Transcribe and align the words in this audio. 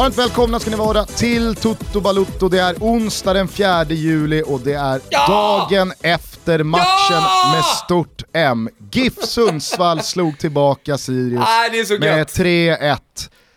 Varmt 0.00 0.18
välkomna 0.18 0.60
ska 0.60 0.70
ni 0.70 0.76
vara 0.76 1.04
till 1.04 1.54
Toto 1.54 2.00
Balutto. 2.00 2.48
Det 2.48 2.58
är 2.58 2.76
onsdag 2.80 3.32
den 3.32 3.48
4 3.48 3.84
juli 3.84 4.42
och 4.46 4.60
det 4.60 4.72
är 4.72 5.00
ja! 5.10 5.26
dagen 5.70 5.92
efter 6.02 6.62
matchen 6.62 6.84
ja! 7.10 7.52
med 7.54 7.64
stort 7.64 8.22
M. 8.32 8.68
GIF 8.92 9.24
Sundsvall 9.24 10.00
slog 10.02 10.38
tillbaka 10.38 10.98
Sirius 10.98 11.42
ah, 11.42 11.98
med 12.00 12.26
3-1. 12.26 12.98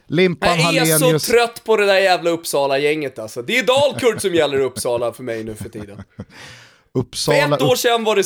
Limpan 0.08 0.50
Jag 0.50 0.60
är 0.60 0.64
Hallenius. 0.64 1.26
så 1.26 1.32
trött 1.32 1.64
på 1.64 1.78
det 1.78 1.86
där 1.86 2.00
jävla 2.00 2.30
Uppsala-gänget 2.30 3.20
alltså. 3.20 3.42
Det 3.42 3.60
är 3.60 3.64
Dalkurd 3.64 4.22
som 4.22 4.36
gäller 4.36 4.60
Uppsala 4.60 5.14
för 5.14 5.24
mig 5.24 5.44
nu 5.44 5.56
för 5.56 5.70
tiden. 5.70 6.04
Uppsala, 6.98 7.48
för 7.48 7.56
ett 7.56 7.62
år 7.62 7.76
sedan 7.76 8.04
var 8.04 8.16
det 8.16 8.24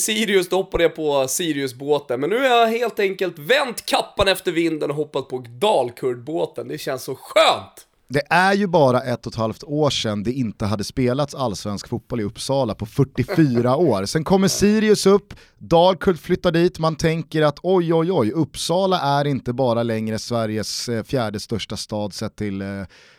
Sirius, 0.00 0.48
då 0.48 0.56
hoppade 0.56 0.84
jag 0.84 0.94
på 0.94 1.28
Sirius-båten. 1.28 2.20
Men 2.20 2.30
nu 2.30 2.38
har 2.38 2.46
jag 2.46 2.66
helt 2.66 2.98
enkelt 2.98 3.38
vänt 3.38 3.86
kappan 3.86 4.28
efter 4.28 4.52
vinden 4.52 4.90
och 4.90 4.96
hoppat 4.96 5.28
på 5.28 5.38
Dalkurd-båten. 5.38 6.68
Det 6.68 6.78
känns 6.78 7.02
så 7.02 7.14
skönt! 7.14 7.86
Det 8.12 8.22
är 8.30 8.54
ju 8.54 8.66
bara 8.66 9.02
ett 9.02 9.26
och 9.26 9.32
ett 9.32 9.38
halvt 9.38 9.64
år 9.64 9.90
sedan 9.90 10.22
det 10.22 10.32
inte 10.32 10.66
hade 10.66 10.84
spelats 10.84 11.34
allsvensk 11.34 11.88
fotboll 11.88 12.20
i 12.20 12.24
Uppsala 12.24 12.74
på 12.74 12.86
44 12.86 13.76
år. 13.76 14.04
Sen 14.04 14.24
kommer 14.24 14.48
Sirius 14.48 15.06
upp, 15.06 15.34
Dalkurd 15.58 16.18
flyttar 16.18 16.52
dit, 16.52 16.78
man 16.78 16.96
tänker 16.96 17.42
att 17.42 17.58
oj 17.62 17.94
oj 17.94 18.12
oj, 18.12 18.32
Uppsala 18.32 19.00
är 19.00 19.24
inte 19.24 19.52
bara 19.52 19.82
längre 19.82 20.18
Sveriges 20.18 20.88
eh, 20.88 21.02
fjärde 21.02 21.40
största 21.40 21.76
stad 21.76 22.14
sett 22.14 22.36
till 22.36 22.62
eh, 22.62 22.68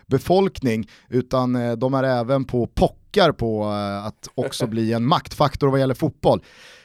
befolkning, 0.06 0.90
utan 1.10 1.56
eh, 1.56 1.72
de 1.72 1.94
är 1.94 2.04
även 2.04 2.46
på 2.46 2.68
pockar 3.12 3.32
på 3.32 3.66
att 4.06 4.28
också 4.36 4.68
bli 4.68 4.94
en 4.94 5.06
maktfaktor 5.06 5.68
vad 5.68 5.80
gäller 5.80 5.94
fotboll. 5.94 6.44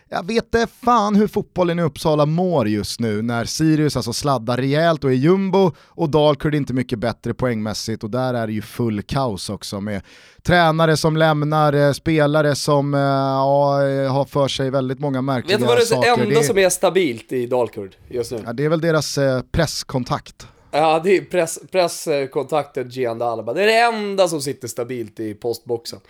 Jag 0.09 0.27
vet 0.27 0.45
inte 0.45 0.67
fan 0.85 1.15
hur 1.15 1.27
fotbollen 1.27 1.79
i 1.79 1.83
Uppsala 1.83 2.27
mår 2.27 2.69
just 2.69 3.01
nu 3.01 3.23
när 3.23 3.45
Sirius 3.45 3.97
alltså 3.97 4.13
sladdar 4.13 4.57
rejält 4.57 5.05
och 5.05 5.11
är 5.11 5.15
jumbo 5.15 5.73
och 5.79 6.11
Dalkurd 6.11 6.55
inte 6.55 6.75
mycket 6.75 6.99
bättre 6.99 7.35
poängmässigt 7.35 8.05
och 8.05 8.11
där 8.11 8.35
är 8.35 8.47
det 8.47 8.53
ju 8.53 8.63
full 8.63 9.03
kaos 9.03 9.51
också 9.51 9.81
med 9.81 10.03
tränare 10.43 10.97
som 10.97 11.17
lämnar, 11.17 11.73
eh, 11.73 11.93
spelare 11.93 12.55
som 12.55 12.95
äh, 12.95 13.01
ja, 13.01 14.09
har 14.09 14.25
för 14.25 14.49
sig 14.49 14.71
väldigt 14.71 14.99
många 14.99 15.23
märkliga 15.23 15.59
saker. 15.59 15.77
Vet 15.77 15.89
du 15.91 15.95
vad 15.95 16.03
det 16.03 16.09
är 16.09 16.17
det 16.17 16.29
enda 16.29 16.43
som 16.43 16.59
är 16.59 16.69
stabilt 16.69 17.33
i 17.33 17.47
Dalkurd 17.47 17.97
just 18.09 18.33
nu? 18.33 18.43
Ja, 18.47 18.53
det 18.53 18.65
är 18.65 18.69
väl 18.69 18.81
deras 18.81 19.19
eh, 19.19 19.43
presskontakt. 19.53 20.47
Ja, 20.77 21.01
det 21.05 21.17
är 21.17 21.25
press, 21.25 21.59
presskontakten 21.71 22.89
Gian 22.91 23.23
Alba. 23.23 23.53
Det 23.53 23.63
är 23.63 23.67
det 23.67 23.81
enda 23.81 24.29
som 24.29 24.41
sitter 24.41 24.69
stabilt 24.69 25.21
i 25.21 25.35
postboxen. 25.35 26.01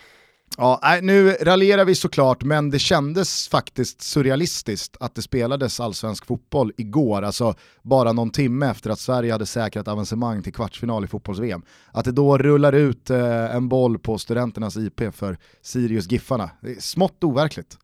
Ja, 0.57 0.99
nu 1.01 1.31
raljerar 1.31 1.85
vi 1.85 1.95
såklart, 1.95 2.43
men 2.43 2.69
det 2.69 2.79
kändes 2.79 3.47
faktiskt 3.47 4.01
surrealistiskt 4.01 4.97
att 4.99 5.15
det 5.15 5.21
spelades 5.21 5.79
allsvensk 5.79 6.25
fotboll 6.25 6.71
igår, 6.77 7.21
alltså 7.21 7.55
bara 7.81 8.11
någon 8.11 8.29
timme 8.29 8.69
efter 8.69 8.89
att 8.89 8.99
Sverige 8.99 9.31
hade 9.31 9.45
säkrat 9.45 9.87
avancemang 9.87 10.43
till 10.43 10.53
kvartsfinal 10.53 11.03
i 11.03 11.07
fotbolls-VM. 11.07 11.61
Att 11.91 12.05
det 12.05 12.11
då 12.11 12.37
rullar 12.37 12.73
ut 12.73 13.09
eh, 13.09 13.55
en 13.55 13.69
boll 13.69 13.99
på 13.99 14.17
studenternas 14.17 14.77
IP 14.77 15.01
för 15.15 15.37
Sirius 15.61 16.11
Giffarna, 16.11 16.49
det 16.61 16.71
är 16.71 16.81
smått 16.81 17.23
overkligt. 17.23 17.77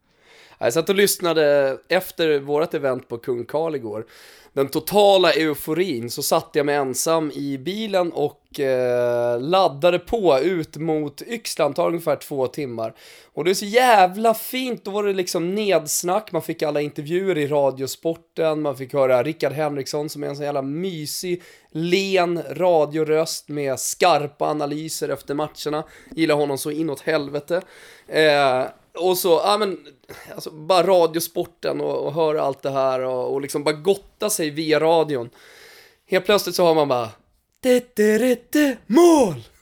Jag 0.57 0.73
satt 0.73 0.89
och 0.89 0.95
lyssnade 0.95 1.77
efter 1.89 2.39
vårt 2.39 2.73
event 2.73 3.07
på 3.07 3.17
Kung 3.17 3.45
Karl 3.45 3.75
igår. 3.75 4.05
Den 4.53 4.67
totala 4.67 5.31
euforin 5.33 6.09
så 6.09 6.23
satt 6.23 6.49
jag 6.53 6.65
mig 6.65 6.75
ensam 6.75 7.31
i 7.31 7.57
bilen 7.57 8.11
och 8.11 8.59
eh, 8.59 9.41
laddade 9.41 9.99
på 9.99 10.39
ut 10.39 10.77
mot 10.77 11.21
Yxlan, 11.21 11.73
tar 11.73 11.87
ungefär 11.87 12.15
två 12.15 12.47
timmar. 12.47 12.93
Och 13.33 13.43
det 13.43 13.49
är 13.49 13.55
så 13.55 13.65
jävla 13.65 14.33
fint, 14.33 14.85
då 14.85 14.91
var 14.91 15.03
det 15.03 15.13
liksom 15.13 15.55
nedsnack, 15.55 16.31
man 16.31 16.41
fick 16.41 16.63
alla 16.63 16.81
intervjuer 16.81 17.37
i 17.37 17.47
Radiosporten, 17.47 18.61
man 18.61 18.77
fick 18.77 18.93
höra 18.93 19.23
Rickard 19.23 19.51
Henriksson 19.51 20.09
som 20.09 20.23
är 20.23 20.27
en 20.27 20.35
så 20.35 20.43
jävla 20.43 20.61
mysig, 20.61 21.41
len 21.71 22.43
radioröst 22.49 23.49
med 23.49 23.79
skarpa 23.79 24.45
analyser 24.45 25.09
efter 25.09 25.33
matcherna. 25.33 25.83
Gillar 26.15 26.35
honom 26.35 26.57
så 26.57 26.71
inåt 26.71 27.01
helvete. 27.01 27.61
Eh, 28.07 28.63
och 28.97 29.17
så, 29.17 29.29
ja 29.29 29.57
men, 29.57 29.87
alltså 30.33 30.51
bara 30.51 30.87
radiosporten 30.87 31.81
och, 31.81 32.05
och 32.05 32.13
höra 32.13 32.41
allt 32.41 32.61
det 32.61 32.71
här 32.71 32.99
och, 32.99 33.33
och 33.33 33.41
liksom 33.41 33.63
bara 33.63 33.75
gotta 33.75 34.29
sig 34.29 34.49
via 34.49 34.79
radion. 34.79 35.29
Helt 36.05 36.25
plötsligt 36.25 36.55
så 36.55 36.65
har 36.65 36.75
man 36.75 36.87
bara 36.87 37.09
Mål! 38.87 39.43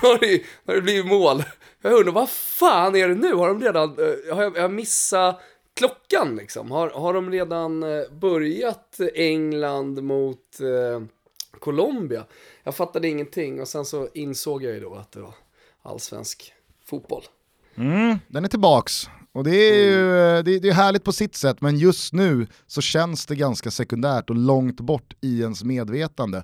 då 0.00 0.08
har 0.08 0.18
det, 0.18 0.42
har 0.66 0.74
det 0.74 0.82
blivit 0.82 1.06
mål. 1.06 1.42
Jag 1.82 1.92
undrar, 1.92 2.12
vad 2.12 2.30
fan 2.30 2.96
är 2.96 3.08
det 3.08 3.14
nu? 3.14 3.34
Har 3.34 3.48
de 3.48 3.62
redan, 3.62 3.98
eh, 3.98 4.34
har 4.34 4.42
jag, 4.42 4.56
jag 4.56 4.70
missat 4.70 5.40
klockan 5.74 6.36
liksom? 6.36 6.70
Har, 6.70 6.90
har 6.90 7.14
de 7.14 7.30
redan 7.30 7.82
eh, 7.82 8.10
börjat 8.10 9.00
England 9.14 10.02
mot 10.02 10.60
eh, 10.60 11.02
Colombia? 11.58 12.24
Jag 12.62 12.74
fattade 12.74 13.08
ingenting 13.08 13.60
och 13.60 13.68
sen 13.68 13.84
så 13.84 14.08
insåg 14.14 14.62
jag 14.62 14.74
ju 14.74 14.80
då 14.80 14.94
att 14.94 15.12
det 15.12 15.20
var 15.20 15.34
allsvensk 15.82 16.52
fotboll. 16.84 17.22
Mm, 17.78 18.18
den 18.28 18.44
är 18.44 18.48
tillbaks. 18.48 19.08
Och 19.32 19.44
det 19.44 19.50
är 19.50 19.74
ju 19.74 20.20
mm. 20.20 20.44
det, 20.44 20.58
det 20.58 20.68
är 20.68 20.72
härligt 20.72 21.04
på 21.04 21.12
sitt 21.12 21.36
sätt, 21.36 21.60
men 21.60 21.78
just 21.78 22.12
nu 22.12 22.46
så 22.66 22.80
känns 22.80 23.26
det 23.26 23.36
ganska 23.36 23.70
sekundärt 23.70 24.30
och 24.30 24.36
långt 24.36 24.80
bort 24.80 25.14
i 25.20 25.40
ens 25.40 25.64
medvetande. 25.64 26.42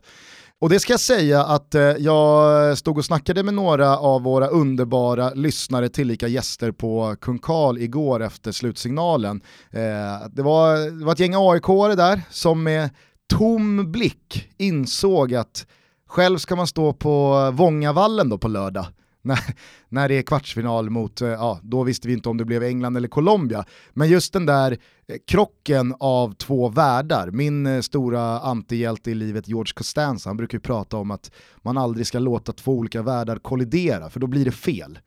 Och 0.61 0.71
det 0.71 0.81
ska 0.81 0.93
jag 0.93 1.01
säga 1.01 1.45
att 1.45 1.75
eh, 1.75 1.83
jag 1.83 2.79
stod 2.79 2.99
och 2.99 3.05
snackade 3.05 3.43
med 3.43 3.55
några 3.55 3.99
av 3.99 4.23
våra 4.23 4.49
underbara 4.49 5.31
lyssnare 5.31 5.89
tillika 5.89 6.29
gäster 6.29 6.73
på 6.73 7.17
Kung 7.21 7.39
Karl 7.39 7.79
igår 7.79 8.23
efter 8.23 8.53
slutsignalen. 8.53 9.41
Eh, 9.71 10.29
det, 10.31 10.43
var, 10.43 10.99
det 10.99 11.05
var 11.05 11.13
ett 11.13 11.21
gäng 11.21 11.35
aik 11.35 11.67
där 11.97 12.21
som 12.31 12.63
med 12.63 12.91
tom 13.29 13.93
blick 13.93 14.49
insåg 14.57 15.35
att 15.35 15.67
själv 16.09 16.39
ska 16.39 16.57
man 16.57 16.67
stå 16.67 16.93
på 16.93 17.51
Vångavallen 17.51 18.29
då 18.29 18.39
på 18.39 18.49
lördag 18.49 18.87
när, 19.25 19.41
när 19.89 20.09
det 20.09 20.15
är 20.15 20.23
kvartsfinal 20.23 20.91
mot, 20.91 21.21
eh, 21.21 21.29
ja 21.29 21.61
då 21.63 21.83
visste 21.83 22.09
vi 22.09 22.15
inte 22.15 22.29
om 22.29 22.37
det 22.37 22.45
blev 22.45 22.63
England 22.63 22.97
eller 22.97 23.09
Colombia. 23.09 23.65
Men 23.93 24.09
just 24.09 24.33
den 24.33 24.47
där 24.47 24.79
eh, 25.09 25.17
krocken 25.27 25.95
av 26.01 26.35
två 26.35 26.69
världar, 26.69 27.31
min 27.31 27.67
eh, 27.67 27.81
stora 27.81 28.41
antihjälte 28.41 29.11
i 29.11 29.15
livet 29.15 29.49
George 29.49 29.73
Costanza, 29.75 30.29
han 30.29 30.37
brukar 30.37 30.59
ju 30.59 30.63
prata 30.63 30.97
om 30.97 31.11
att 31.11 31.31
man 31.63 31.79
aldrig 31.79 32.07
ska 32.07 32.19
låta 32.19 32.53
två 32.53 32.73
olika 32.73 33.03
världar 33.03 33.37
kollidera, 33.37 34.11
för 34.11 34.21
då 34.21 34.27
blir 34.27 34.45
det 34.45 34.53
fel 34.53 34.99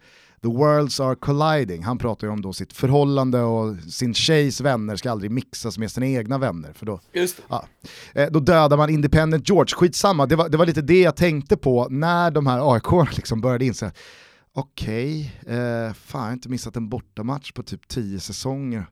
the 0.47 0.57
worlds 0.57 0.99
are 0.99 1.15
colliding. 1.15 1.83
Han 1.83 1.97
pratar 1.97 2.27
ju 2.27 2.33
om 2.33 2.41
då 2.41 2.53
sitt 2.53 2.73
förhållande 2.73 3.41
och 3.41 3.75
sin 3.77 4.13
tjejs 4.13 4.61
vänner 4.61 4.95
ska 4.95 5.11
aldrig 5.11 5.31
mixas 5.31 5.77
med 5.77 5.91
sina 5.91 6.07
egna 6.07 6.37
vänner. 6.37 6.73
För 6.73 6.85
då, 6.85 6.99
ja, 7.49 7.65
eh, 8.13 8.27
då 8.31 8.39
dödar 8.39 8.77
man 8.77 8.89
Independent 8.89 9.49
George, 9.49 9.75
skitsamma. 9.75 10.25
Det 10.25 10.35
var, 10.35 10.49
det 10.49 10.57
var 10.57 10.65
lite 10.65 10.81
det 10.81 11.01
jag 11.01 11.15
tänkte 11.15 11.57
på 11.57 11.87
när 11.89 12.31
de 12.31 12.47
här 12.47 12.73
AIK 12.73 13.15
liksom 13.15 13.41
började 13.41 13.65
inse 13.65 13.91
okej, 14.53 15.35
okay, 15.41 15.55
eh, 15.55 15.93
fan 15.93 16.21
jag 16.21 16.27
har 16.27 16.33
inte 16.33 16.49
missat 16.49 16.75
en 16.75 16.89
bortamatch 16.89 17.51
på 17.51 17.63
typ 17.63 17.87
tio 17.87 18.19
säsonger. 18.19 18.85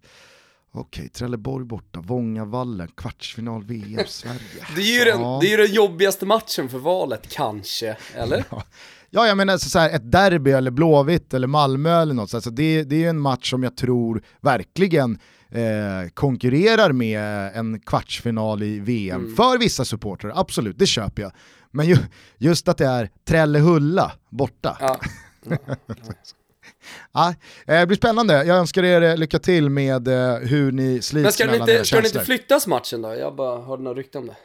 Okej, 0.78 1.09
Trelleborg 1.09 1.66
borta, 1.66 2.00
Vångavallen, 2.00 2.88
kvartsfinal 2.97 3.63
VM, 3.63 4.03
Sverige. 4.08 4.66
Det 4.75 4.81
är 4.81 5.00
ju, 5.00 5.12
den, 5.12 5.22
ja. 5.22 5.40
det 5.41 5.53
är 5.53 5.58
den 5.58 5.74
jobbigaste 5.74 6.25
matchen 6.25 6.69
för 6.69 6.78
valet, 6.78 7.30
kanske, 7.30 7.97
eller? 8.16 8.46
Ja. 8.50 8.63
Ja, 9.09 9.28
jag 9.28 9.38
menar 9.38 9.58
så 9.58 9.80
här, 9.80 9.90
ett 9.90 10.12
derby 10.12 10.52
eller 10.52 10.72
Blåvitt 10.72 11.34
eller 11.34 11.47
Malmö 11.47 12.02
eller 12.02 12.14
något, 12.14 12.30
så 12.30 12.38
alltså 12.38 12.49
det, 12.49 12.84
det 12.84 13.03
är 13.05 13.09
en 13.09 13.20
match 13.20 13.49
som 13.49 13.64
jag 13.64 13.78
tror 13.78 14.23
verkligen 14.41 15.20
eh, 15.49 16.09
konkurrerar 16.14 16.91
med 16.91 17.52
en 17.55 17.79
kvartsfinal 17.79 18.64
i 18.64 18.79
VM. 18.79 19.22
Mm. 19.22 19.35
För 19.35 19.58
vissa 19.58 19.85
supportrar, 19.85 20.34
absolut, 20.35 20.79
det 20.79 20.85
köper 20.85 21.22
jag. 21.22 21.32
Men 21.72 21.85
ju, 21.85 21.97
just 22.38 22.67
att 22.67 22.78
det 22.78 22.85
är 22.85 23.09
Trellehulla 23.28 24.11
borta. 24.29 24.78
Ja. 24.79 24.99
Ja, 27.14 27.34
eh, 27.67 27.79
det 27.79 27.87
blir 27.87 27.97
spännande, 27.97 28.34
jag 28.43 28.58
önskar 28.58 28.84
er 28.84 29.02
eh, 29.02 29.17
lycka 29.17 29.40
till 29.40 29.70
med 29.70 30.08
eh, 30.08 30.35
hur 30.35 30.72
ni 30.72 31.02
slits 31.02 31.23
Men 31.23 31.32
ska 31.32 31.46
mellan 31.46 31.67
den 31.67 31.76
inte, 31.76 31.85
Ska 31.85 31.96
den 31.96 32.05
inte 32.05 32.20
flyttas 32.20 32.67
matchen 32.67 33.02
då? 33.02 33.16
Jag 33.16 33.35
bara 33.35 33.61
hörde 33.61 33.84
några 33.84 33.97
rykten 33.97 34.22
om 34.22 34.28
det. 34.28 34.35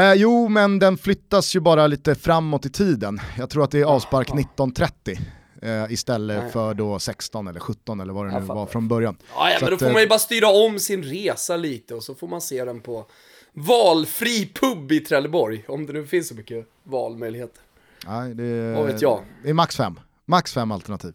Eh, 0.00 0.14
jo, 0.14 0.48
men 0.48 0.78
den 0.78 0.98
flyttas 0.98 1.56
ju 1.56 1.60
bara 1.60 1.86
lite 1.86 2.14
framåt 2.14 2.66
i 2.66 2.70
tiden. 2.70 3.20
Jag 3.38 3.50
tror 3.50 3.64
att 3.64 3.70
det 3.70 3.80
är 3.80 3.84
avspark 3.84 4.28
19.30 4.28 5.18
eh, 5.62 5.92
istället 5.92 6.42
Nej. 6.42 6.52
för 6.52 6.74
då 6.74 6.98
16 6.98 7.48
eller 7.48 7.60
17 7.60 8.00
eller 8.00 8.12
vad 8.12 8.26
det 8.26 8.40
nu 8.40 8.46
var 8.46 8.66
från 8.66 8.88
början. 8.88 9.16
Ja, 9.34 9.50
ja 9.50 9.58
men 9.60 9.70
då 9.70 9.78
får 9.78 9.92
man 9.92 10.02
ju 10.02 10.08
bara 10.08 10.18
styra 10.18 10.48
om 10.48 10.78
sin 10.78 11.02
resa 11.02 11.56
lite 11.56 11.94
och 11.94 12.02
så 12.02 12.14
får 12.14 12.28
man 12.28 12.40
se 12.40 12.64
den 12.64 12.80
på 12.80 13.06
valfri 13.52 14.52
pub 14.54 14.92
i 14.92 15.00
Trelleborg, 15.00 15.64
om 15.68 15.86
det 15.86 15.92
nu 15.92 16.06
finns 16.06 16.28
så 16.28 16.34
mycket 16.34 16.66
valmöjligheter. 16.82 17.62
Nej, 18.06 18.34
det, 18.34 18.74
vad 18.74 18.86
vet 18.86 19.02
jag? 19.02 19.20
det 19.42 19.50
är 19.50 19.54
max 19.54 19.76
fem. 19.76 20.00
Max 20.24 20.52
fem 20.52 20.72
alternativ. 20.72 21.14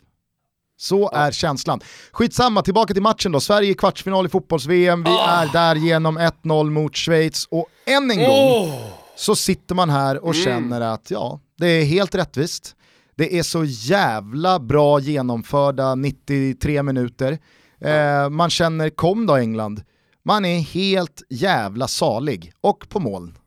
Så 0.82 1.10
ja. 1.12 1.18
är 1.18 1.32
känslan. 1.32 1.82
Skitsamma, 2.12 2.62
tillbaka 2.62 2.94
till 2.94 3.04
matchen 3.04 3.32
då. 3.32 3.40
Sverige 3.40 3.72
i 3.72 3.74
kvartsfinal 3.74 4.26
i 4.26 4.30
fotbolls-VM, 4.30 5.04
vi 5.04 5.10
oh. 5.10 5.30
är 5.30 5.54
där 5.54 5.76
genom 5.76 6.20
1-0 6.20 6.70
mot 6.70 6.96
Schweiz 6.96 7.48
och 7.52 7.68
än 7.86 8.12
en 8.12 8.18
gång 8.18 8.28
oh. 8.28 8.90
så 9.16 9.36
sitter 9.36 9.76
man 9.76 9.90
här 9.90 10.24
och 10.24 10.36
mm. 10.36 10.46
känner 10.46 10.82
att 10.82 11.12
ja, 11.12 11.40
det 11.58 11.68
är 11.68 11.86
helt 11.86 12.16
rättvist. 12.16 12.76
Det 13.16 13.40
är 13.40 13.44
så 13.44 13.64
jävla 13.66 14.60
bra 14.60 15.00
genomförda 15.00 15.96
93 15.96 16.84
minuter. 16.84 17.40
Eh, 17.82 18.30
man 18.30 18.50
känner 18.50 18.90
kom 18.90 19.26
då 19.26 19.36
England, 19.36 19.84
man 20.24 20.46
är 20.46 20.60
helt 20.60 21.24
jävla 21.30 21.88
salig 21.88 22.54
och 22.62 22.90
på 22.90 23.00
moln. 23.00 23.38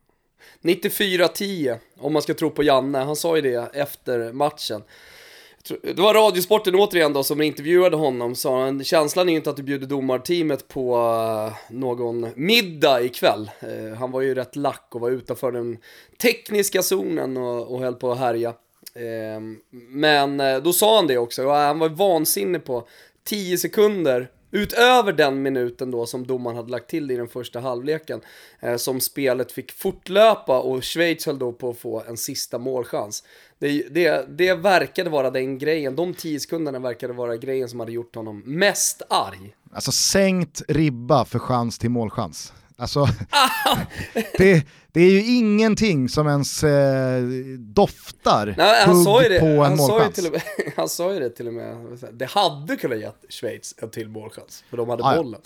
94-10, 0.63 1.77
om 1.99 2.13
man 2.13 2.21
ska 2.21 2.33
tro 2.33 2.49
på 2.49 2.63
Janne. 2.63 2.97
Han 2.97 3.15
sa 3.15 3.35
ju 3.35 3.41
det 3.41 3.69
efter 3.73 4.33
matchen. 4.33 4.81
Det 5.67 5.99
var 5.99 6.13
Radiosporten 6.13 6.75
återigen 6.75 7.13
då 7.13 7.23
som 7.23 7.41
intervjuade 7.41 7.95
honom, 7.95 8.35
sa 8.35 8.63
han, 8.63 8.83
känslan 8.83 9.27
är 9.29 9.31
ju 9.31 9.37
inte 9.37 9.49
att 9.49 9.55
du 9.55 9.63
bjuder 9.63 9.87
domarteamet 9.87 10.67
på 10.67 10.95
eh, 10.95 11.73
någon 11.75 12.27
middag 12.35 13.01
ikväll. 13.01 13.51
Eh, 13.59 13.97
han 13.97 14.11
var 14.11 14.21
ju 14.21 14.35
rätt 14.35 14.55
lack 14.55 14.87
och 14.91 15.01
var 15.01 15.09
utanför 15.09 15.51
den 15.51 15.77
tekniska 16.21 16.83
zonen 16.83 17.37
och, 17.37 17.73
och 17.73 17.79
höll 17.79 17.95
på 17.95 18.11
att 18.11 18.19
härja. 18.19 18.53
Ehm, 18.95 19.57
men 19.89 20.39
eh, 20.39 20.57
då 20.57 20.73
sa 20.73 20.95
han 20.95 21.07
det 21.07 21.17
också, 21.17 21.45
och 21.45 21.53
han 21.53 21.79
var 21.79 21.89
vansinnig 21.89 22.65
på 22.65 22.87
10 23.23 23.57
sekunder 23.57 24.29
Utöver 24.51 25.13
den 25.13 25.41
minuten 25.41 25.91
då 25.91 26.05
som 26.05 26.27
domaren 26.27 26.57
hade 26.57 26.71
lagt 26.71 26.89
till 26.89 27.11
i 27.11 27.15
den 27.15 27.27
första 27.27 27.59
halvleken, 27.59 28.21
eh, 28.59 28.75
som 28.75 29.01
spelet 29.01 29.51
fick 29.51 29.71
fortlöpa 29.71 30.59
och 30.59 30.83
Schweiz 30.83 31.25
höll 31.25 31.39
då 31.39 31.51
på 31.51 31.69
att 31.69 31.77
få 31.77 32.03
en 32.07 32.17
sista 32.17 32.57
målchans. 32.57 33.23
Det, 33.59 33.93
det, 33.93 34.37
det 34.37 34.53
verkade 34.53 35.09
vara 35.09 35.31
den 35.31 35.57
grejen, 35.57 35.95
de 35.95 36.13
tio 36.13 36.39
sekunderna 36.39 36.79
verkade 36.79 37.13
vara 37.13 37.37
grejen 37.37 37.69
som 37.69 37.79
hade 37.79 37.91
gjort 37.91 38.15
honom 38.15 38.43
mest 38.45 39.01
arg. 39.09 39.55
Alltså 39.71 39.91
sänkt 39.91 40.61
ribba 40.67 41.25
för 41.25 41.39
chans 41.39 41.79
till 41.79 41.89
målchans. 41.89 42.53
Alltså, 42.77 43.07
det, 44.37 44.65
det, 44.91 45.01
är 45.01 45.09
ju 45.09 45.35
ingenting 45.37 46.09
som 46.09 46.27
ens 46.27 46.63
eh, 46.63 47.23
doftar 47.57 48.55
Nej, 48.57 48.85
han 48.85 49.03
sa 49.03 49.23
ju 49.23 49.29
det, 49.29 49.39
på 49.39 49.45
en 49.45 49.59
han 49.59 49.77
målchans. 49.77 50.23
Sa 50.23 50.31
med, 50.31 50.41
han 50.75 50.89
sa 50.89 51.13
ju 51.13 51.19
det 51.19 51.29
till 51.29 51.47
och 51.47 51.53
med, 51.53 51.99
det 52.13 52.25
hade 52.25 52.75
kunnat 52.75 52.99
ge 52.99 53.09
Schweiz 53.29 53.75
en 53.77 53.89
till 53.89 54.09
målchans, 54.09 54.63
för 54.69 54.77
de 54.77 54.89
hade 54.89 55.03
ah, 55.03 55.15
bollen. 55.15 55.41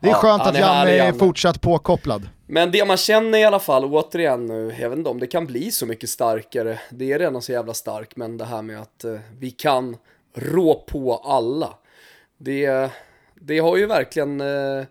Det 0.00 0.08
är 0.08 0.10
ja, 0.10 0.16
skönt 0.16 0.42
att 0.42 0.58
Janne 0.58 0.90
är 0.90 1.12
fortsatt 1.12 1.60
påkopplad. 1.60 2.28
Men 2.46 2.70
det 2.70 2.84
man 2.84 2.96
känner 2.96 3.38
i 3.38 3.44
alla 3.44 3.60
fall, 3.60 3.84
återigen 3.84 4.46
nu, 4.46 4.76
jag 4.80 4.90
vet 4.90 4.98
inte 4.98 5.10
om 5.10 5.20
det 5.20 5.26
kan 5.26 5.46
bli 5.46 5.70
så 5.70 5.86
mycket 5.86 6.10
starkare, 6.10 6.80
det 6.90 7.12
är 7.12 7.18
redan 7.18 7.42
så 7.42 7.52
jävla 7.52 7.74
stark, 7.74 8.16
men 8.16 8.36
det 8.36 8.44
här 8.44 8.62
med 8.62 8.80
att 8.80 9.04
eh, 9.04 9.18
vi 9.38 9.50
kan 9.50 9.96
rå 10.34 10.74
på 10.74 11.14
alla. 11.16 11.74
Det, 12.38 12.90
det 13.34 13.58
har 13.58 13.76
ju 13.76 13.86
verkligen 13.86 14.40
eh, 14.40 14.84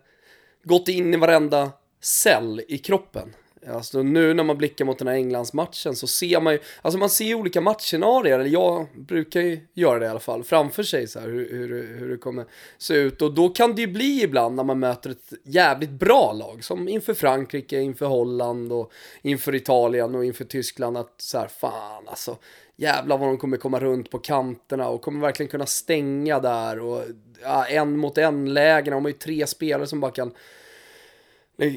gått 0.64 0.88
in 0.88 1.14
i 1.14 1.16
varenda 1.16 1.70
cell 2.00 2.62
i 2.68 2.78
kroppen. 2.78 3.34
Alltså 3.66 4.02
nu 4.02 4.34
när 4.34 4.44
man 4.44 4.58
blickar 4.58 4.84
mot 4.84 4.98
den 4.98 5.08
här 5.08 5.14
Englandsmatchen 5.14 5.96
så 5.96 6.06
ser 6.06 6.40
man 6.40 6.52
ju, 6.52 6.58
alltså 6.82 6.98
man 6.98 7.10
ser 7.10 7.24
ju 7.24 7.34
olika 7.34 7.60
matchscenarier, 7.60 8.38
eller 8.38 8.50
jag 8.50 8.86
brukar 8.94 9.40
ju 9.40 9.60
göra 9.74 9.98
det 9.98 10.06
i 10.06 10.08
alla 10.08 10.20
fall, 10.20 10.44
framför 10.44 10.82
sig 10.82 11.06
så 11.06 11.20
här, 11.20 11.28
hur, 11.28 11.50
hur, 11.50 11.96
hur 11.98 12.10
det 12.10 12.16
kommer 12.16 12.44
se 12.78 12.94
ut. 12.94 13.22
Och 13.22 13.34
då 13.34 13.48
kan 13.48 13.74
det 13.74 13.80
ju 13.80 13.86
bli 13.86 14.22
ibland 14.22 14.54
när 14.54 14.64
man 14.64 14.78
möter 14.78 15.10
ett 15.10 15.32
jävligt 15.44 15.90
bra 15.90 16.32
lag, 16.32 16.64
som 16.64 16.88
inför 16.88 17.14
Frankrike, 17.14 17.80
inför 17.80 18.06
Holland 18.06 18.72
och 18.72 18.92
inför 19.22 19.54
Italien 19.54 20.14
och 20.14 20.24
inför 20.24 20.44
Tyskland, 20.44 20.96
att 20.96 21.14
så 21.16 21.38
här, 21.38 21.48
fan 21.48 22.08
alltså, 22.08 22.36
jävlar 22.76 23.18
vad 23.18 23.28
de 23.28 23.38
kommer 23.38 23.56
komma 23.56 23.80
runt 23.80 24.10
på 24.10 24.18
kanterna 24.18 24.88
och 24.88 25.02
kommer 25.02 25.20
verkligen 25.20 25.50
kunna 25.50 25.66
stänga 25.66 26.40
där 26.40 26.78
och 26.78 27.02
ja, 27.42 27.66
en 27.66 27.96
mot 27.96 28.18
en 28.18 28.54
lägen, 28.54 28.92
de 28.92 29.04
har 29.04 29.10
ju 29.10 29.18
tre 29.18 29.46
spelare 29.46 29.86
som 29.86 30.00
bara 30.00 30.10
kan 30.10 30.32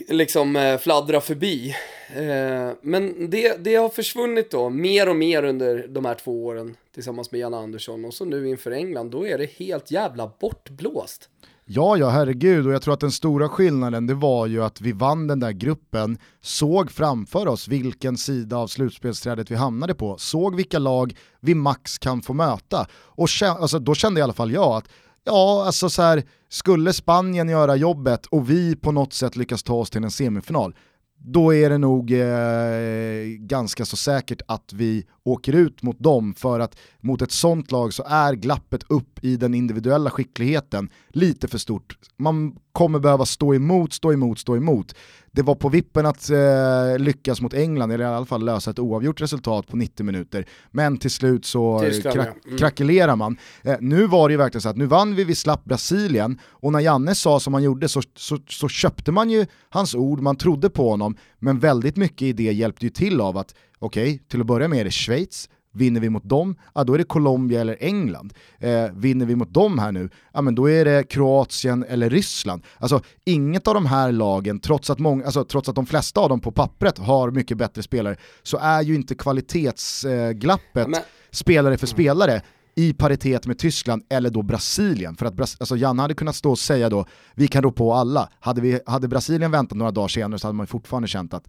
liksom 0.07 0.55
eh, 0.55 0.77
fladdra 0.77 1.21
förbi. 1.21 1.75
Eh, 2.15 2.75
men 2.81 3.29
det, 3.29 3.63
det 3.63 3.75
har 3.75 3.89
försvunnit 3.89 4.51
då 4.51 4.69
mer 4.69 5.09
och 5.09 5.15
mer 5.15 5.43
under 5.43 5.87
de 5.87 6.05
här 6.05 6.15
två 6.15 6.45
åren 6.45 6.75
tillsammans 6.93 7.31
med 7.31 7.41
Jan 7.41 7.53
Andersson 7.53 8.05
och 8.05 8.13
så 8.13 8.25
nu 8.25 8.49
inför 8.49 8.71
England, 8.71 9.11
då 9.11 9.27
är 9.27 9.37
det 9.37 9.49
helt 9.51 9.91
jävla 9.91 10.31
bortblåst. 10.39 11.29
Ja, 11.65 11.97
ja, 11.97 12.09
herregud, 12.09 12.67
och 12.67 12.73
jag 12.73 12.81
tror 12.81 12.93
att 12.93 12.99
den 12.99 13.11
stora 13.11 13.49
skillnaden 13.49 14.07
det 14.07 14.13
var 14.13 14.47
ju 14.47 14.63
att 14.63 14.81
vi 14.81 14.91
vann 14.91 15.27
den 15.27 15.39
där 15.39 15.51
gruppen, 15.51 16.17
såg 16.41 16.91
framför 16.91 17.47
oss 17.47 17.67
vilken 17.67 18.17
sida 18.17 18.57
av 18.57 18.67
slutspelsträdet 18.67 19.51
vi 19.51 19.55
hamnade 19.55 19.95
på, 19.95 20.17
såg 20.17 20.55
vilka 20.55 20.79
lag 20.79 21.17
vi 21.39 21.55
max 21.55 21.97
kan 21.97 22.21
få 22.21 22.33
möta. 22.33 22.87
Och 22.93 23.27
alltså, 23.41 23.79
då 23.79 23.95
kände 23.95 24.19
i 24.19 24.23
alla 24.23 24.33
fall 24.33 24.51
jag 24.51 24.75
att 24.75 24.89
Ja, 25.23 25.63
alltså 25.65 25.89
så 25.89 26.01
här, 26.01 26.23
skulle 26.49 26.93
Spanien 26.93 27.49
göra 27.49 27.75
jobbet 27.75 28.25
och 28.25 28.49
vi 28.49 28.75
på 28.75 28.91
något 28.91 29.13
sätt 29.13 29.35
lyckas 29.35 29.63
ta 29.63 29.73
oss 29.73 29.89
till 29.89 30.03
en 30.03 30.11
semifinal, 30.11 30.75
då 31.23 31.53
är 31.53 31.69
det 31.69 31.77
nog 31.77 32.11
eh, 32.11 33.39
ganska 33.39 33.85
så 33.85 33.97
säkert 33.97 34.41
att 34.47 34.73
vi 34.73 35.05
åker 35.23 35.53
ut 35.53 35.83
mot 35.83 35.99
dem 35.99 36.33
för 36.33 36.59
att 36.59 36.77
mot 36.99 37.21
ett 37.21 37.31
sånt 37.31 37.71
lag 37.71 37.93
så 37.93 38.03
är 38.07 38.33
glappet 38.33 38.83
upp 38.91 39.23
i 39.23 39.37
den 39.37 39.53
individuella 39.53 40.09
skickligheten 40.09 40.89
lite 41.09 41.47
för 41.47 41.57
stort. 41.57 41.97
Man 42.17 42.55
kommer 42.71 42.99
behöva 42.99 43.25
stå 43.25 43.53
emot, 43.53 43.93
stå 43.93 44.13
emot, 44.13 44.39
stå 44.39 44.55
emot. 44.55 44.95
Det 45.33 45.41
var 45.41 45.55
på 45.55 45.69
vippen 45.69 46.05
att 46.05 46.29
eh, 46.29 46.97
lyckas 46.97 47.41
mot 47.41 47.53
England, 47.53 47.91
eller 47.91 48.03
i 48.03 48.07
alla 48.07 48.25
fall 48.25 48.45
lösa 48.45 48.71
ett 48.71 48.79
oavgjort 48.79 49.21
resultat 49.21 49.67
på 49.67 49.77
90 49.77 50.05
minuter. 50.05 50.45
Men 50.71 50.97
till 50.97 51.11
slut 51.11 51.45
så 51.45 51.79
Tyskland, 51.79 52.19
mm. 52.19 52.57
krackelerar 52.57 53.15
man. 53.15 53.37
Eh, 53.63 53.75
nu 53.79 54.07
var 54.07 54.29
det 54.29 54.33
ju 54.33 54.37
verkligen 54.37 54.61
så 54.61 54.69
att 54.69 54.77
nu 54.77 54.85
vann 54.85 55.15
vi, 55.15 55.23
vi 55.23 55.35
slapp 55.35 55.63
Brasilien, 55.63 56.39
och 56.43 56.71
när 56.71 56.79
Janne 56.79 57.15
sa 57.15 57.39
som 57.39 57.53
han 57.53 57.63
gjorde 57.63 57.87
så, 57.87 58.01
så, 58.15 58.37
så 58.49 58.67
köpte 58.67 59.11
man 59.11 59.29
ju 59.29 59.45
hans 59.69 59.95
ord, 59.95 60.19
man 60.21 60.35
trodde 60.35 60.69
på 60.69 60.89
honom, 60.89 61.17
men 61.39 61.59
väldigt 61.59 61.97
mycket 61.97 62.21
i 62.21 62.33
det 62.33 62.53
hjälpte 62.53 62.85
ju 62.85 62.89
till 62.89 63.21
av 63.21 63.37
att 63.37 63.55
okej, 63.79 64.03
okay, 64.03 64.19
till 64.27 64.41
att 64.41 64.47
börja 64.47 64.67
med 64.67 64.79
är 64.79 64.85
det 64.85 64.91
Schweiz, 64.91 65.49
Vinner 65.73 66.01
vi 66.01 66.09
mot 66.09 66.29
dem, 66.29 66.55
ja 66.75 66.83
då 66.83 66.93
är 66.93 66.97
det 66.97 67.03
Colombia 67.03 67.61
eller 67.61 67.77
England. 67.79 68.33
Eh, 68.59 68.85
vinner 68.93 69.25
vi 69.25 69.35
mot 69.35 69.53
dem 69.53 69.79
här 69.79 69.91
nu, 69.91 70.09
ja 70.33 70.41
men 70.41 70.55
då 70.55 70.69
är 70.69 70.85
det 70.85 71.03
Kroatien 71.03 71.85
eller 71.89 72.09
Ryssland. 72.09 72.63
Alltså 72.77 73.01
inget 73.25 73.67
av 73.67 73.73
de 73.73 73.85
här 73.85 74.11
lagen, 74.11 74.59
trots 74.59 74.89
att, 74.89 74.99
många, 74.99 75.25
alltså, 75.25 75.43
trots 75.43 75.69
att 75.69 75.75
de 75.75 75.85
flesta 75.85 76.21
av 76.21 76.29
dem 76.29 76.39
på 76.39 76.51
pappret 76.51 76.97
har 76.97 77.31
mycket 77.31 77.57
bättre 77.57 77.83
spelare, 77.83 78.15
så 78.43 78.57
är 78.57 78.81
ju 78.81 78.95
inte 78.95 79.15
kvalitetsglappet 79.15 80.87
eh, 80.87 80.99
spelare 81.31 81.77
för 81.77 81.87
spelare 81.87 82.41
i 82.75 82.93
paritet 82.93 83.47
med 83.47 83.57
Tyskland 83.57 84.03
eller 84.09 84.29
då 84.29 84.41
Brasilien. 84.41 85.15
För 85.15 85.25
att 85.25 85.33
Bras 85.33 85.57
alltså 85.59 85.77
Janne 85.77 86.01
hade 86.01 86.13
kunnat 86.13 86.35
stå 86.35 86.51
och 86.51 86.59
säga 86.59 86.89
då, 86.89 87.05
vi 87.35 87.47
kan 87.47 87.63
rå 87.63 87.71
på 87.71 87.93
alla. 87.93 88.29
Hade, 88.39 88.61
vi, 88.61 88.79
hade 88.85 89.07
Brasilien 89.07 89.51
väntat 89.51 89.77
några 89.77 89.91
dagar 89.91 90.07
senare 90.07 90.39
så 90.39 90.47
hade 90.47 90.57
man 90.57 90.67
fortfarande 90.67 91.07
känt 91.07 91.33
att, 91.33 91.47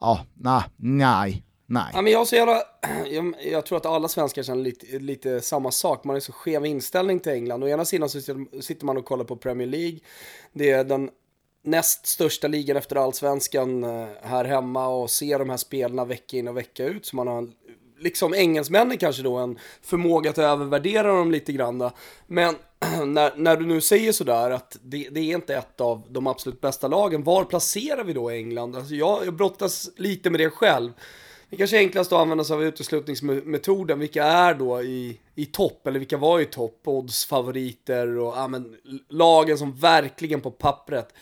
ja, 0.00 0.20
nah, 0.34 0.62
nej, 0.76 1.04
Nej. 1.06 1.44
Ja, 1.94 2.02
men 2.02 2.12
jag, 2.12 2.26
så 2.26 2.36
jävla, 2.36 2.62
jag, 3.10 3.34
jag, 3.52 3.66
tror 3.66 3.78
att 3.78 3.86
alla 3.86 4.08
svenskar 4.08 4.42
känner 4.42 4.62
lite, 4.62 4.98
lite 4.98 5.40
samma 5.40 5.70
sak. 5.70 6.04
Man 6.04 6.16
har 6.16 6.20
så 6.20 6.32
skev 6.32 6.66
inställning 6.66 7.20
till 7.20 7.32
England. 7.32 7.64
Å 7.64 7.68
ena 7.68 7.84
sidan 7.84 8.08
så 8.08 8.20
sitter 8.60 8.84
man 8.84 8.96
och 8.96 9.04
kollar 9.04 9.24
på 9.24 9.36
Premier 9.36 9.68
League. 9.68 9.98
Det 10.52 10.70
är 10.70 10.84
den 10.84 11.10
näst 11.62 12.06
största 12.06 12.48
ligan 12.48 12.76
efter 12.76 12.96
allsvenskan 12.96 13.84
eh, 13.84 14.06
här 14.22 14.44
hemma 14.44 14.88
och 14.88 15.10
ser 15.10 15.38
de 15.38 15.50
här 15.50 15.56
spelarna 15.56 16.04
vecka 16.04 16.36
in 16.36 16.48
och 16.48 16.56
vecka 16.56 16.84
ut. 16.84 17.06
Så 17.06 17.16
man 17.16 17.26
har, 17.26 17.48
liksom 17.98 18.34
engelsmännen 18.34 18.98
kanske 18.98 19.22
då, 19.22 19.36
en 19.36 19.58
förmåga 19.82 20.30
att 20.30 20.38
övervärdera 20.38 21.08
dem 21.08 21.30
lite 21.30 21.52
grann. 21.52 21.90
Men 22.26 22.54
när, 23.06 23.36
när 23.36 23.56
du 23.56 23.66
nu 23.66 23.80
säger 23.80 24.12
sådär 24.12 24.50
att 24.50 24.78
det, 24.82 25.08
det, 25.10 25.20
är 25.20 25.34
inte 25.34 25.56
ett 25.56 25.80
av 25.80 26.02
de 26.08 26.26
absolut 26.26 26.60
bästa 26.60 26.88
lagen, 26.88 27.22
var 27.22 27.44
placerar 27.44 28.04
vi 28.04 28.12
då 28.12 28.30
England? 28.30 28.76
Alltså 28.76 28.94
jag, 28.94 29.26
jag 29.26 29.34
brottas 29.34 29.90
lite 29.96 30.30
med 30.30 30.40
det 30.40 30.50
själv. 30.50 30.92
Det 31.50 31.56
kanske 31.56 31.76
är 31.76 31.80
enklast 31.80 32.12
att 32.12 32.18
använda 32.18 32.44
sig 32.44 32.54
av 32.54 32.64
uteslutningsmetoden. 32.64 33.98
Vilka 33.98 34.24
är 34.24 34.54
då 34.54 34.82
i, 34.82 35.20
i 35.34 35.46
topp, 35.46 35.86
eller 35.86 35.98
vilka 35.98 36.16
var 36.16 36.40
i 36.40 36.44
topp? 36.44 36.80
Odds-favoriter 36.84 38.18
och 38.18 38.34
ja, 38.36 38.48
men, 38.48 38.76
lagen 39.08 39.58
som 39.58 39.72
verkligen 39.72 40.40
på 40.40 40.50
pappret 40.50 41.14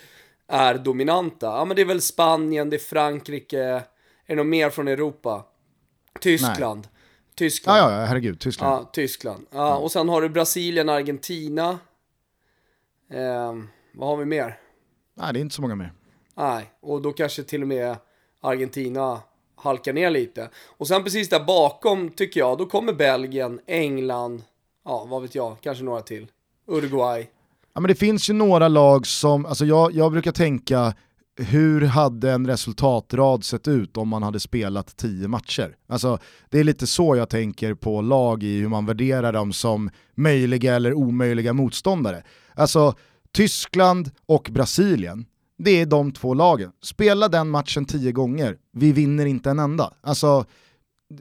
är 0.47 0.75
dominanta. 0.75 1.47
Ja 1.47 1.65
men 1.65 1.77
det 1.77 1.83
är 1.83 1.87
väl 1.87 2.03
Spanien, 2.03 2.71
det 2.71 2.77
är 2.77 2.79
Frankrike, 2.79 3.61
är 3.61 3.83
det 4.27 4.35
något 4.35 4.47
mer 4.47 4.71
från 4.71 4.89
Europa? 4.89 5.45
Tyskland. 6.21 6.81
Nej. 6.81 7.03
Tyskland. 7.35 7.79
Ja, 7.79 8.01
ja, 8.01 8.05
herregud, 8.05 8.41
Tyskland. 8.41 8.73
Ja, 8.73 8.91
Tyskland. 8.93 9.47
Ja, 9.51 9.77
och 9.77 9.93
sen 9.93 10.09
har 10.09 10.23
du 10.23 10.29
Brasilien, 10.29 10.89
Argentina. 10.89 11.79
Eh, 13.11 13.55
vad 13.95 14.09
har 14.09 14.17
vi 14.17 14.25
mer? 14.25 14.59
Nej, 15.15 15.33
det 15.33 15.39
är 15.39 15.41
inte 15.41 15.55
så 15.55 15.63
många 15.63 15.75
mer. 15.75 15.93
Nej, 16.35 16.71
och 16.81 17.03
då 17.03 17.13
kanske 17.13 17.43
till 17.43 17.63
och 17.63 17.69
med 17.69 17.97
Argentina 18.41 19.21
halkar 19.63 19.93
ner 19.93 20.11
lite. 20.11 20.51
Och 20.67 20.89
sen 20.89 21.05
precis 21.05 21.29
där 21.29 21.45
bakom 21.45 22.11
tycker 22.11 22.41
jag, 22.41 22.59
då 22.59 22.67
kommer 22.67 22.93
Belgien, 22.93 23.61
England, 23.67 24.43
ja 24.85 25.07
vad 25.11 25.23
vet 25.23 25.35
jag, 25.35 25.57
kanske 25.61 25.85
några 25.85 26.01
till. 26.03 26.27
Uruguay. 26.67 27.29
Ja 27.75 27.81
men 27.81 27.89
det 27.89 27.95
finns 27.95 28.31
ju 28.31 28.35
några 28.35 28.69
lag 28.69 29.07
som, 29.07 29.47
alltså 29.47 29.65
jag, 29.65 29.93
jag 29.93 30.13
brukar 30.13 30.33
tänka, 30.33 30.95
hur 31.37 31.81
hade 31.81 32.31
en 32.31 32.47
resultatrad 32.47 33.45
sett 33.45 33.69
ut 33.69 33.97
om 33.97 34.09
man 34.09 34.23
hade 34.23 34.41
spelat 34.41 34.97
tio 34.97 35.29
matcher? 35.29 35.77
Alltså, 35.87 36.19
det 36.51 36.61
är 36.61 36.65
lite 36.65 36.87
så 36.87 37.17
jag 37.17 37.29
tänker 37.29 37.75
på 37.75 38.01
lag 38.01 38.43
i 38.43 38.61
hur 38.61 38.69
man 38.69 38.87
värderar 38.87 39.33
dem 39.33 39.53
som 39.53 39.91
möjliga 40.15 40.75
eller 40.75 40.95
omöjliga 40.95 41.53
motståndare. 41.53 42.23
Alltså, 42.55 42.95
Tyskland 43.33 44.11
och 44.27 44.49
Brasilien, 44.53 45.27
det 45.59 45.71
är 45.71 45.87
de 45.87 46.13
två 46.13 46.35
lagen. 46.35 46.71
Spela 46.83 47.29
den 47.29 47.49
matchen 47.49 47.85
tio 47.85 48.13
gånger, 48.13 48.57
vi 48.73 48.93
vinner 48.93 49.27
inte 49.27 49.51
en 49.51 49.59
enda. 49.59 49.95
Alltså, 50.01 50.45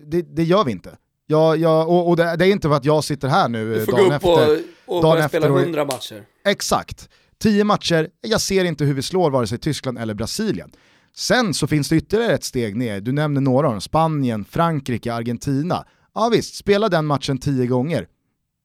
det, 0.06 0.22
det 0.22 0.44
gör 0.44 0.64
vi 0.64 0.72
inte. 0.72 0.98
Jag, 1.28 1.58
jag, 1.58 1.90
och, 1.90 2.10
och 2.10 2.16
det, 2.18 2.36
det, 2.36 2.46
är 2.46 2.52
inte 2.52 2.68
för 2.68 2.76
att 2.76 2.86
jag 2.86 3.04
sitter 3.04 3.28
här 3.28 3.50
nu 3.50 3.74
du 3.74 3.86
får 3.86 3.92
dagen 3.92 4.04
gå 4.04 4.16
upp 4.16 4.16
efter. 4.16 4.64
Och, 4.86 4.98
och 4.98 5.04
börja 5.04 5.30
spela 5.30 5.48
hundra 5.48 5.86
matcher. 5.86 6.24
Exakt. 6.46 7.10
Tio 7.42 7.64
matcher, 7.64 8.10
jag 8.22 8.42
ser 8.42 8.66
inte 8.66 8.86
hur 8.86 8.94
vi 8.94 9.02
slår 9.02 9.32
vare 9.32 9.48
sig 9.48 9.58
Tyskland 9.58 9.98
eller 9.98 10.14
Brasilien. 10.14 10.72
Sen 11.16 11.54
så 11.54 11.68
finns 11.68 11.90
det 11.90 11.96
ytterligare 11.96 12.34
ett 12.34 12.44
steg 12.44 12.76
ner, 12.76 13.02
du 13.02 13.12
nämner 13.12 13.42
några 13.42 13.68
av 13.68 13.74
dem, 13.74 13.82
Spanien, 13.82 14.46
Frankrike, 14.46 15.14
Argentina. 15.14 15.86
Ja 16.16 16.30
visst, 16.30 16.56
spela 16.56 16.90
den 16.90 17.06
matchen 17.06 17.38
tio 17.38 17.68
gånger. 17.68 18.08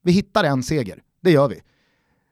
Vi 0.03 0.13
hittar 0.13 0.45
en 0.45 0.63
seger, 0.63 0.99
det 1.23 1.31
gör 1.31 1.49
vi. 1.49 1.61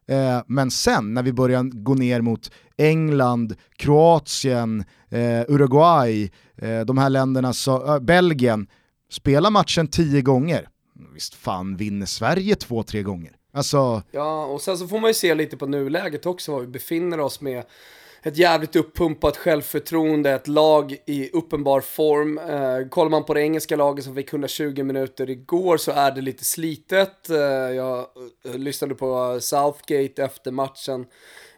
Eh, 0.07 0.43
men 0.47 0.71
sen 0.71 1.15
när 1.15 1.23
vi 1.23 1.33
börjar 1.33 1.63
gå 1.63 1.95
ner 1.95 2.21
mot 2.21 2.51
England, 2.77 3.55
Kroatien, 3.77 4.85
eh, 5.11 5.41
Uruguay, 5.49 6.31
eh, 6.57 6.81
de 6.81 6.99
här 6.99 7.11
länderna, 7.11 7.53
så, 7.53 7.95
eh, 7.95 8.01
Belgien, 8.01 8.67
spela 9.11 9.51
matchen 9.51 9.89
tio 9.89 10.23
gånger. 10.23 10.69
Visst 11.15 11.35
fan 11.35 11.77
vinner 11.77 12.07
Sverige 12.07 12.55
två, 12.55 12.83
tre 12.83 13.03
gånger. 13.03 13.33
Alltså... 13.53 14.03
Ja, 14.11 14.47
och 14.47 14.61
sen 14.61 14.79
så 14.79 14.89
får 14.89 15.01
man 15.01 15.11
ju 15.11 15.15
se 15.15 15.35
lite 15.35 15.57
på 15.57 15.67
nuläget 15.67 16.27
också, 16.27 16.53
var 16.53 16.61
vi 16.61 16.67
befinner 16.67 17.21
oss 17.21 17.41
med 17.41 17.65
ett 18.26 18.37
jävligt 18.37 18.76
uppumpat 18.76 19.37
självförtroende, 19.37 20.31
ett 20.31 20.49
lag 20.49 20.97
i 21.07 21.31
uppenbar 21.31 21.81
form. 21.81 22.38
Eh, 22.38 22.88
kollar 22.88 23.11
man 23.11 23.25
på 23.25 23.35
det 23.35 23.40
engelska 23.40 23.76
laget 23.76 24.04
som 24.04 24.14
fick 24.14 24.33
120 24.33 24.83
minuter 24.83 25.31
igår 25.31 25.76
så 25.76 25.93
är 25.93 26.11
det 26.11 26.21
lite 26.21 26.45
slitet. 26.45 27.31
Eh, 27.31 27.38
jag 27.76 28.07
eh, 28.45 28.54
lyssnade 28.54 28.95
på 28.95 29.38
Southgate 29.40 30.25
efter 30.25 30.50
matchen 30.50 31.07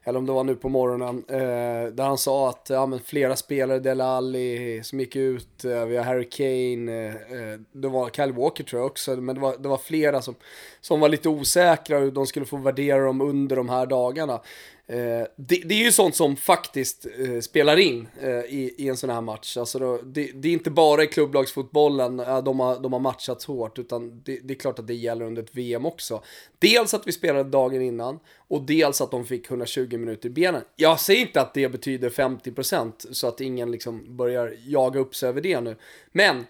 eller 0.08 0.18
om 0.18 0.26
det 0.26 0.32
var 0.32 0.44
nu 0.44 0.54
på 0.54 0.68
morgonen, 0.68 1.24
eh, 1.28 1.92
där 1.92 2.04
han 2.04 2.18
sa 2.18 2.48
att 2.48 2.66
ja, 2.70 2.86
men 2.86 3.00
flera 3.00 3.36
spelare, 3.36 3.78
Dele 3.78 4.04
Alli 4.04 4.80
som 4.84 5.00
gick 5.00 5.16
ut, 5.16 5.64
eh, 5.64 5.84
vi 5.84 5.96
har 5.96 6.04
Harry 6.04 6.28
Kane, 6.30 7.06
eh, 7.06 7.14
eh 7.14 7.60
det 7.72 7.88
var 7.88 8.10
Kyle 8.10 8.32
Walker 8.32 8.64
tror 8.64 8.80
jag 8.80 8.86
också, 8.86 9.16
men 9.16 9.34
det 9.34 9.40
var, 9.40 9.56
det 9.56 9.68
var 9.68 9.78
flera 9.78 10.22
som, 10.22 10.34
som 10.80 11.00
var 11.00 11.08
lite 11.08 11.28
osäkra 11.28 11.98
hur 11.98 12.10
de 12.10 12.26
skulle 12.26 12.46
få 12.46 12.56
värdera 12.56 13.04
dem 13.04 13.20
under 13.20 13.56
de 13.56 13.68
här 13.68 13.86
dagarna. 13.86 14.40
Eh, 14.88 15.26
det, 15.36 15.62
det, 15.64 15.74
är 15.74 15.84
ju 15.84 15.92
sånt 15.92 16.14
som 16.14 16.36
faktiskt 16.36 17.06
eh, 17.18 17.40
spelar 17.40 17.76
in 17.76 18.08
eh, 18.20 18.28
i, 18.28 18.74
i, 18.78 18.88
en 18.88 18.96
sån 18.96 19.10
här 19.10 19.20
match. 19.20 19.56
Alltså 19.56 19.78
då, 19.78 20.00
det, 20.04 20.30
det, 20.34 20.48
är 20.48 20.52
inte 20.52 20.70
bara 20.70 21.02
i 21.02 21.06
klubblagsfotbollen 21.06 22.20
eh, 22.20 22.42
de, 22.42 22.60
har, 22.60 22.80
de 22.80 22.92
har 22.92 23.00
matchats 23.00 23.46
hårt, 23.46 23.78
utan 23.78 24.22
det, 24.24 24.40
det, 24.42 24.54
är 24.54 24.58
klart 24.58 24.78
att 24.78 24.86
det 24.86 24.94
gäller 24.94 25.26
under 25.26 25.42
ett 25.42 25.54
VM 25.56 25.86
också. 25.86 26.22
Dels 26.58 26.94
att 26.94 27.06
vi 27.06 27.12
spelade 27.12 27.50
dagen 27.50 27.82
innan, 27.82 28.18
och 28.48 28.62
dels 28.62 29.00
att 29.00 29.10
de 29.10 29.24
fick 29.24 29.50
120 29.50 29.96
minuter 29.98 30.28
i 30.28 30.32
benen. 30.32 30.62
Jag 30.76 31.00
säger 31.00 31.20
inte 31.20 31.40
att 31.40 31.54
det 31.54 31.68
betyder 31.68 32.10
50% 32.10 32.92
så 33.12 33.28
att 33.28 33.40
ingen 33.40 33.70
liksom 33.70 34.16
börjar 34.16 34.56
jaga 34.66 35.00
upp 35.00 35.14
sig 35.14 35.28
över 35.28 35.40
det 35.40 35.60
nu. 35.60 35.76
Men 36.12 36.44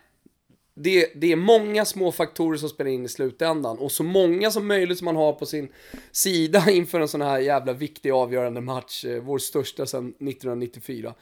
det, 0.78 1.12
det, 1.14 1.32
är 1.32 1.36
många 1.36 1.84
små 1.84 2.12
faktorer 2.12 2.58
som 2.58 2.68
spelar 2.68 2.90
in 2.90 3.04
i 3.04 3.08
slutändan 3.08 3.78
och 3.78 3.92
så 3.92 4.02
många 4.02 4.50
som 4.50 4.66
möjligt 4.66 4.98
som 4.98 5.04
man 5.04 5.16
har 5.16 5.32
på 5.32 5.46
sin 5.46 5.68
sida 6.12 6.64
inför 6.70 7.00
en 7.00 7.08
sån 7.08 7.22
här 7.22 7.38
jävla 7.38 7.72
viktig 7.72 8.10
avgörande 8.10 8.60
match, 8.60 9.04
eh, 9.04 9.22
vår 9.22 9.38
största 9.38 9.86
sedan 9.86 10.08
1994. 10.08 11.14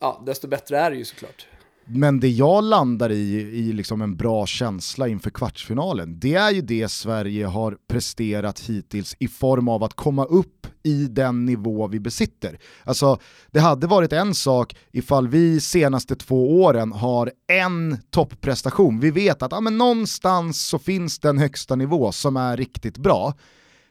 Ja, 0.00 0.22
desto 0.26 0.48
bättre 0.48 0.78
är 0.78 0.90
det 0.90 0.96
ju 0.96 1.04
såklart. 1.04 1.46
Men 1.86 2.20
det 2.20 2.28
jag 2.28 2.64
landar 2.64 3.12
i, 3.12 3.34
i 3.40 3.72
liksom 3.72 4.02
en 4.02 4.16
bra 4.16 4.46
känsla 4.46 5.08
inför 5.08 5.30
kvartsfinalen, 5.30 6.18
det 6.18 6.34
är 6.34 6.50
ju 6.50 6.60
det 6.60 6.88
Sverige 6.88 7.46
har 7.46 7.76
presterat 7.88 8.60
hittills 8.60 9.16
i 9.18 9.28
form 9.28 9.68
av 9.68 9.84
att 9.84 9.94
komma 9.94 10.24
upp 10.24 10.66
i 10.82 11.06
den 11.06 11.44
nivå 11.44 11.86
vi 11.86 12.00
besitter. 12.00 12.58
Alltså, 12.84 13.18
det 13.50 13.60
hade 13.60 13.86
varit 13.86 14.12
en 14.12 14.34
sak 14.34 14.76
ifall 14.92 15.28
vi 15.28 15.60
senaste 15.60 16.16
två 16.16 16.62
åren 16.62 16.92
har 16.92 17.30
en 17.48 17.98
topprestation. 18.10 19.00
Vi 19.00 19.10
vet 19.10 19.42
att 19.42 19.52
ja, 19.52 19.60
men 19.60 19.78
någonstans 19.78 20.66
så 20.66 20.78
finns 20.78 21.18
den 21.18 21.38
högsta 21.38 21.76
nivå 21.76 22.12
som 22.12 22.36
är 22.36 22.56
riktigt 22.56 22.98
bra. 22.98 23.34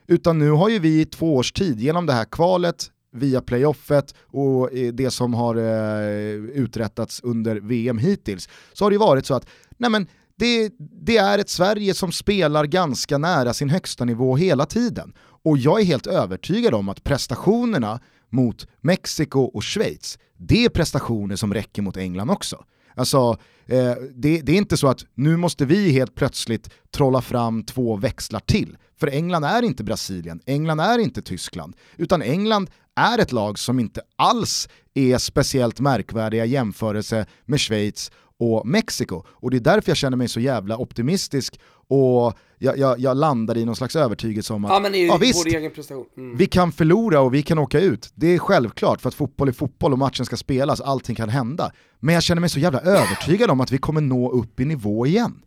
Utan 0.06 0.38
nu 0.38 0.50
har 0.50 0.68
ju 0.68 0.78
vi 0.78 1.00
i 1.00 1.04
två 1.04 1.36
års 1.36 1.52
tid 1.52 1.80
genom 1.80 2.06
det 2.06 2.12
här 2.12 2.24
kvalet, 2.24 2.90
via 3.14 3.40
playoffet 3.40 4.14
och 4.20 4.72
eh, 4.72 4.92
det 4.92 5.10
som 5.10 5.34
har 5.34 5.56
eh, 5.56 6.34
uträttats 6.34 7.20
under 7.20 7.56
VM 7.56 7.98
hittills, 7.98 8.48
så 8.72 8.84
har 8.84 8.90
det 8.90 8.98
varit 8.98 9.26
så 9.26 9.34
att 9.34 9.46
nej 9.78 9.90
men, 9.90 10.06
det, 10.36 10.72
det, 10.78 11.16
är 11.16 11.38
ett 11.38 11.48
Sverige 11.48 11.94
som 11.94 12.12
spelar 12.12 12.64
ganska 12.64 13.18
nära 13.18 13.54
sin 13.54 13.70
högsta 13.70 14.04
nivå 14.04 14.36
hela 14.36 14.66
tiden. 14.66 15.12
Och 15.18 15.58
jag 15.58 15.80
är 15.80 15.84
helt 15.84 16.06
övertygad 16.06 16.74
om 16.74 16.88
att 16.88 17.04
prestationerna 17.04 18.00
mot 18.30 18.66
Mexiko 18.80 19.40
och 19.40 19.64
Schweiz, 19.64 20.18
det 20.36 20.64
är 20.64 20.68
prestationer 20.68 21.36
som 21.36 21.54
räcker 21.54 21.82
mot 21.82 21.96
England 21.96 22.30
också. 22.30 22.64
Alltså, 22.96 23.38
eh, 23.66 23.92
det, 24.14 24.40
det, 24.40 24.52
är 24.52 24.56
inte 24.56 24.76
så 24.76 24.88
att 24.88 25.04
nu 25.14 25.36
måste 25.36 25.64
vi 25.64 25.90
helt 25.90 26.14
plötsligt 26.14 26.70
trolla 26.90 27.22
fram 27.22 27.62
två 27.62 27.96
växlar 27.96 28.40
till. 28.40 28.76
För 29.00 29.06
England 29.06 29.44
är 29.44 29.62
inte 29.62 29.84
Brasilien, 29.84 30.40
England 30.46 30.80
är 30.80 30.98
inte 30.98 31.22
Tyskland, 31.22 31.76
utan 31.96 32.22
England 32.22 32.70
är 32.96 33.18
ett 33.18 33.32
lag 33.32 33.58
som 33.58 33.80
inte 33.80 34.02
alls 34.16 34.68
är 34.94 35.18
speciellt 35.18 35.80
märkvärdiga 35.80 36.44
jämförelse 36.44 37.26
med 37.44 37.60
Schweiz 37.60 38.10
och 38.38 38.66
Mexiko. 38.66 39.22
Och 39.28 39.50
det 39.50 39.56
är 39.56 39.60
därför 39.60 39.90
jag 39.90 39.96
känner 39.96 40.16
mig 40.16 40.28
så 40.28 40.40
jävla 40.40 40.78
optimistisk 40.78 41.60
och 41.88 42.38
jag, 42.58 42.78
jag, 42.78 42.98
jag 42.98 43.16
landar 43.16 43.56
i 43.56 43.64
någon 43.64 43.76
slags 43.76 43.96
övertygelse 43.96 44.52
om 44.52 44.64
att 44.64 44.70
ja, 44.70 44.80
men 44.80 44.94
i, 44.94 45.06
ja, 45.06 45.16
visst, 45.16 45.46
egen 45.46 45.70
prestation. 45.70 46.06
Mm. 46.16 46.36
vi 46.36 46.46
kan 46.46 46.72
förlora 46.72 47.20
och 47.20 47.34
vi 47.34 47.42
kan 47.42 47.58
åka 47.58 47.80
ut. 47.80 48.10
Det 48.14 48.26
är 48.26 48.38
självklart 48.38 49.00
för 49.00 49.08
att 49.08 49.14
fotboll 49.14 49.48
är 49.48 49.52
fotboll 49.52 49.92
och 49.92 49.98
matchen 49.98 50.26
ska 50.26 50.36
spelas, 50.36 50.80
allting 50.80 51.16
kan 51.16 51.28
hända. 51.28 51.72
Men 52.00 52.14
jag 52.14 52.22
känner 52.22 52.40
mig 52.40 52.50
så 52.50 52.58
jävla 52.58 52.80
övertygad 52.80 53.50
om 53.50 53.60
att 53.60 53.72
vi 53.72 53.78
kommer 53.78 54.00
nå 54.00 54.30
upp 54.30 54.60
i 54.60 54.64
nivå 54.64 55.06
igen. 55.06 55.42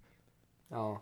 Ja. 0.71 1.01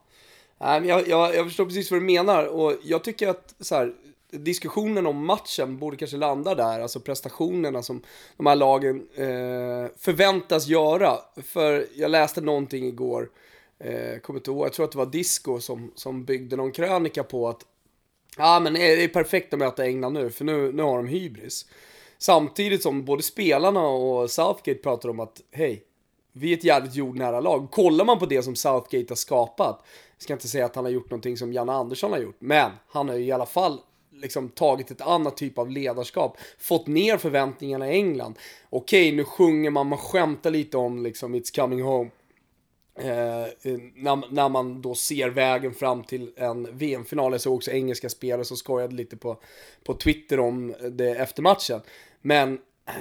jag, 0.59 1.07
jag, 1.07 1.35
jag 1.35 1.45
förstår 1.45 1.65
precis 1.65 1.91
vad 1.91 1.99
du 1.99 2.05
menar 2.05 2.45
och 2.45 2.73
jag 2.83 3.03
tycker 3.03 3.27
att 3.27 3.55
så 3.59 3.75
här, 3.75 3.91
diskussionen 4.31 5.05
om 5.05 5.25
matchen 5.25 5.77
borde 5.77 5.97
kanske 5.97 6.17
landa 6.17 6.55
där, 6.55 6.79
alltså 6.79 6.99
prestationerna 6.99 7.83
som 7.83 8.01
de 8.37 8.45
här 8.45 8.55
lagen 8.55 9.07
eh, 9.15 9.91
förväntas 9.97 10.67
göra. 10.67 11.17
För 11.43 11.87
jag 11.95 12.11
läste 12.11 12.41
någonting 12.41 12.85
igår, 12.85 13.29
eh, 13.79 14.19
kommer 14.19 14.39
inte 14.39 14.51
ihåg, 14.51 14.65
jag 14.65 14.73
tror 14.73 14.85
att 14.85 14.91
det 14.91 14.97
var 14.97 15.05
Disco 15.05 15.59
som, 15.59 15.91
som 15.95 16.25
byggde 16.25 16.55
någon 16.55 16.71
krönika 16.71 17.23
på 17.23 17.49
att 17.49 17.65
ja 18.37 18.59
men 18.59 18.73
det 18.73 19.03
är 19.03 19.07
perfekt 19.07 19.53
att 19.53 19.59
möta 19.59 19.85
England 19.85 20.13
nu, 20.13 20.29
för 20.29 20.45
nu, 20.45 20.71
nu 20.71 20.83
har 20.83 20.97
de 20.97 21.07
hybris. 21.07 21.65
Samtidigt 22.17 22.83
som 22.83 23.05
både 23.05 23.23
spelarna 23.23 23.87
och 23.87 24.31
Southgate 24.31 24.79
pratar 24.79 25.09
om 25.09 25.19
att 25.19 25.41
hej, 25.51 25.83
vi 26.31 26.53
är 26.53 26.57
ett 26.57 26.63
jävligt 26.63 26.95
jordnära 26.95 27.39
lag. 27.39 27.71
Kollar 27.71 28.05
man 28.05 28.19
på 28.19 28.25
det 28.25 28.43
som 28.43 28.55
Southgate 28.55 29.05
har 29.09 29.15
skapat, 29.15 29.83
jag 30.17 30.23
ska 30.23 30.33
inte 30.33 30.47
säga 30.47 30.65
att 30.65 30.75
han 30.75 30.85
har 30.85 30.91
gjort 30.91 31.09
någonting 31.09 31.37
som 31.37 31.53
Janne 31.53 31.71
Andersson 31.71 32.11
har 32.11 32.19
gjort, 32.19 32.35
men 32.39 32.71
han 32.87 33.09
har 33.09 33.15
ju 33.15 33.25
i 33.25 33.31
alla 33.31 33.45
fall 33.45 33.79
liksom 34.21 34.49
tagit 34.49 34.91
ett 34.91 35.01
annat 35.01 35.37
typ 35.37 35.57
av 35.57 35.71
ledarskap, 35.71 36.37
fått 36.57 36.87
ner 36.87 37.17
förväntningarna 37.17 37.91
i 37.91 37.95
England. 37.95 38.39
Okej, 38.69 39.11
nu 39.11 39.23
sjunger 39.23 39.69
man, 39.69 39.87
man 39.87 39.97
skämtar 39.97 40.51
lite 40.51 40.77
om 40.77 41.03
liksom 41.03 41.35
It's 41.35 41.55
coming 41.55 41.81
home. 41.81 42.09
Eh, 42.99 43.43
eh 43.43 43.47
när, 43.95 44.33
när, 44.33 44.49
man 44.49 44.81
då 44.81 44.95
ser 44.95 45.29
vägen 45.29 45.73
fram 45.73 46.03
till 46.03 46.33
en 46.35 46.77
VM-final. 46.77 47.31
Jag 47.31 47.41
såg 47.41 47.53
också 47.53 47.71
engelska 47.71 48.09
spelare 48.09 48.45
som 48.45 48.57
skojade 48.57 48.95
lite 48.95 49.17
på, 49.17 49.37
på 49.83 49.93
Twitter 49.93 50.39
om 50.39 50.75
det 50.91 51.09
efter 51.09 51.41
matchen. 51.41 51.81
Men 52.21 52.53
eh, 52.53 52.93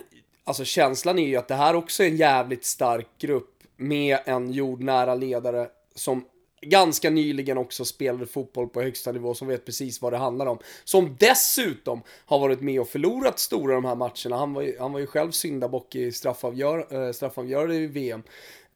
alltså 0.44 0.64
känslan 0.64 1.18
är 1.18 1.26
ju 1.26 1.36
att 1.36 1.48
det 1.48 1.54
här 1.54 1.76
också 1.76 2.02
är 2.02 2.08
en 2.08 2.16
jävligt 2.16 2.64
stark 2.64 3.08
grupp 3.18 3.50
med 3.76 4.18
en 4.24 4.52
jordnära 4.52 5.14
ledare 5.14 5.68
som 5.94 6.24
ganska 6.64 7.10
nyligen 7.10 7.58
också 7.58 7.84
spelade 7.84 8.26
fotboll 8.26 8.68
på 8.68 8.82
högsta 8.82 9.12
nivå 9.12 9.34
som 9.34 9.48
vet 9.48 9.64
precis 9.64 10.02
vad 10.02 10.12
det 10.12 10.16
handlar 10.16 10.46
om. 10.46 10.58
Som 10.84 11.16
dessutom 11.20 12.02
har 12.26 12.38
varit 12.38 12.60
med 12.60 12.80
och 12.80 12.88
förlorat 12.88 13.38
stora 13.38 13.74
de 13.74 13.84
här 13.84 13.94
matcherna. 13.94 14.36
Han 14.36 14.54
var 14.54 14.62
ju, 14.62 14.78
han 14.78 14.92
var 14.92 15.00
ju 15.00 15.06
själv 15.06 15.30
syndabock 15.30 15.94
i 15.94 16.12
straffavgör, 16.12 16.86
eh, 16.90 17.00
äh, 17.00 17.12
straffavgörande 17.12 17.74
i 17.74 17.86
VM. 17.86 18.22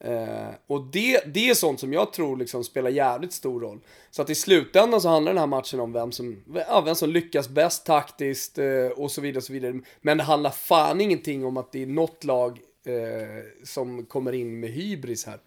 Uh, 0.05 0.13
eh, 0.13 0.49
och 0.67 0.83
det, 0.83 1.35
det 1.35 1.51
är 1.51 1.55
sånt 1.55 1.81
som 1.81 1.93
jag 1.93 2.13
tror 2.13 2.37
liksom 2.37 2.65
spelar 2.65 2.91
jävligt 2.91 3.33
stor 3.33 3.61
roll. 3.61 3.81
Så 4.11 4.23
att 4.23 4.31
i 4.31 4.35
slutändan 4.35 5.01
så 5.01 5.09
handlar 5.09 5.33
den 5.33 5.39
här 5.39 5.47
matchen 5.47 5.81
om 5.81 5.93
vem 5.93 6.13
som, 6.13 6.45
ja, 6.69 6.81
vem 6.81 6.95
som 6.95 7.11
lyckas 7.11 7.49
bäst 7.49 7.87
taktiskt 7.87 8.59
uh, 8.59 8.87
och 8.87 9.11
så 9.11 9.21
vidare 9.21 9.43
så 9.43 9.53
vidare. 9.53 9.81
Men 10.01 10.19
det 10.19 10.25
handlar 10.25 10.51
fan 10.51 11.01
ingenting 11.01 11.45
om 11.45 11.57
att 11.57 11.73
det 11.73 11.83
är 11.83 11.87
något 11.87 12.25
lag 12.25 12.61
uh, 12.89 13.65
som 13.65 14.05
kommer 14.05 14.33
in 14.33 14.61
med 14.61 14.71
hybris 14.71 15.27
här. 15.27 15.39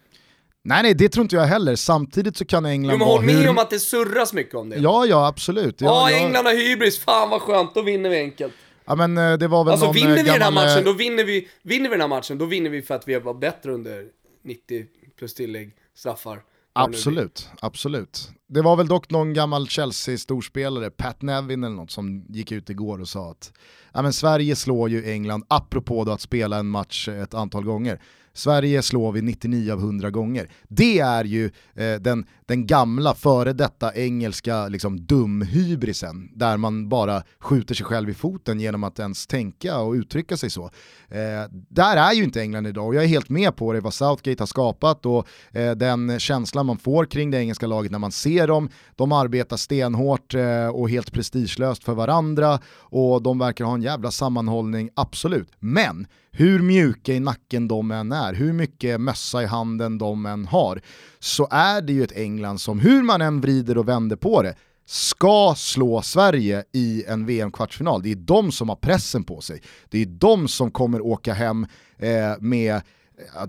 Nej 0.64 0.82
nej, 0.82 0.94
det 0.94 1.08
tror 1.08 1.22
inte 1.22 1.36
jag 1.36 1.44
heller. 1.44 1.76
Samtidigt 1.76 2.36
så 2.36 2.44
kan 2.44 2.66
England 2.66 2.98
vara... 2.98 3.10
håll 3.10 3.24
med 3.24 3.34
hur... 3.34 3.48
om 3.48 3.58
att 3.58 3.70
det 3.70 3.78
surras 3.78 4.32
mycket 4.32 4.54
om 4.54 4.68
det. 4.68 4.76
Ja, 4.76 5.06
ja 5.06 5.26
absolut. 5.26 5.80
Ja, 5.80 6.10
ja 6.10 6.16
England 6.16 6.44
har 6.44 6.54
hybris, 6.54 6.98
fan 6.98 7.30
vad 7.30 7.40
skönt, 7.40 7.74
då 7.74 7.82
vinner 7.82 8.10
vi 8.10 8.16
enkelt. 8.16 8.52
Ja 8.84 8.94
men 8.94 9.18
eh, 9.18 9.38
det 9.38 9.48
var 9.48 9.64
väl 9.64 9.72
Alltså 9.72 9.86
någon 9.86 9.94
vinner 9.94 10.16
vi 10.16 10.22
gammal... 10.22 10.40
den 10.40 10.42
här 10.42 10.50
matchen, 10.50 10.84
då 10.84 10.92
vinner 10.92 11.24
vi, 11.24 11.48
vinner 11.62 11.88
vi 11.88 11.94
den 11.94 12.00
här 12.00 12.08
matchen, 12.08 12.38
då 12.38 12.44
vinner 12.44 12.70
vi 12.70 12.82
för 12.82 12.94
att 12.94 13.08
vi 13.08 13.18
var 13.18 13.34
bättre 13.34 13.72
under 13.72 14.04
90 14.44 14.86
plus 15.18 15.34
tillägg, 15.34 15.74
straffar. 15.94 16.42
Absolut, 16.74 17.48
absolut. 17.60 18.30
det 18.48 18.62
var 18.62 18.76
väl 18.76 18.88
dock 18.88 19.10
någon 19.10 19.34
gammal 19.34 19.68
Chelsea-storspelare, 19.68 20.90
Pat 20.90 21.22
Nevin 21.22 21.64
eller 21.64 21.76
något, 21.76 21.90
som 21.90 22.24
gick 22.28 22.52
ut 22.52 22.70
igår 22.70 23.00
och 23.00 23.08
sa 23.08 23.30
att 23.30 23.52
ja, 23.92 24.02
men 24.02 24.12
Sverige 24.12 24.56
slår 24.56 24.90
ju 24.90 25.10
England, 25.10 25.44
apropå 25.48 26.04
då 26.04 26.12
att 26.12 26.20
spela 26.20 26.58
en 26.58 26.68
match 26.68 27.08
ett 27.08 27.34
antal 27.34 27.64
gånger. 27.64 28.00
Sverige 28.34 28.82
slår 28.82 29.12
vi 29.12 29.22
99 29.22 29.72
av 29.72 29.78
100 29.78 30.10
gånger. 30.10 30.50
Det 30.68 30.98
är 30.98 31.24
ju 31.24 31.50
eh, 31.74 31.94
den, 32.00 32.26
den 32.46 32.66
gamla 32.66 33.14
före 33.14 33.52
detta 33.52 33.94
engelska 33.94 34.68
liksom, 34.68 35.06
dumhybrisen, 35.06 36.30
där 36.34 36.56
man 36.56 36.88
bara 36.88 37.22
skjuter 37.40 37.74
sig 37.74 37.86
själv 37.86 38.10
i 38.10 38.14
foten 38.14 38.60
genom 38.60 38.84
att 38.84 38.98
ens 38.98 39.26
tänka 39.26 39.78
och 39.78 39.92
uttrycka 39.92 40.36
sig 40.36 40.50
så. 40.50 40.64
Eh, 41.08 41.50
där 41.68 41.96
är 41.96 42.12
ju 42.12 42.24
inte 42.24 42.40
England 42.40 42.66
idag 42.66 42.86
och 42.86 42.94
jag 42.94 43.04
är 43.04 43.08
helt 43.08 43.28
med 43.28 43.56
på 43.56 43.72
det, 43.72 43.80
vad 43.80 43.94
Southgate 43.94 44.42
har 44.42 44.46
skapat 44.46 45.06
och 45.06 45.28
eh, 45.52 45.72
den 45.72 46.20
känslan 46.20 46.66
man 46.66 46.78
får 46.78 47.04
kring 47.04 47.30
det 47.30 47.38
engelska 47.38 47.66
laget 47.66 47.92
när 47.92 47.98
man 47.98 48.12
ser 48.12 48.46
dem. 48.46 48.68
De 48.96 49.12
arbetar 49.12 49.56
stenhårt 49.56 50.34
eh, 50.34 50.68
och 50.68 50.90
helt 50.90 51.12
prestigelöst 51.12 51.84
för 51.84 51.94
varandra 51.94 52.60
och 52.74 53.22
de 53.22 53.38
verkar 53.38 53.64
ha 53.64 53.74
en 53.74 53.82
jävla 53.82 54.10
sammanhållning, 54.10 54.90
absolut. 54.94 55.48
Men 55.58 56.06
hur 56.32 56.62
mjuka 56.62 57.12
i 57.12 57.20
nacken 57.20 57.68
de 57.68 57.90
än 57.90 58.12
är, 58.12 58.34
hur 58.34 58.52
mycket 58.52 59.00
mössa 59.00 59.42
i 59.42 59.46
handen 59.46 59.98
de 59.98 60.26
än 60.26 60.46
har, 60.46 60.80
så 61.18 61.48
är 61.50 61.82
det 61.82 61.92
ju 61.92 62.04
ett 62.04 62.16
England 62.16 62.58
som, 62.58 62.80
hur 62.80 63.02
man 63.02 63.22
än 63.22 63.40
vrider 63.40 63.78
och 63.78 63.88
vänder 63.88 64.16
på 64.16 64.42
det, 64.42 64.54
ska 64.86 65.54
slå 65.56 66.02
Sverige 66.02 66.64
i 66.72 67.04
en 67.08 67.26
VM-kvartsfinal. 67.26 68.02
Det 68.02 68.12
är 68.12 68.16
de 68.16 68.52
som 68.52 68.68
har 68.68 68.76
pressen 68.76 69.24
på 69.24 69.40
sig. 69.40 69.62
Det 69.90 70.02
är 70.02 70.06
de 70.06 70.48
som 70.48 70.70
kommer 70.70 71.00
åka 71.06 71.32
hem 71.34 71.66
eh, 71.98 72.32
med 72.40 72.82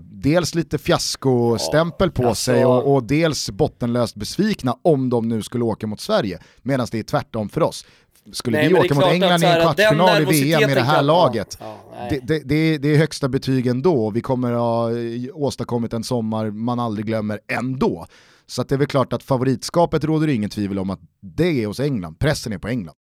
dels 0.00 0.54
lite 0.54 0.78
fiaskostämpel 0.78 2.10
på 2.10 2.28
alltså... 2.28 2.44
sig 2.44 2.64
och, 2.64 2.94
och, 2.94 3.04
dels 3.04 3.50
bottenlöst 3.50 4.16
besvikna 4.16 4.76
om 4.82 5.10
de 5.10 5.28
nu 5.28 5.42
skulle 5.42 5.64
åka 5.64 5.86
mot 5.86 6.00
Sverige, 6.00 6.38
medan 6.62 6.86
det 6.90 6.98
är 6.98 7.02
tvärtom 7.02 7.48
för 7.48 7.62
oss. 7.62 7.86
Skulle 8.32 8.58
Nej, 8.58 8.68
vi 8.68 8.74
åka 8.74 8.94
mot 8.94 9.04
England 9.04 9.42
i 9.42 9.46
en 9.46 9.60
kvartsfinal 9.60 10.22
i 10.22 10.24
VM 10.24 10.60
med 10.60 10.76
det 10.76 10.82
här 10.82 11.02
laget, 11.02 11.58
ja, 11.60 11.78
det, 12.10 12.20
det, 12.22 12.38
det, 12.44 12.78
det, 12.78 12.88
är 12.88 12.96
högsta 12.96 13.28
betyg 13.28 13.66
ändå. 13.66 14.10
Vi 14.10 14.20
kommer 14.20 14.52
ha 14.52 14.90
åstadkommit 15.32 15.92
en 15.92 16.04
sommar 16.04 16.50
man 16.50 16.80
aldrig 16.80 17.06
glömmer 17.06 17.40
ändå. 17.48 18.06
Så 18.46 18.62
det 18.62 18.74
är 18.74 18.78
väl 18.78 18.86
klart 18.86 19.12
att 19.12 19.22
favoritskapet 19.22 20.04
råder 20.04 20.28
ingen 20.28 20.50
tvivel 20.50 20.78
om 20.78 20.90
att 20.90 21.00
det 21.20 21.62
är 21.62 21.66
hos 21.66 21.80
England, 21.80 22.18
pressen 22.18 22.52
är 22.52 22.58
på 22.58 22.68
England. 22.68 22.94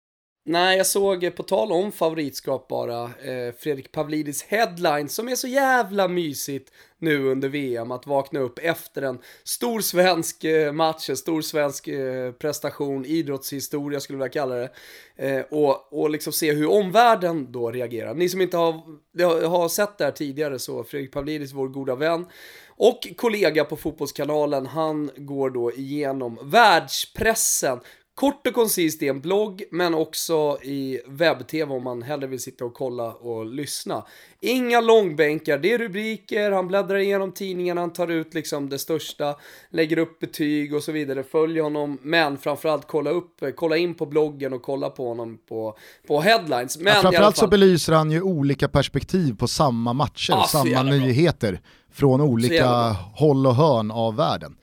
Nej, 0.43 0.77
jag 0.77 0.87
såg, 0.87 1.23
eh, 1.23 1.31
på 1.31 1.43
tal 1.43 1.71
om 1.71 1.91
favoritskap 1.91 2.67
bara, 2.67 3.03
eh, 3.03 3.53
Fredrik 3.57 3.91
Pavlidis 3.91 4.43
headline 4.43 5.09
som 5.09 5.29
är 5.29 5.35
så 5.35 5.47
jävla 5.47 6.07
mysigt 6.07 6.71
nu 6.97 7.25
under 7.25 7.49
VM 7.49 7.91
att 7.91 8.07
vakna 8.07 8.39
upp 8.39 8.59
efter 8.59 9.01
en 9.01 9.19
stor 9.43 9.81
svensk 9.81 10.43
eh, 10.43 10.71
match, 10.71 11.09
en 11.09 11.17
stor 11.17 11.41
svensk 11.41 11.87
eh, 11.87 12.31
prestation, 12.31 13.05
idrottshistoria 13.05 13.99
skulle 13.99 14.17
jag 14.17 14.23
vilja 14.23 14.41
kalla 14.41 14.55
det. 14.55 14.69
Eh, 15.15 15.45
och, 15.49 15.93
och 15.93 16.09
liksom 16.09 16.33
se 16.33 16.53
hur 16.53 16.69
omvärlden 16.69 17.51
då 17.51 17.71
reagerar. 17.71 18.13
Ni 18.13 18.29
som 18.29 18.41
inte 18.41 18.57
har, 18.57 19.47
har 19.47 19.69
sett 19.69 19.97
det 19.97 20.03
här 20.03 20.11
tidigare 20.11 20.59
så 20.59 20.83
Fredrik 20.83 21.11
Pavlidis, 21.11 21.53
vår 21.53 21.67
goda 21.67 21.95
vän, 21.95 22.25
och 22.67 23.07
kollega 23.17 23.63
på 23.63 23.75
Fotbollskanalen, 23.75 24.65
han 24.65 25.11
går 25.15 25.49
då 25.49 25.71
igenom 25.71 26.39
världspressen 26.43 27.79
Kort 28.21 28.47
och 28.47 28.53
koncist 28.53 29.03
i 29.03 29.07
en 29.07 29.21
blogg, 29.21 29.63
men 29.71 29.93
också 29.93 30.57
i 30.63 30.99
webb-tv 31.07 31.73
om 31.73 31.83
man 31.83 32.01
hellre 32.01 32.27
vill 32.27 32.39
sitta 32.39 32.65
och 32.65 32.73
kolla 32.73 33.13
och 33.13 33.45
lyssna. 33.45 34.05
Inga 34.39 34.81
långbänkar, 34.81 35.57
det 35.57 35.73
är 35.73 35.77
rubriker, 35.77 36.51
han 36.51 36.67
bläddrar 36.67 36.97
igenom 36.97 37.31
tidningarna, 37.31 37.81
han 37.81 37.93
tar 37.93 38.07
ut 38.07 38.33
liksom 38.33 38.69
det 38.69 38.79
största, 38.79 39.35
lägger 39.69 39.97
upp 39.97 40.19
betyg 40.19 40.75
och 40.75 40.83
så 40.83 40.91
vidare, 40.91 41.23
följer 41.23 41.63
honom, 41.63 41.97
men 42.01 42.37
framförallt 42.37 42.87
kolla 42.87 43.09
upp, 43.09 43.43
kolla 43.55 43.77
in 43.77 43.93
på 43.93 44.05
bloggen 44.05 44.53
och 44.53 44.61
kolla 44.61 44.89
på 44.89 45.07
honom 45.07 45.37
på, 45.49 45.77
på 46.07 46.21
headlines. 46.21 46.77
Men 46.77 46.93
ja, 46.93 47.01
framförallt 47.01 47.37
så 47.37 47.47
belyser 47.47 47.93
han 47.93 48.11
ju 48.11 48.21
olika 48.21 48.67
perspektiv 48.67 49.35
på 49.37 49.47
samma 49.47 49.93
matcher, 49.93 50.33
ah, 50.33 50.47
samma 50.47 50.83
nyheter, 50.83 51.61
från 51.91 52.21
olika 52.21 52.95
håll 53.15 53.47
och 53.47 53.55
hörn 53.55 53.91
av 53.91 54.15
världen. 54.15 54.55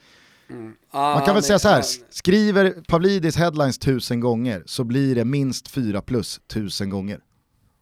Mm. 0.50 0.74
Ah, 0.90 1.14
Man 1.14 1.24
kan 1.24 1.34
väl 1.34 1.42
säga 1.42 1.58
så 1.58 1.68
här, 1.68 1.82
skriver 2.10 2.70
Pavlidis 2.88 3.36
headlines 3.36 3.78
tusen 3.78 4.20
gånger 4.20 4.62
så 4.66 4.84
blir 4.84 5.14
det 5.14 5.24
minst 5.24 5.68
fyra 5.68 6.02
plus 6.02 6.40
tusen 6.46 6.90
gånger. 6.90 7.20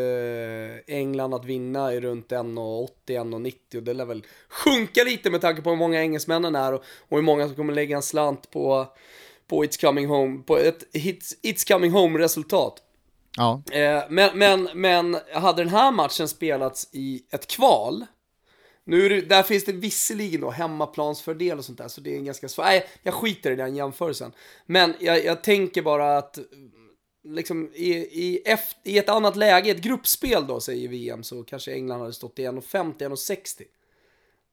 England 0.86 1.34
att 1.34 1.44
vinna 1.44 1.94
i 1.94 2.00
runt 2.00 2.28
1,80-1,90 2.28 3.76
och 3.76 3.82
det 3.82 3.94
lär 3.94 4.04
väl 4.04 4.24
sjunka 4.48 5.04
lite 5.04 5.30
med 5.30 5.40
tanke 5.40 5.62
på 5.62 5.70
hur 5.70 5.76
många 5.76 6.00
engelsmännen 6.00 6.54
är 6.54 6.72
och, 6.72 6.84
och 7.08 7.18
hur 7.18 7.22
många 7.22 7.46
som 7.46 7.56
kommer 7.56 7.72
lägga 7.72 7.96
en 7.96 8.02
slant 8.02 8.50
på, 8.50 8.86
på 9.46 9.64
It's 9.64 9.80
Coming 9.80 10.06
Home, 10.06 10.42
på 10.42 10.58
ett 10.58 10.84
It's, 10.92 11.34
It's 11.42 11.72
Coming 11.72 11.90
Home 11.90 12.18
resultat. 12.18 12.82
Ja. 13.36 13.62
Eh, 13.72 14.02
men, 14.08 14.38
men, 14.38 14.68
men 14.74 15.16
hade 15.32 15.62
den 15.62 15.72
här 15.72 15.92
matchen 15.92 16.28
spelats 16.28 16.88
i 16.92 17.22
ett 17.30 17.46
kval, 17.46 18.06
nu 18.84 19.08
det, 19.08 19.20
där 19.20 19.42
finns 19.42 19.64
det 19.64 19.72
visserligen 19.72 20.40
då 20.40 20.50
hemmaplansfördel 20.50 21.58
och 21.58 21.64
sånt 21.64 21.78
där, 21.78 21.88
så 21.88 22.00
det 22.00 22.14
är 22.14 22.18
en 22.18 22.24
ganska 22.24 22.48
svår, 22.48 22.64
nej, 22.64 22.88
jag 23.02 23.14
skiter 23.14 23.50
i 23.50 23.56
den 23.56 23.76
jämförelsen. 23.76 24.32
Men 24.66 24.94
jag, 25.00 25.24
jag 25.24 25.42
tänker 25.42 25.82
bara 25.82 26.18
att, 26.18 26.38
liksom 27.24 27.70
i, 27.74 27.90
i, 27.94 28.42
F, 28.44 28.60
i 28.84 28.98
ett 28.98 29.08
annat 29.08 29.36
läge, 29.36 29.70
ett 29.70 29.82
gruppspel 29.82 30.46
då, 30.46 30.60
säger 30.60 30.88
VM, 30.88 31.22
så 31.22 31.42
kanske 31.42 31.72
England 31.72 32.00
hade 32.00 32.12
stått 32.12 32.38
i 32.38 32.46
1,50, 32.46 32.98
1,60. 32.98 33.62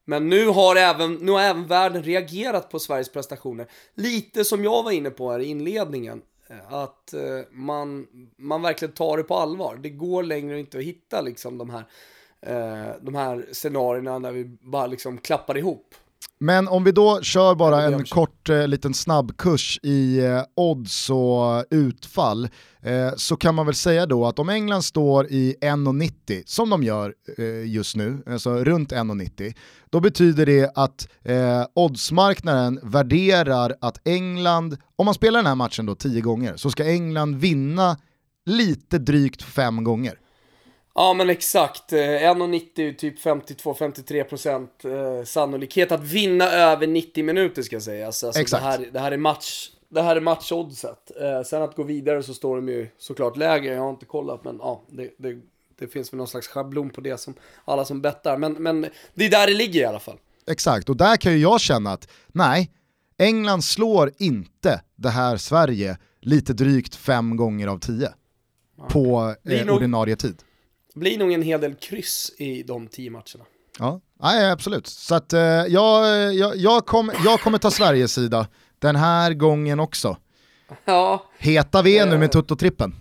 Men 0.04 0.28
nu 0.28 0.46
har, 0.46 0.76
även, 0.76 1.14
nu 1.14 1.32
har 1.32 1.40
även 1.40 1.66
världen 1.66 2.02
reagerat 2.02 2.70
på 2.70 2.78
Sveriges 2.78 3.12
prestationer. 3.12 3.70
Lite 3.94 4.44
som 4.44 4.64
jag 4.64 4.82
var 4.82 4.90
inne 4.90 5.10
på 5.10 5.32
här 5.32 5.40
i 5.40 5.44
inledningen. 5.44 6.22
Att 6.68 7.12
eh, 7.12 7.40
man, 7.50 8.06
man 8.36 8.62
verkligen 8.62 8.94
tar 8.94 9.16
det 9.16 9.22
på 9.22 9.34
allvar. 9.34 9.76
Det 9.76 9.90
går 9.90 10.22
längre 10.22 10.60
inte 10.60 10.78
att 10.78 10.84
hitta 10.84 11.20
liksom 11.20 11.58
de 11.58 11.70
här, 11.70 11.84
eh, 12.40 12.94
de 13.00 13.14
här 13.14 13.46
scenarierna 13.52 14.18
när 14.18 14.32
vi 14.32 14.44
bara 14.44 14.86
liksom 14.86 15.18
klappar 15.18 15.56
ihop. 15.56 15.94
Men 16.42 16.68
om 16.68 16.84
vi 16.84 16.92
då 16.92 17.22
kör 17.22 17.54
bara 17.54 17.82
en 17.82 18.04
kort 18.04 18.48
eh, 18.48 18.68
liten 18.68 18.94
snabbkurs 18.94 19.80
i 19.82 20.18
eh, 20.18 20.42
odds 20.56 21.10
och 21.10 21.64
utfall 21.70 22.48
eh, 22.82 23.10
så 23.16 23.36
kan 23.36 23.54
man 23.54 23.66
väl 23.66 23.74
säga 23.74 24.06
då 24.06 24.26
att 24.26 24.38
om 24.38 24.48
England 24.48 24.82
står 24.82 25.26
i 25.26 25.56
1,90 25.60 26.42
som 26.46 26.70
de 26.70 26.82
gör 26.82 27.14
eh, 27.38 27.66
just 27.66 27.96
nu, 27.96 28.22
alltså 28.26 28.64
runt 28.64 28.92
1,90, 28.92 29.54
då 29.90 30.00
betyder 30.00 30.46
det 30.46 30.72
att 30.74 31.08
eh, 31.22 31.64
oddsmarknaden 31.74 32.80
värderar 32.82 33.74
att 33.80 34.08
England, 34.08 34.76
om 34.96 35.04
man 35.04 35.14
spelar 35.14 35.38
den 35.38 35.46
här 35.46 35.54
matchen 35.54 35.86
då 35.86 35.94
10 35.94 36.20
gånger, 36.20 36.56
så 36.56 36.70
ska 36.70 36.84
England 36.84 37.36
vinna 37.36 37.96
lite 38.46 38.98
drygt 38.98 39.42
fem 39.42 39.84
gånger. 39.84 40.18
Ja 40.94 41.14
men 41.14 41.30
exakt, 41.30 41.92
1,90 41.92 42.80
är 42.80 42.92
typ 42.92 43.18
52-53% 43.18 45.18
eh, 45.18 45.24
sannolikhet 45.24 45.92
att 45.92 46.04
vinna 46.04 46.44
över 46.44 46.86
90 46.86 47.24
minuter 47.24 47.62
ska 47.62 47.80
sägas. 47.80 48.24
Alltså, 48.24 48.40
exakt. 48.40 48.62
Det 48.62 48.70
här, 48.70 48.88
det 48.92 49.00
här 49.00 49.12
är 49.12 49.16
match, 49.16 49.70
det 49.88 50.02
här 50.02 50.16
är 50.16 50.20
matchoddset. 50.20 51.10
Eh, 51.20 51.42
sen 51.42 51.62
att 51.62 51.76
gå 51.76 51.82
vidare 51.82 52.22
så 52.22 52.34
står 52.34 52.56
de 52.56 52.68
ju 52.68 52.88
såklart 52.98 53.36
lägre, 53.36 53.74
jag 53.74 53.82
har 53.82 53.90
inte 53.90 54.06
kollat 54.06 54.44
men 54.44 54.56
ja, 54.58 54.82
det, 54.88 55.10
det, 55.18 55.38
det 55.78 55.88
finns 55.88 56.12
väl 56.12 56.18
någon 56.18 56.28
slags 56.28 56.48
schablon 56.48 56.90
på 56.90 57.00
det 57.00 57.20
som 57.20 57.34
alla 57.64 57.84
som 57.84 58.00
bettar. 58.00 58.36
Men, 58.36 58.52
men 58.52 58.86
det 59.14 59.24
är 59.24 59.30
där 59.30 59.46
det 59.46 59.54
ligger 59.54 59.80
i 59.80 59.84
alla 59.84 60.00
fall. 60.00 60.16
Exakt, 60.46 60.88
och 60.88 60.96
där 60.96 61.16
kan 61.16 61.32
ju 61.32 61.38
jag 61.38 61.60
känna 61.60 61.92
att 61.92 62.08
nej, 62.26 62.70
England 63.18 63.62
slår 63.62 64.12
inte 64.18 64.82
det 64.96 65.10
här 65.10 65.36
Sverige 65.36 65.98
lite 66.20 66.52
drygt 66.52 66.94
fem 66.94 67.36
gånger 67.36 67.66
av 67.66 67.78
tio. 67.78 68.12
Okay. 68.76 68.88
På 68.88 69.34
eh, 69.44 69.74
ordinarie 69.74 70.16
tid 70.16 70.42
blir 70.94 71.18
nog 71.18 71.32
en 71.32 71.42
hel 71.42 71.60
del 71.60 71.74
kryss 71.74 72.32
i 72.38 72.62
de 72.62 72.88
tio 72.88 73.10
matcherna. 73.10 73.44
Ja, 73.78 74.00
Nej, 74.22 74.50
absolut. 74.50 74.86
Så 74.86 75.14
att, 75.14 75.32
eh, 75.32 75.40
jag, 75.40 76.34
jag, 76.34 76.56
jag, 76.56 76.86
kom, 76.86 77.12
jag 77.24 77.40
kommer 77.40 77.58
ta 77.58 77.70
Sveriges 77.70 78.12
sida 78.12 78.46
den 78.78 78.96
här 78.96 79.34
gången 79.34 79.80
också. 79.80 80.16
Ja. 80.84 81.24
Heta 81.38 81.82
V 81.82 82.04
nu 82.04 82.18
med 82.18 82.30
Toto-trippen. 82.30 82.92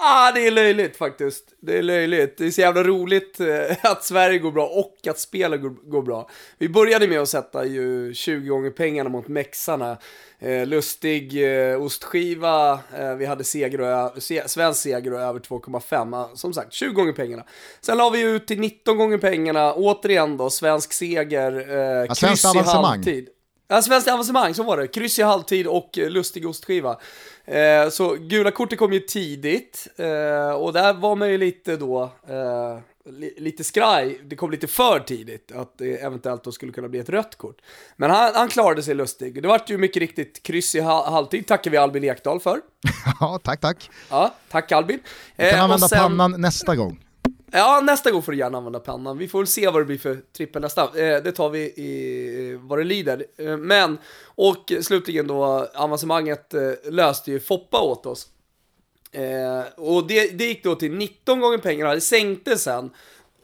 Ah, 0.00 0.32
det 0.32 0.46
är 0.46 0.50
löjligt 0.50 0.96
faktiskt. 0.96 1.44
Det 1.60 1.78
är 1.78 1.82
löjligt. 1.82 2.38
Det 2.38 2.46
är 2.46 2.50
så 2.50 2.60
jävla 2.60 2.82
roligt 2.82 3.40
eh, 3.40 3.76
att 3.82 4.04
Sverige 4.04 4.38
går 4.38 4.52
bra 4.52 4.66
och 4.66 5.06
att 5.10 5.18
spelet 5.18 5.62
går, 5.62 5.70
går 5.70 6.02
bra. 6.02 6.30
Vi 6.58 6.68
började 6.68 7.08
med 7.08 7.20
att 7.20 7.28
sätta 7.28 7.64
ju 7.64 8.14
20 8.14 8.48
gånger 8.48 8.70
pengarna 8.70 9.10
mot 9.10 9.28
mexarna. 9.28 9.98
Eh, 10.38 10.66
lustig 10.66 11.44
eh, 11.44 11.82
ostskiva, 11.82 12.72
eh, 12.72 13.14
vi 13.14 13.26
hade 13.26 13.44
seger 13.44 13.80
och, 13.80 14.22
se, 14.22 14.48
svensk 14.48 14.80
seger 14.80 15.12
och 15.12 15.20
över 15.20 15.40
2,5. 15.40 16.34
Som 16.34 16.52
sagt, 16.52 16.72
20 16.72 16.92
gånger 16.92 17.12
pengarna. 17.12 17.44
Sen 17.80 17.98
la 17.98 18.10
vi 18.10 18.20
ut 18.20 18.46
till 18.46 18.60
19 18.60 18.98
gånger 18.98 19.18
pengarna, 19.18 19.74
återigen 19.74 20.36
då, 20.36 20.50
svensk 20.50 20.92
seger, 20.92 21.70
eh, 21.70 22.06
ja, 22.08 22.14
kryss 22.14 22.54
i 22.54 22.58
halvtid. 22.58 23.28
Ja, 23.70 23.82
svenskt 23.82 24.08
avancemang, 24.08 24.54
så 24.54 24.62
var 24.62 24.76
det. 24.76 24.86
Kryss 24.86 25.18
i 25.18 25.22
halvtid 25.22 25.66
och 25.66 25.98
eh, 25.98 26.10
lustig 26.10 26.48
ostskiva. 26.48 26.96
Eh, 27.44 27.88
så 27.90 28.14
gula 28.14 28.50
kortet 28.50 28.78
kom 28.78 28.92
ju 28.92 29.00
tidigt 29.00 29.88
eh, 29.96 30.50
och 30.50 30.72
där 30.72 30.94
var 30.94 31.16
man 31.16 31.30
ju 31.30 31.38
lite 31.38 31.76
då, 31.76 32.02
eh, 32.28 32.78
li 33.10 33.34
lite 33.36 33.64
skraj, 33.64 34.20
det 34.24 34.36
kom 34.36 34.50
lite 34.50 34.66
för 34.66 35.00
tidigt 35.00 35.52
att 35.52 35.78
det 35.78 35.96
eventuellt 35.96 36.44
då 36.44 36.52
skulle 36.52 36.72
kunna 36.72 36.88
bli 36.88 36.98
ett 36.98 37.08
rött 37.08 37.36
kort. 37.36 37.56
Men 37.96 38.10
han, 38.10 38.34
han 38.34 38.48
klarade 38.48 38.82
sig 38.82 38.94
lustig. 38.94 39.42
Det 39.42 39.48
vart 39.48 39.70
ju 39.70 39.78
mycket 39.78 40.00
riktigt 40.00 40.42
kryss 40.42 40.74
i 40.74 40.80
halvtid, 40.80 41.46
tackar 41.46 41.70
vi 41.70 41.76
Albin 41.76 42.04
Ekdal 42.04 42.40
för. 42.40 42.60
ja, 43.20 43.40
tack 43.44 43.60
tack. 43.60 43.90
Ja, 44.10 44.34
tack 44.50 44.72
Albin. 44.72 45.00
Du 45.36 45.50
kan 45.50 45.60
använda 45.60 45.88
sen... 45.88 45.98
pannan 45.98 46.40
nästa 46.40 46.76
gång. 46.76 47.07
Ja, 47.52 47.80
nästa 47.84 48.10
gång 48.10 48.22
får 48.22 48.32
du 48.32 48.38
gärna 48.38 48.58
använda 48.58 48.80
pennan. 48.80 49.18
Vi 49.18 49.28
får 49.28 49.38
väl 49.38 49.46
se 49.46 49.66
vad 49.66 49.80
det 49.80 49.84
blir 49.84 49.98
för 49.98 50.18
trippel 50.36 50.62
nästa. 50.62 50.82
Eh, 50.82 51.22
det 51.22 51.32
tar 51.32 51.50
vi 51.50 51.60
i 51.60 52.58
vad 52.60 52.78
det 52.78 52.84
lider. 52.84 53.26
Eh, 53.36 53.56
men, 53.56 53.98
och 54.24 54.72
slutligen 54.80 55.26
då, 55.26 55.44
avancemanget 55.74 56.54
eh, 56.54 56.72
löste 56.90 57.30
ju 57.30 57.40
Foppa 57.40 57.80
åt 57.80 58.06
oss. 58.06 58.28
Eh, 59.12 59.62
och 59.76 60.06
det, 60.06 60.38
det 60.38 60.44
gick 60.44 60.64
då 60.64 60.74
till 60.74 60.92
19 60.92 61.40
gånger 61.40 61.58
pengarna, 61.58 61.94
det 61.94 62.00
sänkte 62.00 62.58
sen 62.58 62.90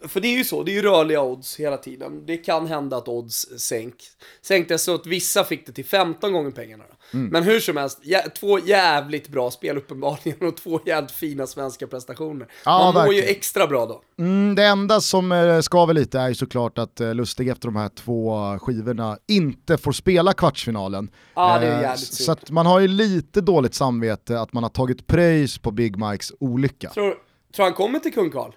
för 0.09 0.21
det 0.21 0.29
är 0.29 0.37
ju 0.38 0.45
så, 0.45 0.62
det 0.62 0.71
är 0.71 0.75
ju 0.75 0.83
rörliga 0.83 1.23
odds 1.23 1.57
hela 1.61 1.77
tiden. 1.77 2.27
Det 2.27 2.37
kan 2.37 2.67
hända 2.67 2.97
att 2.97 3.09
odds 3.09 3.47
sänk, 3.59 3.95
sänktes 4.43 4.83
så 4.83 4.95
att 4.95 5.07
vissa 5.07 5.45
fick 5.45 5.67
det 5.67 5.73
till 5.73 5.85
15 5.85 6.33
gånger 6.33 6.51
pengarna. 6.51 6.85
Mm. 7.12 7.29
Men 7.29 7.43
hur 7.43 7.61
som 7.61 7.77
helst, 7.77 7.99
jä 8.03 8.29
två 8.29 8.59
jävligt 8.59 9.29
bra 9.29 9.51
spel 9.51 9.77
uppenbarligen 9.77 10.49
och 10.49 10.57
två 10.57 10.81
jävligt 10.87 11.12
fina 11.12 11.47
svenska 11.47 11.87
prestationer. 11.87 12.49
Ja, 12.64 12.93
Man 12.95 13.05
mår 13.05 13.14
ju 13.14 13.23
extra 13.23 13.67
bra 13.67 13.87
då. 13.87 14.03
Mm, 14.19 14.55
det 14.55 14.64
enda 14.64 15.01
som 15.01 15.33
eh, 15.33 15.61
skaver 15.61 15.95
lite 15.95 16.21
är 16.21 16.29
ju 16.29 16.35
såklart 16.35 16.79
att 16.79 17.01
eh, 17.01 17.14
Lustig 17.14 17.49
efter 17.49 17.69
de 17.69 17.77
här 17.77 17.88
två 17.88 18.59
skivorna 18.59 19.19
inte 19.29 19.77
får 19.79 19.93
spela 19.93 20.33
kvartsfinalen. 20.33 21.11
Ja, 21.35 21.59
det 21.59 21.67
är 21.67 21.77
eh, 21.77 21.83
jävligt 21.83 22.12
Så 22.14 22.33
att 22.33 22.51
man 22.51 22.67
har 22.67 22.81
ju 22.81 22.88
lite 22.88 23.40
dåligt 23.40 23.75
samvete 23.75 24.40
att 24.40 24.53
man 24.53 24.62
har 24.62 24.71
tagit 24.71 25.07
pröjs 25.07 25.59
på 25.59 25.71
Big 25.71 25.97
Mikes 25.97 26.33
olycka. 26.40 26.90
Tror, 26.90 27.14
tror 27.57 27.64
han 27.64 27.75
kommer 27.75 27.99
till 27.99 28.12
Kung 28.12 28.31
Karl? 28.31 28.53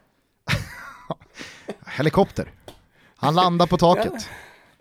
Helikopter. 1.86 2.52
Han 3.16 3.36
landar 3.36 3.68
på 3.68 3.78
taket. 3.78 4.30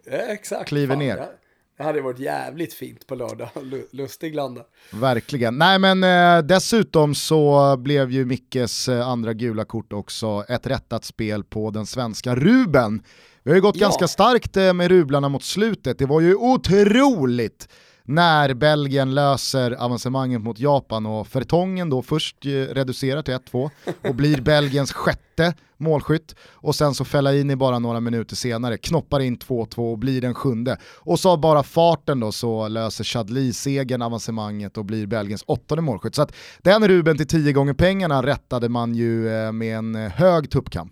Ja, 0.05 0.13
exakt. 0.13 0.69
Kliver 0.69 0.95
Fan, 0.95 0.99
ner. 0.99 1.29
Det 1.77 1.83
hade 1.83 2.01
varit 2.01 2.19
jävligt 2.19 2.75
fint 2.75 3.07
på 3.07 3.15
lördag, 3.15 3.49
lustig 3.91 4.35
landa. 4.35 4.63
Verkligen. 4.93 5.59
Nej 5.59 5.79
men 5.79 6.05
eh, 6.05 6.43
dessutom 6.43 7.15
så 7.15 7.77
blev 7.77 8.11
ju 8.11 8.25
Mickes 8.25 8.89
eh, 8.89 9.09
andra 9.09 9.33
gula 9.33 9.65
kort 9.65 9.93
också 9.93 10.45
ett 10.49 10.67
rättat 10.67 11.05
spel 11.05 11.45
på 11.45 11.71
den 11.71 11.87
svenska 11.87 12.35
Ruben. 12.35 13.03
Vi 13.43 13.51
har 13.51 13.57
ju 13.57 13.63
gått 13.63 13.77
ja. 13.77 13.87
ganska 13.87 14.09
starkt 14.09 14.57
eh, 14.57 14.73
med 14.73 14.89
rublarna 14.89 15.29
mot 15.29 15.45
slutet, 15.45 15.99
det 15.99 16.07
var 16.07 16.21
ju 16.21 16.35
otroligt 16.35 17.69
när 18.07 18.55
Belgien 18.55 19.15
löser 19.15 19.71
avancemanget 19.71 20.41
mot 20.41 20.59
Japan 20.59 21.07
och 21.07 21.29
Fertongen 21.29 21.91
då 21.91 22.03
först 22.03 22.37
reducerar 22.71 23.23
till 23.23 23.35
1-2 23.35 23.71
och 24.09 24.15
blir 24.15 24.41
Belgiens 24.41 24.93
sjätte 24.93 25.55
målskytt 25.77 26.35
och 26.53 26.75
sen 26.75 26.95
så 26.95 27.05
Fellaini 27.05 27.57
bara 27.57 27.79
några 27.79 28.01
minuter 28.01 28.37
senare 28.37 28.79
knoppar 28.79 29.21
in 29.21 29.39
2-2 29.39 29.93
och 29.93 29.99
blir 29.99 30.21
den 30.21 30.35
sjunde. 30.35 30.79
Och 30.85 31.21
så 31.21 31.37
bara 31.37 31.63
farten 31.63 32.21
då 32.21 32.33
så 32.33 32.69
löser 32.69 33.05
Chadli 33.05 33.53
segern 33.53 34.03
avancemanget 34.03 34.79
och 34.79 34.85
blir 34.85 35.07
Belgiens 35.07 35.45
åttonde 35.47 35.83
målskytt. 35.83 36.15
Så 36.15 36.23
att 36.23 36.35
den 36.63 36.89
Ruben 36.89 37.17
till 37.17 37.29
10 37.29 37.53
gånger 37.53 37.75
pengarna 37.75 38.23
rättade 38.23 38.69
man 38.69 38.95
ju 38.95 39.29
eh, 39.29 39.53
med 39.53 39.79
en 39.79 39.95
eh, 39.95 40.11
hög 40.11 40.51
tuppkam. 40.51 40.91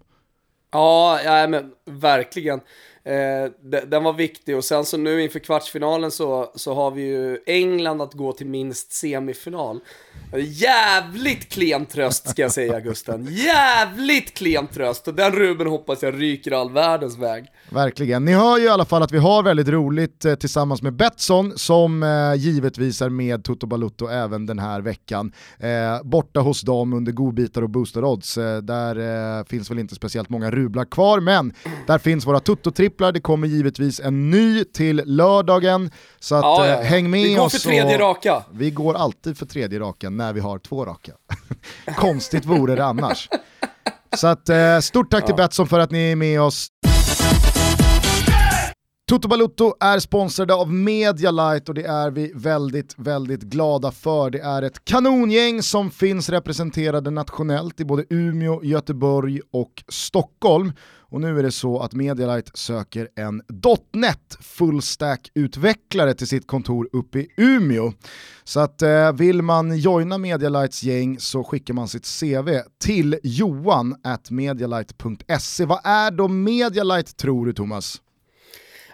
Ja, 0.72 1.20
ja 1.24 1.46
men 1.48 1.70
verkligen. 1.86 2.60
Eh, 3.06 3.50
den 3.86 4.04
var 4.04 4.12
viktig 4.12 4.56
och 4.56 4.64
sen 4.64 4.84
så 4.84 4.96
nu 4.96 5.22
inför 5.22 5.38
kvartsfinalen 5.38 6.10
så, 6.10 6.52
så 6.54 6.74
har 6.74 6.90
vi 6.90 7.02
ju 7.02 7.38
England 7.46 8.02
att 8.02 8.14
gå 8.14 8.32
till 8.32 8.46
minst 8.46 8.92
semifinal. 8.92 9.80
Jävligt 10.36 11.48
klen 11.48 11.86
tröst 11.86 12.28
ska 12.28 12.42
jag 12.42 12.52
säga 12.52 12.80
Gusten. 12.80 13.28
Jävligt 13.30 14.34
klen 14.34 14.66
tröst 14.66 15.08
och 15.08 15.14
den 15.14 15.32
Ruben 15.32 15.66
hoppas 15.66 16.02
jag 16.02 16.20
ryker 16.20 16.52
all 16.52 16.70
världens 16.70 17.18
väg. 17.18 17.46
Verkligen. 17.70 18.24
Ni 18.24 18.32
hör 18.32 18.58
ju 18.58 18.64
i 18.64 18.68
alla 18.68 18.84
fall 18.84 19.02
att 19.02 19.12
vi 19.12 19.18
har 19.18 19.42
väldigt 19.42 19.68
roligt 19.68 20.24
eh, 20.24 20.34
tillsammans 20.34 20.82
med 20.82 20.92
Betsson 20.92 21.52
som 21.58 22.02
eh, 22.02 22.34
givetvis 22.34 23.02
är 23.02 23.08
med 23.08 23.44
Toto 23.44 23.66
Balutto 23.66 24.08
även 24.08 24.46
den 24.46 24.58
här 24.58 24.80
veckan. 24.80 25.32
Eh, 25.58 26.02
borta 26.04 26.40
hos 26.40 26.60
dem 26.62 26.92
under 26.92 27.12
godbitar 27.12 27.62
och 27.62 27.70
booster 27.70 28.04
odds. 28.04 28.38
Eh, 28.38 28.62
där 28.62 29.38
eh, 29.38 29.44
finns 29.44 29.70
väl 29.70 29.78
inte 29.78 29.94
speciellt 29.94 30.28
många 30.28 30.50
rublar 30.50 30.84
kvar 30.84 31.20
men 31.20 31.52
där 31.86 31.98
finns 31.98 32.26
våra 32.26 32.40
toto 32.40 32.70
Toto-tripplar. 32.94 33.12
Det 33.12 33.20
kommer 33.20 33.46
givetvis 33.48 34.00
en 34.00 34.30
ny 34.30 34.64
till 34.64 35.02
lördagen. 35.06 35.90
Så 36.20 36.34
att, 36.34 36.42
ja, 36.42 36.66
ja. 36.66 36.80
Eh, 36.80 36.86
häng 36.86 37.10
med 37.10 37.20
oss. 37.20 37.26
Vi 37.26 37.34
går 37.34 37.48
för 37.48 37.58
tredje 37.58 37.98
raka. 37.98 38.42
Vi 38.52 38.70
går 38.70 38.94
alltid 38.94 39.38
för 39.38 39.46
tredje 39.46 39.80
raka 39.80 40.10
när 40.10 40.32
vi 40.32 40.40
har 40.40 40.58
två 40.58 40.84
raka. 40.84 41.12
Konstigt 41.96 42.44
vore 42.44 42.74
det 42.74 42.84
annars. 42.84 43.28
Så 44.16 44.26
att, 44.26 44.50
stort 44.84 45.10
tack 45.10 45.26
till 45.26 45.34
Betsson 45.34 45.66
för 45.66 45.78
att 45.78 45.90
ni 45.90 46.12
är 46.12 46.16
med 46.16 46.40
oss. 46.40 46.68
Toto 49.06 49.28
Balutto 49.28 49.74
är 49.80 49.98
sponsrade 49.98 50.54
av 50.54 50.72
Medialight 50.72 51.68
och 51.68 51.74
det 51.74 51.84
är 51.84 52.10
vi 52.10 52.32
väldigt, 52.34 52.94
väldigt 52.98 53.42
glada 53.42 53.92
för. 53.92 54.30
Det 54.30 54.38
är 54.38 54.62
ett 54.62 54.84
kanongäng 54.84 55.62
som 55.62 55.90
finns 55.90 56.28
representerade 56.28 57.10
nationellt 57.10 57.80
i 57.80 57.84
både 57.84 58.04
Umeå, 58.10 58.64
Göteborg 58.64 59.40
och 59.50 59.84
Stockholm. 59.88 60.72
Och 60.96 61.20
nu 61.20 61.38
är 61.38 61.42
det 61.42 61.52
så 61.52 61.80
att 61.80 61.92
Medialight 61.92 62.56
söker 62.58 63.08
en 63.16 63.42
.NET 63.92 64.38
fullstack-utvecklare 64.40 66.14
till 66.14 66.28
sitt 66.28 66.46
kontor 66.46 66.88
uppe 66.92 67.18
i 67.18 67.28
Umeå. 67.36 67.92
Så 68.44 68.60
att 68.60 68.82
eh, 68.82 69.12
vill 69.12 69.42
man 69.42 69.78
joina 69.78 70.18
Medialights 70.18 70.82
gäng 70.82 71.18
så 71.18 71.44
skickar 71.44 71.74
man 71.74 71.88
sitt 71.88 72.20
CV 72.20 72.48
till 72.84 73.18
johan 73.22 73.96
at 74.04 74.30
medialight.se. 74.30 75.64
Vad 75.64 75.80
är 75.84 76.10
då 76.10 76.28
Medialight 76.28 77.16
tror 77.16 77.46
du 77.46 77.52
Thomas? 77.52 78.00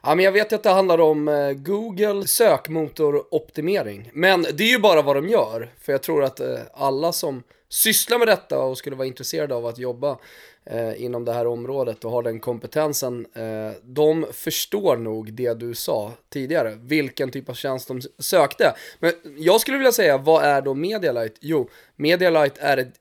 Ja, 0.03 0.15
men 0.15 0.25
jag 0.25 0.33
vet 0.33 0.53
att 0.53 0.63
det 0.63 0.71
handlar 0.71 1.01
om 1.01 1.29
eh, 1.29 1.53
Google 1.53 2.27
sökmotoroptimering. 2.27 4.11
Men 4.15 4.43
det 4.43 4.65
är 4.65 4.69
ju 4.69 4.79
bara 4.79 5.03
vad 5.03 5.17
de 5.17 5.29
gör. 5.29 5.71
För 5.81 5.93
jag 5.93 6.03
tror 6.03 6.25
att 6.25 6.41
eh, 6.41 6.59
alla 6.75 7.13
som 7.13 7.43
sysslar 7.69 8.19
med 8.19 8.29
detta 8.29 8.59
och 8.59 8.79
skulle 8.79 8.97
vara 8.97 9.07
intresserade 9.09 9.55
av 9.55 9.67
att 9.67 9.79
jobba 9.79 10.19
eh, 10.65 11.03
inom 11.03 11.25
det 11.25 11.33
här 11.33 11.47
området 11.47 12.05
och 12.05 12.11
har 12.11 12.23
den 12.23 12.41
kompetensen, 12.41 13.27
eh, 13.35 13.77
de 13.83 14.27
förstår 14.33 14.97
nog 14.97 15.33
det 15.33 15.55
du 15.55 15.75
sa 15.75 16.13
tidigare, 16.29 16.79
vilken 16.81 17.31
typ 17.31 17.49
av 17.49 17.55
tjänst 17.55 17.89
de 17.89 18.01
sökte. 18.19 18.75
Men 18.99 19.13
jag 19.39 19.61
skulle 19.61 19.79
vilja 19.79 19.93
säga, 19.93 20.19
vad 20.19 20.45
är 20.45 20.63
då 20.63 20.75
Medialight? 20.75 21.37
Jo, 21.41 21.69
Medialight 21.97 22.59
är 22.59 22.77
ett 22.77 22.95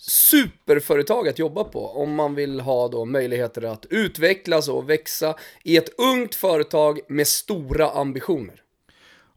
superföretag 0.00 1.28
att 1.28 1.38
jobba 1.38 1.64
på 1.64 1.88
om 1.88 2.14
man 2.14 2.34
vill 2.34 2.60
ha 2.60 2.88
då 2.88 3.04
möjligheter 3.04 3.62
att 3.62 3.86
utvecklas 3.90 4.68
och 4.68 4.90
växa 4.90 5.34
i 5.62 5.76
ett 5.76 5.88
ungt 5.98 6.34
företag 6.34 7.00
med 7.08 7.26
stora 7.26 7.90
ambitioner. 7.90 8.62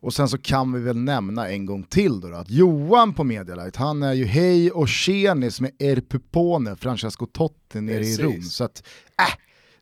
Och 0.02 0.14
sen 0.14 0.30
så 0.30 0.38
kan 0.38 0.74
vi 0.74 0.80
väl 0.80 0.98
nämna 0.98 1.50
en 1.50 1.66
gång 1.66 1.84
till 1.84 2.22
då, 2.22 2.28
då 2.28 2.36
att 2.36 2.50
Johan 2.50 3.14
på 3.14 3.24
Medialight, 3.24 3.76
han 3.76 4.04
är 4.04 4.14
ju 4.14 4.26
hej 4.26 4.72
och 4.72 4.88
tjenis 4.88 5.62
med 5.62 5.72
Erpupone, 5.82 6.76
Francesco 6.76 7.26
Totti 7.26 7.82
nere 7.82 7.98
Precis. 7.98 8.20
i 8.20 8.24
Rom. 8.24 8.42
Så 8.42 8.64
att, 8.64 8.84
äh, 9.20 9.36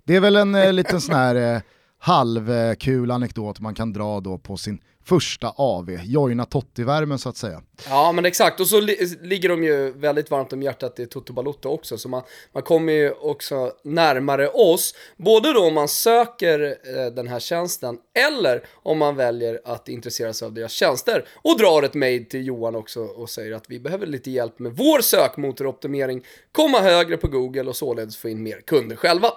det 0.04 0.16
är 0.16 0.20
väl 0.20 0.36
en 0.36 0.56
eh, 0.56 0.74
liten 0.74 1.02
sån 1.02 1.16
här 1.16 1.56
eh, 1.56 1.62
halvkul 2.00 3.12
anekdot 3.12 3.60
man 3.60 3.76
kan 3.76 3.94
dra 3.94 4.20
då 4.20 4.38
på 4.38 4.58
sin 4.58 4.82
första 5.04 5.54
AV, 5.56 6.00
joina 6.04 6.46
Totti-värmen 6.46 7.20
så 7.20 7.30
att 7.30 7.38
säga. 7.38 7.62
Ja 7.90 8.12
men 8.12 8.26
exakt, 8.26 8.60
och 8.60 8.68
så 8.68 8.80
li 8.80 9.18
ligger 9.22 9.50
de 9.50 9.64
ju 9.64 9.92
väldigt 9.92 10.32
varmt 10.32 10.54
om 10.54 10.62
hjärtat 10.62 11.00
i 11.00 11.06
Toto 11.08 11.34
Balotto 11.34 11.70
också, 11.70 11.98
så 11.98 12.10
man, 12.10 12.22
man 12.54 12.64
kommer 12.64 12.94
ju 12.94 13.12
också 13.12 13.72
närmare 13.84 14.50
oss, 14.50 14.96
både 15.18 15.54
då 15.54 15.68
om 15.68 15.74
man 15.74 15.88
söker 15.88 16.60
eh, 16.60 17.06
den 17.06 17.28
här 17.28 17.40
tjänsten, 17.40 17.98
eller 18.30 18.64
om 18.74 18.98
man 18.98 19.16
väljer 19.16 19.62
att 19.66 19.90
intressera 19.90 20.34
sig 20.34 20.46
av 20.46 20.54
deras 20.54 20.72
tjänster, 20.72 21.26
och 21.36 21.58
drar 21.58 21.84
ett 21.84 21.94
mail 21.94 22.26
till 22.30 22.48
Johan 22.48 22.76
också 22.76 23.02
och 23.02 23.30
säger 23.30 23.56
att 23.56 23.66
vi 23.70 23.80
behöver 23.80 24.08
lite 24.08 24.32
hjälp 24.32 24.60
med 24.60 24.72
vår 24.72 25.02
sökmotoroptimering, 25.02 26.26
komma 26.52 26.80
högre 26.80 27.18
på 27.18 27.28
Google 27.28 27.64
och 27.64 27.76
således 27.76 28.18
få 28.18 28.30
in 28.30 28.44
mer 28.44 28.62
kunder 28.62 28.96
själva. 28.96 29.32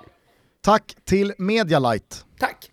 Tack 0.64 0.96
till 1.05 1.33
Medialight. 1.38 2.25
Tack. 2.38 2.72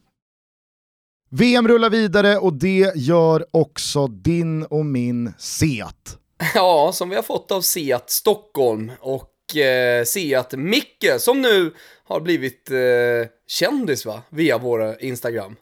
VM 1.32 1.68
rullar 1.68 1.90
vidare 1.90 2.38
och 2.38 2.54
det 2.54 2.96
gör 2.96 3.46
också 3.52 4.08
din 4.08 4.64
och 4.64 4.86
min 4.86 5.34
Seat. 5.38 6.18
Ja, 6.56 6.92
som 6.94 7.10
vi 7.10 7.16
har 7.16 7.24
fått 7.24 7.52
av 7.52 7.62
Seat 7.62 8.10
Stockholm 8.10 8.92
och 9.00 9.56
eh, 9.56 10.04
Seat 10.04 10.54
Micke 10.58 11.20
som 11.20 11.42
nu 11.42 11.74
har 12.04 12.20
blivit 12.20 12.72
eh, 12.72 12.78
kändis 13.48 14.06
va, 14.06 14.22
via 14.30 14.58
våra 14.58 15.00
Instagram. 15.00 15.56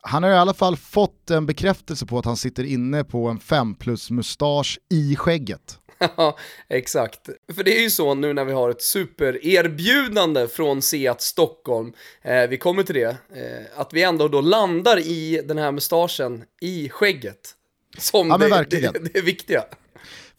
Han 0.00 0.22
har 0.22 0.30
i 0.30 0.34
alla 0.34 0.54
fall 0.54 0.76
fått 0.76 1.30
en 1.30 1.46
bekräftelse 1.46 2.06
på 2.06 2.18
att 2.18 2.24
han 2.24 2.36
sitter 2.36 2.64
inne 2.64 3.04
på 3.04 3.26
en 3.26 3.38
5 3.38 3.74
plus 3.74 4.10
mustasch 4.10 4.78
i 4.90 5.16
skägget. 5.16 5.78
Ja, 6.16 6.38
exakt. 6.68 7.28
För 7.54 7.64
det 7.64 7.78
är 7.78 7.80
ju 7.80 7.90
så 7.90 8.14
nu 8.14 8.32
när 8.32 8.44
vi 8.44 8.52
har 8.52 8.70
ett 8.70 8.82
supererbjudande 8.82 10.48
från 10.48 10.82
Seat 10.82 11.20
Stockholm, 11.20 11.92
eh, 12.22 12.46
vi 12.48 12.58
kommer 12.58 12.82
till 12.82 12.94
det, 12.94 13.16
eh, 13.34 13.80
att 13.80 13.92
vi 13.92 14.02
ändå 14.02 14.28
då 14.28 14.40
landar 14.40 14.98
i 14.98 15.42
den 15.44 15.58
här 15.58 15.72
mustaschen 15.72 16.44
i 16.60 16.88
skägget. 16.88 17.54
Som 17.98 18.28
Ja, 18.28 18.38
det, 18.38 18.64
det, 18.70 19.10
det 19.12 19.18
är 19.18 19.22
viktiga. 19.22 19.64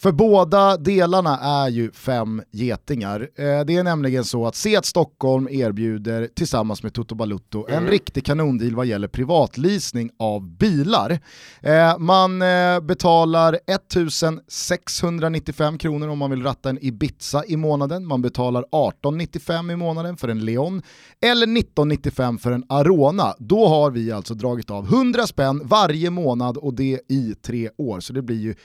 För 0.02 0.12
båda 0.12 0.78
delarna 0.78 1.38
är 1.38 1.70
ju 1.70 1.92
fem 1.92 2.42
getingar. 2.52 3.22
Eh, 3.22 3.66
det 3.66 3.76
är 3.76 3.84
nämligen 3.84 4.24
så 4.24 4.48
att 4.48 4.56
Seat 4.56 4.86
Stockholm 4.86 5.48
erbjuder 5.52 6.30
tillsammans 6.36 6.84
med 6.84 6.94
Toto 6.94 7.16
Balutto 7.16 7.66
en 7.70 7.88
riktig 7.88 8.26
kanondeal 8.26 8.76
vad 8.76 8.86
gäller 8.86 9.08
privatleasing 9.08 10.10
av 10.20 10.58
bilar. 10.58 11.20
Eh, 11.62 11.98
man 11.98 12.42
eh, 12.42 12.80
betalar 12.80 13.60
1695 13.68 15.78
kronor 15.78 16.08
om 16.08 16.18
man 16.18 16.32
vill 16.32 16.44
ratta 16.44 16.70
en 16.70 16.86
Ibiza 16.86 17.46
i 17.46 17.58
månaden, 17.58 18.08
man 18.08 18.22
betalar 18.22 18.62
1895 18.62 19.72
i 19.72 19.76
månaden 19.76 20.18
för 20.18 20.28
en 20.28 20.46
Leon 20.46 20.82
eller 21.22 21.44
1995 21.44 22.38
för 22.38 22.52
en 22.52 22.64
Arona. 22.70 23.34
Då 23.40 23.68
har 23.68 23.92
vi 23.92 24.12
alltså 24.12 24.34
dragit 24.34 24.70
av 24.70 24.86
100 24.86 25.28
spänn 25.28 25.62
varje 25.64 26.10
månad 26.10 26.58
och 26.58 26.74
det 26.74 27.00
i 27.08 27.36
tre 27.42 27.70
år, 27.78 28.00
så 28.00 28.14
det 28.14 28.22
blir 28.22 28.40
ju 28.40 28.56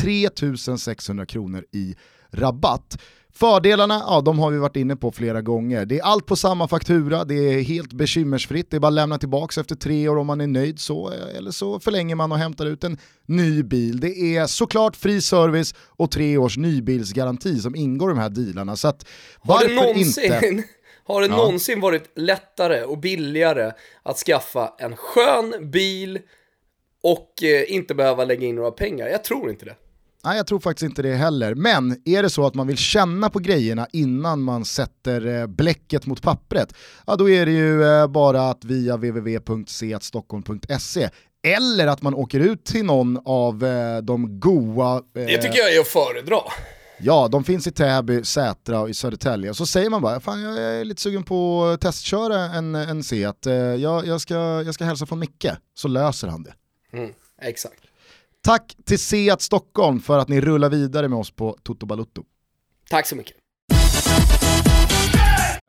3600 0.00 1.26
kronor 1.26 1.64
i 1.72 1.94
rabatt. 2.30 2.98
Fördelarna, 3.36 4.02
ja 4.06 4.20
de 4.20 4.38
har 4.38 4.50
vi 4.50 4.58
varit 4.58 4.76
inne 4.76 4.96
på 4.96 5.12
flera 5.12 5.42
gånger. 5.42 5.84
Det 5.86 5.98
är 5.98 6.02
allt 6.02 6.26
på 6.26 6.36
samma 6.36 6.68
faktura, 6.68 7.24
det 7.24 7.34
är 7.34 7.62
helt 7.62 7.92
bekymmersfritt, 7.92 8.70
det 8.70 8.76
är 8.76 8.80
bara 8.80 8.88
att 8.88 8.94
lämna 8.94 9.18
tillbaka 9.18 9.60
efter 9.60 9.74
tre 9.76 10.08
år 10.08 10.16
om 10.18 10.26
man 10.26 10.40
är 10.40 10.46
nöjd 10.46 10.80
så, 10.80 11.10
eller 11.10 11.50
så 11.50 11.80
förlänger 11.80 12.14
man 12.14 12.32
och 12.32 12.38
hämtar 12.38 12.66
ut 12.66 12.84
en 12.84 12.98
ny 13.26 13.62
bil. 13.62 14.00
Det 14.00 14.36
är 14.36 14.46
såklart 14.46 14.96
fri 14.96 15.20
service 15.20 15.74
och 15.78 16.10
tre 16.10 16.36
års 16.36 16.56
nybilsgaranti 16.56 17.58
som 17.58 17.74
ingår 17.74 18.10
i 18.10 18.14
de 18.14 18.20
här 18.20 18.30
dealarna. 18.30 18.76
Så 18.76 18.88
att, 18.88 19.06
Har 19.38 19.68
det 19.68 19.74
någonsin, 19.74 20.24
inte? 20.24 20.62
har 21.04 21.20
det 21.20 21.26
Ja. 21.26 21.36
någonsin 21.36 21.80
varit 21.80 22.10
lättare 22.18 22.82
och 22.84 22.98
billigare 22.98 23.72
att 24.02 24.16
skaffa 24.16 24.72
en 24.78 24.96
skön 24.96 25.70
bil 25.70 26.18
och 27.02 27.42
eh, 27.42 27.72
inte 27.74 27.94
behöva 27.94 28.24
lägga 28.24 28.46
in 28.46 28.56
några 28.56 28.70
pengar? 28.70 29.06
Jag 29.06 29.24
tror 29.24 29.50
inte 29.50 29.64
det. 29.64 29.74
Nej, 30.24 30.36
jag 30.36 30.46
tror 30.46 30.60
faktiskt 30.60 30.82
inte 30.82 31.02
det 31.02 31.14
heller. 31.14 31.54
Men 31.54 32.02
är 32.04 32.22
det 32.22 32.30
så 32.30 32.46
att 32.46 32.54
man 32.54 32.66
vill 32.66 32.76
känna 32.76 33.30
på 33.30 33.38
grejerna 33.38 33.86
innan 33.92 34.42
man 34.42 34.64
sätter 34.64 35.40
eh, 35.40 35.46
bläcket 35.46 36.06
mot 36.06 36.22
pappret, 36.22 36.74
ja 37.06 37.16
då 37.16 37.30
är 37.30 37.46
det 37.46 37.52
ju 37.52 37.84
eh, 37.84 38.06
bara 38.06 38.50
att 38.50 38.64
via 38.64 38.96
www.seatstockholm.se 38.96 41.10
eller 41.46 41.86
att 41.86 42.02
man 42.02 42.14
åker 42.14 42.40
ut 42.40 42.64
till 42.64 42.84
någon 42.84 43.18
av 43.24 43.64
eh, 43.64 43.98
de 43.98 44.40
goa... 44.40 45.02
Det 45.12 45.42
tycker 45.42 45.58
jag 45.58 45.74
är 45.74 45.80
att 45.80 45.86
föredra. 45.86 46.38
Ja, 46.98 47.28
de 47.28 47.44
finns 47.44 47.66
i 47.66 47.70
Täby, 47.70 48.24
Sätra 48.24 48.80
och 48.80 48.90
i 48.90 48.94
Södertälje. 48.94 49.50
Och 49.50 49.56
så 49.56 49.66
säger 49.66 49.90
man 49.90 50.02
bara, 50.02 50.20
fan 50.20 50.42
jag 50.42 50.58
är 50.58 50.84
lite 50.84 51.02
sugen 51.02 51.22
på 51.22 51.64
att 51.64 51.80
testköra 51.80 52.36
en, 52.36 52.74
en 52.74 53.04
Seat, 53.04 53.46
jag, 53.78 54.06
jag, 54.06 54.20
ska, 54.20 54.34
jag 54.34 54.74
ska 54.74 54.84
hälsa 54.84 55.06
från 55.06 55.18
Micke, 55.18 55.46
så 55.74 55.88
löser 55.88 56.28
han 56.28 56.42
det. 56.42 56.54
Mm, 56.92 57.10
exakt. 57.42 57.83
Tack 58.44 58.76
till 58.86 58.98
Seat 58.98 59.42
Stockholm 59.42 60.00
för 60.00 60.18
att 60.18 60.28
ni 60.28 60.40
rullar 60.40 60.68
vidare 60.68 61.08
med 61.08 61.18
oss 61.18 61.30
på 61.30 61.56
Toto 61.62 61.86
Balutto. 61.86 62.22
Tack 62.90 63.06
så 63.06 63.16
mycket. 63.16 63.36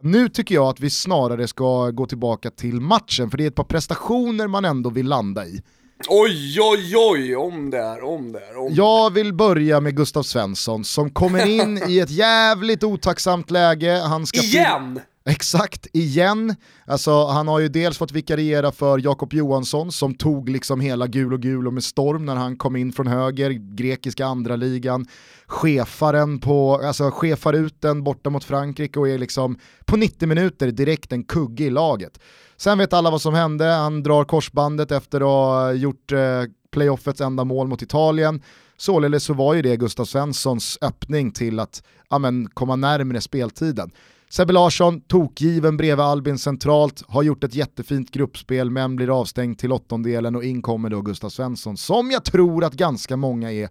Nu 0.03 0.29
tycker 0.29 0.55
jag 0.55 0.67
att 0.67 0.79
vi 0.79 0.89
snarare 0.89 1.47
ska 1.47 1.91
gå 1.91 2.05
tillbaka 2.05 2.49
till 2.51 2.81
matchen, 2.81 3.29
för 3.29 3.38
det 3.38 3.43
är 3.43 3.47
ett 3.47 3.55
par 3.55 3.63
prestationer 3.63 4.47
man 4.47 4.65
ändå 4.65 4.89
vill 4.89 5.07
landa 5.07 5.45
i. 5.45 5.61
Oj, 6.09 6.57
oj, 6.61 6.93
oj, 6.97 7.35
om 7.35 7.69
det 7.69 7.77
är, 7.77 8.03
om 8.03 8.31
det 8.31 8.39
är, 8.39 8.57
om 8.57 8.73
Jag 8.73 9.13
vill 9.13 9.33
börja 9.33 9.79
med 9.79 9.95
Gustav 9.95 10.23
Svensson 10.23 10.83
som 10.83 11.09
kommer 11.09 11.45
in 11.45 11.81
i 11.88 11.99
ett 11.99 12.09
jävligt 12.17 12.83
otacksamt 12.83 13.51
läge. 13.51 14.01
Han 14.05 14.25
ska 14.25 14.39
Igen! 14.39 14.99
Exakt, 15.29 15.88
igen. 15.93 16.55
Alltså, 16.85 17.25
han 17.25 17.47
har 17.47 17.59
ju 17.59 17.67
dels 17.67 17.97
fått 17.97 18.11
vikariera 18.11 18.71
för 18.71 18.99
Jakob 18.99 19.33
Johansson 19.33 19.91
som 19.91 20.15
tog 20.15 20.49
liksom 20.49 20.79
hela 20.81 21.07
gul 21.07 21.33
och 21.33 21.41
gul 21.41 21.67
och 21.67 21.73
med 21.73 21.83
storm 21.83 22.25
när 22.25 22.35
han 22.35 22.57
kom 22.57 22.75
in 22.75 22.93
från 22.93 23.07
höger, 23.07 23.49
grekiska 23.51 24.25
andra 24.25 24.55
ligan. 24.55 25.05
Chefaren 25.47 26.39
på, 26.39 26.81
alltså 26.83 27.11
chefar 27.11 27.53
ut 27.53 27.81
den 27.81 28.03
borta 28.03 28.29
mot 28.29 28.43
Frankrike 28.43 28.99
och 28.99 29.09
är 29.09 29.17
liksom 29.17 29.59
på 29.85 29.97
90 29.97 30.27
minuter 30.27 30.71
direkt 30.71 31.11
en 31.11 31.23
kugge 31.23 31.63
i 31.63 31.69
laget. 31.69 32.19
Sen 32.57 32.77
vet 32.77 32.93
alla 32.93 33.11
vad 33.11 33.21
som 33.21 33.33
hände, 33.33 33.65
han 33.65 34.03
drar 34.03 34.23
korsbandet 34.23 34.91
efter 34.91 35.17
att 35.17 35.23
ha 35.23 35.73
gjort 35.73 36.11
eh, 36.11 36.43
playoffets 36.71 37.21
enda 37.21 37.43
mål 37.43 37.67
mot 37.67 37.81
Italien. 37.81 38.41
Således 38.77 39.23
så 39.23 39.33
var 39.33 39.53
ju 39.53 39.61
det 39.61 39.77
Gustav 39.77 40.05
Svenssons 40.05 40.77
öppning 40.81 41.31
till 41.31 41.59
att 41.59 41.83
amen, 42.09 42.49
komma 42.53 42.75
närmre 42.75 43.21
speltiden. 43.21 43.91
Sebbe 44.29 44.53
Larsson, 44.53 45.01
tokgiven 45.01 45.77
bredvid 45.77 46.05
Albin 46.05 46.38
centralt, 46.38 47.03
har 47.07 47.23
gjort 47.23 47.43
ett 47.43 47.55
jättefint 47.55 48.11
gruppspel 48.11 48.69
men 48.69 48.95
blir 48.95 49.19
avstängd 49.19 49.59
till 49.59 49.71
åttondelen 49.71 50.35
och 50.35 50.43
in 50.43 50.61
kommer 50.61 50.89
då 50.89 51.01
Gustav 51.01 51.29
Svensson 51.29 51.77
som 51.77 52.11
jag 52.11 52.23
tror 52.25 52.63
att 52.63 52.73
ganska 52.73 53.17
många 53.17 53.51
är, 53.51 53.69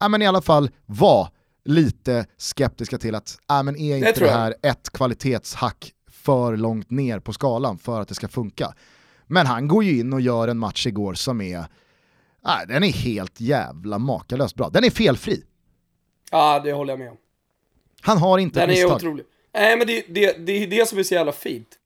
ja 0.00 0.08
men 0.08 0.22
i 0.22 0.26
alla 0.26 0.42
fall 0.42 0.70
var 0.86 1.28
lite 1.64 2.26
skeptiska 2.36 2.98
till 2.98 3.14
att, 3.14 3.38
ja 3.48 3.62
men 3.62 3.76
är 3.76 3.96
inte 3.96 4.12
det 4.20 4.26
jag. 4.26 4.32
här 4.32 4.54
ett 4.62 4.90
kvalitetshack 4.92 5.92
för 6.10 6.56
långt 6.56 6.90
ner 6.90 7.20
på 7.20 7.32
skalan 7.32 7.78
för 7.78 8.00
att 8.00 8.08
det 8.08 8.14
ska 8.14 8.28
funka? 8.28 8.74
Men 9.26 9.46
han 9.46 9.68
går 9.68 9.84
ju 9.84 9.98
in 10.00 10.12
och 10.12 10.20
gör 10.20 10.48
en 10.48 10.58
match 10.58 10.86
igår 10.86 11.14
som 11.14 11.40
är, 11.40 11.64
ja, 12.44 12.64
den 12.68 12.84
är 12.84 12.92
helt 12.92 13.40
jävla 13.40 13.98
makalöst 13.98 14.54
bra. 14.56 14.68
Den 14.68 14.84
är 14.84 14.90
felfri. 14.90 15.42
Ja, 16.30 16.60
det 16.64 16.72
håller 16.72 16.92
jag 16.92 16.98
med 16.98 17.10
om. 17.10 17.16
Han 18.00 18.18
har 18.18 18.38
inte 18.38 18.60
Den 18.60 18.70
ett 18.70 18.76
är 18.76 18.82
misstag. 18.82 18.96
otrolig. 18.96 19.24
Nej, 19.54 19.76
men 19.76 19.86
det, 19.86 20.04
det, 20.08 20.46
det 20.46 20.52
är 20.52 20.66
det 20.66 20.88
som 20.88 20.98
är 20.98 21.02
så 21.02 21.14
jävla 21.14 21.32
fint. 21.32 21.78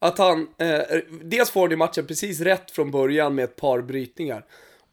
Att 0.00 0.18
han, 0.18 0.48
eh, 0.58 0.98
dels 1.22 1.50
får 1.50 1.60
han 1.60 1.70
ju 1.70 1.76
matchen 1.76 2.06
precis 2.06 2.40
rätt 2.40 2.70
från 2.70 2.90
början 2.90 3.34
med 3.34 3.44
ett 3.44 3.56
par 3.56 3.82
brytningar. 3.82 4.44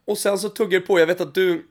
Och 0.06 0.18
sen 0.18 0.40
så 0.40 0.50
tuggar 0.50 0.80
det 0.80 0.86
på, 0.86 1.00
jag 1.00 1.08
vet 1.08 1.22
att 1.22 1.36
du, 1.36 1.66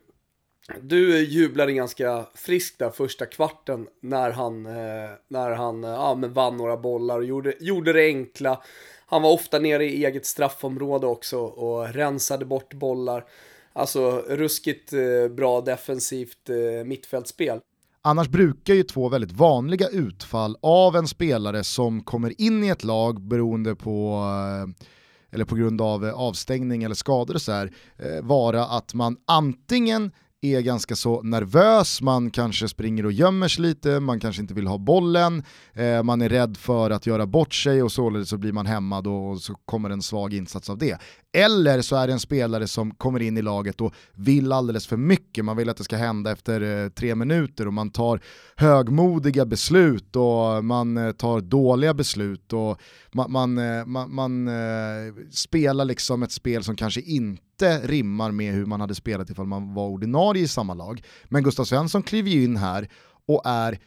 du 0.81 1.25
jublade 1.25 1.73
ganska 1.73 2.27
friskt 2.35 2.79
där 2.79 2.91
första 2.91 3.27
kvarten 3.27 3.89
när 4.01 4.31
han, 4.31 4.67
eh, 4.67 5.11
när 5.29 5.51
han 5.51 5.85
eh, 5.85 5.91
ja, 5.91 6.15
men 6.15 6.33
vann 6.33 6.57
några 6.57 6.77
bollar 6.77 7.19
och 7.19 7.25
gjorde, 7.25 7.55
gjorde 7.61 7.93
det 7.93 8.07
enkla. 8.07 8.63
Han 9.07 9.23
var 9.23 9.33
ofta 9.33 9.59
nere 9.59 9.85
i 9.85 10.05
eget 10.05 10.27
straffområde 10.27 11.07
också 11.07 11.39
och 11.39 11.95
rensade 11.95 12.45
bort 12.45 12.75
bollar. 12.75 13.25
Alltså 13.73 14.25
ruskigt 14.29 14.93
eh, 14.93 15.29
bra 15.29 15.61
defensivt 15.61 16.51
eh, 16.51 16.85
mittfältspel. 16.85 17.61
Annars 18.07 18.29
brukar 18.29 18.75
ju 18.75 18.83
två 18.83 19.09
väldigt 19.09 19.33
vanliga 19.33 19.89
utfall 19.89 20.57
av 20.63 20.97
en 20.97 21.09
spelare 21.09 21.65
som 21.65 22.03
kommer 22.03 22.41
in 22.41 22.65
i 22.65 22.69
ett 22.69 22.85
lag 22.85 23.21
beroende 23.21 23.75
på 23.75 24.25
eh, 24.25 24.87
eller 25.35 25.45
på 25.45 25.57
grund 25.57 25.81
av 25.81 26.07
eh, 26.07 26.15
avstängning 26.15 26.83
eller 26.83 26.95
skador 26.95 27.35
och 27.35 27.43
så 27.43 27.53
här, 27.53 27.73
eh, 27.97 28.25
vara 28.25 28.65
att 28.67 28.95
man 28.95 29.17
antingen 29.27 30.13
är 30.41 30.61
ganska 30.61 30.97
så 30.97 31.23
nervös, 31.23 32.03
man 32.03 32.31
kanske 32.31 32.69
springer 32.69 33.07
och 33.07 33.13
gömmer 33.13 33.49
sig 33.49 33.63
lite, 33.63 34.01
man 34.01 34.21
kanske 34.21 34.43
inte 34.43 34.55
vill 34.55 34.67
ha 34.67 34.79
bollen, 34.79 35.43
eh, 35.75 36.03
man 36.03 36.23
är 36.23 36.29
rädd 36.29 36.57
för 36.57 36.91
att 36.91 37.07
göra 37.07 37.27
bort 37.27 37.55
sig 37.55 37.83
och 37.83 37.93
således 37.93 38.29
så 38.29 38.39
blir 38.39 38.53
man 38.53 38.67
hämmad 38.67 39.07
och 39.07 39.41
så 39.41 39.55
kommer 39.55 39.91
en 39.91 40.03
svag 40.03 40.35
insats 40.35 40.71
av 40.71 40.79
det. 40.79 40.99
Eller 41.37 41.83
så 41.83 41.97
är 41.97 42.07
det 42.07 42.13
en 42.13 42.21
spelare 42.21 42.69
som 42.69 42.95
kommer 42.95 43.23
in 43.23 43.39
i 43.39 43.43
laget 43.43 43.81
och 43.81 43.95
vill 44.15 44.53
alldeles 44.53 44.87
för 44.87 44.97
mycket, 44.97 45.45
man 45.45 45.57
vill 45.57 45.69
att 45.69 45.77
det 45.77 45.85
ska 45.85 45.97
hända 45.97 46.33
efter 46.33 46.85
eh, 46.85 46.89
tre 46.89 47.15
minuter 47.15 47.67
och 47.67 47.73
man 47.73 47.91
tar 47.91 48.21
högmodiga 48.57 49.47
beslut 49.47 50.17
och 50.17 50.65
man 50.65 50.97
eh, 50.97 51.13
tar 51.13 51.41
dåliga 51.41 51.95
beslut 51.95 52.53
och 52.53 52.81
man, 53.13 53.59
eh, 53.59 53.87
man, 53.87 54.15
man, 54.15 54.47
man 54.47 54.51
spelar 55.31 55.85
liksom 55.85 56.23
ett 56.23 56.33
spel 56.33 56.65
som 56.65 56.77
kanske 56.77 57.01
inte 57.01 57.79
rimmar 57.79 58.31
med 58.31 58.55
hur 58.55 58.67
man 58.67 58.81
hade 58.81 58.95
spelat 58.95 59.31
ifall 59.31 59.47
man 59.47 59.75
var 59.75 59.87
ordinarie 59.87 60.43
i 60.43 60.49
samma 60.49 60.75
lag. 60.75 61.03
Men 61.25 61.43
Gustav 61.43 61.65
Svensson 61.65 62.03
kliver 62.03 62.31
ju 62.31 62.45
in 62.45 62.57
här 62.57 62.89
och 63.29 63.43
är 63.45 63.79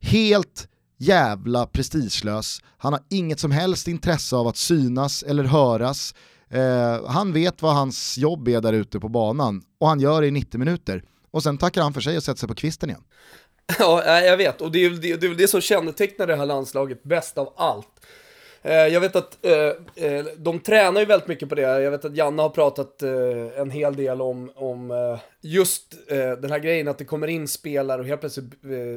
helt 0.00 0.68
jävla 0.98 1.66
prestigelös. 1.66 2.60
Han 2.78 2.92
har 2.92 3.02
inget 3.10 3.40
som 3.40 3.50
helst 3.50 3.88
intresse 3.88 4.36
av 4.36 4.46
att 4.46 4.56
synas 4.56 5.22
eller 5.22 5.44
höras. 5.44 6.14
Eh, 6.50 7.06
han 7.06 7.32
vet 7.32 7.62
vad 7.62 7.74
hans 7.74 8.18
jobb 8.18 8.48
är 8.48 8.60
där 8.60 8.72
ute 8.72 9.00
på 9.00 9.08
banan 9.08 9.62
och 9.78 9.88
han 9.88 10.00
gör 10.00 10.20
det 10.20 10.26
i 10.26 10.30
90 10.30 10.58
minuter. 10.58 11.02
Och 11.30 11.42
sen 11.42 11.58
tackar 11.58 11.82
han 11.82 11.94
för 11.94 12.00
sig 12.00 12.16
och 12.16 12.22
sätter 12.22 12.38
sig 12.38 12.48
på 12.48 12.54
kvisten 12.54 12.90
igen. 12.90 13.04
Ja, 13.78 14.02
eh, 14.02 14.24
jag 14.24 14.36
vet. 14.36 14.60
Och 14.60 14.72
det 14.72 14.84
är, 14.84 14.90
väl 14.90 15.00
det, 15.00 15.16
det 15.16 15.26
är 15.26 15.28
väl 15.28 15.38
det 15.38 15.48
som 15.48 15.60
kännetecknar 15.60 16.26
det 16.26 16.36
här 16.36 16.46
landslaget 16.46 17.02
bäst 17.02 17.38
av 17.38 17.52
allt. 17.56 17.88
Eh, 18.66 18.86
jag 18.86 19.00
vet 19.00 19.16
att 19.16 19.44
eh, 19.44 20.06
eh, 20.06 20.24
de 20.36 20.60
tränar 20.60 21.00
ju 21.00 21.06
väldigt 21.06 21.28
mycket 21.28 21.48
på 21.48 21.54
det. 21.54 21.62
Jag 21.62 21.90
vet 21.90 22.04
att 22.04 22.16
Janne 22.16 22.42
har 22.42 22.48
pratat 22.48 23.02
en 23.56 23.70
hel 23.70 23.96
del 23.96 24.22
om, 24.22 24.50
om 24.54 25.18
just 25.40 25.94
den 26.40 26.50
här 26.50 26.58
grejen 26.58 26.88
att 26.88 26.98
det 26.98 27.04
kommer 27.04 27.26
in 27.26 27.48
spelare 27.48 28.00
och 28.00 28.06
helt 28.06 28.20
plötsligt 28.20 28.52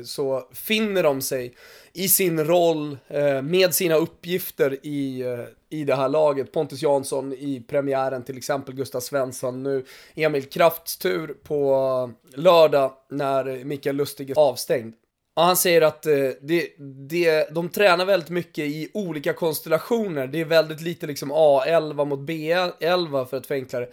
så 0.06 0.48
finner 0.54 1.04
de 1.04 1.22
sig 1.22 1.56
i 1.94 2.08
sin 2.08 2.46
roll 2.46 2.98
med 3.44 3.74
sina 3.74 3.96
uppgifter 3.96 4.86
i, 4.86 5.24
i 5.70 5.84
det 5.84 5.96
här 5.96 6.10
laget. 6.10 6.52
Pontus 6.52 6.82
Jansson 6.82 7.34
i 7.34 7.64
premiären 7.68 8.24
till 8.24 8.38
exempel, 8.38 8.76
Gustav 8.76 9.00
Svensson 9.00 9.64
nu, 9.64 9.86
Emil 10.16 10.50
Krafts 10.50 10.98
tur 10.98 11.28
på 11.44 12.12
lördag 12.36 12.92
när 13.10 13.64
Mikael 13.64 13.96
Lustig 13.96 14.30
är 14.30 14.40
avstängd. 14.40 14.94
Ja, 15.40 15.44
han 15.46 15.58
säger 15.58 15.82
att 15.82 16.06
eh, 16.06 16.30
det, 16.42 16.70
det, 17.10 17.54
de 17.54 17.70
tränar 17.70 18.06
väldigt 18.06 18.30
mycket 18.30 18.66
i 18.66 18.90
olika 18.94 19.34
konstellationer. 19.34 20.28
Det 20.28 20.42
är 20.42 20.46
väldigt 20.46 20.82
lite 20.82 21.08
liksom 21.08 21.32
A11 21.32 22.06
mot 22.06 22.20
B11 22.20 23.26
för 23.26 23.38
att 23.38 23.48
förenkla 23.48 23.80
det. 23.80 23.90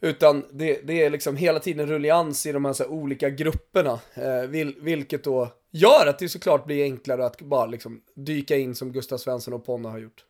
Utan 0.00 0.44
det, 0.50 0.80
det 0.86 1.04
är 1.04 1.10
liksom 1.10 1.36
hela 1.36 1.58
tiden 1.58 1.86
rullians 1.86 2.46
i 2.46 2.52
de 2.52 2.64
här, 2.64 2.72
så 2.72 2.82
här 2.82 2.90
olika 2.90 3.30
grupperna. 3.30 4.00
Eh, 4.14 4.48
vil, 4.48 4.74
vilket 4.80 5.24
då 5.24 5.48
gör 5.70 6.06
att 6.06 6.18
det 6.18 6.28
såklart 6.28 6.66
blir 6.66 6.84
enklare 6.84 7.26
att 7.26 7.40
bara 7.40 7.66
liksom 7.66 8.00
dyka 8.14 8.56
in 8.56 8.74
som 8.74 8.92
Gustav 8.92 9.18
Svensson 9.18 9.54
och 9.54 9.66
Ponna 9.66 9.90
har 9.90 9.98
gjort. 9.98 10.24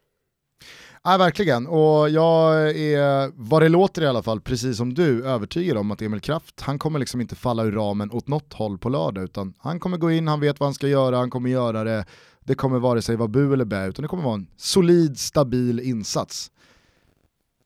Ja, 1.06 1.16
verkligen, 1.16 1.66
och 1.66 2.10
jag 2.10 2.70
är, 2.70 3.32
vad 3.34 3.62
det 3.62 3.68
låter 3.68 4.02
i 4.02 4.06
alla 4.06 4.22
fall, 4.22 4.40
precis 4.40 4.76
som 4.76 4.94
du, 4.94 5.26
övertygad 5.26 5.76
om 5.76 5.90
att 5.90 6.02
Emil 6.02 6.20
Kraft, 6.20 6.60
han 6.60 6.78
kommer 6.78 6.98
liksom 6.98 7.20
inte 7.20 7.34
falla 7.34 7.64
ur 7.64 7.72
ramen 7.72 8.10
åt 8.10 8.28
något 8.28 8.52
håll 8.52 8.78
på 8.78 8.88
lördag, 8.88 9.24
utan 9.24 9.54
han 9.58 9.80
kommer 9.80 9.96
gå 9.96 10.10
in, 10.10 10.28
han 10.28 10.40
vet 10.40 10.60
vad 10.60 10.66
han 10.66 10.74
ska 10.74 10.88
göra, 10.88 11.16
han 11.16 11.30
kommer 11.30 11.50
göra 11.50 11.84
det, 11.84 12.04
det 12.40 12.54
kommer 12.54 12.78
vare 12.78 13.02
sig 13.02 13.16
vara 13.16 13.28
bu 13.28 13.52
eller 13.52 13.64
bä, 13.64 13.86
utan 13.86 14.02
det 14.02 14.08
kommer 14.08 14.22
vara 14.22 14.34
en 14.34 14.46
solid, 14.56 15.18
stabil 15.18 15.80
insats. 15.80 16.50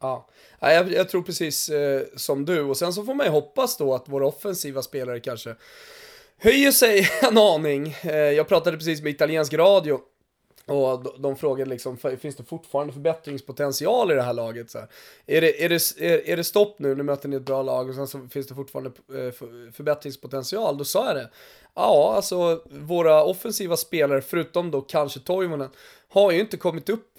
Ja, 0.01 0.29
jag, 0.61 0.93
jag 0.93 1.09
tror 1.09 1.23
precis 1.23 1.69
eh, 1.69 2.03
som 2.17 2.45
du, 2.45 2.61
och 2.61 2.77
sen 2.77 2.93
så 2.93 3.05
får 3.05 3.15
man 3.15 3.27
ju 3.27 3.33
hoppas 3.33 3.77
då 3.77 3.95
att 3.95 4.09
våra 4.09 4.27
offensiva 4.27 4.83
spelare 4.83 5.21
kanske 5.21 5.55
höjer 6.39 6.73
sig 6.73 7.09
en 7.23 7.39
aning. 7.39 7.95
Eh, 8.03 8.15
jag 8.15 8.49
pratade 8.49 8.77
precis 8.77 9.03
med 9.03 9.11
italiensk 9.11 9.55
radio 9.55 10.01
och 10.69 11.21
de, 11.21 11.37
frågade 11.37 11.71
liksom, 11.71 11.97
finns 11.97 12.37
det 12.37 12.45
fortfarande 12.45 12.93
förbättringspotential 12.93 14.13
i 14.13 14.15
det 14.15 14.23
här 14.23 14.33
laget? 14.33 14.71
Så 14.71 14.79
här, 14.79 14.89
är, 15.27 15.41
det, 15.41 15.65
är, 15.65 15.69
det, 15.69 16.01
är, 16.01 16.29
är 16.29 16.37
det 16.37 16.45
stopp 16.45 16.79
nu, 16.79 16.95
nu 16.95 17.03
möter 17.03 17.29
ni 17.29 17.37
ett 17.37 17.43
bra 17.43 17.63
lag 17.63 17.89
och 17.89 17.95
sen 17.95 18.07
så 18.09 18.29
finns 18.31 18.47
det 18.47 18.55
fortfarande 18.55 18.91
eh, 18.91 19.33
förbättringspotential? 19.73 20.79
Då 20.79 20.85
sa 20.85 21.07
jag 21.07 21.17
det. 21.17 21.31
Ja, 21.75 22.13
alltså 22.17 22.63
våra 22.71 23.25
offensiva 23.25 23.77
spelare, 23.77 24.21
förutom 24.21 24.71
då 24.71 24.81
kanske 24.81 25.21
Toivonen, 25.21 25.71
har 26.09 26.31
ju 26.33 26.41
inte 26.41 26.57
kommit 26.57 26.89
upp 26.89 27.19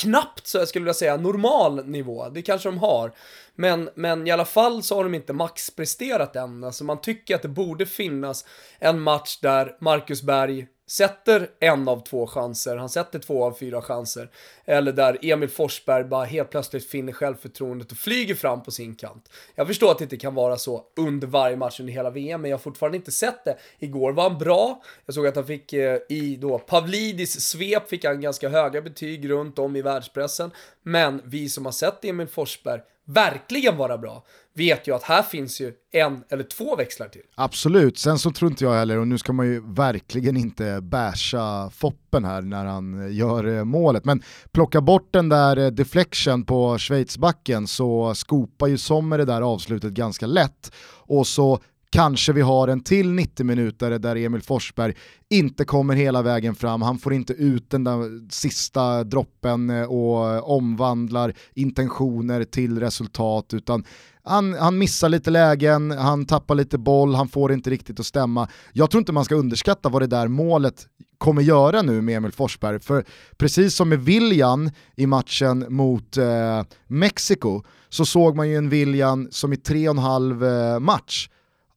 knappt 0.00 0.46
så 0.46 0.58
jag 0.58 0.68
skulle 0.68 0.82
vilja 0.82 0.94
säga 0.94 1.16
normal 1.16 1.86
nivå, 1.86 2.28
det 2.28 2.42
kanske 2.42 2.68
de 2.68 2.78
har. 2.78 3.12
Men, 3.54 3.90
men 3.94 4.26
i 4.26 4.30
alla 4.30 4.44
fall 4.44 4.82
så 4.82 4.96
har 4.96 5.04
de 5.04 5.14
inte 5.14 5.32
maxpresterat 5.32 6.36
än. 6.36 6.64
Alltså 6.64 6.84
man 6.84 7.00
tycker 7.00 7.34
att 7.34 7.42
det 7.42 7.48
borde 7.48 7.86
finnas 7.86 8.44
en 8.78 9.00
match 9.00 9.38
där 9.40 9.76
Marcus 9.80 10.22
Berg 10.22 10.66
sätter 10.92 11.50
en 11.60 11.88
av 11.88 12.04
två 12.04 12.26
chanser, 12.26 12.76
han 12.76 12.88
sätter 12.88 13.18
två 13.18 13.44
av 13.44 13.52
fyra 13.52 13.82
chanser. 13.82 14.30
Eller 14.64 14.92
där 14.92 15.18
Emil 15.22 15.48
Forsberg 15.48 16.04
bara 16.04 16.24
helt 16.24 16.50
plötsligt 16.50 16.86
finner 16.86 17.12
självförtroendet 17.12 17.92
och 17.92 17.98
flyger 17.98 18.34
fram 18.34 18.62
på 18.62 18.70
sin 18.70 18.94
kant. 18.94 19.30
Jag 19.54 19.66
förstår 19.66 19.90
att 19.90 19.98
det 19.98 20.04
inte 20.04 20.16
kan 20.16 20.34
vara 20.34 20.56
så 20.56 20.84
under 20.96 21.26
varje 21.26 21.56
match 21.56 21.80
under 21.80 21.92
hela 21.92 22.10
VM, 22.10 22.40
men 22.40 22.50
jag 22.50 22.58
har 22.58 22.62
fortfarande 22.62 22.96
inte 22.96 23.12
sett 23.12 23.44
det. 23.44 23.56
Igår 23.78 24.12
var 24.12 24.22
han 24.22 24.38
bra, 24.38 24.82
jag 25.06 25.14
såg 25.14 25.26
att 25.26 25.36
han 25.36 25.46
fick 25.46 25.72
eh, 25.72 25.98
i 26.08 26.36
då 26.36 26.58
Pavlidis 26.58 27.40
svep 27.40 27.88
fick 27.88 28.04
han 28.04 28.20
ganska 28.20 28.48
höga 28.48 28.82
betyg 28.82 29.30
runt 29.30 29.58
om 29.58 29.76
i 29.76 29.82
världspressen. 29.82 30.50
Men 30.82 31.22
vi 31.24 31.48
som 31.48 31.64
har 31.64 31.72
sett 31.72 32.04
Emil 32.04 32.26
Forsberg 32.28 32.80
verkligen 33.06 33.76
vara 33.76 33.98
bra, 33.98 34.24
vet 34.54 34.88
ju 34.88 34.94
att 34.94 35.02
här 35.02 35.22
finns 35.22 35.60
ju 35.60 35.72
en 35.92 36.24
eller 36.30 36.44
två 36.44 36.76
växlar 36.76 37.08
till. 37.08 37.22
Absolut, 37.34 37.98
sen 37.98 38.18
så 38.18 38.30
tror 38.30 38.50
inte 38.50 38.64
jag 38.64 38.74
heller, 38.74 38.98
och 38.98 39.08
nu 39.08 39.18
ska 39.18 39.32
man 39.32 39.46
ju 39.46 39.74
verkligen 39.74 40.36
inte 40.36 40.80
basha 40.80 41.70
Foppen 41.70 42.24
här 42.24 42.42
när 42.42 42.64
han 42.64 43.14
gör 43.14 43.44
eh, 43.44 43.64
målet, 43.64 44.04
men 44.04 44.22
plocka 44.52 44.80
bort 44.80 45.12
den 45.12 45.28
där 45.28 45.56
eh, 45.56 45.66
deflection 45.66 46.44
på 46.44 46.78
Schweizbacken 46.78 47.66
så 47.66 48.14
skopar 48.14 48.66
ju 48.66 48.78
Sommer 48.78 49.18
det 49.18 49.24
där 49.24 49.42
avslutet 49.42 49.92
ganska 49.92 50.26
lätt. 50.26 50.72
Och 51.04 51.26
så 51.26 51.60
Kanske 51.92 52.32
vi 52.32 52.40
har 52.40 52.68
en 52.68 52.80
till 52.80 53.18
90-minutare 53.18 53.98
där 53.98 54.16
Emil 54.16 54.42
Forsberg 54.42 54.94
inte 55.30 55.64
kommer 55.64 55.94
hela 55.94 56.22
vägen 56.22 56.54
fram, 56.54 56.82
han 56.82 56.98
får 56.98 57.12
inte 57.12 57.32
ut 57.32 57.70
den 57.70 57.84
där 57.84 58.30
sista 58.30 59.04
droppen 59.04 59.70
eh, 59.70 59.82
och 59.82 60.56
omvandlar 60.56 61.34
intentioner 61.54 62.44
till 62.44 62.80
resultat 62.80 63.54
utan 63.54 63.84
han, 64.24 64.52
han 64.52 64.78
missar 64.78 65.08
lite 65.08 65.30
lägen, 65.30 65.90
han 65.90 66.26
tappar 66.26 66.54
lite 66.54 66.78
boll, 66.78 67.14
han 67.14 67.28
får 67.28 67.48
det 67.48 67.54
inte 67.54 67.70
riktigt 67.70 68.00
att 68.00 68.06
stämma. 68.06 68.48
Jag 68.72 68.90
tror 68.90 68.98
inte 68.98 69.12
man 69.12 69.24
ska 69.24 69.34
underskatta 69.34 69.88
vad 69.88 70.02
det 70.02 70.06
där 70.06 70.28
målet 70.28 70.86
kommer 71.18 71.42
göra 71.42 71.82
nu 71.82 72.00
med 72.00 72.16
Emil 72.16 72.32
Forsberg, 72.32 72.80
för 72.80 73.04
precis 73.36 73.74
som 73.74 73.88
med 73.88 74.00
William 74.00 74.70
i 74.96 75.06
matchen 75.06 75.66
mot 75.68 76.16
eh, 76.16 76.62
Mexiko 76.86 77.62
så 77.88 78.04
såg 78.04 78.36
man 78.36 78.48
ju 78.48 78.56
en 78.56 78.68
William 78.68 79.28
som 79.30 79.52
i 79.52 79.56
tre 79.56 79.88
och 79.88 79.94
en 79.94 80.02
halv 80.02 80.44
eh, 80.44 80.78
match 80.78 81.28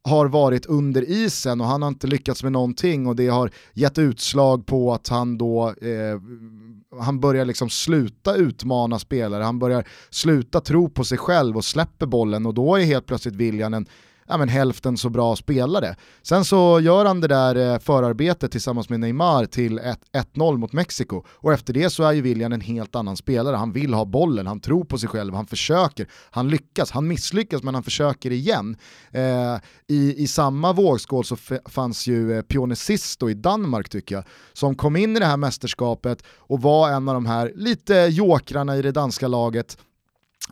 har 0.05 0.27
varit 0.27 0.65
under 0.65 1.09
isen 1.09 1.61
och 1.61 1.67
han 1.67 1.81
har 1.81 1.89
inte 1.89 2.07
lyckats 2.07 2.43
med 2.43 2.51
någonting 2.51 3.07
och 3.07 3.15
det 3.15 3.27
har 3.27 3.51
gett 3.73 3.97
utslag 3.97 4.65
på 4.65 4.93
att 4.93 5.07
han 5.07 5.37
då 5.37 5.67
eh, 5.67 6.19
han 6.99 7.19
börjar 7.19 7.45
liksom 7.45 7.69
sluta 7.69 8.35
utmana 8.35 8.99
spelare, 8.99 9.43
han 9.43 9.59
börjar 9.59 9.87
sluta 10.09 10.61
tro 10.61 10.89
på 10.89 11.03
sig 11.03 11.17
själv 11.17 11.57
och 11.57 11.65
släpper 11.65 12.05
bollen 12.05 12.45
och 12.45 12.53
då 12.53 12.75
är 12.75 12.83
helt 12.83 13.05
plötsligt 13.05 13.35
William 13.35 13.73
en 13.73 13.85
ja, 14.27 14.37
men 14.37 14.49
hälften 14.49 14.97
så 14.97 15.09
bra 15.09 15.35
spelare. 15.35 15.95
Sen 16.21 16.45
så 16.45 16.79
gör 16.79 17.05
han 17.05 17.21
det 17.21 17.27
där 17.27 17.55
eh, 17.55 17.79
förarbetet 17.79 18.51
tillsammans 18.51 18.89
med 18.89 18.99
Neymar 18.99 19.45
till 19.45 19.79
1-0 19.79 20.57
mot 20.57 20.73
Mexiko 20.73 21.23
och 21.27 21.53
efter 21.53 21.73
det 21.73 21.89
så 21.89 22.03
är 22.03 22.11
ju 22.11 22.21
William 22.21 22.53
en 22.53 22.61
helt 22.61 22.95
annan 22.95 23.17
spelare. 23.17 23.55
Han 23.55 23.71
vill 23.71 23.93
ha 23.93 24.05
bollen, 24.05 24.47
han 24.47 24.59
tror 24.59 24.83
på 24.83 24.97
sig 24.97 25.09
själv, 25.09 25.33
han 25.33 25.47
försöker, 25.47 26.07
han 26.31 26.49
lyckas, 26.49 26.91
han 26.91 27.07
misslyckas 27.07 27.63
men 27.63 27.73
han 27.73 27.83
försöker 27.83 28.31
igen. 28.31 28.77
Eh, 29.11 29.55
i, 29.87 30.23
I 30.23 30.27
samma 30.27 30.73
vågskål 30.73 31.25
så 31.25 31.35
fanns 31.65 32.07
ju 32.07 32.37
eh, 32.37 32.41
Pione 32.41 32.75
Sisto 32.75 33.29
i 33.29 33.33
Danmark 33.33 33.89
tycker 33.89 34.15
jag, 34.15 34.23
som 34.53 34.75
kom 34.75 34.95
in 34.95 35.15
i 35.15 35.19
det 35.19 35.25
här 35.25 35.37
mästerskapet 35.37 36.23
och 36.27 36.61
var 36.61 36.89
en 36.89 37.09
av 37.09 37.13
de 37.13 37.25
här 37.25 37.51
lite 37.55 37.93
jokrarna 37.93 38.77
i 38.77 38.81
det 38.81 38.91
danska 38.91 39.27
laget 39.27 39.77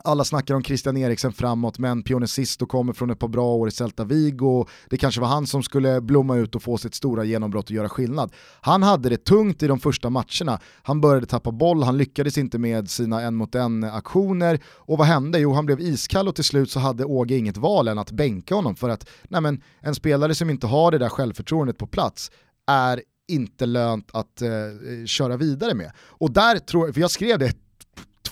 alla 0.02 0.24
snackar 0.24 0.54
om 0.54 0.62
Christian 0.62 0.96
Eriksen 0.96 1.32
framåt, 1.32 1.78
men 1.78 2.02
Pione 2.02 2.26
Sisto 2.26 2.66
kommer 2.66 2.92
från 2.92 3.10
ett 3.10 3.18
par 3.18 3.28
bra 3.28 3.54
år 3.54 3.68
i 3.68 3.70
Celta 3.70 4.04
Vigo. 4.04 4.66
Det 4.90 4.96
kanske 4.96 5.20
var 5.20 5.28
han 5.28 5.46
som 5.46 5.62
skulle 5.62 6.00
blomma 6.00 6.36
ut 6.36 6.54
och 6.54 6.62
få 6.62 6.78
sitt 6.78 6.94
stora 6.94 7.24
genombrott 7.24 7.64
och 7.64 7.70
göra 7.70 7.88
skillnad. 7.88 8.32
Han 8.60 8.82
hade 8.82 9.08
det 9.08 9.24
tungt 9.24 9.62
i 9.62 9.66
de 9.66 9.80
första 9.80 10.10
matcherna. 10.10 10.60
Han 10.82 11.00
började 11.00 11.26
tappa 11.26 11.52
boll, 11.52 11.82
han 11.82 11.98
lyckades 11.98 12.38
inte 12.38 12.58
med 12.58 12.90
sina 12.90 13.22
en 13.22 13.34
mot 13.34 13.54
en 13.54 13.84
aktioner. 13.84 14.60
Och 14.66 14.98
vad 14.98 15.06
hände? 15.06 15.38
Jo, 15.38 15.52
han 15.52 15.66
blev 15.66 15.80
iskall 15.80 16.28
och 16.28 16.34
till 16.34 16.44
slut 16.44 16.70
så 16.70 16.80
hade 16.80 17.04
Åge 17.04 17.36
inget 17.36 17.56
val 17.56 17.88
än 17.88 17.98
att 17.98 18.10
bänka 18.10 18.54
honom 18.54 18.76
för 18.76 18.88
att 18.88 19.08
nej 19.28 19.40
men, 19.40 19.62
en 19.80 19.94
spelare 19.94 20.34
som 20.34 20.50
inte 20.50 20.66
har 20.66 20.90
det 20.90 20.98
där 20.98 21.08
självförtroendet 21.08 21.78
på 21.78 21.86
plats 21.86 22.30
är 22.66 23.02
inte 23.28 23.66
lönt 23.66 24.10
att 24.12 24.42
eh, 24.42 24.48
köra 25.06 25.36
vidare 25.36 25.74
med. 25.74 25.92
Och 25.98 26.30
där 26.30 26.58
tror 26.58 26.86
jag, 26.86 26.94
för 26.94 27.00
jag 27.00 27.10
skrev 27.10 27.38
det 27.38 27.63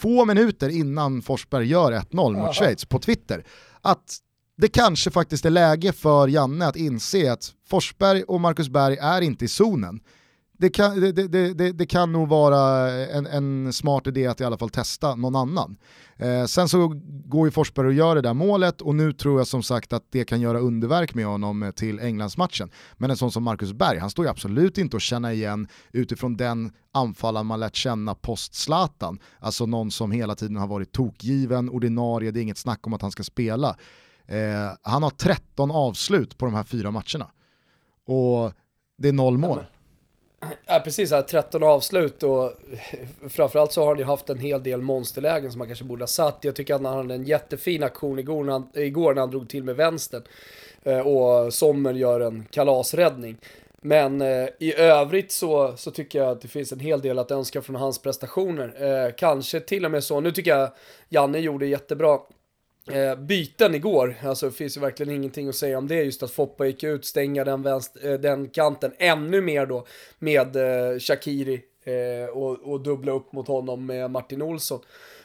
två 0.02 0.24
minuter 0.24 0.68
innan 0.68 1.22
Forsberg 1.22 1.66
gör 1.66 1.92
1-0 1.92 2.46
mot 2.46 2.54
Schweiz 2.54 2.84
på 2.84 2.98
Twitter, 2.98 3.44
att 3.80 4.16
det 4.56 4.68
kanske 4.68 5.10
faktiskt 5.10 5.44
är 5.44 5.50
läge 5.50 5.92
för 5.92 6.28
Janne 6.28 6.66
att 6.66 6.76
inse 6.76 7.32
att 7.32 7.52
Forsberg 7.68 8.22
och 8.22 8.40
Marcus 8.40 8.68
Berg 8.68 8.96
är 8.96 9.20
inte 9.20 9.44
i 9.44 9.48
zonen 9.48 10.00
det 10.62 10.70
kan, 10.70 11.00
det, 11.00 11.12
det, 11.12 11.54
det, 11.54 11.72
det, 11.72 11.86
kan 11.86 12.12
nog 12.12 12.28
vara 12.28 12.90
en, 12.90 13.26
en, 13.26 13.72
smart 13.72 14.06
idé 14.06 14.26
att 14.26 14.40
i 14.40 14.44
alla 14.44 14.58
fall 14.58 14.70
testa 14.70 15.14
någon 15.14 15.36
annan. 15.36 15.76
Eh, 16.16 16.44
sen 16.44 16.68
så 16.68 16.92
går 17.24 17.46
ju 17.46 17.50
Forsberg 17.50 17.86
och 17.86 17.92
gör 17.92 18.14
det 18.14 18.20
där 18.20 18.34
målet 18.34 18.80
och 18.80 18.94
nu 18.94 19.12
tror 19.12 19.40
jag 19.40 19.46
som 19.46 19.62
sagt 19.62 19.92
att 19.92 20.06
det 20.10 20.24
kan 20.24 20.40
göra 20.40 20.58
underverk 20.58 21.14
med 21.14 21.26
honom 21.26 21.62
eh, 21.62 21.70
till 21.70 22.00
Englandsmatchen. 22.00 22.70
Men 22.96 23.10
en 23.10 23.16
sån 23.16 23.32
som 23.32 23.42
Marcus 23.42 23.72
Berg, 23.72 23.98
han 23.98 24.10
står 24.10 24.24
ju 24.24 24.30
absolut 24.30 24.78
inte 24.78 24.96
att 24.96 25.02
känna 25.02 25.32
igen 25.32 25.68
utifrån 25.92 26.36
den 26.36 26.72
anfallaren 26.92 27.46
man 27.46 27.60
lärt 27.60 27.76
känna 27.76 28.14
post-Zlatan. 28.14 29.18
Alltså 29.38 29.66
någon 29.66 29.90
som 29.90 30.10
hela 30.10 30.34
tiden 30.34 30.56
har 30.56 30.66
varit 30.66 30.92
tokgiven, 30.92 31.70
ordinarie, 31.70 32.30
det 32.30 32.40
är 32.40 32.42
inget 32.42 32.58
snack 32.58 32.86
om 32.86 32.94
att 32.94 33.02
han 33.02 33.10
ska 33.10 33.22
spela. 33.22 33.76
Eh, 34.26 34.72
han 34.82 35.02
har 35.02 35.10
13 35.10 35.70
avslut 35.70 36.38
på 36.38 36.44
de 36.44 36.54
här 36.54 36.64
fyra 36.64 36.90
matcherna. 36.90 37.30
Och 38.06 38.52
det 38.98 39.08
är 39.08 39.12
noll 39.12 39.38
mål. 39.38 39.58
Ja 40.66 40.80
precis, 40.84 41.10
här, 41.10 41.22
13 41.22 41.62
avslut 41.62 42.22
och 42.22 42.52
framförallt 43.28 43.72
så 43.72 43.80
har 43.80 43.88
han 43.88 43.98
ju 43.98 44.04
haft 44.04 44.30
en 44.30 44.38
hel 44.38 44.62
del 44.62 44.82
monsterlägen 44.82 45.52
som 45.52 45.60
han 45.60 45.68
kanske 45.68 45.84
borde 45.84 46.02
ha 46.02 46.06
satt. 46.06 46.38
Jag 46.40 46.56
tycker 46.56 46.74
att 46.74 46.82
han 46.82 46.96
hade 46.96 47.14
en 47.14 47.24
jättefin 47.24 47.82
aktion 47.82 48.18
igår 48.18 48.44
när 48.44 48.52
han, 48.52 48.68
igår 48.74 49.14
när 49.14 49.20
han 49.20 49.30
drog 49.30 49.48
till 49.48 49.64
med 49.64 49.76
vänstern. 49.76 50.22
Eh, 50.82 50.98
och 50.98 51.54
Sommer 51.54 51.92
gör 51.92 52.20
en 52.20 52.46
kalasräddning. 52.50 53.36
Men 53.80 54.20
eh, 54.20 54.48
i 54.58 54.74
övrigt 54.76 55.32
så, 55.32 55.76
så 55.76 55.90
tycker 55.90 56.18
jag 56.18 56.28
att 56.28 56.40
det 56.40 56.48
finns 56.48 56.72
en 56.72 56.80
hel 56.80 57.00
del 57.00 57.18
att 57.18 57.30
önska 57.30 57.62
från 57.62 57.76
hans 57.76 57.98
prestationer. 57.98 58.82
Eh, 59.06 59.12
kanske 59.16 59.60
till 59.60 59.84
och 59.84 59.90
med 59.90 60.04
så, 60.04 60.20
nu 60.20 60.32
tycker 60.32 60.56
jag 60.56 60.70
Janne 61.08 61.38
gjorde 61.38 61.66
jättebra 61.66 62.18
eh, 62.90 63.16
byten 63.16 63.74
igår. 63.74 64.14
Alltså 64.22 64.46
det 64.46 64.52
finns 64.52 64.76
ju 64.76 64.80
verkligen 64.80 65.14
ingenting 65.14 65.48
att 65.48 65.54
säga 65.54 65.78
om 65.78 65.88
det. 65.88 66.02
Just 66.02 66.22
att 66.22 66.30
Foppa 66.30 66.66
gick 66.66 66.82
ut, 66.82 67.04
stänga 67.04 67.44
den, 67.44 67.62
vänster, 67.62 68.12
eh, 68.12 68.20
den 68.20 68.48
kanten 68.48 68.92
ännu 68.98 69.40
mer 69.40 69.66
då 69.66 69.86
med 70.18 70.56
eh, 70.56 70.98
Shakiri 70.98 71.62
eh, 71.84 72.30
och, 72.30 72.72
och 72.72 72.80
dubbla 72.80 73.12
upp 73.12 73.32
mot 73.32 73.48
honom 73.48 73.86
med 73.86 74.10
Martin 74.10 74.42
Olsson. 74.42 74.80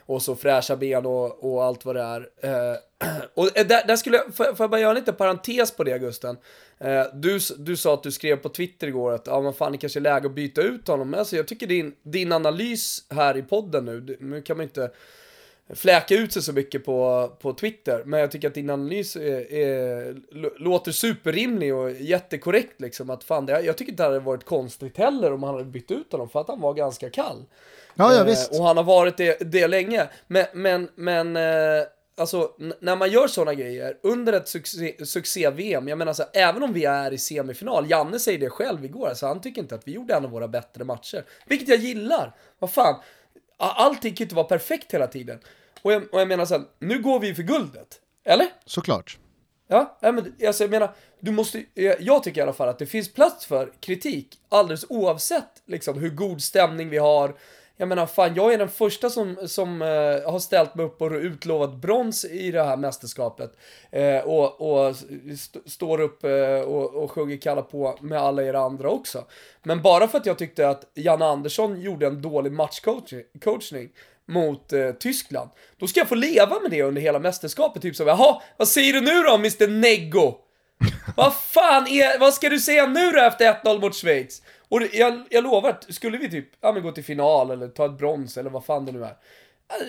Och 0.05 0.21
så 0.21 0.35
fräscha 0.35 0.75
ben 0.75 1.05
och, 1.05 1.53
och 1.53 1.63
allt 1.63 1.85
vad 1.85 1.95
det 1.95 2.01
är. 2.01 2.29
Eh, 2.41 2.77
och 3.33 3.57
eh, 3.57 3.67
där, 3.67 3.87
där 3.87 3.95
skulle 3.95 4.17
jag, 4.17 4.35
får, 4.35 4.55
jag 4.59 4.69
bara 4.69 4.81
göra 4.81 4.91
en 4.91 4.97
liten 4.97 5.15
parentes 5.15 5.71
på 5.71 5.83
det 5.83 5.99
Gusten? 5.99 6.37
Eh, 6.79 7.03
du, 7.13 7.39
du 7.57 7.77
sa 7.77 7.93
att 7.93 8.03
du 8.03 8.11
skrev 8.11 8.35
på 8.35 8.49
Twitter 8.49 8.87
igår 8.87 9.11
att 9.11 9.27
ja, 9.27 9.41
men 9.41 9.53
fan, 9.53 9.71
det 9.71 9.77
kanske 9.77 9.99
är 9.99 10.01
läge 10.01 10.27
att 10.27 10.35
byta 10.35 10.61
ut 10.61 10.87
honom. 10.87 11.09
Men 11.09 11.19
alltså, 11.19 11.35
jag 11.35 11.47
tycker 11.47 11.67
din, 11.67 11.95
din 12.03 12.31
analys 12.31 13.05
här 13.09 13.37
i 13.37 13.41
podden 13.41 13.85
nu, 13.85 14.17
nu 14.19 14.41
kan 14.41 14.57
man 14.57 14.63
inte 14.63 14.91
fläka 15.75 16.15
ut 16.15 16.33
sig 16.33 16.41
så 16.41 16.53
mycket 16.53 16.85
på, 16.85 17.29
på 17.39 17.53
Twitter, 17.53 18.03
men 18.05 18.19
jag 18.19 18.31
tycker 18.31 18.47
att 18.47 18.53
din 18.53 18.69
analys 18.69 19.15
är, 19.15 19.53
är, 19.53 20.15
låter 20.59 20.91
superrimlig 20.91 21.75
och 21.75 21.91
jättekorrekt 21.91 22.81
liksom. 22.81 23.09
Att 23.09 23.23
fan, 23.23 23.45
det, 23.45 23.61
jag 23.61 23.77
tycker 23.77 23.91
inte 23.91 24.03
det 24.03 24.07
hade 24.07 24.19
varit 24.19 24.45
konstigt 24.45 24.97
heller 24.97 25.33
om 25.33 25.43
han 25.43 25.53
hade 25.53 25.65
bytt 25.65 25.91
ut 25.91 26.11
honom, 26.11 26.29
för 26.29 26.41
att 26.41 26.47
han 26.47 26.61
var 26.61 26.73
ganska 26.73 27.09
kall. 27.09 27.45
Ja, 27.95 28.13
ja 28.13 28.23
visst. 28.23 28.53
Eh, 28.53 28.59
och 28.59 28.65
han 28.65 28.77
har 28.77 28.83
varit 28.83 29.17
det, 29.17 29.51
det 29.51 29.67
länge. 29.67 30.07
Men, 30.27 30.45
men, 30.53 30.89
men 30.95 31.35
eh, 31.35 31.87
alltså 32.17 32.51
när 32.79 32.95
man 32.95 33.11
gör 33.11 33.27
sådana 33.27 33.53
grejer 33.53 33.97
under 34.03 34.33
ett 34.33 34.47
succé-VM, 34.47 35.05
succé 35.05 35.41
jag 35.41 35.83
menar 35.83 36.07
alltså 36.07 36.25
även 36.33 36.63
om 36.63 36.73
vi 36.73 36.85
är 36.85 37.13
i 37.13 37.17
semifinal, 37.17 37.89
Janne 37.89 38.19
säger 38.19 38.39
det 38.39 38.49
själv 38.49 38.85
igår, 38.85 39.07
alltså 39.07 39.25
han 39.25 39.41
tycker 39.41 39.61
inte 39.61 39.75
att 39.75 39.87
vi 39.87 39.91
gjorde 39.91 40.13
en 40.13 40.25
av 40.25 40.31
våra 40.31 40.47
bättre 40.47 40.83
matcher. 40.83 41.25
Vilket 41.45 41.67
jag 41.67 41.77
gillar. 41.77 42.35
Vad 42.59 42.71
fan, 42.71 42.95
allting 43.57 44.11
kan 44.11 44.17
ju 44.17 44.25
inte 44.25 44.35
vara 44.35 44.47
perfekt 44.47 44.93
hela 44.93 45.07
tiden. 45.07 45.39
Och 45.81 45.93
jag, 45.93 46.13
och 46.13 46.21
jag 46.21 46.27
menar 46.27 46.45
sen, 46.45 46.65
nu 46.79 47.01
går 47.01 47.19
vi 47.19 47.35
för 47.35 47.43
guldet. 47.43 48.01
Eller? 48.25 48.47
Såklart. 48.65 49.17
Ja, 49.67 49.97
men 50.01 50.35
alltså 50.47 50.63
jag 50.63 50.71
menar, 50.71 50.95
du 51.19 51.31
måste, 51.31 51.65
jag 51.99 52.23
tycker 52.23 52.41
i 52.41 52.43
alla 52.43 52.53
fall 52.53 52.69
att 52.69 52.79
det 52.79 52.85
finns 52.85 53.13
plats 53.13 53.45
för 53.45 53.73
kritik 53.79 54.39
alldeles 54.49 54.85
oavsett 54.89 55.63
liksom 55.65 55.99
hur 55.99 56.09
god 56.09 56.43
stämning 56.43 56.89
vi 56.89 56.97
har, 56.97 57.35
jag 57.77 57.89
menar, 57.89 58.05
fan, 58.05 58.35
jag 58.35 58.53
är 58.53 58.57
den 58.57 58.69
första 58.69 59.09
som, 59.09 59.37
som 59.45 59.81
eh, 59.81 60.31
har 60.31 60.39
ställt 60.39 60.75
mig 60.75 60.85
upp 60.85 61.01
och 61.01 61.11
utlovat 61.11 61.75
brons 61.75 62.25
i 62.25 62.51
det 62.51 62.63
här 62.63 62.77
mästerskapet. 62.77 63.51
Eh, 63.91 64.19
och 64.19 64.61
och 64.61 64.95
st 65.33 65.59
står 65.65 66.01
upp 66.01 66.23
eh, 66.23 66.59
och, 66.59 67.03
och 67.03 67.11
sjunger 67.11 67.37
kalla 67.37 67.61
på 67.61 67.97
med 68.01 68.19
alla 68.19 68.43
er 68.43 68.53
andra 68.53 68.89
också. 68.89 69.25
Men 69.63 69.81
bara 69.81 70.07
för 70.07 70.17
att 70.17 70.25
jag 70.25 70.37
tyckte 70.37 70.69
att 70.69 70.91
Janne 70.93 71.25
Andersson 71.25 71.81
gjorde 71.81 72.07
en 72.07 72.21
dålig 72.21 72.51
matchcoachning 72.51 73.89
mot 74.25 74.73
eh, 74.73 74.91
Tyskland, 74.91 75.49
då 75.77 75.87
ska 75.87 75.99
jag 75.99 76.09
få 76.09 76.15
leva 76.15 76.59
med 76.59 76.71
det 76.71 76.83
under 76.83 77.01
hela 77.01 77.19
mästerskapet. 77.19 77.81
Typ 77.81 77.95
som, 77.95 78.07
jaha, 78.07 78.41
vad 78.57 78.67
säger 78.67 78.93
du 78.93 79.01
nu 79.01 79.23
då, 79.23 79.35
Mr 79.35 79.67
Neggo? 79.67 80.46
Vad 81.15 81.35
fan 81.35 81.87
är, 81.87 82.19
vad 82.19 82.33
ska 82.33 82.49
du 82.49 82.59
säga 82.59 82.85
nu 82.85 83.11
då 83.11 83.21
efter 83.21 83.53
1-0 83.53 83.81
mot 83.81 83.95
Schweiz? 83.95 84.41
Och 84.69 84.81
jag, 84.93 85.23
jag 85.29 85.43
lovar 85.43 85.69
att 85.69 85.93
skulle 85.93 86.17
vi 86.17 86.29
typ, 86.29 86.49
ja 86.61 86.71
men 86.71 86.83
gå 86.83 86.91
till 86.91 87.03
final 87.03 87.51
eller 87.51 87.67
ta 87.67 87.85
ett 87.85 87.97
brons 87.97 88.37
eller 88.37 88.49
vad 88.49 88.65
fan 88.65 88.85
det 88.85 88.91
nu 88.91 89.03
är. 89.03 89.17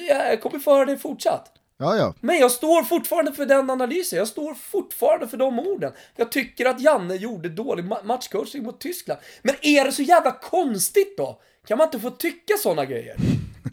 Jag 0.08 0.42
kommer 0.42 0.58
få 0.58 0.74
höra 0.74 0.84
det 0.84 0.98
fortsatt. 0.98 1.52
Ja, 1.80 1.96
ja. 1.96 2.14
Men 2.20 2.38
jag 2.38 2.50
står 2.50 2.82
fortfarande 2.82 3.32
för 3.32 3.46
den 3.46 3.70
analysen, 3.70 4.18
jag 4.18 4.28
står 4.28 4.54
fortfarande 4.54 5.28
för 5.28 5.36
de 5.36 5.58
orden. 5.58 5.92
Jag 6.16 6.32
tycker 6.32 6.66
att 6.66 6.80
Janne 6.80 7.14
gjorde 7.14 7.48
dålig 7.48 7.84
matchcoaching 8.04 8.62
mot 8.62 8.80
Tyskland. 8.80 9.20
Men 9.42 9.54
är 9.62 9.84
det 9.84 9.92
så 9.92 10.02
jävla 10.02 10.32
konstigt 10.32 11.16
då? 11.16 11.40
Kan 11.66 11.78
man 11.78 11.86
inte 11.86 12.00
få 12.00 12.10
tycka 12.10 12.54
sådana 12.62 12.84
grejer? 12.84 13.16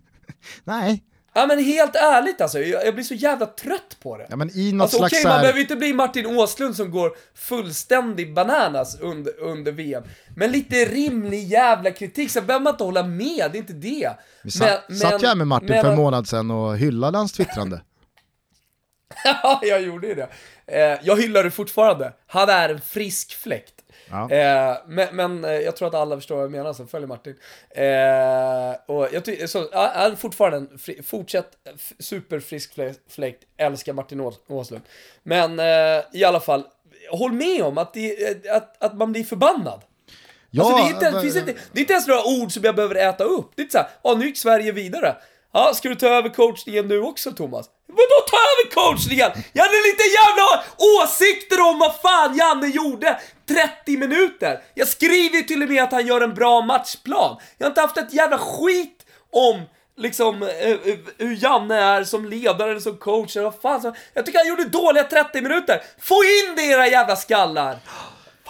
Nej, 0.63 1.03
Ja 1.37 1.45
men 1.45 1.63
helt 1.63 1.95
ärligt 1.95 2.41
alltså, 2.41 2.59
jag, 2.59 2.85
jag, 2.85 2.93
blir 2.93 3.03
så 3.03 3.13
jävla 3.13 3.45
trött 3.45 3.97
på 4.03 4.17
det. 4.17 4.27
Ja 4.29 4.35
men 4.35 4.57
i 4.57 4.71
något 4.71 4.83
alltså, 4.83 4.97
slags 4.97 5.13
Okej, 5.13 5.21
okay, 5.21 5.31
man 5.31 5.41
behöver 5.41 5.59
inte 5.59 5.75
bli 5.75 5.93
Martin 5.93 6.25
Åslund 6.25 6.75
som 6.75 6.91
går 6.91 7.11
fullständig 7.35 8.33
bananas 8.33 8.99
under, 8.99 9.39
under 9.39 9.71
VM. 9.71 10.03
Men 10.35 10.51
lite 10.51 10.75
rimlig 10.75 11.43
jävla 11.43 11.91
kritik, 11.91 12.31
så 12.31 12.41
behöver 12.41 12.63
man 12.63 12.73
inte 12.73 12.83
hålla 12.83 13.03
med, 13.03 13.49
det 13.51 13.57
är 13.57 13.59
inte 13.59 13.73
det. 13.73 14.11
Vi 14.43 14.51
satt, 14.51 14.83
men, 14.87 14.97
satt 14.97 15.21
jag 15.21 15.37
med 15.37 15.47
Martin 15.47 15.69
men, 15.69 15.83
för 15.83 15.91
en 15.91 15.97
månad 15.97 16.27
sedan 16.27 16.51
och 16.51 16.77
hyllade 16.77 17.17
hans 17.17 17.33
twittrande. 17.33 17.81
Ja, 19.23 19.59
jag 19.63 19.81
gjorde 19.81 20.07
ju 20.07 20.15
det. 20.15 20.29
Eh, 20.67 20.99
jag 21.03 21.21
hyllar 21.21 21.43
det 21.43 21.51
fortfarande. 21.51 22.13
Han 22.27 22.49
är 22.49 22.69
en 22.69 22.81
frisk 22.81 23.35
fläkt. 23.35 23.74
Ja. 24.09 24.31
Eh, 24.31 24.77
men, 24.87 25.15
men 25.15 25.45
eh, 25.45 25.51
jag 25.51 25.75
tror 25.75 25.87
att 25.87 25.93
alla 25.93 26.15
förstår 26.15 26.35
vad 26.35 26.43
jag 26.43 26.51
menar 26.51 26.73
som 26.73 26.87
följer 26.87 27.07
Martin. 27.07 27.35
Eh, 27.69 28.95
och 28.95 29.07
jag 29.11 29.25
tycker, 29.25 29.47
så, 29.47 29.69
är 29.71 30.15
fortfarande 30.15 30.57
en 30.57 30.79
fri, 30.79 31.03
fortsätt 31.03 31.51
superfrisk 31.99 32.73
fläkt, 33.09 33.43
älskar 33.57 33.93
Martin 33.93 34.31
Åslund. 34.47 34.83
Men 35.23 35.59
eh, 35.59 36.03
i 36.13 36.23
alla 36.23 36.39
fall, 36.39 36.63
håll 37.11 37.31
med 37.31 37.63
om 37.63 37.77
att, 37.77 37.93
det, 37.93 38.47
att, 38.49 38.83
att 38.83 38.97
man 38.97 39.11
blir 39.11 39.23
förbannad. 39.23 39.81
Ja, 40.49 40.63
alltså, 40.63 40.77
det, 40.77 40.89
är 40.89 40.93
inte, 40.93 41.11
men... 41.11 41.21
finns 41.21 41.35
inte, 41.35 41.53
det 41.71 41.79
är 41.79 41.81
inte 41.81 41.93
ens 41.93 42.07
några 42.07 42.23
ord 42.23 42.51
som 42.51 42.63
jag 42.63 42.75
behöver 42.75 42.95
äta 42.95 43.23
upp. 43.23 43.51
Det 43.55 43.61
är 43.61 43.63
inte 43.63 43.73
såhär, 43.73 43.89
ja 44.03 44.15
nu 44.15 44.25
gick 44.25 44.37
Sverige 44.37 44.71
vidare. 44.71 45.15
Ja, 45.55 45.73
ska 45.73 45.89
du 45.89 45.95
ta 45.95 46.07
över 46.07 46.29
coachningen 46.29 46.87
nu 46.87 46.99
också 46.99 47.31
Thomas? 47.31 47.65
Vadå 47.87 48.17
ta 48.29 48.37
över 48.37 48.71
coachningen? 48.73 49.31
Jag 49.53 49.63
hade 49.63 49.75
lite 49.75 50.03
jävla 50.03 50.63
åsikter 51.03 51.61
om 51.69 51.79
vad 51.79 51.95
fan 51.95 52.37
Janne 52.37 52.67
gjorde 52.67 53.19
30 53.85 53.97
minuter. 53.97 54.59
Jag 54.73 54.87
skriver 54.87 55.37
ju 55.37 55.43
till 55.43 55.63
och 55.63 55.69
med 55.69 55.83
att 55.83 55.91
han 55.91 56.07
gör 56.07 56.21
en 56.21 56.33
bra 56.33 56.61
matchplan. 56.61 57.37
Jag 57.57 57.65
har 57.65 57.71
inte 57.71 57.81
haft 57.81 57.97
ett 57.97 58.13
jävla 58.13 58.37
skit 58.37 59.05
om 59.31 59.61
liksom 59.97 60.43
uh, 60.43 60.49
hur 61.17 61.43
Janne 61.43 61.75
är 61.75 62.03
som 62.03 62.25
ledare 62.25 62.71
eller 62.71 62.79
som 62.79 62.97
coach 62.97 63.35
eller 63.35 63.43
vad 63.43 63.61
fan 63.61 63.81
som, 63.81 63.93
Jag 64.13 64.25
tycker 64.25 64.39
han 64.39 64.47
gjorde 64.47 64.65
dåliga 64.65 65.03
30 65.03 65.41
minuter. 65.41 65.81
Få 65.99 66.15
in 66.15 66.55
det 66.55 66.63
era 66.63 66.87
jävla 66.87 67.15
skallar! 67.15 67.77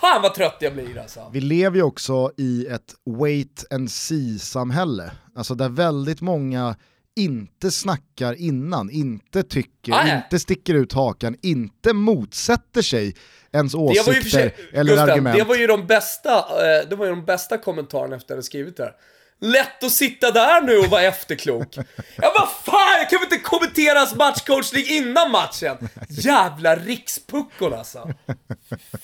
Fan 0.02 0.22
vad 0.22 0.34
trött 0.34 0.58
jag 0.60 0.74
blir 0.74 1.00
alltså. 1.00 1.30
Vi 1.34 1.42
lever 1.42 1.78
ju 1.78 1.84
också 1.84 2.32
i 2.38 2.68
ett 2.68 2.94
wait 3.20 3.66
and 3.72 3.92
see-samhälle. 3.92 5.12
Alltså 5.36 5.56
där 5.56 5.70
väldigt 5.70 6.22
många 6.22 6.76
inte 7.16 7.72
snackar 7.72 8.34
innan, 8.34 8.90
inte 8.90 9.44
tycker, 9.44 9.92
ah, 9.94 10.16
inte 10.16 10.40
sticker 10.40 10.74
ut 10.74 10.94
hakan, 10.94 11.36
inte 11.42 11.94
motsätter 11.94 12.82
sig 12.82 13.16
ens 13.52 13.76
åsikter 13.76 14.30
sig, 14.30 14.56
eller 14.74 14.92
Gustav, 14.92 15.10
argument. 15.10 15.38
Det 15.38 15.44
var 15.44 15.56
ju 15.56 15.68
de 15.68 15.88
bästa, 15.88 16.38
eh, 16.40 16.90
det 16.90 16.96
var 16.96 17.06
ju 17.06 17.12
de 17.12 17.26
bästa 17.26 17.58
kommentarerna 17.58 18.16
efter 18.16 18.26
att 18.26 18.30
jag 18.30 18.36
hade 18.36 18.44
skrivit 18.44 18.78
det 18.78 18.84
här. 18.84 18.94
Lätt 19.42 19.84
att 19.84 19.92
sitta 19.92 20.32
där 20.32 20.62
nu 20.62 20.78
och 20.78 20.86
vara 20.86 21.02
efterklok. 21.02 21.78
Ja 22.18 22.34
vad 22.40 22.50
fan, 22.50 23.00
jag 23.00 23.10
kan 23.10 23.20
väl 23.20 23.34
inte 23.34 23.50
kommentera 23.50 24.00
hans 24.00 24.16
matchcoachning 24.16 24.86
innan 24.88 25.32
matchen? 25.32 25.90
Jävla 26.10 26.76
rikspuckon 26.76 27.74
alltså. 27.74 28.10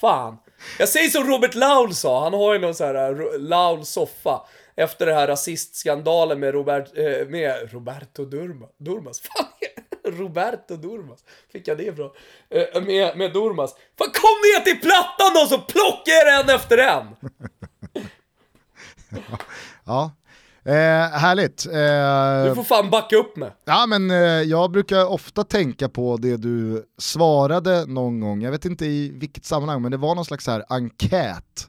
Fan. 0.01 0.38
Jag 0.80 0.89
säger 0.89 1.09
som 1.09 1.24
Robert 1.24 1.55
Laul 1.55 1.95
sa, 1.95 2.24
han 2.24 2.34
har 2.34 2.53
ju 2.53 2.59
någon 2.59 2.76
sån 2.76 2.88
här 2.88 3.09
eh, 3.12 3.39
Laul 3.39 3.86
soffa 3.86 4.41
efter 4.84 5.06
det 5.06 5.14
här 5.14 5.28
rasistskandalen 5.28 6.40
med, 6.40 6.54
Robert, 6.54 6.98
eh, 6.98 7.28
med 7.28 7.74
Roberto 7.74 8.26
Durma, 8.26 8.68
Durmas. 8.78 9.20
Fan, 9.38 9.46
Roberto 10.18 10.76
Durmas. 10.76 11.20
Fick 11.52 11.68
jag 11.68 11.78
det 11.78 11.84
ifrån? 11.84 12.12
Eh, 12.50 12.82
med, 12.84 13.18
med 13.18 13.34
Durmas. 13.34 13.76
Fan 13.98 14.12
kom 14.14 14.38
ner 14.44 14.64
till 14.64 14.80
plattan 14.80 15.32
då 15.34 15.46
så 15.46 15.58
plockar 15.58 16.12
jag 16.12 16.40
en 16.40 16.56
efter 16.56 16.78
en! 16.78 17.08
ja. 19.30 19.38
ja. 19.86 20.12
Eh, 20.66 21.10
härligt. 21.20 21.66
Eh, 21.66 22.50
du 22.50 22.56
får 22.56 22.64
fan 22.64 22.90
backa 22.90 23.16
upp 23.16 23.38
med. 23.38 23.52
Ja 23.66 23.86
men 23.86 24.12
eh, 24.12 24.18
jag 24.18 24.72
brukar 24.72 25.06
ofta 25.06 25.44
tänka 25.44 25.90
på 25.90 26.18
det 26.18 26.38
du 26.38 26.86
svarade 26.98 27.86
någon 27.86 28.20
gång, 28.20 28.42
jag 28.42 28.52
vet 28.52 28.66
inte 28.66 28.86
i 28.86 29.12
vilket 29.16 29.46
sammanhang, 29.46 29.82
men 29.82 29.92
det 29.92 29.98
var 29.98 30.16
någon 30.16 30.26
slags 30.26 30.48
här 30.48 30.64
enkät 30.70 31.68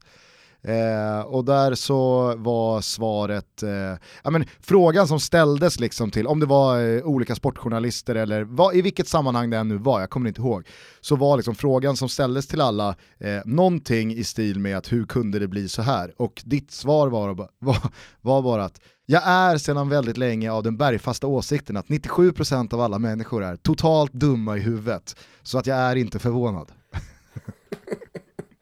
Eh, 0.64 1.20
och 1.20 1.44
där 1.44 1.74
så 1.74 2.34
var 2.36 2.80
svaret, 2.80 3.62
eh, 3.62 3.98
ja, 4.24 4.30
men 4.30 4.44
frågan 4.60 5.08
som 5.08 5.20
ställdes 5.20 5.80
liksom 5.80 6.10
till, 6.10 6.26
om 6.26 6.40
det 6.40 6.46
var 6.46 6.80
eh, 6.80 7.02
olika 7.04 7.34
sportjournalister 7.34 8.14
eller 8.14 8.42
vad, 8.42 8.74
i 8.76 8.82
vilket 8.82 9.08
sammanhang 9.08 9.50
det 9.50 9.56
än 9.56 9.68
nu 9.68 9.76
var, 9.76 10.00
jag 10.00 10.10
kommer 10.10 10.28
inte 10.28 10.40
ihåg, 10.40 10.66
så 11.00 11.16
var 11.16 11.36
liksom 11.36 11.54
frågan 11.54 11.96
som 11.96 12.08
ställdes 12.08 12.46
till 12.46 12.60
alla 12.60 12.88
eh, 13.18 13.40
någonting 13.44 14.12
i 14.12 14.24
stil 14.24 14.58
med 14.58 14.76
att 14.76 14.92
hur 14.92 15.04
kunde 15.04 15.38
det 15.38 15.48
bli 15.48 15.68
så 15.68 15.82
här? 15.82 16.14
Och 16.16 16.42
ditt 16.44 16.70
svar 16.70 17.08
var, 17.08 17.48
var, 17.58 17.76
var 18.20 18.42
bara 18.42 18.64
att 18.64 18.80
jag 19.06 19.22
är 19.26 19.58
sedan 19.58 19.88
väldigt 19.88 20.16
länge 20.16 20.52
av 20.52 20.62
den 20.62 20.76
bergfasta 20.76 21.26
åsikten 21.26 21.76
att 21.76 21.86
97% 21.86 22.74
av 22.74 22.80
alla 22.80 22.98
människor 22.98 23.44
är 23.44 23.56
totalt 23.56 24.12
dumma 24.12 24.56
i 24.56 24.60
huvudet, 24.60 25.16
så 25.42 25.58
att 25.58 25.66
jag 25.66 25.78
är 25.78 25.96
inte 25.96 26.18
förvånad. 26.18 26.72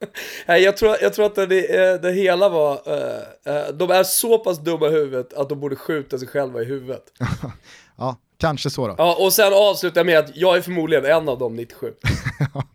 Nej, 0.47 0.63
jag 0.63 0.77
tror, 0.77 0.97
jag 1.03 1.13
tror 1.13 1.27
att 1.27 1.35
det, 1.35 1.77
eh, 1.77 2.01
det 2.01 2.13
hela 2.13 2.49
var, 2.49 2.73
uh, 2.73 3.75
de 3.75 3.91
är 3.91 4.03
så 4.03 4.39
pass 4.39 4.59
dumma 4.59 4.87
i 4.87 4.91
huvudet 4.91 5.33
att 5.33 5.49
de 5.49 5.61
borde 5.61 5.77
skjuta 5.77 6.19
sig 6.19 6.29
själva 6.29 6.63
i 6.63 6.65
huvudet. 6.65 7.03
ja, 7.99 8.17
kanske 8.39 8.71
så 8.71 8.89
då. 8.89 8.95
Ja, 8.99 9.17
och 9.21 9.33
sen 9.33 9.53
avslutar 9.53 9.99
jag 10.01 10.07
med 10.07 10.19
att 10.19 10.37
jag 10.37 10.57
är 10.57 10.61
förmodligen 10.61 11.05
en 11.05 11.29
av 11.29 11.39
de 11.39 11.57
97. 11.57 11.93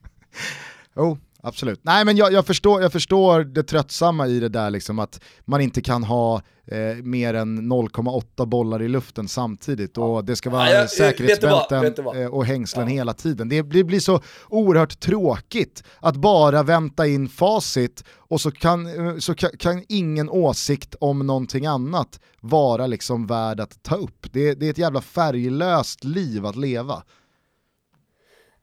oh, 0.95 1.17
absolut. 1.47 1.79
Nej 1.83 2.05
men 2.05 2.17
jag, 2.17 2.33
jag, 2.33 2.45
förstår, 2.45 2.81
jag 2.81 2.91
förstår 2.91 3.43
det 3.43 3.63
tröttsamma 3.63 4.27
i 4.27 4.39
det 4.39 4.49
där 4.49 4.69
liksom 4.69 4.99
att 4.99 5.19
man 5.45 5.61
inte 5.61 5.81
kan 5.81 6.03
ha 6.03 6.41
eh, 6.67 7.03
mer 7.03 7.33
än 7.33 7.71
0,8 7.71 8.45
bollar 8.45 8.81
i 8.81 8.87
luften 8.87 9.27
samtidigt 9.27 9.97
och 9.97 10.25
det 10.25 10.35
ska 10.35 10.49
vara 10.49 10.69
Ja, 10.69 10.75
jag- 10.79 10.89
säkerhetsbälten 10.89 12.05
vad? 12.05 12.21
eh, 12.21 12.27
och 12.27 12.45
hängslen 12.45 12.87
Ja. 12.87 12.93
hela 12.93 13.13
tiden. 13.13 13.49
Det, 13.49 13.61
det 13.61 13.83
blir 13.83 13.99
så 13.99 14.21
oerhört 14.49 14.99
tråkigt 14.99 15.83
att 15.99 16.15
bara 16.15 16.63
vänta 16.63 17.07
in 17.07 17.29
facit 17.29 18.03
och 18.09 18.41
så 18.41 18.51
kan, 18.51 19.07
eh, 19.07 19.17
så 19.17 19.35
kan, 19.35 19.49
kan 19.59 19.83
ingen 19.89 20.29
åsikt 20.29 20.95
om 20.99 21.27
någonting 21.27 21.65
annat 21.65 22.19
vara 22.41 22.87
liksom 22.87 23.27
värd 23.27 23.59
att 23.59 23.83
ta 23.83 23.95
upp. 23.95 24.27
Det, 24.31 24.53
det 24.53 24.65
är 24.65 24.69
ett 24.69 24.77
jävla 24.77 25.01
färglöst 25.01 26.03
liv 26.03 26.45
att 26.45 26.55
leva. 26.55 27.03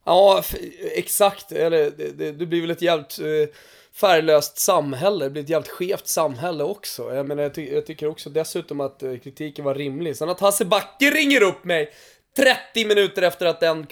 Ja, 0.05 0.43
exakt. 0.95 1.53
Eller 1.53 1.91
det, 1.91 2.19
det, 2.19 2.33
det 2.33 2.47
blir 2.47 2.61
väl 2.61 2.71
ett 2.71 2.83
jävligt 2.83 3.19
eh, 3.19 3.55
färglöst 3.95 4.59
samhälle. 4.59 5.25
Det 5.25 5.31
blir 5.31 5.43
ett 5.43 5.49
jävligt 5.49 5.71
skevt 5.71 6.07
samhälle 6.07 6.65
också. 6.65 7.15
Jag, 7.15 7.29
menar, 7.29 7.43
jag, 7.43 7.55
ty 7.55 7.75
jag 7.75 7.87
tycker 7.87 8.07
också 8.07 8.31
dessutom 8.31 8.81
att 8.81 9.03
eh, 9.03 9.17
kritiken 9.17 9.65
var 9.65 9.75
rimlig. 9.75 10.17
Sen 10.17 10.29
att 10.29 10.41
Hasse 10.41 10.65
Backe 10.65 11.11
ringer 11.11 11.43
upp 11.43 11.65
mig 11.65 11.93
30 12.37 12.87
minuter 12.87 13.23
efter 13.23 13.47
att 13.47 13.61
den 13.61 13.87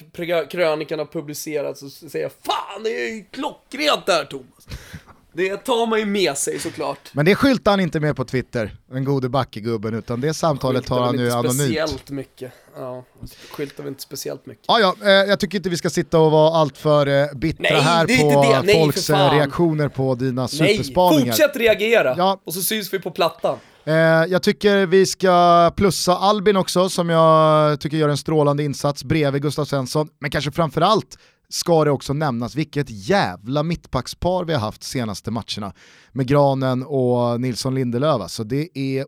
krönikan 0.48 0.98
har 0.98 1.06
publicerats 1.06 1.82
och 1.82 1.90
säger 1.92 2.28
Fan, 2.28 2.82
det 2.82 2.90
är 2.90 3.14
ju 3.14 3.24
klockrent 3.30 4.06
där 4.06 4.24
Thomas. 4.24 4.66
Det 5.33 5.57
tar 5.57 5.87
man 5.87 5.99
ju 5.99 6.05
med 6.05 6.37
sig 6.37 6.59
såklart. 6.59 7.11
Men 7.12 7.24
det 7.24 7.35
skyltar 7.35 7.70
han 7.70 7.81
inte 7.81 8.01
med 8.01 8.16
på 8.16 8.24
Twitter, 8.24 8.76
den 8.93 9.05
gode 9.05 9.28
Backegubben, 9.28 9.95
utan 9.95 10.20
det 10.20 10.35
samtalet 10.35 10.87
tar 10.87 11.01
han 11.01 11.18
ju 11.18 11.31
anonymt. 11.31 11.55
speciellt 11.55 12.11
mycket. 12.11 12.53
Ja, 12.76 13.05
skyltar 13.51 13.83
väl 13.83 13.89
inte 13.89 14.03
speciellt 14.03 14.47
mycket. 14.47 14.64
Ja, 14.68 14.81
ja, 14.81 14.95
eh, 15.03 15.11
jag 15.11 15.41
tycker 15.41 15.57
inte 15.57 15.68
vi 15.68 15.76
ska 15.76 15.91
sitta 15.91 16.18
och 16.18 16.31
vara 16.31 16.57
alltför 16.57 17.07
eh, 17.07 17.26
bittra 17.37 17.62
Nej, 17.70 17.81
här 17.81 18.07
på. 18.33 18.62
Nej, 18.64 18.74
folks 18.83 19.11
eh, 19.11 19.33
reaktioner 19.35 19.89
på 19.89 20.14
dina 20.14 20.43
Nej, 20.43 20.49
superspaningar. 20.76 21.26
fortsätt 21.26 21.57
reagera! 21.57 22.14
Ja. 22.18 22.41
Och 22.47 22.55
så 22.55 22.61
syns 22.61 22.95
vi 22.95 22.99
på 22.99 23.11
plattan. 23.11 23.57
Jag 24.28 24.43
tycker 24.43 24.87
vi 24.87 25.07
ska 25.07 25.70
plussa 25.76 26.16
Albin 26.16 26.57
också, 26.57 26.89
som 26.89 27.11
jag 27.11 27.81
tycker 27.81 27.97
gör 27.97 28.09
en 28.09 28.16
strålande 28.16 28.64
insats 28.64 29.05
bredvid 29.05 29.43
Gustav 29.43 29.64
Svensson. 29.64 30.09
Men 30.20 30.31
kanske 30.31 30.51
framförallt 30.53 31.18
ska 31.51 31.84
det 31.84 31.90
också 31.90 32.12
nämnas 32.12 32.55
vilket 32.55 32.90
jävla 32.90 33.62
mittbackspar 33.62 34.44
vi 34.44 34.53
har 34.53 34.61
haft 34.61 34.82
senaste 34.82 35.30
matcherna 35.30 35.72
med 36.12 36.26
Granen 36.26 36.82
och 36.82 37.40
Nilsson 37.40 37.74
Lindelöf. 37.74 38.30
Så 38.30 38.44
det 38.44 38.78
är 38.78 39.07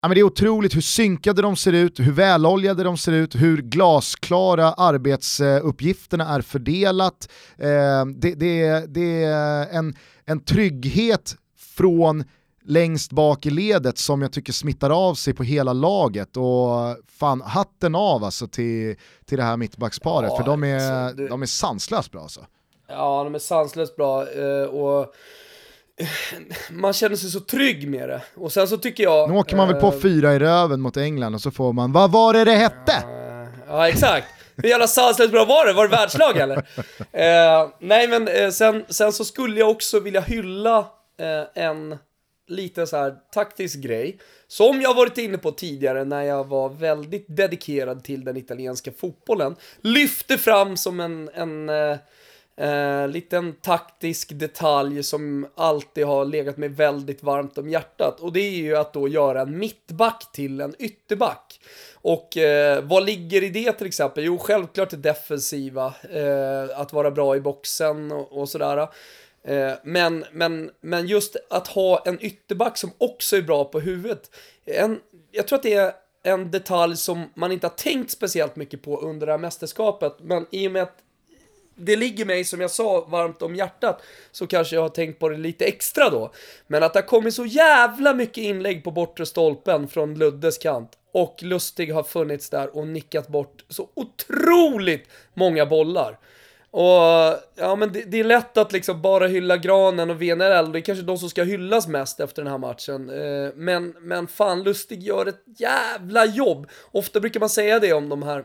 Ja, 0.00 0.08
men 0.08 0.14
det 0.14 0.20
är 0.20 0.24
otroligt 0.24 0.76
hur 0.76 0.80
synkade 0.80 1.42
de 1.42 1.56
ser 1.56 1.72
ut, 1.72 2.00
hur 2.00 2.12
väloljade 2.12 2.84
de 2.84 2.96
ser 2.96 3.12
ut, 3.12 3.34
hur 3.34 3.62
glasklara 3.62 4.72
arbetsuppgifterna 4.72 6.34
är 6.34 6.40
fördelat. 6.40 7.28
Eh, 7.58 8.06
det, 8.16 8.34
det, 8.34 8.84
det 8.94 9.24
är 9.24 9.66
en, 9.70 9.94
en 10.24 10.40
trygghet 10.40 11.36
från 11.76 12.24
längst 12.66 13.12
bak 13.12 13.46
i 13.46 13.50
ledet 13.50 13.98
som 13.98 14.22
jag 14.22 14.32
tycker 14.32 14.52
smittar 14.52 14.90
av 15.08 15.14
sig 15.14 15.34
på 15.34 15.42
hela 15.42 15.72
laget 15.72 16.36
och 16.36 16.96
fan 17.18 17.40
hatten 17.40 17.94
av 17.94 18.24
alltså 18.24 18.46
till, 18.48 18.96
till 19.26 19.36
det 19.38 19.44
här 19.44 19.56
mittbacksparet 19.56 20.30
Ja, 20.30 20.36
för 20.36 20.44
de 20.44 20.64
är, 20.64 20.74
alltså, 20.74 21.16
det- 21.16 21.28
de 21.28 21.42
är 21.42 21.46
sanslöst 21.46 22.12
bra 22.12 22.20
alltså. 22.22 22.40
Ja, 22.88 23.24
de 23.24 23.34
är 23.34 23.38
sanslöst 23.38 23.96
bra 23.96 24.22
eh, 24.32 24.64
och 24.68 25.14
man 26.70 26.92
känner 26.92 27.16
sig 27.16 27.30
så 27.30 27.40
trygg 27.40 27.90
med 27.90 28.08
det. 28.08 28.22
Och 28.36 28.52
sen 28.52 28.68
så 28.68 28.76
tycker 28.76 29.02
jag... 29.04 29.30
Nu 29.30 29.36
åker 29.38 29.56
man 29.56 29.68
väl 29.68 29.80
på 29.80 29.86
eh, 29.86 30.00
fyra 30.00 30.34
i 30.34 30.38
röven 30.38 30.80
mot 30.80 30.96
England 30.96 31.34
och 31.34 31.40
så 31.40 31.50
får 31.50 31.72
man, 31.72 31.92
vad 31.92 32.12
var 32.12 32.32
det 32.34 32.44
det 32.44 32.54
hette? 32.54 32.92
Ja, 33.68 33.88
exakt. 33.88 34.26
Hur 34.56 34.68
jävla 34.68 34.86
sanslöst 34.86 35.30
bra 35.32 35.44
var 35.44 35.66
det? 35.66 35.72
Var 35.72 35.88
det 35.88 35.96
världslag 35.96 36.36
eller? 36.36 36.56
Eh, 37.12 37.68
nej, 37.80 38.08
men 38.08 38.28
eh, 38.28 38.50
sen, 38.50 38.84
sen 38.88 39.12
så 39.12 39.24
skulle 39.24 39.60
jag 39.60 39.70
också 39.70 40.00
vilja 40.00 40.20
hylla 40.20 40.78
eh, 41.20 41.64
en 41.64 41.98
liten 42.46 42.86
så 42.86 42.96
här 42.96 43.14
taktisk 43.32 43.78
grej. 43.78 44.18
Som 44.48 44.80
jag 44.80 44.94
varit 44.94 45.18
inne 45.18 45.38
på 45.38 45.52
tidigare 45.52 46.04
när 46.04 46.22
jag 46.22 46.48
var 46.48 46.68
väldigt 46.68 47.24
dedikerad 47.28 48.04
till 48.04 48.24
den 48.24 48.36
italienska 48.36 48.92
fotbollen. 48.92 49.56
Lyfte 49.80 50.38
fram 50.38 50.76
som 50.76 51.00
en, 51.00 51.30
en 51.34 51.68
eh, 51.68 51.96
eh, 52.56 53.08
liten 53.08 53.52
taktisk 53.52 54.32
detalj 54.32 55.02
som 55.02 55.46
alltid 55.54 56.06
har 56.06 56.24
legat 56.24 56.56
mig 56.56 56.68
väldigt 56.68 57.22
varmt 57.22 57.58
om 57.58 57.68
hjärtat. 57.68 58.20
Och 58.20 58.32
det 58.32 58.40
är 58.40 58.56
ju 58.56 58.76
att 58.76 58.92
då 58.92 59.08
göra 59.08 59.40
en 59.40 59.58
mittback 59.58 60.32
till 60.32 60.60
en 60.60 60.74
ytterback. 60.78 61.60
Och 61.94 62.36
eh, 62.36 62.84
vad 62.84 63.04
ligger 63.04 63.42
i 63.42 63.48
det 63.48 63.72
till 63.72 63.86
exempel? 63.86 64.24
Jo, 64.24 64.38
självklart 64.38 64.90
det 64.90 64.96
defensiva. 64.96 65.94
Eh, 66.10 66.80
att 66.80 66.92
vara 66.92 67.10
bra 67.10 67.36
i 67.36 67.40
boxen 67.40 68.12
och, 68.12 68.40
och 68.40 68.48
sådär. 68.48 68.88
Eh, 69.46 69.72
men, 69.82 70.24
men, 70.32 70.70
men 70.80 71.06
just 71.06 71.36
att 71.50 71.68
ha 71.68 72.02
en 72.06 72.24
ytterback 72.24 72.78
som 72.78 72.90
också 72.98 73.36
är 73.36 73.42
bra 73.42 73.64
på 73.64 73.80
huvudet. 73.80 74.30
En, 74.64 75.00
jag 75.30 75.48
tror 75.48 75.56
att 75.56 75.62
det 75.62 75.74
är 75.74 75.92
en 76.22 76.50
detalj 76.50 76.96
som 76.96 77.30
man 77.34 77.52
inte 77.52 77.66
har 77.66 77.74
tänkt 77.74 78.10
speciellt 78.10 78.56
mycket 78.56 78.82
på 78.82 79.00
under 79.00 79.26
det 79.26 79.32
här 79.32 79.38
mästerskapet. 79.38 80.16
Men 80.20 80.46
i 80.50 80.68
och 80.68 80.72
med 80.72 80.82
att 80.82 80.98
det 81.74 81.96
ligger 81.96 82.24
mig, 82.24 82.44
som 82.44 82.60
jag 82.60 82.70
sa, 82.70 83.06
varmt 83.08 83.42
om 83.42 83.54
hjärtat, 83.56 84.02
så 84.32 84.46
kanske 84.46 84.76
jag 84.76 84.82
har 84.82 84.88
tänkt 84.88 85.18
på 85.18 85.28
det 85.28 85.36
lite 85.36 85.64
extra 85.64 86.10
då. 86.10 86.32
Men 86.66 86.82
att 86.82 86.92
det 86.92 87.00
har 87.00 87.06
kommit 87.06 87.34
så 87.34 87.46
jävla 87.46 88.14
mycket 88.14 88.38
inlägg 88.38 88.84
på 88.84 88.90
bortre 88.90 89.26
stolpen 89.26 89.88
från 89.88 90.14
Luddes 90.14 90.58
kant. 90.58 90.90
Och 91.12 91.42
Lustig 91.42 91.92
har 91.92 92.02
funnits 92.02 92.50
där 92.50 92.76
och 92.76 92.86
nickat 92.86 93.28
bort 93.28 93.64
så 93.68 93.88
otroligt 93.94 95.08
många 95.34 95.66
bollar. 95.66 96.18
Och 96.78 97.38
ja, 97.54 97.76
men 97.76 97.92
det, 97.92 98.02
det 98.02 98.20
är 98.20 98.24
lätt 98.24 98.56
att 98.56 98.72
liksom 98.72 99.02
bara 99.02 99.26
hylla 99.26 99.56
Granen 99.56 100.10
och 100.10 100.22
VNL, 100.22 100.72
det 100.72 100.78
är 100.78 100.80
kanske 100.80 101.04
de 101.04 101.18
som 101.18 101.30
ska 101.30 101.42
hyllas 101.42 101.88
mest 101.88 102.20
efter 102.20 102.42
den 102.42 102.52
här 102.52 102.58
matchen. 102.58 103.10
Eh, 103.10 103.50
Men, 103.54 103.94
men 104.00 104.26
fan, 104.26 104.62
Lustig 104.62 105.02
gör 105.02 105.26
ett 105.26 105.42
jävla 105.58 106.26
jobb. 106.26 106.66
Ofta 106.92 107.20
brukar 107.20 107.40
man 107.40 107.48
säga 107.48 107.78
det 107.78 107.92
om 107.92 108.08
de 108.08 108.22
här 108.22 108.44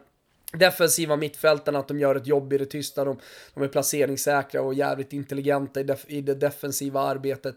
defensiva 0.54 1.16
mittfältarna, 1.16 1.80
att 1.80 1.88
de 1.88 2.00
gör 2.00 2.16
ett 2.16 2.28
jobb 2.28 2.54
i 2.54 2.58
det 2.58 2.66
tysta, 2.66 3.06
de, 3.06 3.20
de 3.54 3.64
är 3.64 3.68
placeringssäkra 3.68 4.62
och 4.62 4.74
jävligt 4.74 5.14
intelligenta 5.14 5.80
i, 5.80 5.84
def, 5.84 6.06
i 6.08 6.22
det 6.22 6.36
defensiva 6.36 7.02
arbetet. 7.02 7.56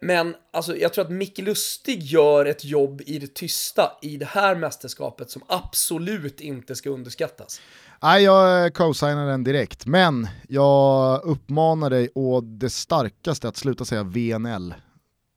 Men 0.00 0.34
alltså, 0.50 0.76
jag 0.76 0.92
tror 0.92 1.04
att 1.04 1.10
Micke 1.10 1.38
Lustig 1.38 2.02
gör 2.02 2.44
ett 2.44 2.64
jobb 2.64 3.02
i 3.06 3.18
det 3.18 3.34
tysta 3.34 3.98
i 4.02 4.16
det 4.16 4.26
här 4.26 4.54
mästerskapet 4.54 5.30
som 5.30 5.42
absolut 5.46 6.40
inte 6.40 6.76
ska 6.76 6.90
underskattas. 6.90 7.60
Nej, 8.02 8.22
jag 8.24 8.74
co-signar 8.74 9.26
den 9.26 9.44
direkt, 9.44 9.86
men 9.86 10.28
jag 10.48 11.20
uppmanar 11.24 11.90
dig 11.90 12.08
å 12.14 12.40
det 12.40 12.70
starkaste 12.70 13.48
att 13.48 13.56
sluta 13.56 13.84
säga 13.84 14.02
VNL. 14.02 14.74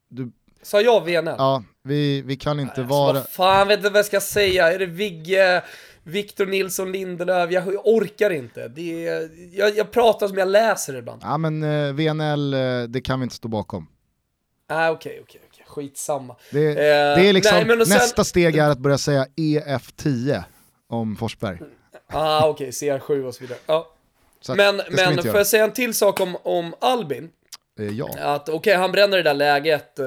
Du, 0.09 0.31
Sa 0.63 0.81
jag 0.81 1.05
VNL? 1.05 1.35
ja, 1.37 1.63
vi, 1.83 2.21
vi 2.21 2.35
kan 2.35 2.59
inte 2.59 2.71
Alltså, 2.81 2.83
vara... 2.95 3.13
vad 3.13 3.29
fan 3.29 3.67
vet 3.67 3.83
du 3.83 3.89
vad 3.89 3.97
jag 3.99 4.05
ska 4.05 4.21
säga? 4.21 4.73
Är 4.73 4.79
det 4.79 4.85
Vigge, 4.85 5.63
Victor 6.03 6.45
Nilsson 6.45 6.91
Lindelöf? 6.91 7.51
Jag, 7.51 7.73
jag 7.73 7.87
orkar 7.87 8.29
inte. 8.29 8.67
Det 8.67 9.07
är, 9.07 9.29
jag, 9.59 9.77
jag 9.77 9.91
pratar 9.91 10.27
som 10.27 10.37
jag 10.37 10.47
läser 10.47 10.95
ibland. 10.97 11.21
Ja 11.23 11.37
men 11.37 11.63
eh, 11.63 11.93
VNL, 11.93 12.53
eh, 12.53 12.83
det 12.83 13.01
kan 13.01 13.19
vi 13.19 13.23
inte 13.23 13.35
stå 13.35 13.47
bakom. 13.47 13.87
Nej, 14.69 14.89
okej, 14.89 15.19
okej, 15.23 15.41
okej. 15.51 15.65
Skitsamma. 15.67 16.35
Det, 16.51 16.67
Eh, 16.69 16.75
det 16.75 17.29
är 17.29 17.33
liksom, 17.33 17.57
nej, 17.57 17.67
sen- 17.67 17.77
nästa 17.97 18.23
steg 18.23 18.55
är 18.57 18.69
att 18.69 18.79
börja 18.79 18.97
säga 18.97 19.25
EF10 19.35 20.43
om 20.87 21.15
Forsberg. 21.15 21.59
Ah, 22.07 22.47
okej, 22.47 22.69
CR7 22.71 23.23
och 23.27 23.35
så 23.35 23.41
vidare. 23.41 23.59
Ja. 23.65 23.91
Så 24.41 24.55
Men, 24.55 24.81
men 24.89 25.17
får 25.23 25.35
jag 25.37 25.47
säga 25.47 25.63
en 25.63 25.71
till 25.73 25.93
sak 25.93 26.19
om, 26.19 26.37
om 26.43 26.73
Albin? 26.81 27.29
Eh, 27.79 27.85
ja. 27.85 28.09
Att 28.19 28.49
okej, 28.49 28.75
han 28.75 28.91
bränner 28.91 29.17
det 29.17 29.23
där 29.23 29.33
läget. 29.33 29.99
eh, 29.99 30.05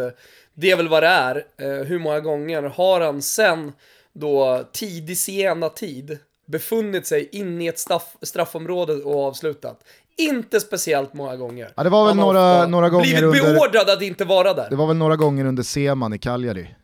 Det 0.55 0.71
är 0.71 0.77
väl 0.77 0.89
vad 0.89 1.03
det 1.03 1.07
är. 1.07 1.37
Eh, 1.57 1.69
Hur 1.87 1.99
många 1.99 2.21
gånger 2.21 2.63
har 2.63 3.01
han 3.01 3.23
sen 3.23 3.73
då 4.13 4.65
tidig 4.73 5.19
sena 5.19 5.69
tid 5.69 6.19
befunnit 6.47 7.07
sig 7.07 7.29
inne 7.33 7.65
i 7.65 7.69
ett 7.69 7.79
straff, 7.79 8.17
straffområde 8.23 8.93
och 8.95 9.25
avslutat? 9.25 9.85
Inte 10.17 10.61
speciellt 10.61 11.15
många 11.15 11.37
gånger. 11.37 11.73
Ja, 11.77 11.83
det 11.83 11.91
var 11.91 12.05
väl 12.07 12.09
Han 12.09 12.17
några- 12.27 12.67
några 12.67 12.89
gånger 12.89 13.03
blivit 13.05 13.23
under- 13.23 13.55
beordrad 13.55 13.91
att 13.91 14.03
inte 14.03 14.25
vara 14.25 14.55
där. 14.55 14.71
Det 14.71 14.77
var 14.77 14.87
väl 14.87 14.97
några 14.97 15.17
gånger 15.17 15.45
under 15.45 15.63
Seman 15.63 16.13
i 16.15 16.19
Cagliari. 16.19 16.75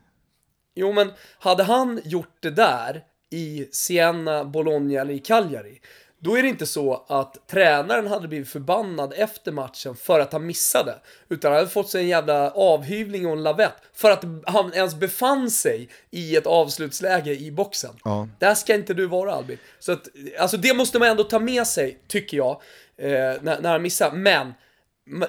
Jo, 0.75 0.93
men 0.93 1.13
hade 1.39 1.63
han 1.63 2.01
gjort 2.05 2.37
det 2.41 2.51
där 2.51 3.03
i 3.35 3.69
Siena, 3.73 4.45
Bologna 4.45 5.01
eller 5.01 5.15
i 5.15 5.19
Cagliari, 5.19 5.81
då 6.19 6.39
är 6.39 6.43
det 6.43 6.49
inte 6.49 6.67
så 6.67 7.05
att 7.09 7.49
tränaren 7.49 8.07
hade 8.07 8.29
blivit 8.29 8.49
förbannad 8.49 9.13
efter 9.17 9.53
matchen 9.53 9.97
för 9.97 10.21
att 10.21 10.33
han 10.33 10.47
missade, 10.47 10.95
utan 11.29 11.53
han 11.53 11.59
hade 11.59 11.71
fått 11.71 11.91
sig 11.91 12.01
en 12.01 12.09
jävla 12.09 12.51
avhyvling 12.51 13.27
och 13.27 13.33
en 13.33 13.43
lavett 13.43 13.75
för 13.93 14.11
att 14.11 14.25
han 14.47 14.75
ens 14.75 14.95
befann 14.95 15.51
sig 15.51 15.89
i 16.11 16.37
ett 16.37 16.47
avslutsläge 16.47 17.33
i 17.33 17.51
boxen. 17.51 17.91
Ja. 18.05 18.29
Där 18.39 18.55
ska 18.55 18.75
inte 18.75 18.95
du 18.95 19.07
vara 19.07 19.35
Albin. 19.35 19.59
Så 19.79 19.93
att, 19.93 20.09
alltså 20.39 20.57
det 20.57 20.75
måste 20.75 20.99
man 20.99 21.09
ändå 21.09 21.25
ta 21.25 21.39
med 21.39 21.67
sig, 21.67 21.99
tycker 22.07 22.37
jag, 22.37 22.63
eh, 22.97 23.11
när, 23.43 23.61
när 23.61 23.73
han 23.73 23.83
missar. 23.83 24.13
Men, 24.13 24.53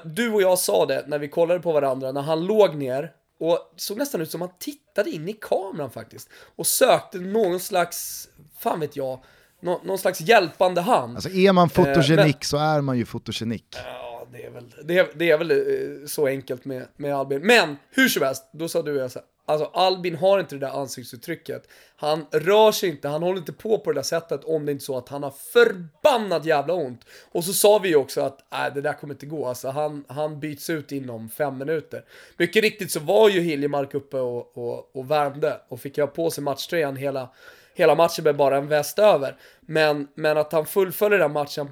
du 0.03 0.32
och 0.32 0.41
jag 0.41 0.60
sa 0.60 0.86
det 0.86 1.03
när 1.08 1.20
vi 1.20 1.28
kollade 1.28 1.60
på 1.60 1.72
varandra, 1.72 2.12
när 2.12 2.22
han 2.22 2.45
låg 2.45 2.76
ner 2.76 3.12
och 3.40 3.74
såg 3.76 3.98
nästan 3.98 4.22
ut 4.22 4.32
som 4.32 4.42
han 4.42 4.50
tittade 4.60 5.10
in 5.10 5.30
i 5.30 5.34
kameran 5.34 5.92
faktiskt. 5.92 6.30
Och 6.56 6.68
sökte 6.68 7.18
någon 7.18 7.60
slags, 7.60 8.28
fan 8.60 8.80
vet 8.80 8.96
jag, 8.96 9.24
nå, 9.62 9.82
någon 9.84 9.98
slags 9.98 10.22
hjälpande 10.22 10.82
hand. 10.82 11.16
Alltså 11.16 11.30
är 11.30 11.52
man 11.54 11.70
fotogenik 11.70 12.36
men- 12.40 12.44
så 12.48 12.58
är 12.58 12.82
man 12.82 12.98
ju 12.98 13.06
fotogenik. 13.06 13.76
Ja, 14.32 14.38
det 14.38 14.46
är 14.46 14.50
väl, 14.50 14.74
det 14.84 14.98
är, 14.98 15.08
det 15.14 15.32
är 15.32 15.38
väl 15.38 15.52
eh, 15.52 16.08
så 16.08 16.28
enkelt 16.28 16.66
med, 16.66 16.88
med 16.98 17.16
Albin. 17.16 17.42
Men 17.42 17.78
hur 17.90 18.08
som 18.08 18.24
helst, 18.24 18.50
då 18.52 18.68
sa 18.68 18.82
du 18.82 18.92
och 18.92 19.04
jag 19.04 19.12
så 19.12 19.20
här, 19.20 19.28
Alltså 19.48 19.70
Albin 19.74 20.16
har 20.16 20.40
inte 20.40 20.56
det 20.56 20.66
där 20.66 20.82
ansiktsuttrycket. 20.82 21.68
Han 21.96 22.26
rör 22.32 22.72
sig 22.72 22.90
inte, 22.90 23.08
han 23.08 23.24
håller 23.24 23.40
inte 23.40 23.54
på 23.54 23.78
på 23.80 23.92
det 23.92 23.98
där 23.98 24.04
sättet 24.04 24.44
om 24.44 24.66
det 24.66 24.72
inte 24.72 24.82
är 24.82 24.86
så 24.86 24.98
att 24.98 25.10
han 25.10 25.24
har 25.24 25.32
förbannat 25.32 26.46
jävla 26.46 26.74
ont. 26.74 27.06
Och 27.32 27.44
så 27.44 27.54
sa 27.54 27.80
vi 27.80 27.90
ju 27.90 27.96
också 27.96 28.22
att 28.22 28.54
äh, 28.54 28.74
det 28.74 28.82
där 28.82 28.94
kommer 28.94 29.14
inte 29.14 29.26
gå. 29.26 29.46
Alltså 29.46 29.70
han, 29.70 30.06
han 30.08 30.40
byts 30.40 30.70
ut 30.70 30.92
inom 30.92 31.30
fem 31.30 31.58
minuter. 31.58 32.06
Mycket 32.38 32.64
riktigt 32.64 32.92
så 32.92 33.00
var 33.00 33.30
ju 33.30 33.40
Hiljemark 33.40 33.94
uppe 33.94 34.18
och, 34.18 34.58
och, 34.58 34.96
och 34.96 35.12
värmde 35.12 35.62
och 35.68 35.80
fick 35.80 35.98
ha 35.98 36.08
på 36.08 36.32
sig 36.32 36.44
matchtröjan 36.44 36.96
hela, 36.96 37.30
hela 37.74 37.96
matchen 37.96 38.24
med 38.24 38.36
bara 38.36 38.58
en 38.58 38.68
väst 38.68 39.00
över. 39.00 39.38
Men, 39.62 40.08
men 40.16 40.38
att 40.38 40.52
han 40.52 40.66
fullföljer 40.66 41.20
den 41.20 41.32
matchen, 41.32 41.72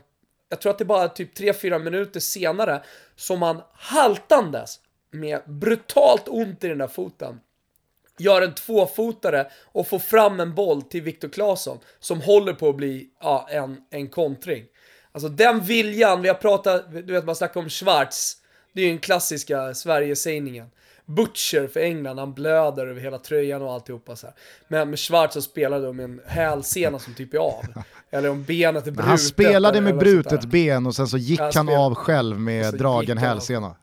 jag 0.53 0.61
tror 0.61 0.71
att 0.71 0.77
det 0.77 0.83
är 0.83 0.85
bara 0.85 1.09
typ 1.09 1.37
3-4 1.37 1.79
minuter 1.79 2.19
senare 2.19 2.83
som 3.15 3.41
han 3.41 3.61
haltandes 3.73 4.79
med 5.11 5.41
brutalt 5.45 6.27
ont 6.27 6.63
i 6.63 6.67
den 6.67 6.77
där 6.77 6.87
foten 6.87 7.39
gör 8.17 8.41
en 8.41 8.55
tvåfotare 8.55 9.47
och 9.63 9.87
får 9.87 9.99
fram 9.99 10.39
en 10.39 10.55
boll 10.55 10.81
till 10.81 11.01
Viktor 11.01 11.29
Claesson 11.29 11.79
som 11.99 12.21
håller 12.21 12.53
på 12.53 12.69
att 12.69 12.75
bli 12.75 13.09
ja, 13.21 13.47
en, 13.49 13.77
en 13.89 14.07
kontring. 14.07 14.65
Alltså 15.11 15.29
den 15.29 15.61
viljan, 15.61 16.21
vi 16.21 16.27
har 16.27 16.35
pratat, 16.35 16.91
du 16.91 17.13
vet 17.13 17.25
man 17.25 17.35
snackar 17.35 17.59
om 17.59 17.69
Schwarz, 17.69 18.37
det 18.73 18.81
är 18.81 18.85
ju 18.85 18.91
den 18.91 18.99
klassiska 18.99 19.73
Sverigesägningen. 19.73 20.69
Butcher 21.05 21.67
för 21.67 21.79
England, 21.79 22.19
han 22.19 22.33
blöder 22.33 22.87
över 22.87 23.01
hela 23.01 23.17
tröjan 23.17 23.61
och 23.61 23.73
alltihopa 23.73 24.15
så 24.15 24.27
här. 24.27 24.35
Men 24.67 24.89
med 24.89 24.99
Schwarz 24.99 25.33
så 25.33 25.41
spelade 25.41 25.85
de 25.85 25.95
med 25.95 26.03
en 26.03 26.21
hälsena 26.25 26.99
som 26.99 27.13
typ 27.13 27.33
är 27.33 27.37
av. 27.37 27.63
Eller 28.11 28.29
om 28.29 28.43
benet 28.43 28.87
är 28.87 28.91
brutet. 28.91 29.05
Han 29.05 29.19
spelade 29.19 29.81
med 29.81 29.97
brutet 29.97 30.45
ben 30.45 30.85
och 30.85 30.95
sen 30.95 31.07
så 31.07 31.17
gick 31.17 31.39
han, 31.39 31.51
han 31.53 31.69
av 31.69 31.95
själv 31.95 32.39
med 32.39 32.73
dragen 32.73 33.17
hälsena. 33.17 33.75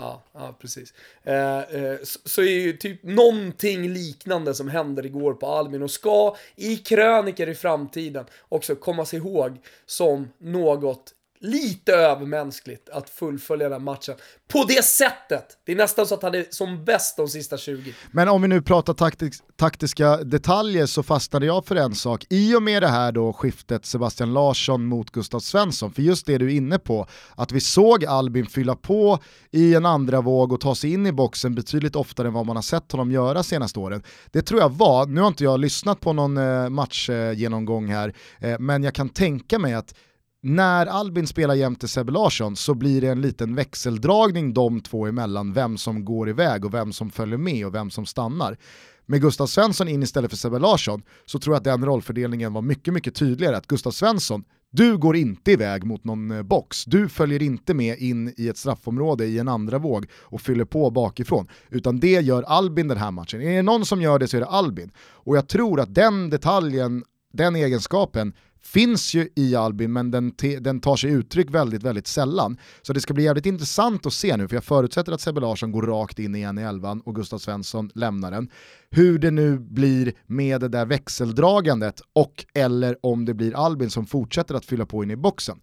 Ja, 0.00 0.22
ja 0.32 0.56
precis. 0.60 0.94
Eh, 1.22 1.58
eh, 1.58 1.96
så, 2.02 2.18
så, 2.24 2.42
är 2.42 2.60
ju 2.60 2.72
typ 2.72 3.02
någonting 3.02 3.88
liknande 3.92 4.54
som 4.54 4.68
händer 4.68 5.06
igår 5.06 5.34
på 5.34 5.46
Albin 5.46 5.82
och 5.82 5.90
ska 5.90 6.36
i 6.56 6.76
kröniker 6.76 7.48
i 7.48 7.54
framtiden 7.54 8.24
också 8.48 8.74
kommas 8.74 9.14
ihåg 9.14 9.58
som 9.86 10.28
något 10.38 11.12
lite 11.40 11.92
övermänskligt 11.92 12.88
att 12.88 13.10
fullfölja 13.10 13.68
den 13.68 13.84
matchen 13.84 14.14
på 14.52 14.64
det 14.64 14.84
sättet. 14.84 15.58
Det 15.64 15.72
är 15.72 15.76
nästan 15.76 16.06
så 16.06 16.14
att 16.14 16.22
han 16.22 16.34
är 16.34 16.46
som 16.50 16.84
bäst 16.84 17.16
de 17.16 17.28
sista 17.28 17.56
20. 17.56 17.94
Men 18.10 18.28
om 18.28 18.42
vi 18.42 18.48
nu 18.48 18.62
pratar 18.62 18.94
taktis 18.94 19.42
taktiska 19.56 20.16
detaljer 20.16 20.86
så 20.86 21.02
fastnade 21.02 21.46
jag 21.46 21.66
för 21.66 21.76
en 21.76 21.94
sak. 21.94 22.26
I 22.30 22.54
och 22.54 22.62
med 22.62 22.82
det 22.82 22.88
här 22.88 23.12
då 23.12 23.32
skiftet 23.32 23.86
Sebastian 23.86 24.32
Larsson 24.32 24.84
mot 24.84 25.10
Gustav 25.10 25.40
Svensson, 25.40 25.92
för 25.92 26.02
just 26.02 26.26
det 26.26 26.38
du 26.38 26.46
är 26.46 26.56
inne 26.56 26.78
på, 26.78 27.06
att 27.34 27.52
vi 27.52 27.60
såg 27.60 28.04
Albin 28.04 28.46
fylla 28.46 28.76
på 28.76 29.18
i 29.50 29.74
en 29.74 29.86
andra 29.86 30.20
våg 30.20 30.52
och 30.52 30.60
ta 30.60 30.74
sig 30.74 30.92
in 30.92 31.06
i 31.06 31.12
boxen 31.12 31.54
betydligt 31.54 31.96
oftare 31.96 32.28
än 32.28 32.34
vad 32.34 32.46
man 32.46 32.56
har 32.56 32.62
sett 32.62 32.92
honom 32.92 33.12
göra 33.12 33.42
senaste 33.42 33.78
åren. 33.78 34.02
Det 34.30 34.42
tror 34.42 34.60
jag 34.60 34.68
var, 34.68 35.06
nu 35.06 35.20
har 35.20 35.28
inte 35.28 35.44
jag 35.44 35.60
lyssnat 35.60 36.00
på 36.00 36.12
någon 36.12 36.36
eh, 36.36 36.68
matchgenomgång 36.68 37.88
här, 37.88 38.14
eh, 38.40 38.58
men 38.58 38.82
jag 38.82 38.94
kan 38.94 39.08
tänka 39.08 39.58
mig 39.58 39.74
att 39.74 39.94
när 40.42 40.86
Albin 40.86 41.26
spelar 41.26 41.54
jämte 41.54 41.88
Sebbe 41.88 42.12
Larsson 42.12 42.56
så 42.56 42.74
blir 42.74 43.00
det 43.00 43.08
en 43.08 43.20
liten 43.20 43.54
växeldragning 43.54 44.54
de 44.54 44.80
två 44.80 45.06
emellan, 45.06 45.52
vem 45.52 45.78
som 45.78 46.04
går 46.04 46.28
iväg 46.28 46.64
och 46.64 46.74
vem 46.74 46.92
som 46.92 47.10
följer 47.10 47.38
med 47.38 47.66
och 47.66 47.74
vem 47.74 47.90
som 47.90 48.06
stannar. 48.06 48.58
Med 49.06 49.20
Gustav 49.20 49.46
Svensson 49.46 49.88
in 49.88 50.02
istället 50.02 50.30
för 50.30 50.36
Sebbe 50.36 50.58
Larsson 50.58 51.02
så 51.26 51.38
tror 51.38 51.54
jag 51.54 51.58
att 51.58 51.64
den 51.64 51.84
rollfördelningen 51.84 52.52
var 52.52 52.62
mycket, 52.62 52.94
mycket 52.94 53.14
tydligare. 53.14 53.56
Att 53.56 53.66
Gustav 53.66 53.90
Svensson, 53.90 54.44
du 54.70 54.98
går 54.98 55.16
inte 55.16 55.52
iväg 55.52 55.84
mot 55.84 56.04
någon 56.04 56.30
eh, 56.30 56.42
box, 56.42 56.84
du 56.84 57.08
följer 57.08 57.42
inte 57.42 57.74
med 57.74 57.98
in 57.98 58.34
i 58.36 58.48
ett 58.48 58.56
straffområde 58.56 59.26
i 59.26 59.38
en 59.38 59.48
andra 59.48 59.78
våg 59.78 60.06
och 60.20 60.40
fyller 60.40 60.64
på 60.64 60.90
bakifrån, 60.90 61.48
utan 61.68 62.00
det 62.00 62.20
gör 62.20 62.42
Albin 62.42 62.88
den 62.88 62.98
här 62.98 63.10
matchen. 63.10 63.42
Är 63.42 63.56
det 63.56 63.62
någon 63.62 63.86
som 63.86 64.02
gör 64.02 64.18
det 64.18 64.28
så 64.28 64.36
är 64.36 64.40
det 64.40 64.46
Albin. 64.46 64.92
Och 64.98 65.36
jag 65.36 65.48
tror 65.48 65.80
att 65.80 65.94
den 65.94 66.30
detaljen, 66.30 67.04
den 67.32 67.56
egenskapen 67.56 68.32
finns 68.62 69.14
ju 69.14 69.28
i 69.36 69.54
Albin 69.54 69.92
men 69.92 70.10
den, 70.10 70.32
den 70.60 70.80
tar 70.80 70.96
sig 70.96 71.10
uttryck 71.10 71.50
väldigt, 71.50 71.82
väldigt 71.82 72.06
sällan. 72.06 72.58
Så 72.82 72.92
det 72.92 73.00
ska 73.00 73.14
bli 73.14 73.24
jävligt 73.24 73.46
intressant 73.46 74.06
att 74.06 74.12
se 74.12 74.36
nu, 74.36 74.48
för 74.48 74.56
jag 74.56 74.64
förutsätter 74.64 75.12
att 75.12 75.20
Sebbe 75.20 75.40
Larsson 75.40 75.72
går 75.72 75.82
rakt 75.82 76.18
in 76.18 76.34
igen 76.34 76.58
i 76.58 76.62
elvan 76.62 77.00
och 77.00 77.14
Gustav 77.14 77.38
Svensson 77.38 77.90
lämnar 77.94 78.30
den. 78.30 78.50
Hur 78.90 79.18
det 79.18 79.30
nu 79.30 79.58
blir 79.58 80.12
med 80.26 80.60
det 80.60 80.68
där 80.68 80.86
växeldragandet 80.86 82.02
och 82.12 82.44
eller 82.54 82.96
om 83.02 83.24
det 83.24 83.34
blir 83.34 83.56
Albin 83.56 83.90
som 83.90 84.06
fortsätter 84.06 84.54
att 84.54 84.64
fylla 84.64 84.86
på 84.86 85.02
in 85.02 85.10
i 85.10 85.16
boxen. 85.16 85.60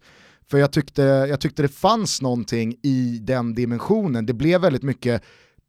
För 0.50 0.58
jag 0.58 0.72
tyckte, 0.72 1.02
jag 1.02 1.40
tyckte 1.40 1.62
det 1.62 1.68
fanns 1.68 2.22
någonting 2.22 2.74
i 2.82 3.18
den 3.22 3.54
dimensionen, 3.54 4.26
det 4.26 4.34
blev 4.34 4.60
väldigt 4.60 4.82
mycket 4.82 5.22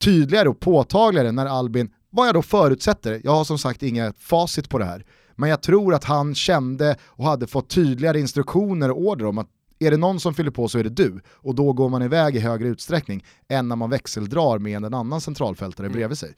tydligare 0.04 0.50
och 0.50 0.60
påtagligare 0.60 1.32
när 1.32 1.46
Albin, 1.46 1.90
vad 2.10 2.28
jag 2.28 2.34
då 2.34 2.42
förutsätter, 2.42 3.22
jag 3.24 3.32
har 3.32 3.44
som 3.44 3.58
sagt 3.58 3.84
inga 3.84 4.14
facit 4.20 4.70
på 4.70 4.78
det 4.78 4.86
här, 4.86 5.06
men 5.40 5.50
jag 5.50 5.62
tror 5.62 5.94
att 5.94 6.04
han 6.04 6.36
kände 6.36 6.98
och 7.04 7.26
hade 7.26 7.48
fått 7.48 7.70
tydligare 7.70 8.20
instruktioner 8.20 8.92
och 8.92 9.02
order 9.02 9.26
om 9.26 9.38
att 9.38 9.48
är 9.80 9.92
det 9.92 9.98
någon 9.98 10.20
som 10.20 10.34
fyller 10.34 10.52
på 10.52 10.68
så 10.68 10.80
är 10.80 10.84
det 10.84 10.90
du. 10.90 11.22
Och 11.28 11.56
då 11.56 11.74
går 11.74 11.90
man 11.90 12.02
iväg 12.02 12.36
i 12.36 12.40
högre 12.40 12.68
utsträckning 12.68 13.26
än 13.48 13.68
när 13.68 13.76
man 13.76 13.90
växeldrar 13.90 14.60
med 14.60 14.86
en 14.86 14.94
annan 14.94 15.22
centralfältare 15.22 15.86
mm. 15.86 15.98
bredvid 15.98 16.18
sig. 16.18 16.34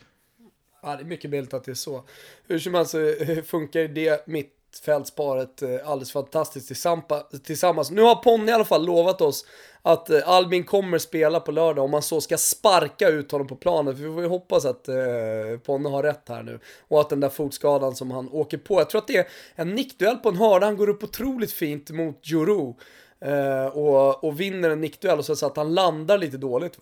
Ja, 0.84 0.96
det 0.96 1.04
är 1.04 1.06
mycket 1.06 1.32
möjligt 1.32 1.54
att 1.54 1.64
det 1.64 1.72
är 1.72 1.76
så. 1.76 2.04
Hur 2.48 2.60
som 2.60 2.74
helst 2.74 2.96
eh, 2.96 3.42
funkar 3.44 3.88
det 3.88 4.28
mittfältsparet 4.72 5.62
eh, 5.62 5.70
alldeles 5.86 6.12
fantastiskt 6.12 6.68
tillsammans. 7.44 7.92
Nu 7.92 8.02
har 8.02 8.16
Ponny 8.16 8.52
i 8.52 8.54
alla 8.54 8.66
fall 8.66 8.86
lovat 8.86 9.22
oss 9.22 9.46
att 9.82 10.10
eh, 10.10 10.30
Albin 10.30 10.64
kommer 10.64 10.98
spela 10.98 11.40
på 11.40 11.52
lördag 11.52 11.86
om 11.86 11.92
man 11.92 12.02
så 12.02 12.22
ska 12.22 12.38
sparka 12.38 13.10
ut 13.10 13.32
honom 13.32 13.48
på 13.48 13.56
planen. 13.56 13.96
För 13.96 14.04
vi 14.04 14.14
får 14.14 14.22
ju 14.22 14.28
hoppas 14.30 14.66
att 14.66 14.88
eh, 14.88 14.96
Ponne 15.66 15.90
har 15.90 16.04
rätt 16.04 16.30
här 16.30 16.44
nu. 16.44 16.60
Och 16.88 17.02
att 17.02 17.10
den 17.10 17.20
där 17.20 17.30
fotskadan 17.30 17.96
som 17.96 18.12
han 18.12 18.30
åker 18.30 18.58
på, 18.58 18.80
jag 18.80 18.90
tror 18.90 19.02
att 19.02 19.08
det 19.08 19.18
är 19.18 19.28
en 19.56 19.76
nickduell 19.76 20.18
på 20.18 20.30
en 20.30 20.36
hörna, 20.36 20.66
han 20.66 20.78
går 20.78 20.90
upp 20.90 21.04
otroligt 21.04 21.52
fint 21.52 21.90
mot 21.90 22.20
Juru. 22.24 22.74
Eh, 23.26 23.66
och, 23.66 24.24
och 24.24 24.40
vinner 24.40 24.70
en 24.70 24.82
nickduell 24.82 25.20
och 25.20 25.26
så 25.26 25.46
att 25.46 25.58
han 25.58 25.74
landar 25.74 26.18
lite 26.18 26.38
dåligt. 26.38 26.78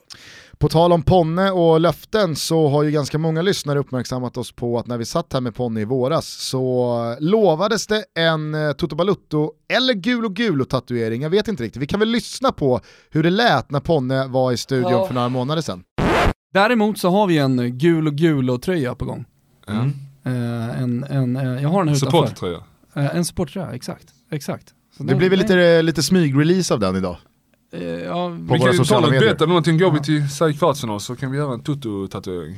På 0.58 0.70
tal 0.70 0.92
om 0.92 1.04
Ponne 1.04 1.52
och 1.52 1.80
löften 1.80 2.36
så 2.36 2.68
har 2.68 2.84
ju 2.84 2.92
ganska 2.92 3.18
många 3.18 3.42
lyssnare 3.42 3.80
uppmärksammat 3.80 4.38
oss 4.38 4.52
på 4.52 4.80
att 4.80 4.88
när 4.88 4.98
vi 4.98 5.06
satt 5.06 5.34
här 5.34 5.42
med 5.42 5.56
Ponne 5.56 5.82
i 5.82 5.86
våras 5.86 6.28
så 6.28 7.16
lovades 7.20 7.88
det 7.88 8.06
en 8.16 8.56
eh, 8.56 8.72
Toto 8.72 8.96
Balutto 8.96 9.52
eller 9.74 9.94
gul 9.94 10.26
och 10.26 10.34
gul 10.34 10.66
tatuering, 10.66 11.22
jag 11.22 11.30
vet 11.30 11.48
inte 11.48 11.64
riktigt. 11.64 11.82
Vi 11.82 11.88
kan 11.88 12.00
väl 12.00 12.10
lyssna 12.10 12.52
på 12.52 12.82
hur 13.10 13.24
det 13.24 13.30
lät 13.30 13.72
när 13.72 13.80
Ponne 13.80 14.28
var 14.28 14.52
i 14.52 14.58
studion 14.58 14.92
ja. 14.92 15.08
för 15.08 15.14
några 15.14 15.30
månader 15.30 15.62
sedan. 15.62 15.84
Däremot 16.54 17.00
så 17.00 17.10
har 17.10 17.28
vi 17.28 17.38
en 17.38 17.78
gul 17.78 18.08
och 18.08 18.14
gul 18.14 18.60
tröja 18.60 18.96
på 18.96 19.06
gång. 19.06 19.26
Mm. 19.68 19.94
Uh, 20.28 20.82
en, 20.82 21.04
en, 21.04 21.36
jag 21.36 21.70
har 21.70 21.84
den 21.84 21.96
utanför. 21.96 22.18
Supporttröja. 22.18 22.64
En 22.94 23.26
supporttröja, 23.26 23.72
exakt. 23.72 24.06
exakt. 24.32 24.74
Så 25.00 25.04
det 25.06 25.16
blir 25.16 25.30
väl 25.30 25.39
lite, 25.39 25.82
lite 25.82 26.04
smygrelease 26.04 26.74
av 26.74 26.80
den 26.80 26.95
idag? 26.95 27.18
Uh, 27.76 27.84
ja, 27.84 28.30
på 28.47 28.54
vi 28.54 28.60
kan 28.60 28.72
ju 28.72 28.84
ta 28.84 29.00
något 29.00 29.10
bättre, 29.10 29.45
någonting 29.45 29.78
går 29.78 29.91
vi 29.91 30.00
till 30.00 30.58
kvartsfinal 30.60 31.00
så 31.00 31.16
kan 31.16 31.32
vi 31.32 31.38
göra 31.38 31.54
en 31.54 31.64
Toto-tatuering. 31.64 32.56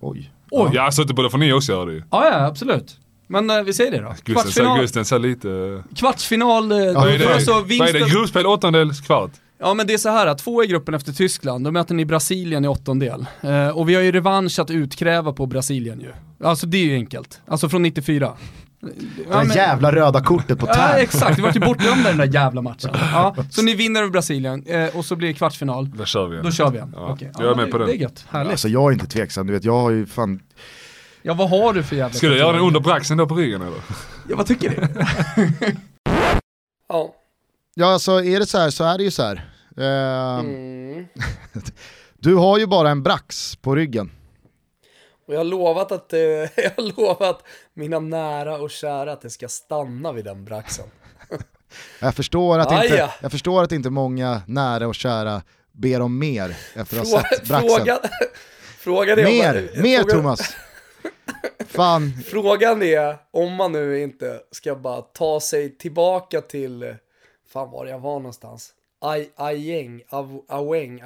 Oj. 0.00 0.32
Oj. 0.50 0.70
Ja, 0.72 0.90
så 0.92 1.04
det 1.04 1.14
borde 1.14 1.30
få 1.30 1.36
ni 1.36 1.52
också 1.52 1.72
göra 1.72 1.84
det 1.84 1.92
ju. 1.92 2.02
Ja, 2.10 2.28
ja 2.28 2.46
absolut. 2.46 2.96
Men 3.26 3.50
uh, 3.50 3.62
vi 3.62 3.72
säger 3.72 3.90
det 3.90 4.00
då. 4.00 4.08
Gusten, 4.08 4.34
kvartsfinal. 4.34 4.80
Gusten 4.80 5.04
ser 5.04 5.18
lite... 5.18 5.82
Kvartsfinal, 5.96 6.72
uh, 6.72 6.78
ja, 6.78 6.92
vad 6.92 7.08
är 7.08 7.18
det? 7.18 7.34
Alltså, 7.34 7.60
vinsten... 7.60 7.78
Vad 7.78 7.88
är 7.88 8.06
det? 8.06 8.10
Gruppspel, 8.10 8.46
åttondel, 8.46 8.94
kvart? 8.94 9.30
Ja 9.58 9.74
men 9.74 9.86
det 9.86 9.94
är 9.94 9.98
så 9.98 10.08
här 10.08 10.26
att 10.26 10.38
två 10.38 10.64
i 10.64 10.66
gruppen 10.66 10.94
efter 10.94 11.12
Tyskland, 11.12 11.64
då 11.64 11.70
möter 11.70 11.94
ni 11.94 12.04
Brasilien 12.04 12.64
i 12.64 12.68
åttondel. 12.68 13.26
Uh, 13.44 13.68
och 13.68 13.88
vi 13.88 13.94
har 13.94 14.02
ju 14.02 14.12
revansch 14.12 14.58
att 14.58 14.70
utkräva 14.70 15.32
på 15.32 15.46
Brasilien 15.46 16.00
ju. 16.00 16.12
Alltså 16.46 16.66
det 16.66 16.76
är 16.76 16.84
ju 16.84 16.94
enkelt. 16.94 17.40
Alltså 17.46 17.68
från 17.68 17.82
94. 17.82 18.32
Det 18.82 19.22
ja, 19.30 19.44
men... 19.44 19.56
jävla 19.56 19.92
röda 19.92 20.20
kortet 20.24 20.58
på 20.58 20.66
tärn. 20.66 20.76
Ja, 20.78 20.98
exakt, 20.98 21.36
det 21.36 21.42
var 21.42 21.52
ju 21.52 21.60
bortglömda 21.60 22.08
den 22.08 22.18
där 22.18 22.34
jävla 22.34 22.62
matchen. 22.62 22.90
Ja, 23.12 23.36
så 23.50 23.62
ni 23.62 23.74
vinner 23.74 24.00
över 24.00 24.10
Brasilien 24.10 24.64
eh, 24.66 24.96
och 24.96 25.04
så 25.04 25.16
blir 25.16 25.28
det 25.28 25.34
kvartsfinal. 25.34 25.90
Då 25.90 26.04
kör 26.04 26.26
vi 26.26 26.32
igen. 26.32 26.44
Då 26.44 26.52
kör 26.52 26.70
vi 26.70 26.76
igen. 26.76 26.92
Ja, 26.96 27.12
okay. 27.12 27.28
Jag 27.38 27.50
är 27.50 27.54
med 27.54 27.70
på 27.70 27.78
det. 27.78 27.86
Det 27.86 27.92
är 27.92 27.96
gött, 27.96 28.24
härligt. 28.30 28.50
Alltså 28.50 28.68
jag 28.68 28.88
är 28.88 28.92
inte 28.92 29.06
tveksam, 29.06 29.46
du 29.46 29.52
vet 29.52 29.64
jag 29.64 29.80
har 29.80 29.90
ju 29.90 30.06
fan 30.06 30.40
Ja 31.22 31.34
vad 31.34 31.50
har 31.50 31.72
du 31.72 31.82
för 31.82 31.96
jävla 31.96 32.14
Ska 32.14 32.28
du 32.28 32.38
göra 32.38 32.52
den 32.52 32.62
under 32.62 32.80
braxen 32.80 33.16
då 33.16 33.26
på 33.26 33.34
ryggen 33.34 33.62
eller? 33.62 33.78
Ja 34.28 34.36
vad 34.36 34.46
tycker 34.46 34.70
du? 34.70 34.88
ja. 36.88 37.14
Ja 37.74 37.92
alltså 37.92 38.24
är 38.24 38.38
det 38.38 38.46
så 38.46 38.58
här 38.58 38.70
så 38.70 38.84
är 38.84 38.98
det 38.98 39.04
ju 39.04 39.10
så 39.10 39.22
här. 39.22 39.48
Uh, 39.78 40.40
mm. 40.40 41.06
du 42.18 42.34
har 42.34 42.58
ju 42.58 42.66
bara 42.66 42.90
en 42.90 43.02
brax 43.02 43.56
på 43.56 43.74
ryggen. 43.74 44.10
Och 45.26 45.34
jag 45.34 45.38
har 45.38 45.44
lovat 45.44 45.92
att, 45.92 46.12
eh, 46.12 46.20
jag 46.56 46.72
har 46.76 46.96
lovat 46.96 47.42
mina 47.74 48.00
nära 48.00 48.56
och 48.58 48.70
kära 48.70 49.12
att 49.12 49.20
det 49.20 49.30
ska 49.30 49.48
stanna 49.48 50.12
vid 50.12 50.24
den 50.24 50.44
braxen. 50.44 50.86
jag, 52.00 52.14
förstår 52.14 52.58
att 52.58 52.72
inte, 52.72 53.10
jag 53.22 53.30
förstår 53.30 53.62
att 53.62 53.72
inte 53.72 53.90
många 53.90 54.42
nära 54.46 54.88
och 54.88 54.94
kära 54.94 55.42
ber 55.72 56.00
om 56.00 56.18
mer 56.18 56.56
efter 56.74 57.00
att 57.00 57.10
ha 57.10 57.22
sett 57.22 57.48
braxen. 57.48 57.68
Fråga, 57.68 58.00
frågan 58.78 59.18
är 59.18 59.24
mer, 59.24 59.70
om, 59.76 59.82
mer 59.82 59.98
frågan, 59.98 60.16
Thomas! 60.16 60.56
Fan. 61.66 62.12
Frågan 62.26 62.82
är 62.82 63.16
om 63.30 63.54
man 63.54 63.72
nu 63.72 64.02
inte 64.02 64.40
ska 64.50 64.74
bara 64.74 65.00
ta 65.00 65.40
sig 65.40 65.78
tillbaka 65.78 66.40
till, 66.40 66.96
fan 67.52 67.70
var 67.70 67.86
jag 67.86 67.98
var 67.98 68.18
någonstans? 68.18 68.72
Av- 70.08 70.42
Aweng, 70.48 71.02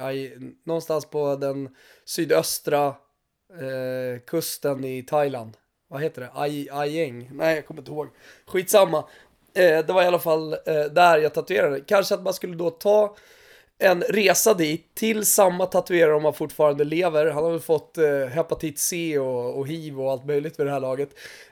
någonstans 0.65 1.05
på 1.05 1.35
den 1.35 1.69
sydöstra 2.05 2.95
eh, 3.53 4.19
kusten 4.19 4.83
i 4.83 5.03
Thailand. 5.03 5.57
Vad 5.89 6.01
heter 6.01 6.21
det? 6.21 6.29
Ai, 6.33 6.69
Aieng? 6.71 7.29
Nej, 7.33 7.55
jag 7.55 7.65
kommer 7.65 7.81
inte 7.81 7.91
ihåg. 7.91 8.07
Skitsamma. 8.45 8.97
Eh, 9.53 9.85
det 9.85 9.93
var 9.93 10.03
i 10.03 10.05
alla 10.05 10.19
fall 10.19 10.53
eh, 10.53 10.83
där 10.91 11.17
jag 11.17 11.33
tatuerade. 11.33 11.81
Kanske 11.81 12.15
att 12.15 12.23
man 12.23 12.33
skulle 12.33 12.55
då 12.55 12.69
ta 12.69 13.15
en 13.79 14.01
resa 14.01 14.53
dit 14.53 14.95
till 14.95 15.25
samma 15.25 15.65
tatuerare 15.65 16.15
om 16.15 16.23
han 16.23 16.33
fortfarande 16.33 16.83
lever. 16.83 17.25
Han 17.25 17.43
har 17.43 17.51
väl 17.51 17.59
fått 17.59 17.97
eh, 17.97 18.25
hepatit 18.25 18.79
C 18.79 19.19
och, 19.19 19.57
och 19.57 19.67
hiv 19.67 20.01
och 20.01 20.11
allt 20.11 20.25
möjligt 20.25 20.59
vid 20.59 20.65
det 20.67 20.71
här 20.71 20.79
laget. 20.79 21.09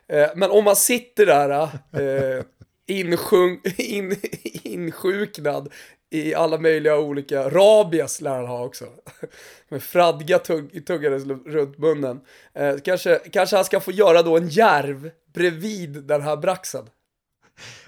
Eh, 0.07 0.27
men 0.35 0.51
om 0.51 0.63
man 0.63 0.75
sitter 0.75 1.25
där 1.25 1.49
eh, 1.51 2.43
insjung, 2.87 3.61
in, 3.77 4.15
insjuknad 4.63 5.73
i 6.11 6.35
alla 6.35 6.57
möjliga 6.57 6.97
olika, 6.99 7.49
rabies 7.49 8.21
lär 8.21 8.35
han 8.35 8.47
ha 8.47 8.63
också. 8.65 8.85
Med 9.69 9.83
fradga 9.83 10.39
tugg, 10.39 10.85
tuggades 10.87 11.23
runt 11.45 11.77
munnen. 11.77 12.21
Eh, 12.53 12.75
kanske, 12.83 13.19
kanske 13.33 13.55
han 13.55 13.65
ska 13.65 13.79
få 13.79 13.91
göra 13.91 14.21
då 14.21 14.37
en 14.37 14.49
järv 14.49 15.11
bredvid 15.33 16.03
den 16.03 16.21
här 16.21 16.37
braxen. 16.37 16.89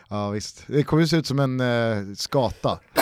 Ja 0.09 0.29
visst, 0.29 0.63
det 0.67 0.83
kommer 0.83 1.01
ju 1.03 1.07
se 1.07 1.17
ut 1.17 1.27
som 1.27 1.39
en 1.39 1.59
eh, 1.59 2.13
skata. 2.15 2.79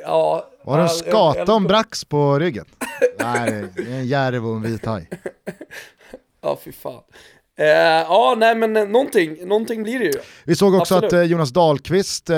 ja, 0.00 0.50
Var 0.64 0.76
det 0.76 0.82
en 0.82 0.88
skata 0.88 1.38
jag- 1.38 1.48
och 1.48 1.56
en 1.56 1.64
brax 1.64 2.04
på 2.04 2.38
ryggen? 2.38 2.64
Nej, 3.18 3.64
det 3.76 3.82
är 3.82 3.98
en 3.98 4.06
järv 4.06 4.46
och 4.46 4.56
en 4.56 4.62
vithaj. 4.62 5.08
Ja, 6.40 6.58
fy 6.64 6.72
fan. 6.72 7.02
Eh, 7.58 7.66
ja, 7.66 8.34
nej 8.38 8.54
men 8.54 8.76
eh, 8.76 8.88
någonting, 8.88 9.48
någonting 9.48 9.82
blir 9.82 9.98
det 9.98 10.04
ju. 10.04 10.12
Vi 10.44 10.54
såg 10.56 10.74
också 10.74 10.94
Absolut. 10.94 11.12
att 11.12 11.18
eh, 11.18 11.22
Jonas 11.22 11.50
Dahlqvist, 11.50 12.30
eh, 12.30 12.36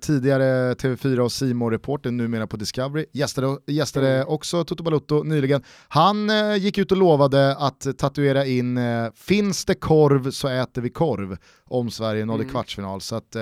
tidigare 0.00 0.74
TV4 0.74 1.18
och 1.18 1.32
simor 1.32 1.70
reporter 1.70 2.10
numera 2.10 2.46
på 2.46 2.56
Discovery, 2.56 3.06
gästade, 3.12 3.56
gästade 3.66 4.08
Mm. 4.14 4.28
också 4.28 4.64
Toto 4.64 4.82
Balotto 4.82 5.22
nyligen. 5.22 5.62
Han 5.88 6.30
eh, 6.30 6.56
gick 6.56 6.78
ut 6.78 6.92
och 6.92 6.98
lovade 6.98 7.56
att 7.58 7.98
tatuera 7.98 8.46
in 8.46 8.78
eh, 8.78 9.08
“Finns 9.16 9.64
det 9.64 9.74
korv 9.74 10.30
så 10.30 10.48
äter 10.48 10.82
vi 10.82 10.90
korv” 10.90 11.36
om 11.64 11.90
Sverige 11.90 12.24
nådde 12.24 12.42
Mm. 12.42 12.52
kvartsfinal. 12.52 13.00
Så 13.00 13.16
att, 13.16 13.36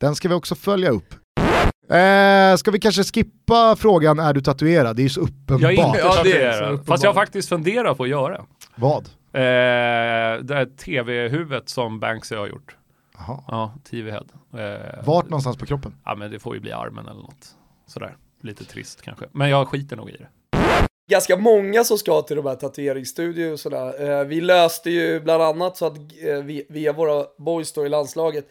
den 0.00 0.14
ska 0.14 0.28
vi 0.28 0.34
också 0.34 0.54
följa 0.54 0.90
upp. 0.90 1.14
Eh, 1.90 2.56
ska 2.56 2.70
vi 2.70 2.78
kanske 2.80 3.04
skippa 3.04 3.76
frågan 3.76 4.18
“Är 4.18 4.32
du 4.32 4.40
tatuerad?” 4.40 4.96
Det 4.96 5.02
är 5.02 5.04
ju 5.04 5.08
så 5.08 5.20
uppenbart. 5.20 5.60
Jag 5.62 5.72
är 5.72 5.86
inte 5.86 5.98
Ja, 5.98 6.22
det 6.24 6.32
är 6.42 6.52
tatuerad. 6.52 6.86
Fast 6.86 7.02
jag 7.04 7.10
har 7.10 7.14
faktiskt 7.14 7.48
funderat 7.48 7.96
på 7.96 8.02
att 8.02 8.08
göra. 8.08 8.44
Vad? 8.76 9.08
Eh, 9.34 9.40
det 10.44 10.54
här 10.54 10.76
tv-huvudet 10.76 11.68
som 11.68 12.00
Banksy 12.00 12.36
har 12.36 12.46
gjort. 12.46 12.76
Jaha. 13.18 13.44
Ja, 13.48 13.74
TV-head. 13.90 14.26
Eh, 14.54 15.04
Vart 15.04 15.24
någonstans 15.28 15.56
på 15.56 15.66
kroppen? 15.66 15.94
Ja 16.04 16.14
men 16.14 16.30
det 16.30 16.38
får 16.38 16.54
ju 16.54 16.60
bli 16.60 16.72
armen 16.72 17.06
eller 17.06 17.20
något. 17.22 17.54
Sådär. 17.86 18.16
Lite 18.40 18.64
trist 18.64 19.02
kanske. 19.02 19.24
Men 19.32 19.50
jag 19.50 19.68
skiter 19.68 19.96
nog 19.96 20.10
i 20.10 20.16
det. 20.16 20.26
ganska 21.10 21.36
många 21.36 21.84
som 21.84 21.98
ska 21.98 22.22
till 22.22 22.36
de 22.36 22.46
här 22.46 22.54
tatueringsstudior 22.54 23.52
och 23.52 23.60
sådär. 23.60 24.20
Eh, 24.20 24.24
vi 24.24 24.40
löste 24.40 24.90
ju 24.90 25.20
bland 25.20 25.42
annat 25.42 25.76
så 25.76 25.86
att 25.86 25.96
eh, 25.98 26.36
vi, 26.44 26.66
via 26.68 26.92
våra 26.92 27.26
boys 27.38 27.72
då 27.72 27.86
i 27.86 27.88
landslaget 27.88 28.46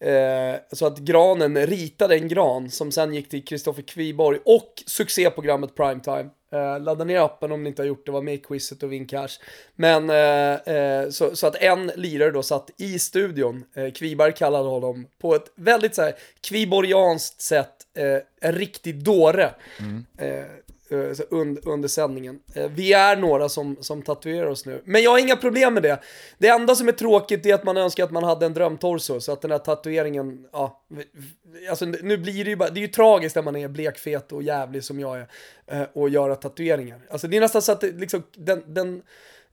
eh, 0.00 0.60
så 0.72 0.86
att 0.86 0.98
Granen 0.98 1.66
ritade 1.66 2.14
en 2.14 2.28
gran 2.28 2.70
som 2.70 2.92
sen 2.92 3.14
gick 3.14 3.28
till 3.28 3.44
Kristoffer 3.44 3.82
Kviborg 3.82 4.38
och 4.44 4.82
succéprogrammet 4.86 5.74
Primetime. 5.74 6.30
Eh, 6.52 6.80
ladda 6.80 7.04
ner 7.04 7.20
appen 7.20 7.52
om 7.52 7.62
ni 7.62 7.68
inte 7.68 7.82
har 7.82 7.86
gjort 7.86 8.06
det, 8.06 8.12
var 8.12 8.22
med 8.22 8.34
i 8.34 8.38
quizet 8.38 8.82
och 8.82 8.92
vinn 8.92 9.06
cash. 9.06 9.28
Men 9.74 10.10
eh, 10.10 10.74
eh, 10.74 11.08
så, 11.10 11.36
så 11.36 11.46
att 11.46 11.56
en 11.56 11.86
lirare 11.96 12.30
då 12.30 12.42
satt 12.42 12.70
i 12.76 12.98
studion, 12.98 13.64
eh, 13.74 13.92
Kviberg 13.92 14.32
kallade 14.32 14.68
honom 14.68 15.06
på 15.18 15.34
ett 15.34 15.52
väldigt 15.54 15.94
så 15.94 16.02
här 16.02 16.14
kviborgianskt 16.40 17.40
sätt, 17.40 17.74
eh, 17.96 18.48
en 18.48 18.52
riktig 18.52 19.04
dåre. 19.04 19.54
Eh, 20.18 20.44
eh, 20.90 21.12
så 21.12 21.22
und, 21.30 21.66
under 21.66 21.88
sändningen. 21.88 22.38
Eh, 22.54 22.70
vi 22.70 22.92
är 22.92 23.16
några 23.16 23.48
som, 23.48 23.76
som 23.80 24.02
tatuerar 24.02 24.46
oss 24.46 24.66
nu. 24.66 24.82
Men 24.84 25.02
jag 25.02 25.10
har 25.10 25.18
inga 25.18 25.36
problem 25.36 25.74
med 25.74 25.82
det. 25.82 26.00
Det 26.38 26.48
enda 26.48 26.74
som 26.74 26.88
är 26.88 26.92
tråkigt 26.92 27.46
är 27.46 27.54
att 27.54 27.64
man 27.64 27.76
önskar 27.76 28.04
att 28.04 28.10
man 28.10 28.24
hade 28.24 28.46
en 28.46 28.54
drömtorso, 28.54 29.20
så 29.20 29.32
att 29.32 29.42
den 29.42 29.50
här 29.50 29.58
tatueringen, 29.58 30.46
ja, 30.52 30.84
alltså 31.70 31.84
nu 31.84 32.16
blir 32.16 32.44
det 32.44 32.50
ju 32.50 32.56
bara, 32.56 32.70
det 32.70 32.80
är 32.80 32.82
ju 32.82 32.88
tragiskt 32.88 33.36
när 33.36 33.42
man 33.42 33.56
är 33.56 33.68
blekfet 33.68 34.32
och 34.32 34.42
jävlig 34.42 34.84
som 34.84 35.00
jag 35.00 35.18
är, 35.18 35.28
eh, 35.66 35.86
och 35.92 36.08
göra 36.08 36.36
tatueringar. 36.36 37.00
Alltså 37.10 37.28
det 37.28 37.36
är 37.36 37.40
nästan 37.40 37.62
så 37.62 37.72
att 37.72 37.80
det, 37.80 37.92
liksom, 37.92 38.22
den, 38.36 38.62
den, 38.66 39.02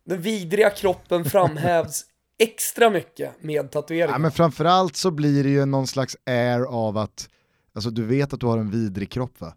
den 0.03 0.21
vidriga 0.21 0.69
kroppen 0.69 1.25
framhävs 1.29 2.05
extra 2.37 2.89
mycket 2.89 3.43
med 3.43 3.71
tatueringar. 3.71 4.13
Ja, 4.13 4.17
men 4.17 4.31
framförallt 4.31 4.95
så 4.95 5.11
blir 5.11 5.43
det 5.43 5.49
ju 5.49 5.65
någon 5.65 5.87
slags 5.87 6.17
air 6.25 6.61
av 6.61 6.97
att 6.97 7.29
alltså, 7.75 7.89
du 7.89 8.05
vet 8.05 8.33
att 8.33 8.39
du 8.39 8.45
har 8.45 8.57
en 8.57 8.71
vidrig 8.71 9.11
kropp 9.11 9.41
va? 9.41 9.53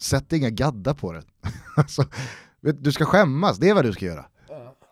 Sätt 0.00 0.32
inga 0.32 0.50
gaddar 0.50 0.94
på 0.94 1.12
den. 1.12 1.22
alltså, 1.76 2.04
du 2.60 2.92
ska 2.92 3.04
skämmas, 3.04 3.58
det 3.58 3.68
är 3.68 3.74
vad 3.74 3.84
du 3.84 3.92
ska 3.92 4.04
göra. 4.06 4.24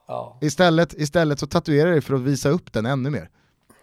ja. 0.09 0.39
Istället, 0.41 0.95
istället 0.95 1.39
så 1.39 1.47
tatuerar 1.47 1.87
du 1.87 1.93
dig 1.93 2.01
för 2.01 2.15
att 2.15 2.21
visa 2.21 2.49
upp 2.49 2.73
den 2.73 2.87
ännu 2.87 3.11
mer. 3.11 3.29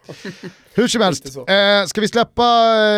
Hur 0.74 0.88
som 0.88 1.02
helst, 1.02 1.26
eh, 1.38 1.86
ska 1.88 2.02
vi 2.02 2.08
släppa 2.08 2.44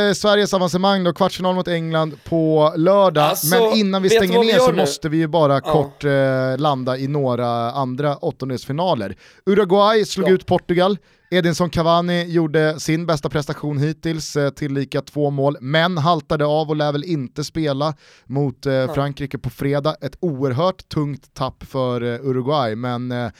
eh, 0.08 0.14
Sveriges 0.14 0.54
avancemang 0.54 1.04
då, 1.04 1.14
kvartsfinal 1.14 1.56
mot 1.56 1.68
England 1.68 2.14
på 2.24 2.74
lördag, 2.78 3.24
Alltså, 3.24 3.48
men 3.64 3.74
innan 3.78 4.02
vi 4.02 4.10
stänger 4.10 4.40
vi 4.40 4.46
ner 4.46 4.60
så 4.60 4.72
nu? 4.72 4.78
måste 4.78 5.10
vi 5.10 5.18
ju 5.18 5.28
bara 5.28 5.54
Ja. 5.54 5.60
kort 5.60 6.04
eh, 6.04 6.58
landa 6.58 6.98
i 6.98 7.08
några 7.08 7.72
andra 7.72 8.18
åttondelsfinaler. 8.18 9.16
Uruguay 9.46 10.06
slog 10.06 10.30
Ja. 10.30 10.34
ut 10.34 10.46
Portugal, 10.46 10.98
Edinson 11.34 11.70
Cavani 11.70 12.24
gjorde 12.24 12.80
sin 12.80 13.06
bästa 13.06 13.30
prestation 13.30 13.78
hittills, 13.78 14.36
eh, 14.36 14.50
tillika 14.50 15.02
två 15.02 15.30
mål, 15.30 15.58
men 15.62 15.98
haltade 15.98 16.46
av 16.46 16.70
och 16.70 16.76
lär 16.76 16.92
väl 16.92 17.04
inte 17.04 17.44
spela 17.44 17.94
mot 18.26 18.66
eh, 18.66 18.94
Frankrike 18.94 19.38
på 19.38 19.50
fredag. 19.50 19.96
Ett 20.02 20.18
oerhört 20.20 20.90
tungt 20.90 21.34
tapp 21.34 21.64
för 21.64 22.02
eh, 22.02 22.26
Uruguay, 22.26 22.76
men 22.76 23.32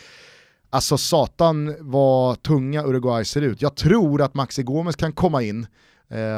Alltså 0.70 0.98
satan 0.98 1.76
vad 1.80 2.44
tunga 2.44 2.84
Uruguay 2.84 3.26
ser 3.26 3.42
ut. 3.42 3.62
Jag 3.62 3.76
tror 3.76 4.22
att 4.22 4.34
Maxi 4.34 4.64
Gomes 4.64 4.96
kan 4.96 5.12
komma 5.12 5.44
in 5.44 5.68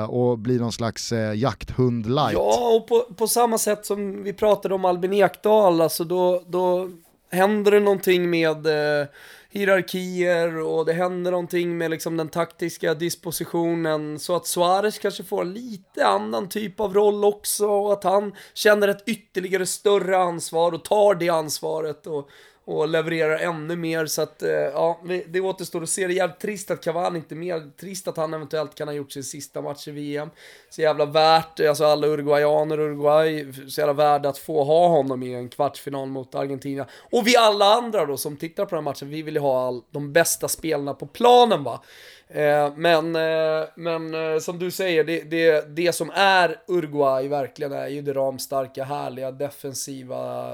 och 0.10 0.40
bli 0.40 0.58
någon 0.58 0.72
slags 0.72 1.12
eh, 1.12 1.34
jakthund 1.34 2.06
light. 2.06 2.34
Ja, 2.34 2.76
och 2.76 2.88
på, 2.88 3.14
på 3.18 3.28
samma 3.28 3.58
sätt 3.58 3.86
som 3.86 4.24
vi 4.24 4.34
pratade 4.34 4.76
om 4.76 4.86
Albin 4.86 5.14
Ekdal, 5.14 5.82
alltså 5.82 6.04
då, 6.04 6.44
då 6.48 6.90
händer 7.32 7.72
det 7.72 7.80
någonting 7.80 8.30
med 8.30 8.66
eh, 8.66 9.08
hierarkier 9.56 10.58
och 10.58 10.86
det 10.86 10.94
händer 10.94 11.32
någonting 11.32 11.78
med 11.78 11.92
liksom 11.92 12.18
den 12.18 12.30
taktiska 12.30 12.94
dispositionen. 12.94 14.20
Så 14.20 14.36
att 14.36 14.48
Suarez 14.48 15.00
kanske 15.00 15.24
får 15.24 15.42
en 15.42 15.54
lite 15.54 16.06
annan 16.06 16.50
typ 16.50 16.80
av 16.80 16.94
roll 16.94 17.26
också 17.26 17.68
och 17.68 17.94
att 17.94 18.04
han 18.04 18.36
känner 18.54 18.88
ett 18.88 19.04
ytterligare 19.06 19.66
större 19.66 20.18
ansvar 20.18 20.72
och 20.72 20.84
tar 20.84 21.16
det 21.16 21.30
ansvaret 21.30 22.08
och, 22.08 22.30
och 22.68 22.88
levererar 22.88 23.38
ännu 23.38 23.76
mer 23.76 24.06
så 24.06 24.22
att 24.22 24.42
eh, 24.44 24.50
ja, 24.50 25.02
det- 25.28 25.42
återstår 25.42 25.84
att 25.84 25.90
se. 25.90 26.08
Det 26.08 26.14
är 26.14 26.16
jävligt 26.16 26.40
trist 26.40 26.72
att 26.72 26.84
Cavani 26.84 27.18
inte 27.20 27.36
är 27.36 27.38
med, 27.38 27.78
trist 27.78 28.08
att 28.08 28.18
han 28.18 28.34
eventuellt 28.34 28.76
kan 28.76 28.88
ha 28.88 28.96
gjort 28.96 29.12
sin 29.12 29.24
sista 29.24 29.62
match 29.62 29.88
i 29.88 29.92
VM. 29.92 30.30
Så 30.70 30.82
jävla 30.82 31.06
värt, 31.06 31.60
eh, 31.60 31.70
alltså 31.70 31.86
alla 31.86 32.08
uruguayaner, 32.08 32.80
Uruguay, 32.80 33.54
så 33.68 33.82
jävla 33.82 33.94
värda 33.94 34.30
att 34.30 34.38
få 34.38 34.64
ha 34.64 34.88
honom 34.88 35.24
i 35.24 35.34
en 35.34 35.50
kvartsfinal 35.50 36.08
mot 36.08 36.36
Argentina. 36.36 36.86
Och 37.12 37.28
vi 37.28 37.38
alla 37.38 37.66
andra 37.66 38.06
då 38.06 38.18
som 38.18 38.38
tittar 38.38 38.66
på 38.66 38.70
den 38.76 38.78
här 38.86 38.92
matchen, 38.92 39.10
vi 39.10 39.22
vill 39.22 39.34
ju 39.36 39.42
ha 39.42 39.68
all, 39.68 39.82
de 39.92 40.14
bästa 40.14 40.48
spelarna 40.48 40.94
på 40.94 41.06
planen 41.08 41.64
va. 41.64 41.82
Eh, 42.28 42.74
men 42.76 43.16
eh, 43.16 43.68
men 43.76 44.14
eh, 44.14 44.40
som 44.40 44.60
du 44.60 44.72
säger, 44.72 45.04
det, 45.04 45.22
det, 45.22 45.76
det 45.76 45.94
som 45.94 46.12
är 46.14 46.56
Uruguay 46.68 47.28
verkligen 47.28 47.72
är 47.72 47.88
ju 47.88 48.02
det 48.02 48.14
ramstarka, 48.14 48.84
härliga, 48.84 49.32
defensiva, 49.32 50.54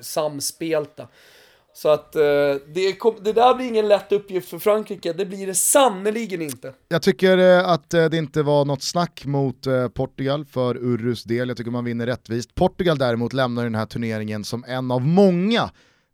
samspelta. 0.00 1.08
Så 1.72 1.88
att 1.88 2.12
det, 2.74 2.98
kom, 2.98 3.14
det 3.20 3.32
där 3.32 3.54
blir 3.54 3.66
ingen 3.66 3.88
lätt 3.88 4.12
uppgift 4.12 4.48
för 4.48 4.58
Frankrike, 4.58 5.12
det 5.12 5.26
blir 5.26 5.46
det 5.46 5.54
sannerligen 5.54 6.42
inte. 6.42 6.72
Jag 6.88 7.02
tycker 7.02 7.38
att 7.58 7.90
det 7.90 8.14
inte 8.14 8.42
var 8.42 8.64
något 8.64 8.82
snack 8.82 9.22
mot 9.24 9.66
Portugal 9.94 10.44
för 10.44 10.76
Urrus 10.76 11.24
del, 11.24 11.48
jag 11.48 11.56
tycker 11.56 11.70
man 11.70 11.84
vinner 11.84 12.06
rättvist. 12.06 12.54
Portugal 12.54 12.98
däremot 12.98 13.32
lämnar 13.32 13.64
den 13.64 13.74
här 13.74 13.86
turneringen 13.86 14.44
som 14.44 14.64
en 14.68 14.90
av 14.90 15.00
många 15.00 15.70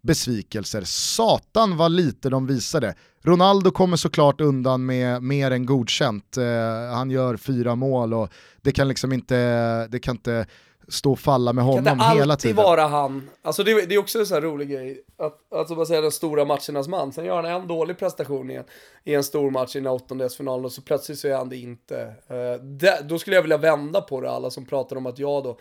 besvikelser. 0.07 0.83
Satan 0.85 1.77
vad 1.77 1.93
lite 1.93 2.31
de 2.31 2.47
visade. 2.47 2.95
Ronaldo 3.23 3.71
kommer 3.71 3.97
såklart 3.97 4.41
undan 4.41 4.87
med 4.87 5.23
mer 5.23 5.51
än 5.51 5.67
godkänt. 5.67 6.37
Eh, 6.37 6.95
han 6.95 7.11
gör 7.11 7.37
fyra 7.37 7.75
mål 7.75 8.15
och 8.15 8.29
det 8.63 8.73
kan 8.73 8.89
liksom 8.89 9.13
inte, 9.13 9.87
det 9.87 9.99
kan 9.99 10.17
inte 10.17 10.47
stå 10.89 11.13
och 11.13 11.19
falla 11.19 11.53
med 11.53 11.63
Kan 11.63 11.87
honom 11.87 12.01
hela 12.01 12.33
alltid 12.33 12.39
tiden. 12.39 12.57
vara 12.65 12.87
han. 12.87 13.31
Alltså 13.43 13.65
det, 13.65 13.87
det 13.87 13.95
är 13.95 13.99
också 13.99 14.19
en 14.19 14.27
sån 14.27 14.35
här 14.35 14.43
rolig 14.43 14.71
grej. 14.71 15.03
Att, 15.19 15.53
alltså 15.53 15.75
man 15.75 15.87
säger 15.87 16.03
den 16.03 16.13
stora 16.13 16.45
matchernas 16.45 16.89
man. 16.89 17.13
Sen 17.13 17.25
gör 17.25 17.43
han 17.43 17.63
en 17.63 17.69
dålig 17.69 17.99
prestation 17.99 18.51
i 18.51 18.55
en, 18.55 18.65
i 19.05 19.15
en 19.15 19.25
stor 19.25 19.51
match 19.51 19.77
i 19.77 19.79
en 19.79 19.87
åttondelsfinal 19.87 20.65
och 20.65 20.73
så 20.73 20.83
plötsligt 20.83 21.19
så 21.19 21.29
är 21.29 21.37
han 21.37 21.49
det 21.49 21.57
inte. 21.57 22.01
Eh, 22.29 22.63
det, 22.63 23.01
då 23.09 23.19
skulle 23.19 23.37
jag 23.37 23.43
vilja 23.43 23.59
vända 23.59 24.01
på 24.01 24.21
det, 24.21 24.31
alla 24.31 24.51
som 24.51 24.67
pratar 24.67 24.97
om 24.97 25.07
att 25.07 25.19
jag 25.19 25.45
då 25.45 25.59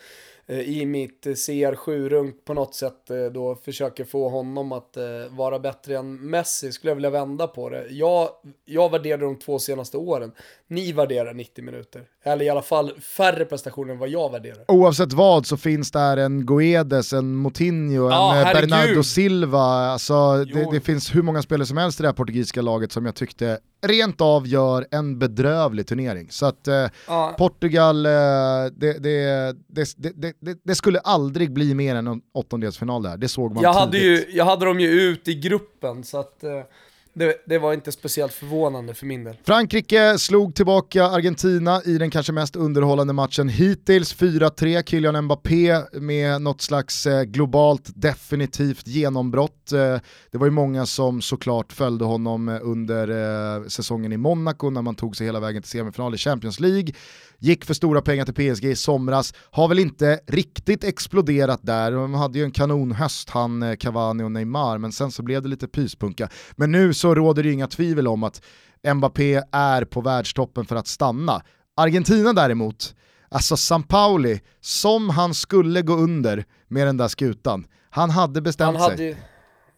i 0.49 0.85
mitt 0.85 1.25
eh, 1.25 1.31
CR7-runk 1.31 2.35
på 2.45 2.53
något 2.53 2.75
sätt 2.75 3.09
eh, 3.09 3.25
då 3.33 3.55
försöker 3.55 4.05
få 4.05 4.29
honom 4.29 4.71
att 4.71 4.97
eh, 4.97 5.03
vara 5.29 5.59
bättre 5.59 5.97
än 5.97 6.29
Messi 6.29 6.71
skulle 6.71 6.91
jag 6.91 6.95
vilja 6.95 7.09
vända 7.09 7.47
på 7.47 7.69
det. 7.69 7.87
Jag, 7.89 8.29
jag 8.65 8.91
värderar 8.91 9.17
de 9.17 9.39
två 9.39 9.59
senaste 9.59 9.97
åren, 9.97 10.31
ni 10.67 10.91
värderar 10.91 11.33
90 11.33 11.63
minuter. 11.63 12.03
Eller 12.23 12.45
i 12.45 12.49
alla 12.49 12.61
fall 12.61 12.99
färre 12.99 13.45
prestationer 13.45 13.93
än 13.93 13.99
vad 13.99 14.09
jag 14.09 14.31
värderar. 14.31 14.65
Oavsett 14.67 15.13
vad 15.13 15.45
så 15.45 15.57
finns 15.57 15.91
där 15.91 16.17
en 16.17 16.45
Guedes, 16.45 17.13
en 17.13 17.35
Moutinho, 17.35 18.09
Ja, 18.09 18.35
en 18.35 18.41
eh, 18.41 18.45
herregud. 18.45 18.69
Bernardo 18.69 19.03
Silva. 19.03 19.59
Alltså, 19.59 20.45
det, 20.45 20.67
det 20.71 20.81
finns 20.81 21.15
hur 21.15 21.21
många 21.21 21.41
spelare 21.41 21.65
som 21.65 21.77
helst 21.77 21.99
i 21.99 22.03
det 22.03 22.07
här 22.09 22.13
portugisiska 22.13 22.61
laget 22.61 22.91
som 22.91 23.05
jag 23.05 23.15
tyckte 23.15 23.59
rent 23.81 24.21
av 24.21 24.47
gör 24.47 24.87
en 24.91 25.19
bedrövlig 25.19 25.87
turnering. 25.87 26.27
Så 26.31 26.45
att 26.45 26.67
eh, 26.67 26.87
Ja. 27.07 27.35
Portugal, 27.37 28.05
eh, 28.05 28.11
det, 28.71 29.03
det, 29.03 29.55
det, 30.39 30.57
det, 30.63 30.75
skulle 30.75 30.99
aldrig 30.99 31.53
bli 31.53 31.73
mer 31.73 31.95
än 31.95 32.07
en 32.07 32.21
åttondelsfinal 32.33 33.03
där. 33.03 33.17
Det 33.17 33.27
såg 33.27 33.53
man 33.53 33.63
Jag 33.63 33.73
hade, 33.73 33.91
tidigt. 33.91 34.29
ju, 34.29 34.37
jag 34.37 34.45
hade 34.45 34.65
dem 34.65 34.79
ju 34.79 34.87
ut 35.01 35.27
i 35.27 35.33
gruppen 35.33 36.03
så 36.03 36.19
att 36.19 36.43
eh, 36.43 36.49
det, 37.15 37.35
det 37.45 37.57
var 37.57 37.73
inte 37.73 37.91
speciellt 37.91 38.33
förvånande 38.33 38.93
för 38.93 39.05
min 39.05 39.23
del. 39.23 39.37
Frankrike 39.43 40.17
slog 40.17 40.55
tillbaka 40.55 41.05
Argentina 41.05 41.81
i 41.85 41.97
den 41.97 42.11
kanske 42.11 42.33
mest 42.33 42.55
underhållande 42.55 43.13
matchen 43.13 43.49
hittills. 43.49 44.15
4-3, 44.15 44.83
Kylian 44.85 45.21
Mbappé 45.21 45.81
med 45.93 46.41
något 46.41 46.61
slags 46.61 47.05
eh, 47.05 47.23
globalt 47.23 47.89
definitivt 47.95 48.87
genombrott. 48.87 49.71
Eh, 49.71 49.97
det 50.31 50.37
var 50.37 50.45
ju 50.45 50.51
många 50.51 50.85
som 50.85 51.21
såklart 51.21 51.73
följde 51.73 52.05
honom 52.05 52.49
eh, 52.49 52.59
under 52.61 53.69
säsongen 53.69 54.13
i 54.13 54.17
Monaco 54.17 54.69
när 54.69 54.81
man 54.81 54.95
tog 54.95 55.15
sig 55.15 55.25
hela 55.25 55.39
vägen 55.39 55.61
till 55.61 55.71
semifinal 55.71 56.15
i 56.15 56.17
Champions 56.17 56.59
League. 56.59 56.93
Gick 57.39 57.65
för 57.65 57.73
stora 57.73 58.01
pengar 58.01 58.25
till 58.25 58.53
PSG 58.53 58.65
i 58.65 58.75
somras, 58.75 59.33
har 59.51 59.67
väl 59.67 59.79
inte 59.79 60.19
riktigt 60.27 60.83
exploderat 60.83 61.59
där. 61.63 61.91
De 61.91 62.13
hade 62.13 62.39
ju 62.39 62.43
en 62.45 62.51
kanonhöst 62.51 63.29
han, 63.29 63.63
eh, 63.63 63.75
Cavani 63.75 64.23
och 64.23 64.31
Neymar, 64.31 64.77
men 64.77 64.91
sen 64.91 65.11
så 65.11 65.23
blev 65.23 65.41
det 65.41 65.49
lite 65.49 65.67
pyspunka. 65.67 66.29
Men 66.55 66.71
nu 66.71 66.93
så 66.93 67.15
råder 67.15 67.43
det 67.43 67.47
ju 67.49 67.53
inga 67.53 67.67
tvivel 67.67 68.07
om 68.07 68.23
att 68.23 68.41
Mbappé 68.93 69.41
är 69.51 69.85
på 69.85 70.01
världstoppen 70.01 70.65
för 70.65 70.75
att 70.75 70.87
stanna. 70.87 71.41
Argentina 71.77 72.33
däremot, 72.33 72.95
alltså 73.29 73.57
Sampaoli, 73.57 74.41
som 74.61 75.09
han 75.09 75.33
skulle 75.33 75.81
gå 75.81 75.93
under 75.93 76.45
med 76.67 76.87
den 76.87 76.97
där 76.97 77.07
skutan, 77.07 77.65
han 77.89 78.09
hade 78.09 78.41
bestämt 78.41 78.77
Han, 78.77 78.81
hade, 78.81 78.97
sig 78.97 79.17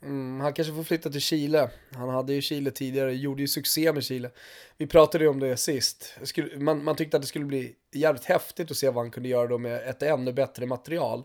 mm, 0.03 0.39
han 0.39 0.53
kanske 0.53 0.73
får 0.73 0.83
flytta 0.83 1.09
till 1.09 1.21
Chile. 1.21 1.69
Han 1.93 2.09
hade 2.09 2.33
ju 2.33 2.41
Chile 2.41 2.71
tidigare, 2.71 3.15
gjorde 3.15 3.41
ju 3.41 3.47
succé 3.47 3.93
med 3.93 4.03
Chile. 4.03 4.29
Vi 4.77 4.87
pratade 4.87 5.23
ju 5.23 5.29
om 5.29 5.39
det 5.39 5.57
sist. 5.57 6.17
Skulle, 6.23 6.57
man, 6.57 6.83
man 6.83 6.95
tyckte 6.95 7.17
att 7.17 7.23
det 7.23 7.27
skulle 7.27 7.45
bli 7.45 7.75
jävligt 7.93 8.25
häftigt 8.25 8.71
att 8.71 8.77
se 8.77 8.89
vad 8.89 9.03
han 9.03 9.11
kunde 9.11 9.29
göra 9.29 9.47
då 9.47 9.57
med 9.57 9.89
ett 9.89 10.03
ännu 10.03 10.33
bättre 10.33 10.65
material. 10.65 11.23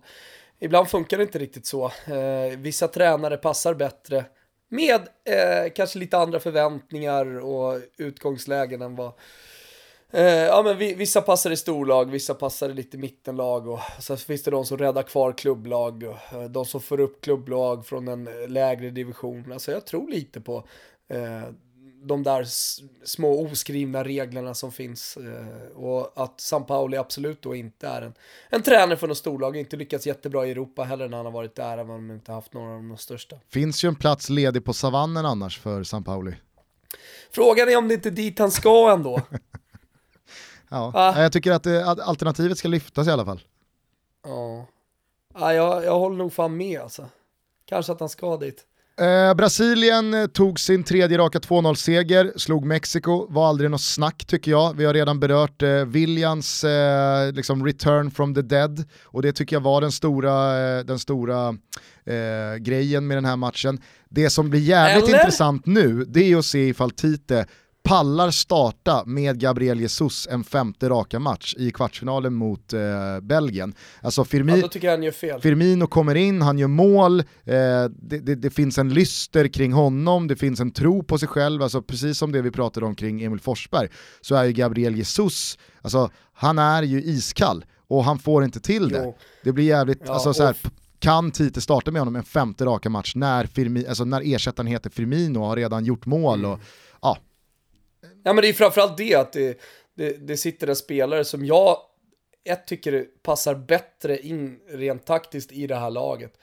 Ibland 0.59 0.89
funkar 0.89 1.17
det 1.17 1.23
inte 1.23 1.39
riktigt 1.39 1.67
så. 1.67 1.85
Eh, 1.85 2.59
vissa 2.59 2.89
tränare 2.89 3.37
passar 3.37 3.75
bättre 3.75 4.25
med 4.69 5.01
eh, 5.25 5.73
kanske 5.75 5.99
lite 5.99 6.19
andra 6.19 6.41
förväntningar 6.41 7.41
och 7.41 7.81
utgångslägen 7.97 8.83
än 8.83 8.97
vad 8.97 9.13
Eh, 10.15 10.25
ja 10.25 10.63
men 10.63 10.79
vi, 10.79 10.95
vissa 10.95 11.23
passar 11.23 11.51
i 11.51 11.57
storlag, 11.57 12.11
vissa 12.11 12.35
passar 12.35 12.71
i 12.71 12.75
lite 12.75 12.99
mittenlag 12.99 13.69
och 13.69 13.81
så 13.99 14.17
finns 14.17 14.43
det 14.43 14.51
de 14.51 14.65
som 14.65 14.79
räddar 14.79 15.03
kvar 15.03 15.33
klubblag 15.33 16.03
och 16.03 16.39
eh, 16.39 16.45
de 16.45 16.67
som 16.67 16.81
får 16.81 17.01
upp 17.01 17.21
klubblag 17.21 17.87
från 17.87 18.09
en 18.09 18.29
lägre 18.49 18.91
division. 18.91 19.53
Alltså 19.53 19.73
jag 19.73 19.87
tror 19.87 20.11
lite 20.11 20.41
på 20.41 20.65
eh, 21.09 21.43
de 22.05 22.23
där 22.23 22.45
små 23.05 23.43
oskrivna 23.47 24.05
reglerna 24.05 24.55
som 24.55 24.73
finns 24.73 25.17
eh, 25.17 25.77
och 25.77 26.23
att 26.23 26.41
San 26.41 26.67
Pauli 26.67 26.97
absolut 26.97 27.43
då 27.43 27.55
inte 27.55 27.89
är 27.89 28.03
en, 28.03 28.15
en 28.51 28.63
tränare 28.63 28.97
för 28.97 29.09
något 29.09 29.19
storlag, 29.19 29.57
inte 29.57 29.77
lyckats 29.77 30.07
jättebra 30.07 30.47
i 30.47 30.51
Europa 30.51 30.85
heller 30.85 31.09
när 31.09 31.17
han 31.17 31.27
har 31.27 31.33
varit 31.33 31.55
där, 31.55 31.79
även 31.79 31.91
om 31.91 32.09
de 32.09 32.15
inte 32.15 32.33
haft 32.33 32.55
några 32.55 32.75
av 32.75 32.83
de 32.83 32.97
största. 32.97 33.37
Finns 33.49 33.85
ju 33.85 33.89
en 33.89 33.97
plats 33.97 34.31
ledig 34.31 34.65
på 34.65 34.73
savannen 34.73 35.27
annars 35.27 35.59
för 35.59 35.83
Sampaoli. 35.83 36.35
Frågan 37.31 37.69
är 37.69 37.77
om 37.77 37.89
det 37.89 37.95
inte 37.95 38.09
är 38.09 38.11
dit 38.11 38.39
han 38.39 38.51
ska 38.51 38.93
ändå. 38.93 39.21
Ja. 40.73 40.93
Ah. 40.95 41.23
Jag 41.23 41.33
tycker 41.33 41.53
att 41.53 41.63
det, 41.63 41.91
att 41.91 42.01
alternativet 42.01 42.59
ska 42.59 42.69
lyftas 42.69 43.09
i 43.09 43.11
alla 43.11 43.25
fall. 43.25 43.41
Ja, 44.25 44.67
ja 45.39 45.55
jag, 45.55 45.85
jag 45.85 45.99
håller 45.99 46.17
nog 46.17 46.33
fan 46.33 46.57
med 46.57 46.81
alltså. 46.81 47.09
Kanske 47.67 47.93
att 47.93 48.01
han 48.01 48.09
ska 48.09 48.37
dit. 48.37 48.67
Eh, 49.01 49.35
Brasilien 49.35 50.15
eh, 50.15 50.27
tog 50.27 50.61
sin 50.61 50.85
tredje 50.85 51.19
raka 51.19 51.39
2-0-seger, 51.39 52.33
slog 52.37 52.65
Mexiko, 52.65 53.27
var 53.29 53.49
aldrig 53.49 53.71
något 53.71 53.83
snack 53.83 54.25
tycker 54.27 54.51
jag. 54.51 54.77
Vi 54.77 54.85
har 54.85 54.95
redan 54.95 55.21
berört 55.21 55.63
eh, 55.63 55.85
Williams 55.85 56.65
eh, 56.65 57.33
liksom 57.33 57.67
return 57.67 58.11
from 58.11 58.35
the 58.35 58.43
dead 58.43 58.85
och 59.05 59.23
det 59.23 59.33
tycker 59.33 59.57
jag 59.57 59.61
var 59.61 59.81
den 59.81 59.93
stora, 59.93 60.61
eh, 60.61 60.85
den 60.85 60.99
stora 60.99 61.49
eh, 62.05 62.57
grejen 62.59 63.07
med 63.07 63.17
den 63.17 63.25
här 63.25 63.37
matchen. 63.37 63.81
Det 64.09 64.31
som 64.31 64.51
blir 64.51 64.61
jävligt 64.61 65.09
Eller? 65.09 65.19
intressant 65.19 65.67
nu, 65.67 66.05
det 66.05 66.33
är 66.33 66.37
att 66.37 66.45
se 66.45 66.69
ifall 66.69 66.91
Tite 66.91 67.47
pallar 67.83 68.31
starta 68.31 69.03
med 69.07 69.41
Gabriel 69.41 69.81
Jesus 69.81 70.29
en 70.31 70.45
femte 70.45 70.89
raka 70.89 71.19
match 71.19 71.55
i 71.59 71.71
kvartsfinalen 71.71 72.35
mot 72.35 72.73
eh, 72.73 72.81
Belgien. 73.23 73.75
Alltså 74.01 74.23
Firmi- 74.25 74.61
Ja. 75.29 75.41
Firmino 75.41 75.87
kommer 75.87 76.15
in, 76.15 76.43
han 76.43 76.59
gör 76.59 76.69
mål, 76.69 77.21
eh, 77.21 77.25
det, 77.91 78.19
det, 78.19 78.35
det 78.35 78.51
finns 78.51 78.79
en 78.79 78.95
lyster 78.95 79.49
kring 79.49 79.73
honom, 79.73 80.29
det 80.29 80.37
finns 80.37 80.61
en 80.61 80.71
tro 80.71 81.03
på 81.03 81.19
sig 81.19 81.29
själv, 81.29 81.63
alltså 81.63 81.83
precis 81.83 82.19
som 82.19 82.33
det 82.33 82.43
vi 82.43 82.51
pratade 82.51 82.87
om 82.87 82.95
kring 82.95 83.23
Emil 83.23 83.41
Forsberg, 83.41 83.89
så 84.21 84.35
är 84.35 84.45
ju 84.45 84.53
Gabriel 84.53 84.95
Jesus, 84.97 85.59
alltså 85.83 86.11
han 86.35 86.59
är 86.59 86.83
ju 86.83 87.03
iskall 87.03 87.65
och 87.89 88.05
han 88.05 88.19
får 88.19 88.45
inte 88.45 88.61
till 88.61 88.89
det. 88.89 89.03
Jo. 89.05 89.17
Det 89.45 89.53
blir 89.53 89.65
jävligt, 89.65 90.03
Ja, 90.07 90.13
alltså 90.13 90.33
så 90.35 90.45
här, 90.45 90.57
kan 90.99 91.31
Tite 91.31 91.61
starta 91.61 91.91
med 91.91 92.01
honom 92.01 92.17
en 92.17 92.25
femte 92.25 92.65
raka 92.65 92.89
match 92.91 93.13
när, 93.15 93.47
Firmi, 93.47 93.87
alltså 93.87 94.05
när 94.05 94.23
ersättaren 94.35 94.67
heter 94.67 94.91
Firmino 94.91 95.39
och 95.39 95.47
har 95.47 95.57
redan 95.57 95.85
gjort 95.85 96.07
mål 96.07 96.39
Mm. 96.39 96.51
och 96.51 96.61
Ja 98.23 98.33
men 98.33 98.43
det 98.43 98.49
är 98.49 98.53
framförallt 98.53 98.97
det 98.97 99.15
att 99.15 99.33
det, 99.33 99.61
det, 99.95 100.27
det 100.27 100.37
sitter 100.37 100.67
en 100.67 100.77
spelare 100.77 101.25
som 101.25 101.47
jag 101.47 101.77
ett 102.45 102.67
tycker 102.67 103.07
passar 103.23 103.55
bättre 103.55 104.19
in 104.19 104.61
rent 104.69 105.07
taktiskt 105.07 105.53
i 105.53 105.67
det 105.67 105.77
här 105.77 105.91
laget. 105.91 106.39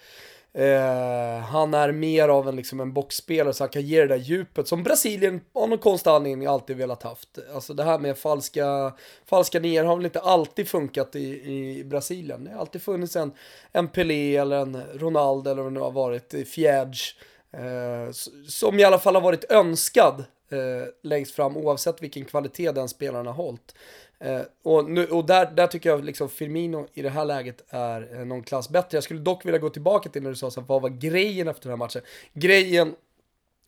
Eh, 0.54 1.40
han 1.40 1.74
är 1.74 1.92
mer 1.92 2.30
av 2.30 2.48
en, 2.48 2.56
liksom 2.56 2.80
en 2.80 2.94
boxspelare 2.94 3.54
så 3.54 3.64
han 3.64 3.70
kan 3.70 3.82
ge 3.82 4.02
det 4.02 4.08
där 4.08 4.16
djupet 4.16 4.68
som 4.68 4.84
Brasilien 4.84 5.42
av 5.54 5.70
någon 5.70 5.78
konstig 5.78 6.10
anledning 6.10 6.48
alltid 6.48 6.78
velat 6.78 7.04
haft. 7.04 7.40
Alltså 7.54 7.74
det 7.74 7.84
här 7.84 8.00
med 8.00 8.18
falska, 8.18 8.94
falska 9.26 9.60
nior 9.60 9.84
har 9.84 9.96
väl 9.96 10.06
inte 10.06 10.20
alltid 10.20 10.68
funkat 10.68 11.16
i, 11.16 11.80
i 11.80 11.84
Brasilien. 11.84 12.44
Det 12.44 12.52
har 12.52 12.60
alltid 12.60 12.82
funnits 12.82 13.16
en, 13.16 13.32
en 13.72 13.88
Pelé 13.88 14.36
eller 14.36 14.58
en 14.58 14.82
Ronaldo 14.94 15.52
eller 15.52 15.62
vad 15.62 15.72
det 15.72 15.74
nu 15.74 15.80
har 15.80 15.92
varit, 15.92 16.34
Fiedge 16.48 17.16
Eh, 17.52 18.02
eh 18.04 18.12
som 18.48 18.80
i 18.80 18.84
alla 18.84 19.00
fall 19.00 19.16
har 19.16 19.22
varit 19.22 19.52
önskad 19.52 20.24
eh, 20.50 20.60
längst 21.04 21.36
fram 21.36 21.58
oavsett 21.58 22.02
vilken 22.04 22.26
kvalitet 22.26 22.72
den 22.72 22.90
spelaren 22.90 23.26
har 23.28 23.34
hållit. 23.34 23.76
Eh, 24.20 24.42
och 24.64 24.90
nu, 24.90 25.06
och 25.06 25.26
där, 25.26 25.52
där 25.52 25.68
tycker 25.68 25.90
jag 25.90 26.04
liksom 26.06 26.30
Firmino 26.30 26.88
i 26.94 27.02
det 27.02 27.10
här 27.10 27.26
läget 27.26 27.64
är 27.70 28.20
eh, 28.20 28.26
någon 28.26 28.44
klass 28.44 28.70
bättre. 28.70 28.96
Jag 28.98 29.04
skulle 29.04 29.20
dock 29.20 29.46
vilja 29.46 29.60
gå 29.60 29.70
tillbaka 29.70 30.10
till 30.10 30.24
när 30.24 30.30
du 30.30 30.36
sa 30.36 30.52
så 30.52 30.62
här, 30.62 30.68
vad 30.68 30.82
var 30.82 30.90
grejen 30.90 31.48
efter 31.48 31.62
den 31.62 31.72
här 31.72 31.78
matchen? 31.86 32.02
Grejen, 32.34 32.96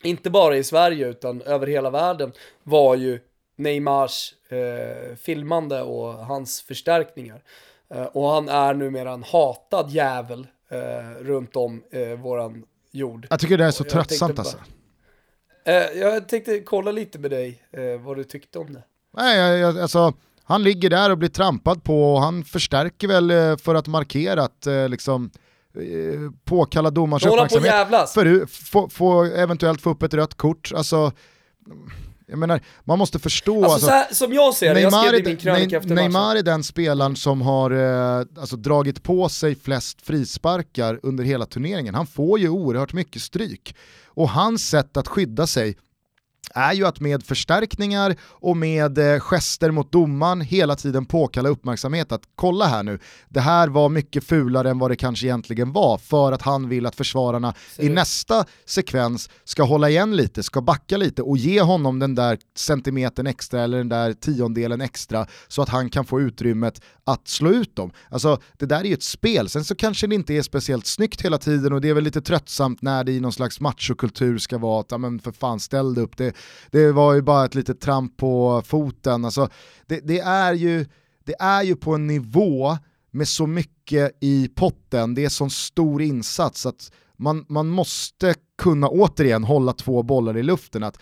inte 0.04 0.30
bara 0.30 0.58
i 0.58 0.64
Sverige 0.64 1.08
utan 1.08 1.42
över 1.42 1.68
hela 1.68 1.90
världen, 1.90 2.32
var 2.64 2.96
ju 2.96 3.20
Neymars 3.56 4.34
eh, 4.50 5.16
filmande 5.16 5.82
och 5.82 6.14
hans 6.14 6.62
förstärkningar. 6.62 7.44
Eh, 7.90 8.04
och 8.06 8.30
han 8.30 8.50
är 8.50 8.74
numera 8.74 9.12
en 9.12 9.24
hatad 9.24 9.90
jävel 9.90 10.48
eh, 10.70 11.24
runt 11.24 11.56
om 11.56 11.84
eh, 11.92 12.10
våran 12.10 12.64
jord. 12.92 13.28
jag 13.30 13.40
tycker 13.40 13.58
det 13.58 13.66
är 13.66 13.72
så 13.72 13.84
tröttsamt 13.84 14.36
bara- 14.36 14.42
alltså. 14.42 14.58
Eh, 15.64 16.00
jag 16.00 16.28
tänkte 16.28 16.60
kolla 16.60 16.92
lite 16.92 17.20
med 17.20 17.32
dig 17.32 17.64
eh, 17.72 18.02
vad 18.02 18.18
du 18.18 18.24
tyckte 18.24 18.60
om 18.60 18.74
det. 18.74 18.84
Nej, 19.18 19.60
jag, 19.60 19.80
alltså, 19.80 20.14
han 20.44 20.64
ligger 20.64 20.90
där 20.90 21.10
och 21.10 21.18
blir 21.18 21.30
trampad 21.30 21.84
på 21.84 22.14
och 22.14 22.22
han 22.22 22.44
förstärker 22.44 23.08
väl 23.08 23.32
eh, 23.32 23.58
för 23.58 23.76
att 23.76 23.88
markera 23.88 24.44
att 24.44 24.68
liksom, 24.90 25.32
påkalla 26.46 26.90
domarens 26.90 27.26
att 27.26 27.34
uppmärksamhet. 27.34 28.10
För, 28.10 28.46
få, 28.46 28.90
få, 28.90 29.24
eventuellt 29.24 29.82
få 29.82 29.90
upp 29.90 30.04
ett 30.04 30.14
rött 30.14 30.34
kort. 30.34 30.72
Alltså, 30.76 31.12
jag 32.32 32.40
menar, 32.40 32.62
man 32.84 33.00
måste 33.00 33.20
förstå. 33.20 33.56
Alltså, 33.56 33.72
alltså, 33.72 33.88
så 33.88 33.92
här, 33.92 34.14
som 34.14 34.34
jag 34.34 34.54
ser 34.54 34.74
det, 34.74 34.82
jag 34.82 34.92
Neymar, 34.92 35.08
skrev 35.08 35.20
är, 35.20 35.24
det 35.24 35.30
i 35.30 35.34
min 35.34 35.38
krönika 35.38 35.78
efter. 35.78 35.96
Neymar 35.96 36.36
är 36.36 36.44
den 36.44 36.64
spelaren 36.64 37.16
som 37.16 37.42
har 37.42 37.72
eh, 37.72 38.26
alltså, 38.40 38.56
dragit 38.56 39.04
på 39.04 39.30
sig 39.30 39.56
flest 39.56 40.02
frisparkar 40.02 41.00
under 41.04 41.24
hela 41.24 41.46
turneringen. 41.46 41.96
Han 41.96 42.08
får 42.08 42.40
ju 42.40 42.50
oerhört 42.50 42.94
mycket 42.94 43.22
stryk. 43.22 43.76
Och 44.06 44.30
hans 44.30 44.70
sätt 44.70 44.98
att 44.98 45.08
skydda 45.08 45.48
sig 45.48 45.78
är 46.56 46.74
ju 46.74 46.86
att 46.86 47.00
med 47.00 47.24
förstärkningar 47.24 48.16
och 48.22 48.58
med 48.58 48.98
eh, 48.98 49.20
gester 49.20 49.72
mot 49.72 49.92
domaren 49.92 50.42
hela 50.42 50.76
tiden 50.76 51.06
påkalla 51.06 51.50
uppmärksamhet 51.50 52.12
att 52.12 52.22
kolla 52.36 52.66
här 52.66 52.84
nu, 52.84 53.00
det 53.30 53.40
här 53.40 53.68
var 53.68 53.90
mycket 53.90 54.24
fulare 54.24 54.70
än 54.70 54.80
vad 54.80 54.92
det 54.92 54.96
kanske 54.96 55.26
egentligen 55.26 55.72
var 55.72 55.98
för 55.98 56.32
att 56.32 56.42
han 56.42 56.70
vill 56.70 56.86
att 56.86 56.96
försvararna 56.96 57.54
i 57.78 57.90
nästa 57.90 58.46
sekvens 58.66 59.30
ska 59.44 59.64
hålla 59.64 59.90
igen 59.90 60.16
lite, 60.16 60.44
ska 60.44 60.62
backa 60.62 60.98
lite 60.98 61.22
och 61.22 61.38
ge 61.38 61.62
honom 61.62 62.00
den 62.00 62.16
där 62.16 62.38
centimetern 62.56 63.28
extra 63.28 63.62
eller 63.62 63.78
den 63.78 63.90
där 63.90 64.14
tiondelen 64.14 64.82
extra 64.82 65.28
så 65.48 65.62
att 65.62 65.70
han 65.70 65.90
kan 65.90 66.06
få 66.06 66.22
utrymmet 66.22 66.82
att 67.04 67.28
slå 67.28 67.50
ut 67.50 67.76
dem. 67.76 67.92
Alltså 68.10 68.42
det 68.58 68.66
där 68.66 68.80
är 68.80 68.84
ju 68.84 68.94
ett 68.94 69.04
spel, 69.04 69.50
sen 69.50 69.64
så 69.64 69.76
kanske 69.76 70.08
det 70.08 70.16
inte 70.16 70.34
är 70.34 70.42
speciellt 70.42 70.86
snyggt 70.86 71.22
hela 71.22 71.38
tiden 71.38 71.74
och 71.74 71.82
det 71.82 71.90
är 71.90 71.94
väl 71.94 72.04
lite 72.04 72.22
tröttsamt 72.22 72.82
när 72.82 73.04
det 73.04 73.12
i 73.12 73.20
någon 73.20 73.34
slags 73.34 73.60
machokultur 73.60 74.38
ska 74.38 74.58
vara 74.58 74.82
att, 74.82 74.92
ja 74.92 74.98
men 74.98 75.20
för 75.20 75.32
fan 75.32 75.60
ställ 75.60 76.00
upp, 76.00 76.18
det, 76.18 76.34
det 76.72 76.92
var 76.92 77.14
ju 77.14 77.22
bara 77.22 77.46
ett 77.46 77.56
litet 77.56 77.82
tramp 77.82 78.18
på 78.18 78.62
foten. 78.66 79.26
Alltså, 79.26 79.50
det, 79.86 80.00
det, 80.00 80.20
är 80.20 80.54
ju, 80.54 80.86
det 81.24 81.36
är 81.40 81.64
ju 81.64 81.76
på 81.76 81.96
en 81.96 82.08
nivå 82.08 82.78
med 83.12 83.28
så 83.28 83.48
mycket 83.48 84.18
i 84.22 84.50
potten, 84.56 85.16
det 85.16 85.26
är 85.26 85.30
sån 85.30 85.50
stor 85.50 86.02
insats 86.02 86.66
att 86.66 86.92
man, 87.18 87.46
man 87.50 87.68
måste 87.68 88.36
kunna 88.58 88.90
återigen 88.90 89.44
hålla 89.44 89.74
två 89.74 90.04
bollar 90.04 90.38
i 90.38 90.44
luften. 90.44 90.84
Att 90.84 90.98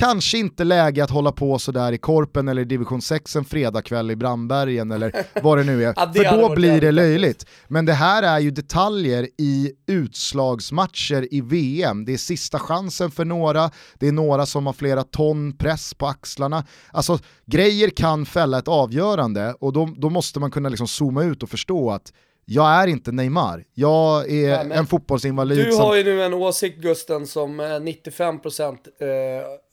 Kanske 0.00 0.38
inte 0.38 0.64
läge 0.64 1.04
att 1.04 1.10
hålla 1.10 1.32
på 1.32 1.58
sådär 1.58 1.92
i 1.92 1.98
Korpen 1.98 2.48
eller 2.48 2.64
division 2.64 3.02
6 3.02 3.36
en 3.36 3.44
fredagkväll 3.44 4.10
i 4.10 4.16
Brandbergen 4.16 4.90
eller 4.90 5.26
vad 5.42 5.58
det 5.58 5.64
nu 5.64 5.84
är, 5.84 5.94
Ja, 5.96 6.06
det 6.06 6.28
för 6.28 6.38
då 6.38 6.54
blir 6.54 6.80
det 6.80 6.92
löjligt. 6.92 7.46
Men 7.68 7.86
det 7.86 7.92
här 7.92 8.22
är 8.22 8.38
ju 8.38 8.50
detaljer 8.50 9.28
i 9.38 9.72
utslagsmatcher 9.86 11.34
i 11.34 11.40
VM. 11.40 12.04
Det 12.04 12.12
är 12.12 12.16
sista 12.16 12.58
chansen 12.58 13.10
för 13.10 13.24
några, 13.24 13.70
det 13.98 14.08
är 14.08 14.12
några 14.12 14.46
som 14.46 14.66
har 14.66 14.72
flera 14.72 15.02
ton 15.02 15.56
press 15.56 15.94
på 15.94 16.06
axlarna. 16.06 16.64
Alltså 16.92 17.18
grejer 17.46 17.90
kan 17.90 18.26
fälla 18.26 18.58
ett 18.58 18.68
avgörande 18.68 19.54
och 19.60 19.72
då, 19.72 19.94
då 19.96 20.10
måste 20.10 20.40
man 20.40 20.50
kunna 20.50 20.68
liksom 20.68 20.88
zooma 20.88 21.24
ut 21.24 21.42
och 21.42 21.50
förstå 21.50 21.90
att 21.90 22.12
jag 22.44 22.66
är 22.68 22.86
inte 22.86 23.12
Neymar, 23.12 23.64
jag 23.74 24.30
är 24.32 24.64
Nej, 24.64 24.78
en 24.78 24.86
fotbollsinvalid 24.86 25.58
Du 25.58 25.72
som 25.72 25.80
har 25.84 25.96
ju 25.96 26.04
nu 26.04 26.22
en 26.22 26.34
åsikt 26.34 26.78
Gusten 26.78 27.26
som 27.26 27.60
eh, 27.60 27.64
95% 27.64 28.76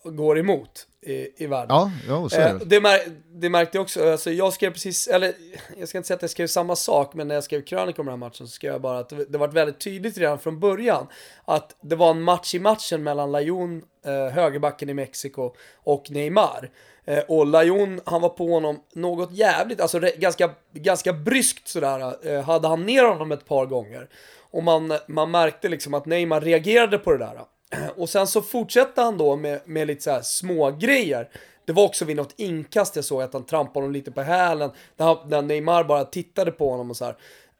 eh, 0.05 0.11
går 0.11 0.39
emot 0.39 0.87
i, 1.05 1.43
i 1.43 1.47
världen. 1.47 1.67
Ja, 1.69 1.91
ja 2.07 2.29
så 2.29 2.35
är 2.35 2.49
Eh, 2.49 2.57
det. 2.59 2.65
det, 2.65 2.81
mär, 2.81 2.99
det 3.33 3.49
märkte 3.49 3.77
jag 3.77 3.81
också, 3.83 4.11
alltså 4.11 4.31
jag 4.31 4.53
skrev 4.53 4.71
precis, 4.71 5.07
eller 5.07 5.33
jag 5.77 5.89
ska 5.89 5.97
inte 5.97 6.07
säga 6.07 6.15
att 6.15 6.21
jag 6.21 6.31
skrev 6.31 6.47
samma 6.47 6.75
sak, 6.75 7.13
men 7.13 7.27
när 7.27 7.35
jag 7.35 7.43
skrev 7.43 7.61
krönika 7.61 8.01
om 8.01 8.05
den 8.05 8.13
här 8.13 8.17
matchen 8.17 8.47
så 8.47 8.51
skrev 8.53 8.71
jag 8.71 8.81
bara 8.81 8.99
att 8.99 9.09
det, 9.09 9.25
det 9.25 9.37
var 9.37 9.47
väldigt 9.47 9.79
tydligt 9.79 10.17
redan 10.17 10.39
från 10.39 10.59
början 10.59 11.07
att 11.45 11.75
det 11.81 11.95
var 11.95 12.11
en 12.11 12.21
match 12.21 12.55
i 12.55 12.59
matchen 12.59 13.03
mellan 13.03 13.31
Lajon, 13.31 13.81
eh, 14.05 14.33
högerbacken 14.33 14.89
i 14.89 14.93
Mexiko, 14.93 15.53
och 15.75 16.11
Neymar. 16.11 16.69
Eh, 17.07 17.23
och 17.27 17.45
Lajon, 17.45 18.01
han 18.05 18.21
var 18.21 18.29
på 18.29 18.47
honom 18.47 18.79
något 18.93 19.31
jävligt, 19.31 19.81
alltså 19.81 19.99
re, 19.99 20.11
ganska, 20.17 20.49
ganska 20.73 21.13
bryskt 21.13 21.67
sådär, 21.67 22.27
eh, 22.27 22.41
hade 22.41 22.67
han 22.67 22.85
ner 22.85 23.03
honom 23.03 23.31
ett 23.31 23.45
par 23.45 23.65
gånger. 23.65 24.09
Och 24.51 24.63
man, 24.63 24.93
man 25.07 25.31
märkte 25.31 25.69
liksom 25.69 25.93
att 25.93 26.05
Neymar 26.05 26.41
reagerade 26.41 26.97
på 26.97 27.11
det 27.11 27.17
där. 27.17 27.41
Och 27.95 28.09
sen 28.09 28.27
så 28.27 28.41
fortsatte 28.41 29.01
han 29.01 29.17
då 29.17 29.35
med, 29.35 29.59
med 29.65 29.87
lite 29.87 30.03
så 30.03 30.11
här 30.11 30.21
små 30.21 30.71
grejer. 30.71 31.29
Det 31.65 31.73
var 31.73 31.83
också 31.83 32.05
vid 32.05 32.15
något 32.15 32.33
inkast 32.37 32.95
jag 32.95 33.05
såg 33.05 33.21
att 33.21 33.33
han 33.33 33.45
trampade 33.45 33.79
honom 33.79 33.91
lite 33.91 34.11
på 34.11 34.21
hälen. 34.21 34.71
När, 34.97 35.27
när 35.27 35.41
Neymar 35.41 35.83
bara 35.83 36.05
tittade 36.05 36.51
på 36.51 36.69
honom 36.69 36.89
och 36.89 36.97
så 36.97 37.05
här. 37.05 37.15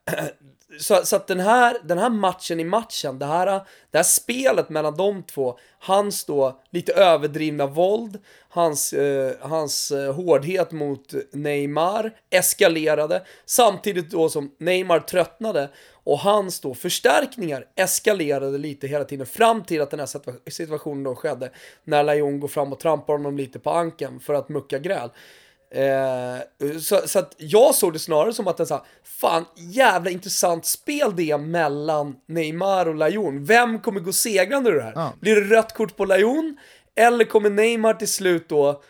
Så, 0.80 1.06
så 1.06 1.16
att 1.16 1.28
den 1.28 1.40
här, 1.40 1.78
den 1.84 1.98
här 1.98 2.10
matchen 2.10 2.60
i 2.60 2.64
matchen, 2.64 3.20
det 3.20 3.26
här, 3.26 3.46
det 3.92 3.98
här 3.98 4.04
spelet 4.04 4.70
mellan 4.70 4.98
de 4.98 5.24
två, 5.24 5.58
hans 5.80 6.26
då 6.26 6.62
lite 6.70 6.94
överdrivna 6.94 7.66
våld, 7.66 8.18
hans, 8.50 8.94
eh, 8.94 9.34
hans 9.42 9.92
eh, 9.92 10.14
hårdhet 10.14 10.72
mot 10.72 11.14
Neymar 11.32 12.12
eskalerade, 12.30 13.24
samtidigt 13.46 14.12
då 14.12 14.30
som 14.30 14.52
Neymar 14.58 15.00
tröttnade 15.00 15.70
och 16.04 16.20
hans 16.20 16.60
då 16.60 16.74
förstärkningar 16.74 17.66
eskalerade 17.76 18.58
lite 18.58 18.88
hela 18.88 19.06
tiden 19.06 19.26
fram 19.26 19.64
till 19.64 19.82
att 19.82 19.92
den 19.92 20.00
här 20.00 20.50
situationen 20.50 21.04
då 21.04 21.16
skedde 21.16 21.52
när 21.84 22.04
Lyon 22.04 22.40
går 22.40 22.48
fram 22.48 22.74
och 22.74 22.80
trampar 22.80 23.14
honom 23.14 23.38
lite 23.38 23.60
på 23.60 23.70
ankeln 23.70 24.20
för 24.20 24.34
att 24.34 24.50
mucka 24.50 24.80
gräl. 24.80 25.10
Eh, 25.72 26.80
så, 26.80 27.08
så 27.08 27.20
att 27.20 27.36
jag 27.38 27.76
såg 27.76 27.94
det 27.94 28.00
snarare 28.00 28.34
som 28.34 28.48
att 28.48 28.68
så 28.68 28.74
här, 28.74 28.84
fan 29.04 29.46
jävla 29.56 30.10
intressant 30.10 30.66
spel 30.66 31.14
det 31.16 31.32
är 31.32 31.38
mellan 31.38 32.16
Neymar 32.28 32.86
och 32.86 32.96
Lajon. 32.96 33.46
Vem 33.46 33.80
kommer 33.80 34.00
gå 34.00 34.14
segrande 34.14 34.70
ur 34.70 34.76
det 34.76 34.84
här? 34.84 34.94
Ja. 34.96 35.14
Blir 35.20 35.36
det 35.36 35.56
rött 35.56 35.74
kort 35.74 35.98
på 35.98 36.06
Lajon? 36.06 36.58
Eller 36.96 37.26
kommer 37.26 37.50
Neymar 37.50 37.94
till 37.94 38.08
slut 38.08 38.50
då, 38.50 38.82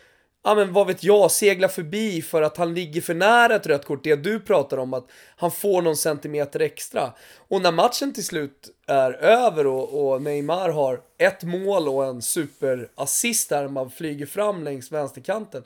ja 0.44 0.54
men 0.54 0.72
vad 0.72 0.86
vet 0.86 1.04
jag, 1.04 1.30
segla 1.30 1.68
förbi 1.68 2.22
för 2.22 2.42
att 2.42 2.56
han 2.56 2.74
ligger 2.74 3.00
för 3.00 3.14
nära 3.14 3.54
ett 3.54 3.66
rött 3.66 3.84
kort, 3.84 4.04
det 4.04 4.16
du 4.16 4.40
pratar 4.40 4.78
om, 4.78 4.94
att 4.94 5.06
han 5.36 5.50
får 5.50 5.82
någon 5.82 5.96
centimeter 5.96 6.60
extra. 6.60 7.12
Och 7.48 7.62
när 7.62 7.72
matchen 7.72 8.12
till 8.12 8.24
slut 8.24 8.70
är 8.86 9.12
över 9.12 9.66
och, 9.66 10.12
och 10.12 10.22
Neymar 10.22 10.68
har 10.68 11.00
ett 11.18 11.42
mål 11.42 11.88
och 11.88 12.04
en 12.04 12.22
superassist 12.22 13.48
där 13.48 13.68
man 13.68 13.90
flyger 13.90 14.26
fram 14.26 14.64
längs 14.64 14.92
vänsterkanten, 14.92 15.64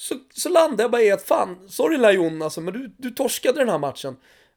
så, 0.00 0.14
så 0.34 0.48
landade 0.48 0.82
jag 0.82 0.90
bara 0.90 1.02
i 1.02 1.10
att 1.10 1.22
fan, 1.22 1.56
sorry 1.68 1.96
Lajon 1.98 2.42
alltså, 2.42 2.60
men 2.60 2.74
du, 2.74 2.94
du 2.98 3.10
torskade 3.10 3.58
den 3.58 3.68
här 3.68 3.78
matchen. 3.78 4.16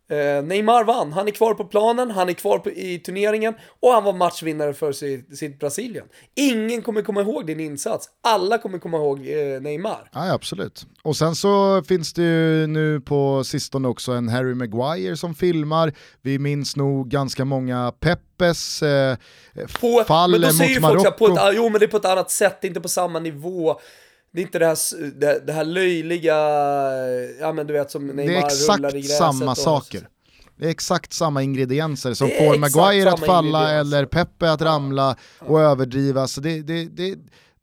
Eh, 0.09 0.43
Neymar 0.43 0.83
vann, 0.83 1.13
han 1.13 1.27
är 1.27 1.31
kvar 1.31 1.53
på 1.53 1.65
planen, 1.65 2.11
han 2.11 2.29
är 2.29 2.33
kvar 2.33 2.59
på, 2.59 2.69
i 2.71 2.99
turneringen 2.99 3.53
och 3.79 3.91
han 3.91 4.03
var 4.03 4.13
matchvinnare 4.13 4.73
för 4.73 4.91
sitt, 4.91 5.37
sitt 5.37 5.59
Brasilien. 5.59 6.05
Ingen 6.35 6.81
kommer 6.81 7.01
komma 7.01 7.21
ihåg 7.21 7.45
din 7.45 7.59
insats, 7.59 8.09
alla 8.23 8.57
kommer 8.57 8.79
komma 8.79 8.97
ihåg 8.97 9.19
eh, 9.19 9.61
Neymar. 9.61 10.09
Ja, 10.13 10.33
absolut. 10.33 10.87
Och 11.01 11.15
sen 11.15 11.35
så 11.35 11.83
finns 11.83 12.13
det 12.13 12.21
ju 12.21 12.67
nu 12.67 13.01
på 13.01 13.43
sistone 13.43 13.87
också 13.87 14.11
en 14.11 14.29
Harry 14.29 14.53
Maguire 14.53 15.17
som 15.17 15.35
filmar. 15.35 15.93
Vi 16.21 16.39
minns 16.39 16.75
nog 16.75 17.09
ganska 17.09 17.45
många 17.45 17.93
Peppes 17.99 18.83
eh, 18.83 19.17
fall 20.07 20.31
mot 20.31 20.81
Marocko. 20.81 21.37
jo 21.53 21.69
men 21.69 21.79
det 21.79 21.85
är 21.85 21.87
på 21.87 21.97
ett 21.97 22.05
annat 22.05 22.31
sätt, 22.31 22.63
inte 22.63 22.81
på 22.81 22.89
samma 22.89 23.19
nivå. 23.19 23.79
Det 24.33 24.39
är 24.41 24.43
inte 24.43 24.59
det 24.59 24.65
här, 24.65 25.11
det, 25.19 25.39
det 25.47 25.53
här 25.53 25.65
löjliga, 25.65 26.35
ja 27.39 27.53
men 27.53 27.67
du 27.67 27.73
vet 27.73 27.91
som 27.91 28.07
Neymar 28.07 28.23
Det 28.23 28.37
är 28.39 28.73
rullar 28.75 28.95
i 28.95 28.99
exakt 28.99 29.09
gräset 29.09 29.17
samma 29.17 29.51
och- 29.51 29.57
saker. 29.57 30.07
Det 30.57 30.65
är 30.65 30.69
exakt 30.69 31.13
samma 31.13 31.43
ingredienser 31.43 32.13
som 32.13 32.27
Det 32.27 32.33
är 32.37 32.47
får 32.47 32.55
exakt 32.55 32.75
Maguire 32.75 33.11
att 33.13 33.19
samma 33.19 33.33
falla 33.33 33.71
eller 33.71 34.05
Peppe 34.05 34.51
att 34.51 34.61
ramla 34.61 35.15
och 35.39 35.61
överdriva. 35.61 36.27
Så 36.27 36.41
det, 36.41 36.61
det, 36.61 36.85
det, 36.85 37.15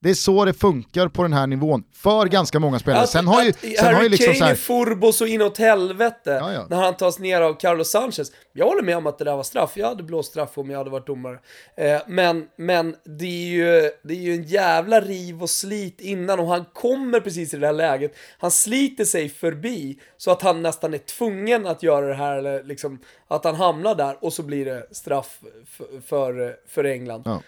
det 0.03 0.11
är 0.11 0.15
så 0.15 0.45
det 0.45 0.53
funkar 0.53 1.09
på 1.09 1.23
den 1.23 1.33
här 1.33 1.47
nivån 1.47 1.85
för 1.93 2.27
ganska 2.27 2.59
många 2.59 2.79
spelare. 2.79 3.03
Att, 3.03 3.11
Sen 3.11 3.27
har 3.27 3.45
ju, 3.45 3.53
sen 3.53 3.85
Harry 3.85 3.95
har 3.95 4.03
ju 4.03 4.09
liksom 4.09 4.35
Kane 4.35 4.51
är 4.51 4.55
furbo 4.55 5.13
så 5.13 5.27
inåt 5.27 5.59
helvete 5.59 6.39
Ja, 6.41 6.53
ja. 6.53 6.67
när 6.71 6.77
han 6.77 6.97
tas 6.97 7.19
ner 7.19 7.41
av 7.41 7.55
Carlos 7.55 7.91
Sanchez. 7.91 8.33
Jag 8.53 8.67
håller 8.67 8.83
med 8.83 8.97
om 8.97 9.07
att 9.07 9.19
det 9.19 9.25
där 9.25 9.37
var 9.37 9.43
straff, 9.43 9.73
jag 9.75 9.87
hade 9.87 10.03
blåst 10.03 10.31
straff 10.31 10.59
om 10.59 10.71
jag 10.71 10.79
hade 10.79 10.91
varit 10.91 11.07
domare. 11.07 11.39
Eh, 11.77 12.01
men 12.07 12.47
men 12.57 12.97
det, 13.05 13.25
är 13.25 13.49
ju, 13.49 13.91
det 14.03 14.15
är 14.15 14.19
ju 14.19 14.33
en 14.35 14.43
jävla 14.43 15.01
riv 15.01 15.43
och 15.43 15.51
slit 15.51 16.01
innan 16.01 16.41
och 16.41 16.47
han 16.47 16.65
kommer 16.73 17.21
precis 17.21 17.55
i 17.55 17.57
det 17.57 17.67
här 17.67 17.73
läget. 17.73 18.17
Han 18.39 18.51
sliter 18.51 19.05
sig 19.05 19.29
förbi 19.29 19.99
så 20.17 20.31
att 20.31 20.43
han 20.43 20.63
nästan 20.63 20.95
är 20.95 20.99
tvungen 20.99 21.67
att 21.67 21.83
göra 21.83 22.07
det 22.07 22.15
här, 22.15 22.37
eller 22.37 22.63
liksom 22.63 22.99
att 23.29 23.45
han 23.45 23.55
hamnar 23.55 23.95
där 23.95 24.25
och 24.25 24.33
så 24.33 24.43
blir 24.43 24.65
det 24.65 24.87
straff 24.91 25.39
för, 25.77 26.01
för, 26.07 26.57
för 26.69 26.85
England. 26.85 27.23
Ja. 27.25 27.43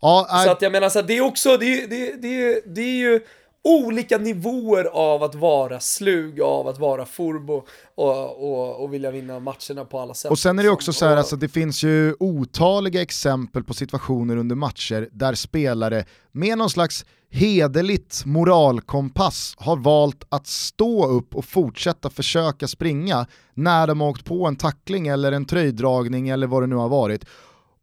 Ja, 0.00 0.26
Så 0.44 0.50
att 0.50 0.62
jag 0.62 0.72
menar 0.72 0.88
så 0.88 0.98
här, 1.00 1.06
det 1.06 1.16
är 1.16 1.20
också, 1.20 1.56
det, 1.56 1.82
är- 1.82 1.86
det, 1.88 2.08
är- 2.10 2.16
det, 2.16 2.28
är- 2.42 2.60
det 2.74 2.80
är 2.80 2.96
ju 2.96 3.20
olika 3.64 4.18
nivåer 4.18 4.84
av 4.84 5.22
att 5.22 5.34
vara 5.34 5.80
slug, 5.80 6.40
av 6.40 6.68
att 6.68 6.78
vara 6.78 7.06
furbo 7.06 7.62
och, 7.94 8.52
och, 8.52 8.82
och 8.82 8.94
vilja 8.94 9.10
vinna 9.10 9.40
matcherna 9.40 9.84
på 9.90 9.98
alla 10.00 10.14
sätt. 10.14 10.30
Och 10.30 10.38
sen 10.38 10.58
är 10.58 10.62
det 10.62 10.68
också 10.70 10.92
så 10.92 11.06
här, 11.06 11.16
alltså, 11.16 11.36
det 11.36 11.48
finns 11.48 11.82
ju 11.82 12.14
otaliga 12.20 13.02
exempel 13.02 13.64
på 13.64 13.74
situationer 13.74 14.36
under 14.36 14.56
matcher 14.56 15.08
där 15.12 15.34
spelare 15.34 16.04
med 16.32 16.58
någon 16.58 16.70
slags 16.70 17.04
hederligt 17.30 18.22
moralkompass 18.26 19.54
har 19.58 19.76
valt 19.76 20.24
att 20.28 20.46
stå 20.46 21.06
upp 21.06 21.34
och 21.34 21.44
fortsätta 21.44 22.10
försöka 22.10 22.68
springa 22.68 23.26
när 23.54 23.86
de 23.86 24.00
har 24.00 24.08
åkt 24.08 24.24
på 24.24 24.46
en 24.46 24.56
tackling 24.56 25.06
eller 25.08 25.32
en 25.32 25.44
tröjdragning 25.44 26.28
eller 26.28 26.46
vad 26.46 26.62
det 26.62 26.66
nu 26.66 26.76
har 26.76 26.88
varit. 26.88 27.24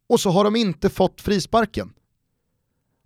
Och 0.08 0.20
så 0.20 0.30
har 0.30 0.44
de 0.44 0.56
inte 0.56 0.88
fått 0.90 1.20
frisparken. 1.20 1.92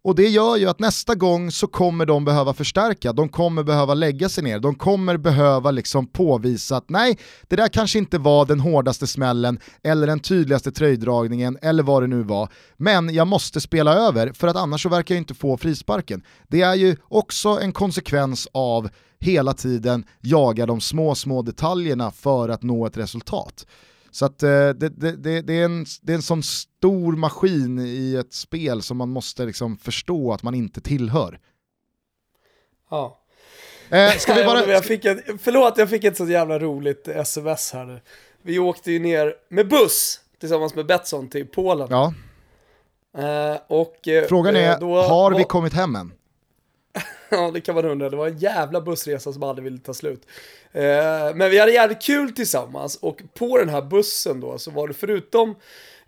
Och 0.08 0.14
det 0.14 0.28
gör 0.28 0.56
ju 0.56 0.68
att 0.68 0.78
nästa 0.78 1.14
gång 1.14 1.50
så 1.50 1.66
kommer 1.66 2.06
de 2.06 2.24
behöva 2.24 2.54
förstärka, 2.54 3.12
de 3.12 3.28
kommer 3.28 3.62
behöva 3.62 3.94
lägga 3.94 4.28
sig 4.28 4.44
ner, 4.44 4.58
de 4.58 4.74
kommer 4.74 5.16
behöva 5.16 5.70
liksom 5.70 6.06
påvisa 6.06 6.76
att 6.76 6.90
nej, 6.90 7.18
det 7.48 7.56
där 7.56 7.68
kanske 7.68 7.98
inte 7.98 8.18
var 8.18 8.46
den 8.46 8.60
hårdaste 8.60 9.06
smällen 9.06 9.60
eller 9.82 10.06
den 10.06 10.20
tydligaste 10.20 10.72
tröjdragningen 10.72 11.58
eller 11.62 11.82
vad 11.82 12.02
det 12.02 12.06
nu 12.06 12.22
var, 12.22 12.48
men 12.76 13.14
jag 13.14 13.26
måste 13.26 13.60
spela 13.60 13.94
över 13.94 14.32
för 14.32 14.48
att 14.48 14.56
annars 14.56 14.82
så 14.82 14.88
verkar 14.88 15.14
jag 15.14 15.20
inte 15.20 15.34
få 15.34 15.56
frisparken. 15.56 16.22
Det 16.48 16.62
är 16.62 16.74
ju 16.74 16.96
också 17.02 17.48
en 17.48 17.72
konsekvens 17.72 18.48
av 18.52 18.88
hela 19.20 19.52
tiden 19.52 20.04
jaga 20.20 20.66
de 20.66 20.80
små, 20.80 21.14
små 21.14 21.42
detaljerna 21.42 22.10
för 22.10 22.48
att 22.48 22.62
nå 22.62 22.86
ett 22.86 22.96
resultat. 22.96 23.66
Så 24.10 24.24
att 24.26 24.42
eh, 24.42 24.48
det, 24.48 24.88
det, 24.88 25.42
det, 25.42 25.52
är 25.60 25.64
en, 25.64 25.86
det 26.02 26.12
är 26.12 26.16
en 26.16 26.22
sån 26.22 26.42
stor 26.42 27.16
maskin 27.16 27.78
i 27.78 28.14
ett 28.14 28.32
spel 28.32 28.82
som 28.82 28.96
man 28.96 29.08
måste 29.08 29.44
liksom 29.44 29.76
förstå 29.76 30.32
att 30.32 30.42
man 30.42 30.54
inte 30.54 30.80
tillhör. 30.80 31.40
Ja. 32.90 33.20
Eh, 33.90 34.10
ska 34.12 34.34
vi 34.34 34.44
bara... 34.46 34.66
jag 34.66 34.84
fick 34.84 35.04
ett, 35.04 35.24
förlåt, 35.40 35.78
jag 35.78 35.90
fick 35.90 36.04
ett 36.04 36.16
så 36.16 36.26
jävla 36.26 36.58
roligt 36.58 37.08
sms 37.08 37.72
här 37.72 37.84
nu. 37.84 38.00
Vi 38.42 38.58
åkte 38.58 38.92
ju 38.92 38.98
ner 38.98 39.34
med 39.48 39.68
buss 39.68 40.20
tillsammans 40.40 40.74
med 40.74 40.86
Betsson 40.86 41.28
till 41.28 41.46
Polen. 41.46 41.88
Ja. 41.90 42.14
Eh, 43.18 43.56
och, 43.66 44.08
eh, 44.08 44.28
Frågan 44.28 44.56
är, 44.56 44.80
då, 44.80 45.02
har 45.02 45.34
vi 45.34 45.44
kommit 45.44 45.72
hem 45.72 45.96
än? 45.96 46.12
ja, 47.30 47.50
det 47.54 47.60
kan 47.60 47.74
man 47.74 47.84
undra. 47.84 48.10
Det 48.10 48.16
var 48.16 48.28
en 48.28 48.38
jävla 48.38 48.80
bussresa 48.80 49.32
som 49.32 49.42
aldrig 49.42 49.64
ville 49.64 49.78
ta 49.78 49.94
slut. 49.94 50.26
Eh, 50.72 50.82
men 51.34 51.50
vi 51.50 51.58
hade 51.58 51.72
jävligt 51.72 52.02
kul 52.02 52.32
tillsammans 52.32 52.96
och 52.96 53.22
på 53.34 53.58
den 53.58 53.68
här 53.68 53.82
bussen 53.82 54.40
då 54.40 54.58
så 54.58 54.70
var 54.70 54.88
det 54.88 54.94
förutom 54.94 55.54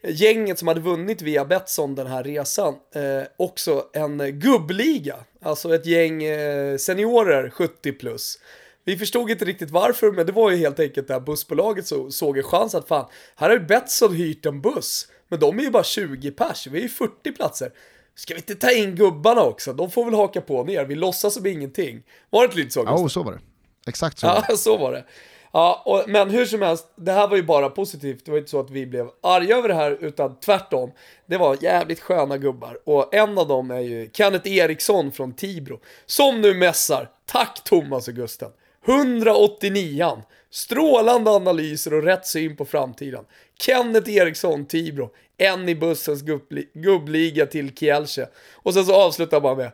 gänget 0.02 0.58
som 0.58 0.68
hade 0.68 0.80
vunnit 0.80 1.22
via 1.22 1.44
Betsson 1.44 1.94
den 1.94 2.06
här 2.06 2.24
resan 2.24 2.74
eh, 2.94 3.22
också 3.36 3.86
en 3.92 4.40
gubbliga. 4.40 5.16
Alltså 5.42 5.74
ett 5.74 5.86
gäng 5.86 6.22
eh, 6.22 6.76
seniorer 6.76 7.50
70 7.50 7.92
plus. 7.92 8.38
Vi 8.84 8.96
förstod 8.96 9.30
inte 9.30 9.44
riktigt 9.44 9.70
varför, 9.70 10.12
men 10.12 10.26
det 10.26 10.32
var 10.32 10.50
ju 10.50 10.56
helt 10.56 10.80
enkelt 10.80 11.08
det 11.08 11.14
här 11.14 11.20
bussbolaget 11.20 11.86
så 11.86 12.10
såg 12.10 12.38
en 12.38 12.44
chans 12.44 12.74
att 12.74 12.88
fan, 12.88 13.06
här 13.36 13.48
har 13.48 13.56
ju 13.56 13.64
Betsson 13.64 14.14
hyrt 14.14 14.46
en 14.46 14.60
buss. 14.60 15.08
Men 15.28 15.40
de 15.40 15.58
är 15.58 15.62
ju 15.62 15.70
bara 15.70 15.84
20 15.84 16.30
pers, 16.30 16.66
vi 16.66 16.78
är 16.78 16.82
ju 16.82 16.88
40 16.88 17.32
platser. 17.32 17.72
Ska 18.20 18.34
vi 18.34 18.40
inte 18.40 18.54
ta 18.54 18.70
in 18.70 18.94
gubbarna 18.94 19.42
också? 19.42 19.72
De 19.72 19.90
får 19.90 20.04
väl 20.04 20.14
haka 20.14 20.40
på 20.40 20.64
ner, 20.64 20.84
vi 20.84 20.94
låtsas 20.94 21.34
som 21.34 21.46
ingenting. 21.46 22.02
Var 22.30 22.40
det 22.40 22.44
inte 22.44 22.56
lite 22.56 22.70
så? 22.70 22.82
Ja, 22.86 23.08
så 23.08 23.22
var 23.22 23.32
det. 23.32 23.40
Exakt 23.86 24.18
så. 24.18 24.26
Ja, 24.26 24.44
så 24.56 24.76
var 24.76 24.92
det. 24.92 25.04
Ja, 25.52 25.82
och, 25.86 26.04
men 26.08 26.30
hur 26.30 26.46
som 26.46 26.62
helst, 26.62 26.92
det 26.96 27.12
här 27.12 27.28
var 27.28 27.36
ju 27.36 27.42
bara 27.42 27.70
positivt. 27.70 28.24
Det 28.24 28.30
var 28.30 28.38
inte 28.38 28.50
så 28.50 28.60
att 28.60 28.70
vi 28.70 28.86
blev 28.86 29.08
arga 29.22 29.56
över 29.56 29.68
det 29.68 29.74
här, 29.74 29.98
utan 30.00 30.40
tvärtom. 30.40 30.92
Det 31.26 31.36
var 31.36 31.56
jävligt 31.60 32.00
sköna 32.00 32.38
gubbar. 32.38 32.78
Och 32.84 33.14
en 33.14 33.38
av 33.38 33.48
dem 33.48 33.70
är 33.70 33.80
ju 33.80 34.10
Kenneth 34.12 34.48
Eriksson 34.48 35.12
från 35.12 35.32
Tibro. 35.32 35.80
Som 36.06 36.40
nu 36.40 36.54
mässar. 36.54 37.10
Tack 37.26 37.64
Thomas 37.64 38.08
och 38.08 38.14
Gusten. 38.14 38.50
189an. 38.86 40.22
Strålande 40.50 41.30
analyser 41.30 41.94
och 41.94 42.02
rätt 42.02 42.26
syn 42.26 42.56
på 42.56 42.64
framtiden. 42.64 43.24
Kenneth 43.58 44.10
Eriksson, 44.10 44.66
Tibro. 44.66 45.10
En 45.38 45.68
i 45.68 45.74
bussens 45.74 46.22
gubbli 46.22 46.68
gubbliga 46.74 47.46
till 47.46 47.76
Kielce. 47.76 48.28
Och 48.54 48.74
sen 48.74 48.84
så 48.84 48.94
avslutar 48.94 49.40
man 49.40 49.56
med 49.56 49.72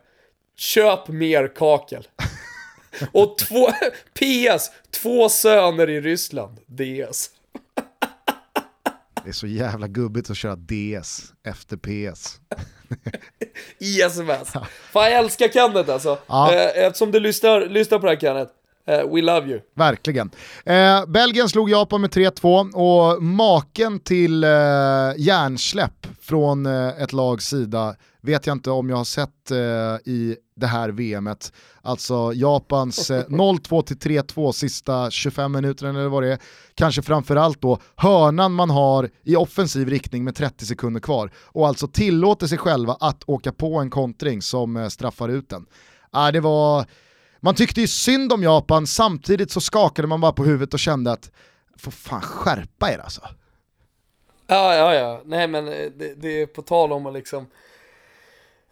Köp 0.57 1.09
mer 1.09 1.49
kakel. 1.57 2.09
Och 3.12 3.39
två, 3.39 3.68
PS, 4.14 4.70
två 4.91 5.29
söner 5.29 5.91
i 5.91 6.01
Ryssland, 6.01 6.59
DS. 6.66 7.31
Det 9.24 9.31
är 9.31 9.33
så 9.33 9.47
jävla 9.47 9.89
gubbigt 9.89 10.31
att 10.31 10.37
köra 10.37 10.57
DS 10.57 11.33
efter 11.43 11.77
PS. 11.77 12.41
I 13.79 14.03
sms. 14.03 14.53
Fan 14.93 15.11
jag 15.11 15.12
älskar 15.12 15.49
Kenneth 15.49 15.91
alltså. 15.91 16.18
Ja. 16.27 16.55
Eh, 16.55 16.87
eftersom 16.87 17.12
du 17.12 17.20
lyssnar, 17.20 17.66
lyssnar 17.66 17.99
på 17.99 18.07
det 18.07 18.12
här 18.12 18.20
Kenneth. 18.20 18.53
Eh, 18.87 19.14
we 19.14 19.22
love 19.22 19.47
you. 19.49 19.61
Verkligen. 19.74 20.30
Eh, 20.64 21.07
Belgien 21.07 21.49
slog 21.49 21.70
Japan 21.70 22.01
med 22.01 22.11
3-2 22.11 22.72
och 22.72 23.22
maken 23.22 24.01
till 24.01 24.45
eh, 24.45 24.51
hjärnsläpp 25.16 26.07
från 26.20 26.66
eh, 26.66 27.03
ett 27.03 27.12
lags 27.12 27.49
sida 27.49 27.97
vet 28.26 28.47
jag 28.47 28.55
inte 28.55 28.70
om 28.70 28.91
jag 28.91 28.97
har 28.97 29.05
sett 29.05 29.51
eh, 29.51 30.12
i 30.12 30.37
det 30.57 30.66
här 30.66 30.89
VMet. 30.89 31.53
Alltså 31.82 32.32
Japans 32.34 33.11
eh, 33.11 33.24
0-2 33.28 33.82
till 33.82 33.97
3-2 33.97 34.53
sista 34.53 35.11
25 35.11 35.53
minuterna 35.53 35.91
eller 36.01 36.09
vad 36.09 36.22
det 36.22 36.32
är. 36.32 36.39
Kanske 36.74 37.03
framförallt 37.03 37.61
då 37.61 37.78
hörnan 37.97 38.53
man 38.53 38.70
har 38.70 39.11
i 39.24 39.37
offensiv 39.37 39.89
riktning 39.89 40.24
med 40.24 40.34
30 40.34 40.66
sekunder 40.66 41.01
kvar 41.01 41.30
och 41.45 41.68
alltså 41.68 41.89
tillåter 41.89 42.47
sig 42.47 42.59
själva 42.59 42.97
att 43.01 43.22
åka 43.26 43.53
på 43.53 43.78
en 43.78 43.91
kontring 43.91 44.43
som 44.43 44.76
eh, 44.76 44.89
straffar 44.89 45.28
ut 45.28 45.49
den. 45.49 45.66
Ah, 46.11 46.32
det 46.32 46.41
var 46.41 46.84
man 47.41 47.55
tyckte 47.55 47.80
ju 47.80 47.87
synd 47.87 48.32
om 48.32 48.43
Japan, 48.43 48.87
samtidigt 48.87 49.51
så 49.51 49.61
skakade 49.61 50.09
man 50.09 50.20
bara 50.20 50.32
på 50.32 50.45
huvudet 50.45 50.74
och 50.74 50.80
kände 50.80 51.12
att 51.12 51.30
får 51.78 51.91
fan 51.91 52.20
skärpa 52.20 52.93
er 52.93 52.99
alltså. 52.99 53.20
Ja, 54.47 54.74
ja, 54.74 54.95
ja. 54.95 55.22
Nej 55.24 55.49
men 55.49 55.68
eh, 55.68 55.91
det, 55.97 56.14
det 56.14 56.43
är 56.43 56.47
på 56.47 56.62
tal 56.62 56.93
om 56.93 57.07
att 57.07 57.14
liksom 57.14 57.47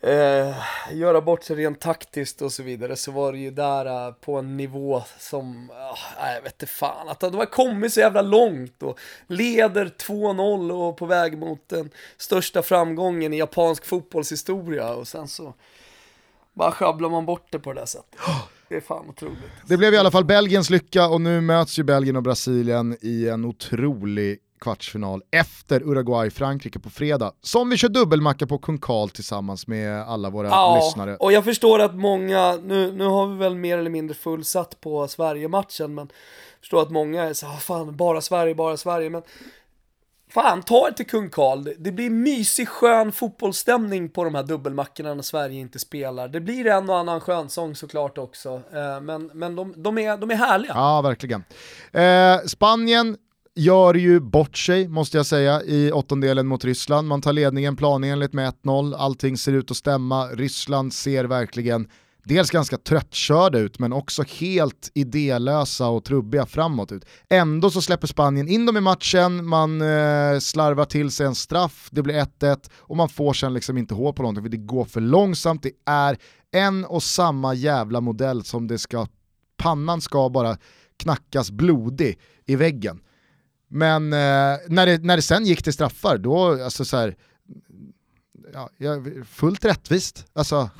eh, 0.05 0.57
göra 0.93 1.21
bort 1.21 1.45
sig 1.45 1.57
rent 1.57 1.81
taktiskt 1.81 2.43
och 2.43 2.53
så 2.53 2.62
vidare 2.62 2.97
så 2.97 3.12
var 3.12 3.33
det 3.33 3.39
ju 3.39 3.51
där 3.51 3.87
eh, 3.87 4.12
på 4.12 4.39
en 4.39 4.57
nivå 4.57 5.03
som, 5.19 5.71
eh, 5.71 6.35
jag 6.35 6.43
vet 6.43 6.53
inte 6.53 6.67
fan, 6.67 7.09
att 7.09 7.21
de 7.21 7.35
har 7.35 7.47
kommit 7.47 7.93
så 7.93 8.01
jävla 8.01 8.23
långt 8.23 8.83
och 8.83 8.99
leder 9.27 9.87
2-0 9.87 10.71
och 10.71 10.97
på 10.97 11.07
väg 11.07 11.39
mot 11.39 11.69
den 11.69 11.91
största 12.17 12.62
framgången 12.62 13.33
i 13.33 13.39
japansk 13.39 13.85
fotbollshistoria 13.85 14.95
och 14.95 15.09
sen 15.09 15.29
så 15.29 15.55
bara 16.55 16.73
sjabblar 16.73 17.09
man 17.11 17.27
bort 17.27 17.47
det 17.51 17.59
på 17.59 17.73
det 17.73 17.81
där 17.81 17.87
sättet. 17.87 18.21
Det 18.69 18.77
är 18.77 18.81
fan 18.81 19.09
otroligt. 19.09 19.39
Det 19.67 19.77
blev 19.77 19.95
i 19.95 19.97
alla 19.99 20.11
fall 20.11 20.25
Belgiens 20.25 20.71
lycka 20.71 21.09
och 21.09 21.21
nu 21.21 21.41
möts 21.41 21.79
ju 21.79 21.83
Belgien 21.83 22.17
och 22.17 22.23
Brasilien 22.23 22.97
i 23.01 23.29
en 23.29 23.45
otrolig 23.45 24.39
kvartsfinal 24.61 25.23
efter 25.31 25.81
Uruguay-Frankrike 25.83 26.79
på 26.79 26.91
fredag. 26.91 27.33
Som 27.41 27.71
vi 27.71 27.77
kör 27.77 27.89
dubbelmacka 27.89 28.47
på 28.47 28.59
Kung 28.59 28.79
Karl 28.79 29.09
tillsammans 29.09 29.67
med 29.67 30.03
alla 30.03 30.31
våra 30.31 30.49
Ja, 30.49 30.81
lyssnare. 30.85 31.17
och 31.17 31.33
jag 31.33 31.45
förstår 31.45 31.79
att 31.79 31.95
många, 31.95 32.57
nu, 32.65 32.93
nu 32.93 33.05
har 33.05 33.27
vi 33.27 33.37
väl 33.37 33.55
mer 33.55 33.79
eller 33.79 33.91
mindre 33.91 34.15
fullsatt 34.15 34.81
på 34.81 35.09
Sverige-matchen, 35.09 35.95
men 35.95 36.07
jag 36.07 36.61
förstår 36.61 36.83
att 36.83 36.91
många 36.91 37.23
är 37.23 37.33
så 37.33 37.47
här, 37.47 37.55
"Ah, 37.55 37.59
fan, 37.59 37.97
bara 37.97 38.21
Sverige, 38.21 38.55
bara 38.55 38.77
Sverige, 38.77 39.11
men 39.11 39.23
Fan, 40.35 40.62
ta 40.62 40.91
det 40.91 40.97
till 40.97 41.07
Kung 41.07 41.30
Karl. 41.30 41.64
Det- 41.78 41.93
blir 41.93 42.11
mysig, 42.11 42.68
skön 42.68 43.12
fotbollsstämning 43.12 44.09
på 44.09 44.24
de 44.24 44.35
här 44.35 44.43
dubbelmackorna 44.43 45.14
när 45.14 45.22
Sverige 45.22 45.61
inte 45.61 45.78
spelar. 45.78 46.28
Det 46.28 46.41
blir 46.41 46.66
en 46.66 46.91
och 46.91 46.99
annan 46.99 47.20
skönsång 47.20 47.74
såklart 47.76 48.18
också, 48.18 48.49
eh, 48.72 49.01
men, 49.01 49.30
men 49.35 49.57
de, 49.57 49.74
de, 49.76 49.99
är, 49.99 50.16
de 50.16 50.30
är 50.30 50.35
härliga. 50.35 50.72
Ja, 50.74 51.03
verkligen. 51.03 51.45
Eh, 51.93 52.39
Spanien 52.47 53.16
gör 53.55 53.95
ju 53.95 54.20
bort 54.20 54.57
sig, 54.57 54.89
måste 54.89 55.16
jag 55.16 55.26
säga, 55.26 55.62
i 55.62 55.93
åttondelen 55.93 56.47
mot 56.47 56.64
Ryssland. 56.64 57.09
Man 57.09 57.22
tar 57.22 57.32
ledningen 57.32 57.76
planenligt 57.76 58.32
med 58.32 58.53
1-0, 58.64 58.95
allting 58.95 59.37
ser 59.37 59.53
ut 59.53 59.70
att 59.70 59.76
stämma. 59.76 60.26
Ryssland 60.26 60.93
ser 60.95 61.24
verkligen 61.24 61.89
dels 62.25 62.51
ganska 62.51 62.79
tröttkörda 62.79 63.59
ut, 63.59 63.79
men 63.79 63.93
också 63.93 64.22
helt 64.22 64.91
idélösa 64.95 65.89
och 65.89 66.05
trubbiga 66.05 66.47
framåt 66.47 66.93
ut. 66.93 67.05
Ändå 67.31 67.70
så 67.70 67.83
släpper 67.83 68.07
Spanien 68.07 68.49
in 68.49 68.66
dem 68.66 68.77
i 68.77 68.81
matchen, 68.81 69.47
man 69.47 69.83
eh, 69.83 70.39
slarvar 70.39 70.85
till 70.85 71.11
sig 71.11 71.27
en 71.27 71.35
straff, 71.35 71.89
det 71.93 72.03
blir 72.03 72.14
1-1 72.14 72.70
och 72.77 72.97
man 72.97 73.09
får 73.09 73.33
sen 73.33 73.55
liksom 73.55 73.79
inte 73.79 73.95
hål 73.95 74.12
på 74.12 74.22
någonting, 74.22 74.45
för 74.45 74.51
det 74.51 74.57
går 74.57 74.85
för 74.85 75.01
långsamt, 75.01 75.62
det 75.62 75.72
är 75.87 76.18
en 76.53 76.85
och 76.85 77.03
samma 77.03 77.55
jävla 77.55 78.01
modell 78.01 78.45
som 78.45 78.66
det 78.66 78.79
ska, 78.79 79.07
pannan 79.57 80.01
ska 80.01 80.29
bara 80.29 80.57
knackas 80.97 81.51
blodig 81.51 82.18
i 82.47 82.57
väggen. 82.57 83.01
Men 83.68 84.12
eh, 84.12 84.59
när, 84.68 84.87
det, 84.87 85.05
när 85.05 85.16
det 85.16 85.22
sen 85.22 85.47
gick 85.47 85.62
till 85.62 85.72
straffar, 85.72 86.18
då, 86.18 86.64
alltså 86.64 86.85
så 86.85 86.97
här, 86.97 87.16
ja, 88.79 89.05
fullt 89.25 89.64
rättvist. 89.64 90.27
Alltså, 90.33 90.70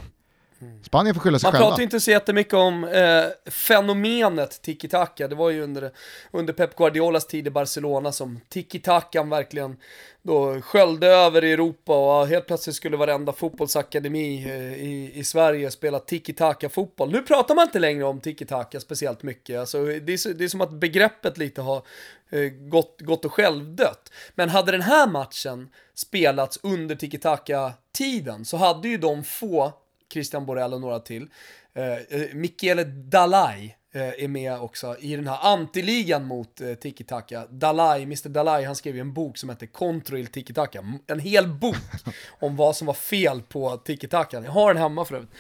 Spanien 0.83 1.15
får 1.15 1.21
skylla 1.21 1.39
sig 1.39 1.47
Man 1.47 1.53
själva. 1.53 1.67
pratar 1.67 1.79
ju 1.79 1.85
inte 1.85 2.01
så 2.01 2.11
jättemycket 2.11 2.55
om 2.55 2.85
eh, 2.85 3.51
fenomenet 3.53 4.63
tiki-taka. 4.63 5.29
Det 5.29 5.35
var 5.35 5.51
ju 5.51 5.63
under, 5.63 5.91
under 6.31 6.53
Pep 6.53 6.77
Guardiolas 6.77 7.27
tid 7.27 7.47
i 7.47 7.51
Barcelona 7.51 8.13
som 8.13 8.41
tiki-takan 8.49 9.31
verkligen 9.31 9.77
då 10.23 10.61
sköljde 10.61 11.07
över 11.07 11.43
Europa 11.43 12.21
och 12.21 12.27
helt 12.27 12.47
plötsligt 12.47 12.77
skulle 12.77 12.97
varenda 12.97 13.33
fotbollsakademi 13.33 14.45
eh, 14.45 14.75
i, 14.75 15.13
i 15.15 15.25
Sverige 15.25 15.71
spela 15.71 15.99
tiki-taka 15.99 16.69
fotboll. 16.69 17.13
Nu 17.13 17.23
pratar 17.23 17.55
man 17.55 17.63
inte 17.67 17.79
längre 17.79 18.05
om 18.05 18.21
tiki-taka 18.21 18.81
speciellt 18.81 19.23
mycket. 19.23 19.61
Alltså, 19.61 19.85
det, 19.85 19.93
är 20.13 20.35
det 20.35 20.45
är 20.45 20.49
som 20.49 20.61
att 20.61 20.73
begreppet 20.73 21.39
lite 21.39 21.63
har 21.63 21.83
eh, 22.31 22.41
gått, 22.51 23.01
gått 23.01 23.25
och 23.25 23.33
självdött. 23.33 24.13
Men 24.35 24.49
hade 24.49 24.73
den 24.73 24.83
här 24.83 25.07
matchen 25.07 25.69
spelats 25.95 26.59
under 26.63 26.95
tiki-taka-tiden 26.95 28.45
så 28.45 28.57
hade 28.57 28.89
ju 28.89 28.99
de 28.99 29.25
få 29.25 29.73
Christian 30.15 30.47
Borrell 30.47 30.75
och 30.75 30.81
några 30.81 31.01
till. 31.01 31.29
Eh, 31.75 31.93
eh, 31.93 32.35
Michele 32.35 32.85
Dalai 32.85 33.77
eh, 33.95 34.25
är 34.25 34.29
med 34.29 34.61
också 34.61 34.97
i 35.01 35.17
den 35.17 35.27
här 35.27 35.39
antiligan 35.43 36.25
mot 36.25 36.61
eh, 36.61 36.75
Tiki 36.75 37.05
Taka. 37.05 37.47
Dalai, 37.47 38.03
Mr 38.03 38.29
Dalai, 38.29 38.65
han 38.65 38.77
skrev 38.77 38.95
ju 38.95 39.01
en 39.01 39.13
bok 39.13 39.39
som 39.39 39.51
heter 39.51 39.67
Control 39.67 40.27
Tiki 40.27 40.55
Taka. 40.55 40.85
En 41.07 41.21
hel 41.21 41.49
bok 41.49 41.77
om 42.41 42.57
vad 42.57 42.77
som 42.77 42.87
var 42.87 42.95
fel 42.95 43.43
på 43.43 43.77
Tiki 43.77 44.09
Taka. 44.09 44.43
Jag 44.43 44.53
har 44.53 44.75
den 44.75 44.83
hemma 44.83 45.05
för 45.05 45.15
övrigt. 45.15 45.31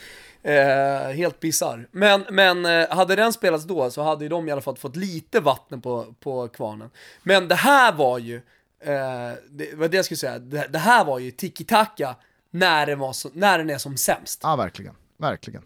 Eh, 0.42 1.16
helt 1.16 1.40
bizarr. 1.40 1.88
Men, 1.90 2.24
men 2.30 2.66
eh, 2.66 2.88
hade 2.90 3.16
den 3.16 3.32
spelats 3.32 3.64
då 3.64 3.90
så 3.90 4.02
hade 4.02 4.24
ju 4.24 4.28
de 4.28 4.48
i 4.48 4.52
alla 4.52 4.60
fall 4.60 4.76
fått 4.76 4.96
lite 4.96 5.40
vatten 5.40 5.80
på, 5.80 6.14
på 6.20 6.48
kvarnen. 6.48 6.90
Men 7.22 7.48
det 7.48 7.54
här 7.54 7.92
var 7.92 8.18
ju, 8.18 8.36
eh, 8.80 9.32
det 9.50 9.74
var 9.74 9.88
det 9.88 9.96
jag 9.96 10.04
skulle 10.04 10.18
säga, 10.18 10.38
det, 10.38 10.66
det 10.70 10.78
här 10.78 11.04
var 11.04 11.18
ju 11.18 11.30
Tiki 11.30 11.64
Taka 11.64 12.16
när, 12.54 12.86
den 12.86 12.98
var 12.98 13.12
så, 13.12 13.30
när 13.32 13.58
den 13.58 13.70
är 13.70 13.78
som 13.78 13.96
sämst. 13.96 14.40
Ja, 14.42 14.56
verkligen. 14.56 14.94
verkligen. 15.18 15.62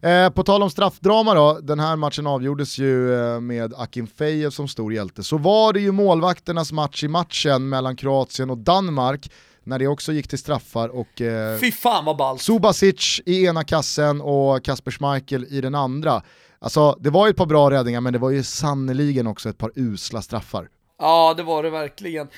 Eh, 0.00 0.30
på 0.30 0.42
tal 0.42 0.62
om 0.62 0.70
straffdrama 0.70 1.34
då, 1.34 1.58
den 1.62 1.80
här 1.80 1.96
matchen 1.96 2.26
avgjordes 2.26 2.78
ju 2.78 3.14
eh, 3.14 3.40
med 3.40 3.74
Akin 3.76 4.06
Fejev 4.06 4.50
som 4.50 4.68
stor 4.68 4.92
hjälte. 4.92 5.22
Så 5.22 5.38
var 5.38 5.72
det 5.72 5.80
ju 5.80 5.92
målvakternas 5.92 6.72
match 6.72 7.04
i 7.04 7.08
matchen 7.08 7.68
mellan 7.68 7.96
Kroatien 7.96 8.50
och 8.50 8.58
Danmark, 8.58 9.30
när 9.64 9.78
det 9.78 9.86
också 9.86 10.12
gick 10.12 10.28
till 10.28 10.38
straffar 10.38 10.88
och 10.88 11.20
eh, 11.20 11.58
Fy 11.58 11.72
fan 11.72 12.04
vad 12.04 12.16
ballt. 12.16 12.42
Subasic 12.42 13.20
i 13.26 13.46
ena 13.46 13.64
kassen 13.64 14.20
och 14.20 14.64
Kasper 14.64 14.90
Schmeichel 14.90 15.46
i 15.50 15.60
den 15.60 15.74
andra. 15.74 16.22
Alltså 16.58 16.96
det 17.00 17.10
var 17.10 17.26
ju 17.26 17.30
ett 17.30 17.36
par 17.36 17.46
bra 17.46 17.70
räddningar 17.70 18.00
men 18.00 18.12
det 18.12 18.18
var 18.18 18.30
ju 18.30 18.42
sannoliken 18.42 19.26
också 19.26 19.48
ett 19.48 19.58
par 19.58 19.72
usla 19.74 20.22
straffar. 20.22 20.68
Ja, 20.98 21.34
det 21.36 21.42
var 21.42 21.62
det 21.62 21.70
verkligen. 21.70 22.28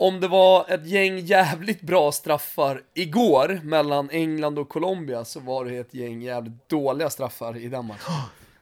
Om 0.00 0.20
det 0.20 0.28
var 0.28 0.66
ett 0.68 0.86
gäng 0.86 1.18
jävligt 1.18 1.80
bra 1.80 2.12
straffar 2.12 2.82
igår 2.94 3.60
mellan 3.62 4.10
England 4.10 4.58
och 4.58 4.68
Colombia 4.68 5.24
så 5.24 5.40
var 5.40 5.64
det 5.64 5.76
ett 5.76 5.94
gäng 5.94 6.22
jävligt 6.22 6.68
dåliga 6.68 7.10
straffar 7.10 7.56
i 7.56 7.68
den 7.68 7.86
matchen. 7.86 8.12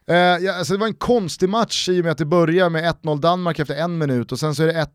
Eh, 0.09 0.17
ja, 0.17 0.55
alltså 0.55 0.73
det 0.73 0.81
var 0.81 0.87
en 0.87 0.95
konstig 0.95 1.49
match 1.49 1.89
i 1.89 2.01
och 2.01 2.05
med 2.05 2.13
att 2.13 2.19
det 2.19 2.25
börjar 2.25 2.71
med 2.71 2.95
1-0 2.95 3.21
Danmark 3.21 3.59
efter 3.59 3.75
en 3.75 3.99
minut 3.99 4.33
och 4.33 4.39
sen 4.39 4.55
så 4.55 4.63
är 4.63 4.67
det 4.67 4.87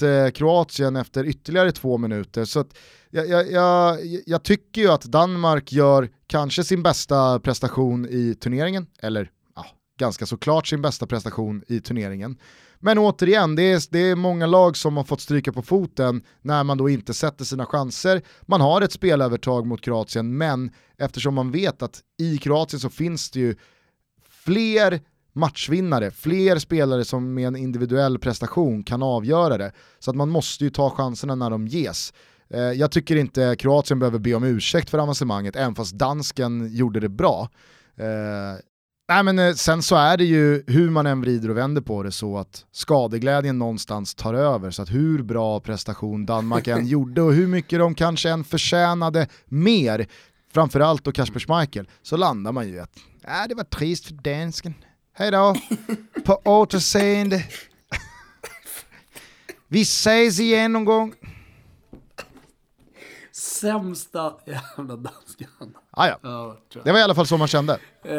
1-1 0.00 0.24
eh, 0.26 0.30
Kroatien 0.30 0.96
efter 0.96 1.24
ytterligare 1.24 1.72
två 1.72 1.98
minuter. 1.98 2.44
Så 2.44 2.60
att, 2.60 2.78
jag, 3.10 3.28
jag, 3.28 3.52
jag, 3.52 3.98
jag 4.26 4.42
tycker 4.42 4.80
ju 4.80 4.88
att 4.88 5.02
Danmark 5.02 5.72
gör 5.72 6.08
kanske 6.26 6.64
sin 6.64 6.82
bästa 6.82 7.40
prestation 7.40 8.06
i 8.10 8.34
turneringen, 8.34 8.86
eller 9.02 9.30
ja, 9.56 9.66
ganska 9.98 10.26
såklart 10.26 10.66
sin 10.66 10.82
bästa 10.82 11.06
prestation 11.06 11.64
i 11.68 11.80
turneringen. 11.80 12.38
Men 12.80 12.98
återigen, 12.98 13.56
det 13.56 13.62
är, 13.62 13.82
det 13.90 13.98
är 13.98 14.16
många 14.16 14.46
lag 14.46 14.76
som 14.76 14.96
har 14.96 15.04
fått 15.04 15.20
stryka 15.20 15.52
på 15.52 15.62
foten 15.62 16.22
när 16.42 16.64
man 16.64 16.78
då 16.78 16.88
inte 16.88 17.14
sätter 17.14 17.44
sina 17.44 17.66
chanser. 17.66 18.22
Man 18.42 18.60
har 18.60 18.82
ett 18.82 18.92
spelövertag 18.92 19.66
mot 19.66 19.80
Kroatien, 19.80 20.36
men 20.36 20.70
eftersom 20.98 21.34
man 21.34 21.50
vet 21.50 21.82
att 21.82 22.00
i 22.18 22.38
Kroatien 22.38 22.80
så 22.80 22.90
finns 22.90 23.30
det 23.30 23.40
ju 23.40 23.56
fler 24.28 25.00
matchvinnare, 25.32 26.10
fler 26.10 26.58
spelare 26.58 27.04
som 27.04 27.34
med 27.34 27.46
en 27.46 27.56
individuell 27.56 28.18
prestation 28.18 28.82
kan 28.82 29.02
avgöra 29.02 29.58
det. 29.58 29.72
Så 29.98 30.10
att 30.10 30.16
man 30.16 30.28
måste 30.28 30.64
ju 30.64 30.70
ta 30.70 30.90
chanserna 30.90 31.34
när 31.34 31.50
de 31.50 31.66
ges. 31.66 32.12
Eh, 32.50 32.60
jag 32.60 32.90
tycker 32.90 33.16
inte 33.16 33.56
Kroatien 33.58 33.98
behöver 33.98 34.18
be 34.18 34.34
om 34.34 34.44
ursäkt 34.44 34.90
för 34.90 34.98
avancemanget, 34.98 35.56
även 35.56 35.74
fast 35.74 35.94
dansken 35.94 36.74
gjorde 36.74 37.00
det 37.00 37.08
bra. 37.08 37.48
Eh, 37.96 38.60
Nej 39.08 39.22
men 39.22 39.38
eh, 39.38 39.54
sen 39.54 39.82
så 39.82 39.96
är 39.96 40.16
det 40.16 40.24
ju, 40.24 40.64
hur 40.66 40.90
man 40.90 41.06
än 41.06 41.20
vrider 41.20 41.48
och 41.48 41.56
vänder 41.56 41.82
på 41.82 42.02
det, 42.02 42.12
så 42.12 42.38
att 42.38 42.64
skadeglädjen 42.72 43.58
någonstans 43.58 44.14
tar 44.14 44.34
över. 44.34 44.70
Så 44.70 44.82
att 44.82 44.90
hur 44.90 45.22
bra 45.22 45.60
prestation 45.60 46.26
Danmark 46.26 46.66
än 46.68 46.86
gjorde 46.86 47.22
och 47.22 47.32
hur 47.32 47.46
mycket 47.46 47.78
de 47.78 47.94
kanske 47.94 48.30
än 48.30 48.44
förtjänade 48.44 49.28
mer, 49.46 50.06
framförallt 50.52 51.04
då 51.04 51.12
Kasper 51.12 51.40
Schmeichel, 51.40 51.88
så 52.02 52.16
landar 52.16 52.52
man 52.52 52.68
ju 52.68 52.74
i 52.74 52.78
att 52.78 52.96
äh, 53.24 53.48
det 53.48 53.54
var 53.54 53.64
trist 53.64 54.06
för 54.06 54.14
dansken. 54.14 54.74
Hej 55.14 55.30
då, 55.30 55.56
på 56.24 56.40
återseende. 56.44 57.44
Vi 59.68 59.80
ses 59.80 60.40
igen 60.40 60.72
någon 60.72 60.84
gång. 60.84 61.14
Sämsta 63.38 64.32
jävla 64.46 64.96
danskan. 64.96 65.76
Ah, 65.90 66.06
ja. 66.06 66.18
Ja, 66.22 66.56
Det 66.84 66.92
var 66.92 66.98
i 66.98 67.02
alla 67.02 67.14
fall 67.14 67.26
så 67.26 67.36
man 67.36 67.48
kände. 67.48 67.78
jag. 68.02 68.12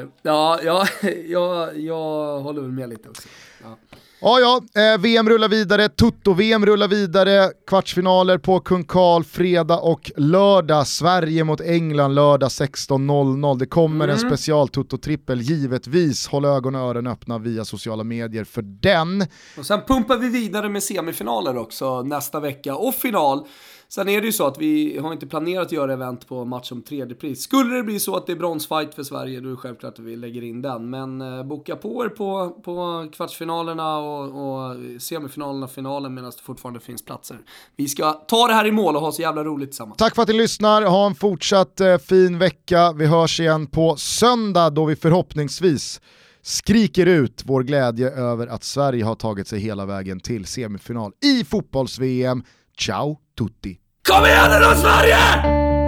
Eh, 0.00 0.06
ja, 0.22 0.60
ja, 0.62 0.86
ja, 1.28 1.72
jag 1.72 2.40
håller 2.40 2.60
väl 2.62 2.72
med 2.72 2.88
lite 2.88 3.08
också. 3.08 3.28
Ja. 3.62 3.76
Ja, 4.20 4.40
ja, 4.74 4.82
eh, 4.82 4.98
VM 5.00 5.28
rullar 5.28 5.48
vidare, 5.48 5.88
Tutto-VM 5.88 6.66
rullar 6.66 6.88
vidare, 6.88 7.52
kvartsfinaler 7.66 8.38
på 8.38 8.60
Kung 8.60 8.84
Karl 8.84 9.24
fredag 9.24 9.78
och 9.78 10.10
lördag, 10.16 10.86
Sverige 10.86 11.44
mot 11.44 11.60
England 11.60 12.14
lördag 12.14 12.48
16.00. 12.48 13.58
Det 13.58 13.66
kommer 13.66 14.08
en 14.08 14.18
special 14.18 14.68
Tutto-trippel, 14.68 15.40
givetvis. 15.40 16.26
Håll 16.28 16.44
ögon 16.44 16.74
och 16.74 16.80
öron 16.80 17.06
öppna 17.06 17.38
via 17.38 17.64
sociala 17.64 18.04
medier 18.04 18.44
för 18.44 18.62
den. 18.62 19.26
Och 19.58 19.66
sen 19.66 19.80
pumpar 19.86 20.16
vi 20.16 20.28
vidare 20.28 20.68
med 20.68 20.82
semifinaler 20.82 21.56
också 21.56 22.02
nästa 22.02 22.40
vecka 22.40 22.76
och 22.76 22.94
final. 22.94 23.46
Sen 23.96 24.08
är 24.08 24.20
det 24.20 24.26
ju 24.26 24.32
så 24.32 24.46
att 24.46 24.58
vi 24.58 24.98
har 24.98 25.12
inte 25.12 25.26
planerat 25.26 25.66
att 25.66 25.72
göra 25.72 25.92
event 25.92 26.28
på 26.28 26.44
match 26.44 26.72
om 26.72 26.82
tredje 26.82 27.14
pris. 27.14 27.42
Skulle 27.42 27.76
det 27.76 27.82
bli 27.82 28.00
så 28.00 28.16
att 28.16 28.26
det 28.26 28.32
är 28.32 28.36
bronsfight 28.36 28.94
för 28.94 29.02
Sverige 29.02 29.40
då 29.40 29.48
är 29.48 29.50
det 29.50 29.56
självklart 29.56 29.92
att 29.92 30.04
vi 30.04 30.16
lägger 30.16 30.42
in 30.42 30.62
den. 30.62 30.90
Men 30.90 31.20
eh, 31.20 31.44
boka 31.44 31.76
på 31.76 32.04
er 32.04 32.08
på, 32.08 32.50
på 32.50 33.06
kvartsfinalerna 33.12 33.98
och, 33.98 34.22
och 34.22 34.76
semifinalerna, 35.02 35.68
finalen 35.68 36.14
medan 36.14 36.30
det 36.30 36.42
fortfarande 36.42 36.80
finns 36.80 37.04
platser. 37.04 37.38
Vi 37.76 37.88
ska 37.88 38.12
ta 38.12 38.46
det 38.46 38.52
här 38.52 38.66
i 38.66 38.72
mål 38.72 38.96
och 38.96 39.02
ha 39.02 39.12
så 39.12 39.22
jävla 39.22 39.44
roligt 39.44 39.68
tillsammans. 39.68 39.96
Tack 39.96 40.14
för 40.14 40.22
att 40.22 40.28
ni 40.28 40.34
lyssnar, 40.34 40.82
ha 40.82 41.06
en 41.06 41.14
fortsatt 41.14 41.80
eh, 41.80 41.98
fin 41.98 42.38
vecka. 42.38 42.92
Vi 42.92 43.06
hörs 43.06 43.40
igen 43.40 43.66
på 43.66 43.96
söndag 43.96 44.70
då 44.70 44.84
vi 44.84 44.96
förhoppningsvis 44.96 46.00
skriker 46.42 47.06
ut 47.06 47.42
vår 47.46 47.62
glädje 47.62 48.10
över 48.10 48.46
att 48.46 48.64
Sverige 48.64 49.04
har 49.04 49.14
tagit 49.14 49.48
sig 49.48 49.60
hela 49.60 49.86
vägen 49.86 50.20
till 50.20 50.46
semifinal 50.46 51.12
i 51.24 51.44
fotbolls-VM. 51.44 52.42
Ciao 52.78 53.18
tutti! 53.38 53.85
Kom 54.08 54.24
igen 54.26 54.50
nu 54.50 54.58
då 54.60 54.74
Sverige! 54.74 55.18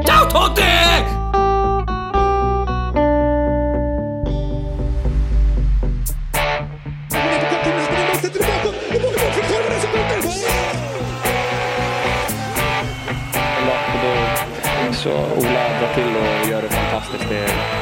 Ciao 0.05 0.31
Totti! 0.31 0.63
Så 14.93 15.11
Ola 15.11 15.69
drar 15.81 15.95
till 15.95 16.17
och 16.17 16.51
gör 16.51 16.63
det 16.63 16.69
fantastiskt. 16.69 17.78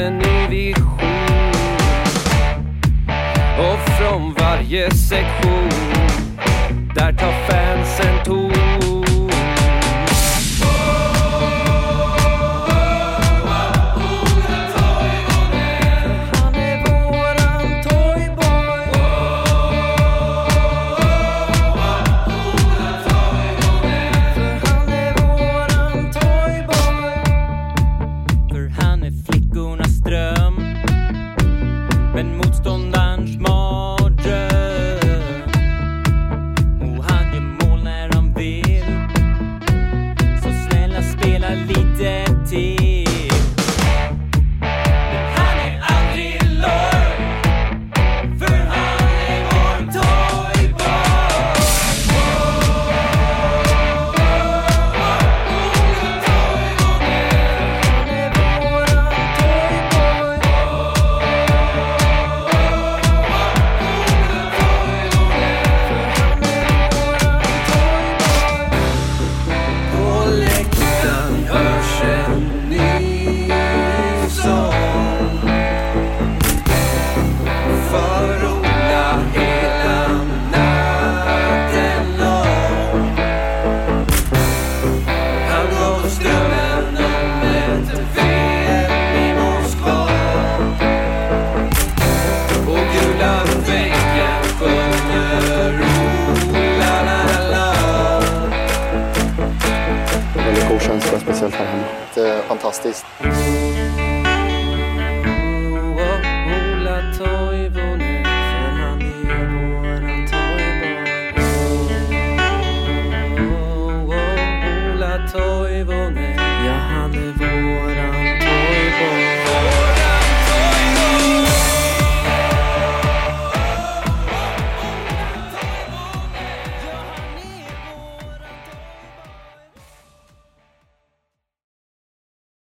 En 0.00 0.18
ny 0.18 0.46
vision. 0.48 0.98
Och 3.58 3.78
från 3.98 4.34
varje 4.34 4.90
sektion 4.90 5.59